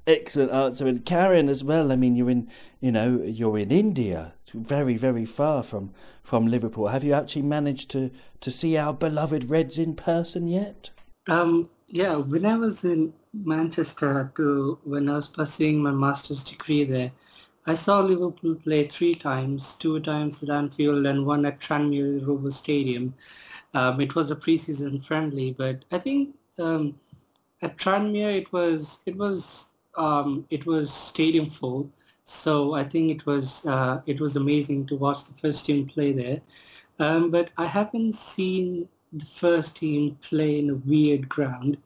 excellent 0.05 0.51
answer. 0.51 0.87
And 0.87 1.05
Karen 1.05 1.49
as 1.49 1.63
well. 1.63 1.91
I 1.91 1.95
mean, 1.95 2.15
you're 2.15 2.29
in 2.29 2.49
you 2.79 2.91
know 2.91 3.21
you're 3.23 3.57
in 3.57 3.71
India, 3.71 4.33
very 4.53 4.97
very 4.97 5.25
far 5.25 5.63
from 5.63 5.91
from 6.23 6.47
Liverpool. 6.47 6.87
Have 6.87 7.03
you 7.03 7.13
actually 7.13 7.43
managed 7.43 7.89
to 7.91 8.11
to 8.41 8.51
see 8.51 8.77
our 8.77 8.93
beloved 8.93 9.49
Reds 9.49 9.77
in 9.77 9.95
person 9.95 10.47
yet? 10.47 10.91
Um, 11.27 11.69
yeah, 11.87 12.15
when 12.15 12.45
I 12.45 12.57
was 12.57 12.83
in 12.83 13.13
Manchester 13.33 14.31
to 14.37 14.79
when 14.83 15.09
I 15.09 15.15
was 15.15 15.27
pursuing 15.27 15.81
my 15.81 15.91
master's 15.91 16.43
degree 16.43 16.85
there. 16.85 17.11
I 17.67 17.75
saw 17.75 17.99
Liverpool 17.99 18.55
play 18.55 18.87
three 18.87 19.13
times, 19.15 19.75
two 19.79 19.99
times 19.99 20.41
at 20.41 20.49
Anfield 20.49 21.05
and 21.05 21.25
one 21.25 21.45
at 21.45 21.59
Tranmere 21.59 22.25
Rovers 22.25 22.55
Stadium. 22.57 23.13
Um, 23.73 23.99
it 23.99 24.15
was 24.15 24.31
a 24.31 24.35
preseason 24.35 25.05
friendly, 25.05 25.51
but 25.51 25.83
I 25.91 25.99
think 25.99 26.35
um, 26.59 26.99
at 27.61 27.77
Tranmere 27.77 28.37
it 28.41 28.53
was 28.53 28.99
it 29.05 29.17
was 29.17 29.65
um, 29.97 30.45
it 30.49 30.65
was 30.65 30.93
stadium 30.93 31.49
full. 31.49 31.89
So 32.25 32.73
I 32.73 32.83
think 32.83 33.11
it 33.11 33.25
was 33.25 33.65
uh, 33.65 34.01
it 34.05 34.19
was 34.21 34.35
amazing 34.35 34.87
to 34.87 34.95
watch 34.95 35.19
the 35.27 35.33
first 35.41 35.65
team 35.65 35.87
play 35.87 36.13
there. 36.13 36.41
Um, 36.99 37.31
but 37.31 37.49
I 37.57 37.65
haven't 37.65 38.15
seen 38.15 38.87
the 39.11 39.25
first 39.39 39.75
team 39.75 40.17
play 40.21 40.59
in 40.59 40.69
a 40.69 40.75
weird 40.75 41.27
ground. 41.29 41.77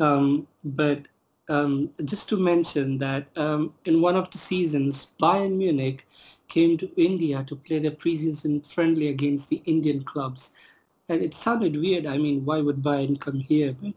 Um, 0.00 0.46
but 0.64 1.06
um, 1.48 1.90
just 2.04 2.28
to 2.28 2.36
mention 2.36 2.98
that 2.98 3.26
um, 3.36 3.74
in 3.84 4.00
one 4.00 4.16
of 4.16 4.30
the 4.30 4.38
seasons, 4.38 5.08
Bayern 5.20 5.56
Munich 5.56 6.06
came 6.48 6.78
to 6.78 6.90
India 7.00 7.44
to 7.48 7.56
play 7.56 7.78
their 7.78 7.90
preseason 7.90 8.62
friendly 8.74 9.08
against 9.08 9.48
the 9.48 9.62
Indian 9.66 10.04
clubs. 10.04 10.50
And 11.08 11.20
it 11.20 11.34
sounded 11.34 11.76
weird. 11.76 12.06
I 12.06 12.16
mean, 12.16 12.44
why 12.44 12.60
would 12.60 12.82
Bayern 12.82 13.20
come 13.20 13.40
here? 13.40 13.76
But 13.80 13.92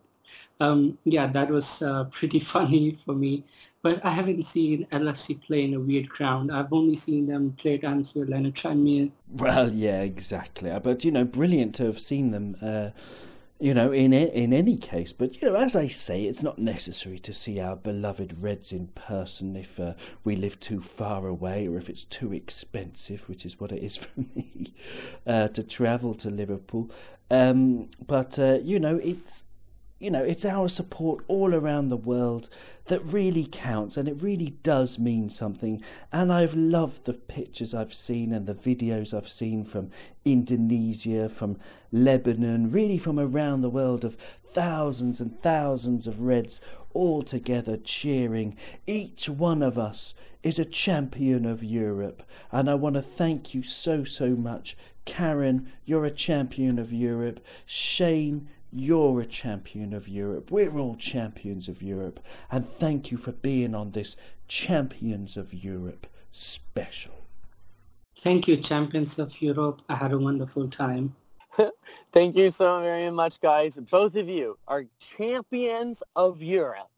um, 0.60 0.98
yeah, 1.06 1.28
that 1.28 1.50
was 1.50 1.82
uh, 1.82 2.06
pretty 2.12 2.40
funny 2.40 2.98
for 3.06 3.14
me. 3.14 3.46
But 3.84 4.04
I 4.04 4.10
haven't 4.10 4.48
seen 4.48 4.88
LFC 4.92 5.42
play 5.42 5.64
in 5.64 5.74
a 5.76 5.80
weird 5.80 6.10
ground. 6.10 6.52
I've 6.52 6.74
only 6.74 6.98
seen 6.98 7.28
them 7.28 7.56
play 7.62 7.76
at 7.76 7.84
Anfield 7.84 8.30
and 8.30 8.48
at 8.48 8.54
Tranmere. 8.56 9.12
Well, 9.32 9.72
yeah, 9.72 10.02
exactly. 10.02 10.78
But, 10.84 11.06
you 11.06 11.12
know, 11.12 11.24
brilliant 11.24 11.76
to 11.76 11.86
have 11.86 12.00
seen 12.00 12.32
them. 12.32 12.58
Uh 12.62 12.90
you 13.60 13.74
know, 13.74 13.92
in 13.92 14.14
in 14.14 14.54
any 14.54 14.78
case. 14.78 15.14
But 15.14 15.42
you 15.42 15.50
know, 15.50 15.56
as 15.56 15.76
I 15.76 15.88
say, 15.88 16.24
it's 16.26 16.44
not 16.44 16.60
necessary 16.60 17.20
to 17.20 17.34
see 17.34 17.60
our 17.60 17.76
beloved 17.76 18.42
Reds 18.42 18.72
in 18.72 18.88
person 18.88 19.56
if 19.56 19.80
uh, 19.80 19.94
we 20.24 20.36
live 20.36 20.60
too 20.60 20.82
far 20.82 21.28
away 21.28 21.68
or 21.68 21.78
if 21.78 21.90
it's 21.90 22.06
too 22.06 22.34
expensive, 22.34 23.28
which 23.28 23.46
is 23.46 23.60
what 23.60 23.72
it 23.72 23.84
is 23.84 23.98
for 23.98 24.22
me 24.36 24.74
uh, 25.26 25.48
to 25.50 25.64
travel 25.64 26.14
to 26.16 26.30
Liverpool. 26.30 26.92
Um, 27.32 27.90
but 28.06 28.38
uh, 28.38 28.60
you 28.62 28.80
know, 28.80 28.98
it's 28.98 29.44
you 30.00 30.12
know, 30.12 30.24
it's 30.24 30.46
our 30.46 30.68
support 30.68 31.24
all 31.28 31.56
around 31.56 31.88
the 31.88 31.98
world 31.98 32.50
that 32.86 33.04
really 33.04 33.46
counts 33.46 33.98
and 33.98 34.08
it 34.08 34.22
really 34.22 34.52
does 34.62 35.00
mean 35.00 35.30
something. 35.30 35.82
And 36.12 36.32
I've 36.32 36.54
loved 36.54 37.06
the 37.06 37.14
pictures 37.14 37.74
I've 37.74 37.94
seen 37.94 38.32
and 38.32 38.46
the 38.46 38.54
videos 38.54 39.14
I've 39.14 39.30
seen 39.30 39.64
from 39.64 39.90
Indonesia, 40.24 41.30
from 41.30 41.58
Lebanon, 41.92 42.70
really 42.70 42.98
from 42.98 43.20
around 43.20 43.62
the 43.62 43.70
world 43.70 44.06
of 44.06 44.16
thousands 44.46 45.20
and 45.20 45.42
thousands 45.42 46.06
of 46.06 46.22
Reds 46.22 46.62
all 46.94 47.22
together 47.22 47.78
cheering. 47.78 48.56
Each 48.86 49.28
one 49.28 49.62
of 49.62 49.78
us 49.78 50.14
is 50.44 50.60
a 50.60 50.66
champion 50.66 51.46
of 51.46 51.64
Europe. 51.64 52.24
And 52.52 52.70
I 52.70 52.76
want 52.76 52.96
to 52.96 53.02
thank 53.02 53.54
you 53.54 53.64
so, 53.64 54.04
so 54.04 54.30
much. 54.30 54.78
Karen, 55.06 55.72
you're 55.86 56.06
a 56.06 56.12
champion 56.12 56.78
of 56.80 56.92
Europe. 56.92 57.40
Shane, 57.66 58.48
you're 58.72 59.22
a 59.22 59.26
champion 59.26 59.94
of 59.94 60.08
Europe. 60.08 60.52
We're 60.52 60.78
all 60.78 60.96
champions 60.96 61.68
of 61.68 61.82
Europe. 61.82 62.20
And 62.52 62.66
thank 62.66 63.12
you 63.12 63.18
for 63.18 63.32
being 63.32 63.74
on 63.74 63.92
this 63.92 64.16
Champions 64.48 65.36
of 65.36 65.54
Europe 65.54 66.08
special. 66.32 67.14
Thank 68.24 68.48
you, 68.48 68.58
Champions 68.58 69.20
of 69.20 69.42
Europe. 69.42 69.82
I 69.90 69.96
had 69.96 70.12
a 70.12 70.18
wonderful 70.18 70.70
time. 70.70 71.16
thank 72.14 72.36
you 72.36 72.52
so 72.52 72.82
very 72.82 73.12
much, 73.12 73.40
guys. 73.42 73.74
Both 73.92 74.16
of 74.16 74.28
you 74.28 74.58
are 74.68 74.86
champions 75.18 76.02
of 76.16 76.42
Europe. 76.42 76.90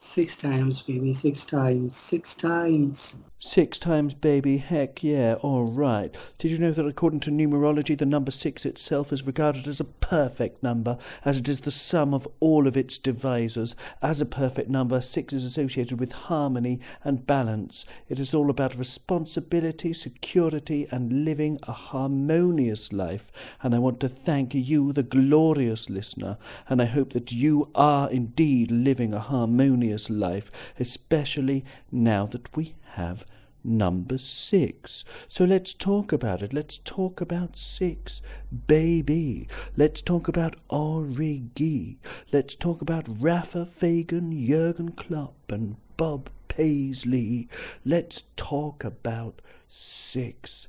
Six 0.00 0.36
times, 0.36 0.82
baby. 0.82 1.14
Six 1.14 1.44
times. 1.44 1.96
Six 1.96 2.34
times. 2.34 3.14
Six 3.40 3.78
times, 3.78 4.14
baby. 4.14 4.56
Heck 4.56 5.04
yeah. 5.04 5.34
All 5.34 5.62
right. 5.62 6.12
Did 6.38 6.50
you 6.50 6.58
know 6.58 6.72
that 6.72 6.86
according 6.86 7.20
to 7.20 7.30
numerology, 7.30 7.96
the 7.96 8.04
number 8.04 8.32
six 8.32 8.66
itself 8.66 9.12
is 9.12 9.24
regarded 9.24 9.68
as 9.68 9.78
a 9.78 9.84
perfect 9.84 10.60
number, 10.60 10.98
as 11.24 11.38
it 11.38 11.48
is 11.48 11.60
the 11.60 11.70
sum 11.70 12.12
of 12.12 12.26
all 12.40 12.66
of 12.66 12.76
its 12.76 12.98
divisors? 12.98 13.76
As 14.02 14.20
a 14.20 14.26
perfect 14.26 14.68
number, 14.68 15.00
six 15.00 15.32
is 15.32 15.44
associated 15.44 16.00
with 16.00 16.10
harmony 16.10 16.80
and 17.04 17.28
balance. 17.28 17.84
It 18.08 18.18
is 18.18 18.34
all 18.34 18.50
about 18.50 18.74
responsibility, 18.74 19.92
security, 19.92 20.88
and 20.90 21.24
living 21.24 21.60
a 21.62 21.72
harmonious 21.72 22.92
life. 22.92 23.56
And 23.62 23.72
I 23.72 23.78
want 23.78 24.00
to 24.00 24.08
thank 24.08 24.52
you, 24.52 24.92
the 24.92 25.04
glorious 25.04 25.88
listener, 25.88 26.38
and 26.68 26.82
I 26.82 26.86
hope 26.86 27.10
that 27.10 27.30
you 27.30 27.70
are 27.76 28.10
indeed 28.10 28.72
living 28.72 29.14
a 29.14 29.20
harmonious 29.20 30.10
life, 30.10 30.74
especially 30.80 31.64
now 31.92 32.26
that 32.26 32.56
we 32.56 32.74
have 32.98 33.24
number 33.64 34.18
six. 34.18 35.04
So 35.28 35.44
let's 35.44 35.74
talk 35.74 36.12
about 36.12 36.42
it. 36.42 36.52
Let's 36.52 36.78
talk 36.78 37.20
about 37.20 37.56
six, 37.56 38.22
baby. 38.66 39.48
Let's 39.76 40.00
talk 40.02 40.28
about 40.28 40.56
Origi. 40.70 41.96
Let's 42.32 42.54
talk 42.54 42.82
about 42.82 43.06
Rafa 43.08 43.64
Fagan, 43.66 44.30
Jurgen 44.46 44.92
Klopp, 44.92 45.50
and 45.50 45.76
Bob 45.96 46.30
Paisley. 46.48 47.48
Let's 47.84 48.24
talk 48.36 48.84
about 48.84 49.42
six. 49.66 50.68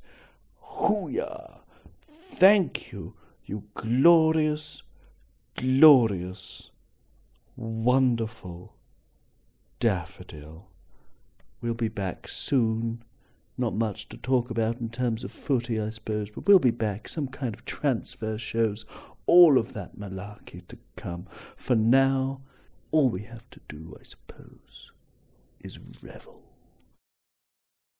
Hooyah! 0.80 1.60
Thank 2.36 2.92
you 2.92 3.16
You 3.50 3.64
glorious, 3.74 4.84
glorious, 5.56 6.70
wonderful 7.56 8.76
daffodil. 9.80 10.69
We'll 11.62 11.74
be 11.74 11.90
back 11.90 12.28
soon. 12.28 13.04
Not 13.58 13.76
much 13.76 14.08
to 14.10 14.18
talk 14.18 14.50
about 14.50 14.80
in 14.80 14.90
terms 14.90 15.24
of 15.24 15.32
footy, 15.32 15.80
I 15.80 15.90
suppose, 15.90 16.32
but 16.32 16.48
we'll 16.48 16.60
be 16.60 16.72
back. 16.72 17.10
Some 17.10 17.28
kind 17.28 17.54
of 17.54 17.66
transfer 17.66 18.38
shows, 18.38 18.86
all 19.26 19.58
of 19.58 19.74
that 19.74 20.00
malarkey 20.00 20.66
to 20.68 20.78
come. 20.96 21.28
For 21.58 21.76
now, 21.76 22.42
all 22.92 23.10
we 23.10 23.24
have 23.24 23.50
to 23.52 23.60
do, 23.68 23.98
I 24.00 24.04
suppose, 24.04 24.92
is 25.60 25.80
revel. 26.02 26.49